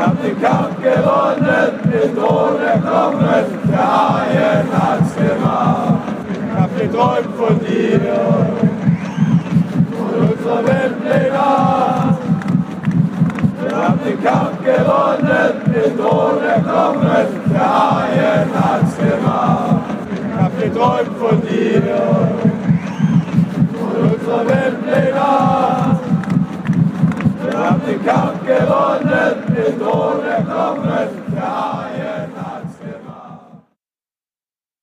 Haben 0.00 0.16
den 0.22 0.40
Kampf 0.40 0.76
gewonnen, 0.82 1.70
den 1.84 2.16
Thron 2.16 2.58
erkommen, 2.58 3.44
der 3.70 3.86
Haien 3.86 4.66
hat's 4.72 5.14
gemacht. 5.14 5.98
Ich 6.32 6.58
hab 6.58 6.70
geträumt 6.78 7.36
von 7.36 7.60
dir, 7.60 8.00
von 9.92 10.12
unserer 10.26 10.62
Weltpläne. 10.66 12.16
Wir 13.60 13.76
haben 13.76 14.00
den 14.02 14.24
Kampf 14.24 14.58
gewonnen, 14.64 15.52
den 15.66 15.98
Thron 15.98 16.42
erkommen, 16.44 17.26
der 17.52 17.68
Haien 17.70 18.48
hat's 18.54 18.96
gemacht. 18.96 19.80
Ich 20.16 20.42
hab 20.42 20.52
geträumt 20.58 21.18
von 21.18 21.42
dir, 21.42 21.82
von 23.74 23.94
unserer 24.12 24.48
Weltpläne. 24.48 25.99
Wir 27.42 27.58
haben 27.58 27.80
den 27.86 28.04
Kampf 28.04 28.40
gewonnen, 28.46 29.42
die 29.48 29.78
Drohne 29.78 30.44
kommen, 30.46 31.08
der 31.34 31.42
ARD. 31.42 32.29